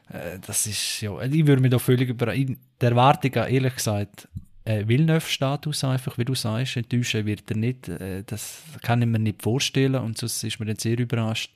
äh, 0.09 0.39
das 0.45 0.67
ist 0.67 1.01
ja, 1.01 1.19
ich 1.21 1.47
würde 1.47 1.61
mich 1.61 1.71
da 1.71 1.79
völlig 1.79 2.09
über, 2.09 2.33
in 2.33 2.57
der 2.81 2.91
Erwartung, 2.91 3.33
an, 3.35 3.49
ehrlich 3.49 3.75
gesagt, 3.75 4.27
äh, 4.65 4.87
Villeneuve-Status 4.87 5.83
einfach, 5.83 6.17
wie 6.17 6.25
du 6.25 6.35
sagst, 6.35 6.77
enttäuschen 6.77 7.25
wird 7.25 7.49
er 7.49 7.57
nicht, 7.57 7.87
äh, 7.87 8.23
das 8.25 8.61
kann 8.81 9.01
ich 9.01 9.07
mir 9.07 9.19
nicht 9.19 9.41
vorstellen 9.41 9.95
und 9.95 10.17
sonst 10.17 10.43
ist 10.43 10.59
mir 10.59 10.65
dann 10.65 10.77
sehr 10.77 10.99
überrascht, 10.99 11.53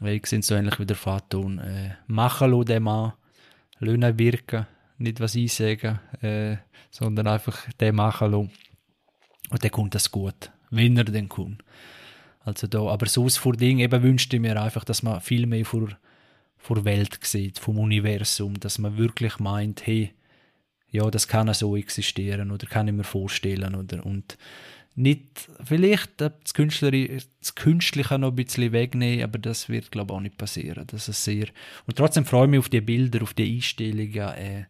weil 0.00 0.16
ich 0.16 0.26
sehe 0.26 0.42
so 0.42 0.54
ähnlich 0.54 0.78
wie 0.78 0.86
der 0.86 0.96
Faton, 0.96 1.58
äh, 1.58 1.96
machen 2.06 2.52
lassen 2.52 2.66
den 2.66 2.82
Mann, 2.84 3.12
lassen 3.80 4.18
wirken, 4.18 4.66
nicht 4.98 5.20
was 5.20 5.36
einsagen, 5.36 5.98
äh, 6.22 6.56
sondern 6.90 7.26
einfach 7.26 7.70
den 7.80 7.96
machen 7.96 8.30
lassen. 8.30 8.50
Und 9.52 9.62
dann 9.62 9.70
kommt 9.70 9.94
das 9.94 10.10
gut, 10.10 10.50
wenn 10.70 10.96
er 10.96 11.04
dann 11.04 11.28
kommt. 11.28 11.62
Also 12.40 12.66
da, 12.66 12.80
aber 12.80 13.06
sonst 13.06 13.36
vor 13.36 13.52
Ding 13.52 13.78
eben 13.78 14.02
wünschte 14.02 14.36
ich 14.36 14.42
mir 14.42 14.60
einfach, 14.60 14.84
dass 14.84 15.02
man 15.02 15.20
viel 15.20 15.46
mehr 15.46 15.64
vor, 15.64 15.88
vor 16.56 16.84
Welt 16.84 17.18
sieht, 17.22 17.58
vom 17.58 17.78
Universum, 17.78 18.58
dass 18.58 18.78
man 18.78 18.96
wirklich 18.96 19.38
meint, 19.38 19.86
hey, 19.86 20.12
ja, 20.90 21.08
das 21.10 21.28
kann 21.28 21.52
so 21.54 21.76
existieren 21.76 22.50
oder 22.50 22.66
kann 22.66 22.88
ich 22.88 22.94
mir 22.94 23.04
vorstellen 23.04 23.74
oder 23.74 24.04
und 24.04 24.36
nicht, 24.94 25.48
vielleicht 25.64 26.20
das 26.20 26.52
Künstliche, 26.52 27.22
das 27.40 27.54
Künstliche 27.54 28.18
noch 28.18 28.28
ein 28.28 28.36
bisschen 28.36 28.72
wegnehmen, 28.72 29.24
aber 29.24 29.38
das 29.38 29.68
wird, 29.68 29.90
glaube 29.90 30.12
ich, 30.12 30.16
auch 30.16 30.20
nicht 30.20 30.36
passieren. 30.36 30.86
Das 30.86 31.08
ist 31.08 31.24
sehr, 31.24 31.46
und 31.86 31.96
trotzdem 31.96 32.26
freue 32.26 32.44
ich 32.44 32.50
mich 32.50 32.58
auf 32.58 32.68
die 32.68 32.82
Bilder, 32.82 33.22
auf 33.22 33.32
die 33.32 33.54
Einstellungen. 33.56 34.34
Äh, 34.34 34.64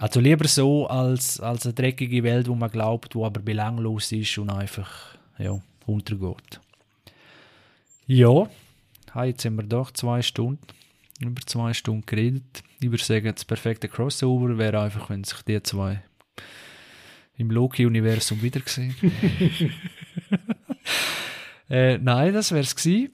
also 0.00 0.18
lieber 0.18 0.48
so 0.48 0.86
als, 0.86 1.40
als 1.40 1.66
eine 1.66 1.74
dreckige 1.74 2.22
Welt, 2.22 2.48
wo 2.48 2.54
man 2.54 2.70
glaubt, 2.70 3.14
wo 3.14 3.26
aber 3.26 3.40
belanglos 3.40 4.10
ist 4.12 4.38
und 4.38 4.48
einfach 4.48 5.18
ja, 5.38 5.60
untergeht. 5.84 6.58
Ja, 8.06 8.48
jetzt 9.22 9.42
sind 9.42 9.56
wir 9.56 9.62
doch 9.62 9.90
zwei 9.90 10.22
Stunden, 10.22 10.66
über 11.20 11.42
zwei 11.42 11.74
Stunden 11.74 12.06
geredet. 12.06 12.62
Ich 12.80 12.90
würde 12.90 13.04
sagen, 13.04 13.30
das 13.34 13.44
perfekte 13.44 13.88
Crossover 13.88 14.56
wäre 14.56 14.80
einfach, 14.80 15.10
wenn 15.10 15.22
sich 15.22 15.42
die 15.42 15.62
zwei 15.62 16.02
im 17.36 17.50
Loki-Universum 17.50 18.40
wieder 18.40 18.60
gesehen. 18.60 18.94
äh, 21.68 21.98
nein, 21.98 22.32
das 22.32 22.52
wäre 22.52 22.62
es 22.62 22.74
gewesen. 22.74 23.12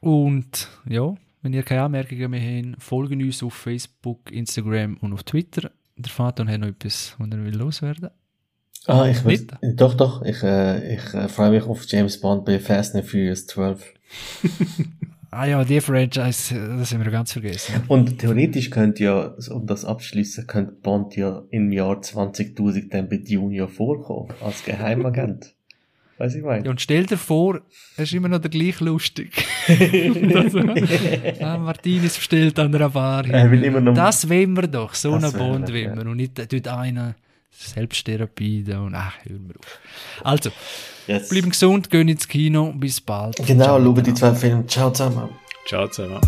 Und 0.00 0.68
ja, 0.88 1.14
wenn 1.42 1.52
ihr 1.52 1.62
keine 1.62 1.82
Anmerkungen 1.82 2.32
mehr 2.32 2.72
habt, 2.72 2.82
folgen 2.82 3.22
uns 3.22 3.40
auf 3.44 3.54
Facebook, 3.54 4.32
Instagram 4.32 4.96
und 4.96 5.12
auf 5.12 5.22
Twitter. 5.22 5.70
Der 5.98 6.10
Vater 6.10 6.46
hat 6.46 6.60
noch 6.60 6.68
etwas, 6.68 7.14
was 7.18 7.28
er 7.30 7.44
will 7.44 7.56
loswerden 7.56 8.10
Ah, 8.86 9.06
ich 9.06 9.22
will, 9.24 9.46
doch, 9.74 9.94
doch, 9.94 10.22
ich, 10.22 10.42
äh, 10.42 10.94
ich 10.94 11.12
äh, 11.12 11.28
freue 11.28 11.50
mich 11.50 11.64
auf 11.64 11.84
James 11.86 12.20
Bond 12.20 12.46
bei 12.46 12.58
Fast 12.58 12.94
and 12.94 13.04
Furious 13.04 13.46
12. 13.46 13.92
Ah 15.30 15.44
ja, 15.44 15.62
die 15.62 15.80
Franchise, 15.82 16.54
das 16.78 16.94
haben 16.94 17.04
wir 17.04 17.10
ganz 17.10 17.32
vergessen. 17.32 17.82
Und 17.88 18.18
theoretisch 18.18 18.70
könnte 18.70 19.04
ja, 19.04 19.34
um 19.50 19.66
das 19.66 19.84
abschließen, 19.84 20.46
könnte 20.46 20.72
Bond 20.72 21.16
ja 21.16 21.42
im 21.50 21.70
Jahr 21.70 22.00
20.000 22.00 22.88
dann 22.88 23.10
bei 23.10 23.16
Junior 23.16 23.68
vorkommen, 23.68 24.32
als 24.40 24.64
Geheimagent. 24.64 25.54
Weiß 26.18 26.34
ich 26.34 26.42
mein. 26.42 26.64
Ja, 26.64 26.70
und 26.70 26.80
stell 26.80 27.06
dir 27.06 27.16
vor, 27.16 27.60
er 27.96 28.02
ist 28.02 28.12
immer 28.12 28.28
noch 28.28 28.40
der 28.40 28.50
gleich 28.50 28.80
lustig. 28.80 29.46
also, 30.34 30.58
ah, 31.40 31.58
Martinis 31.58 32.16
bestellt 32.16 32.58
an 32.58 32.74
einer 32.74 32.90
Bar. 32.90 33.24
Er 33.26 33.50
will 33.50 33.62
immer 33.62 33.80
noch 33.80 33.94
das 33.94 34.28
wollen 34.28 34.56
wir 34.56 34.66
doch, 34.66 34.94
so 34.94 35.14
einen 35.14 35.30
Bond 35.32 35.38
wollen 35.38 35.68
wir, 35.68 35.94
wir. 35.96 36.06
Und 36.06 36.16
nicht 36.16 36.52
dort 36.52 36.68
einer 36.68 37.14
Selbsttherapie 37.50 38.64
da 38.64 38.80
und 38.80 38.94
ach, 38.96 39.14
hören 39.24 39.48
wir 39.48 39.56
auf. 39.58 39.80
Also, 40.24 40.50
Yes. 41.06 41.28
bleiben 41.30 41.50
gesund, 41.50 41.88
gehen 41.88 42.08
ins 42.08 42.28
Kino, 42.28 42.72
bis 42.76 43.00
bald. 43.00 43.36
Genau, 43.46 43.80
schauen 43.80 44.02
die 44.02 44.12
zwei 44.12 44.34
Filme. 44.34 44.66
Ciao 44.66 44.90
zusammen. 44.90 45.30
Ciao 45.66 45.88
zusammen. 45.88 46.20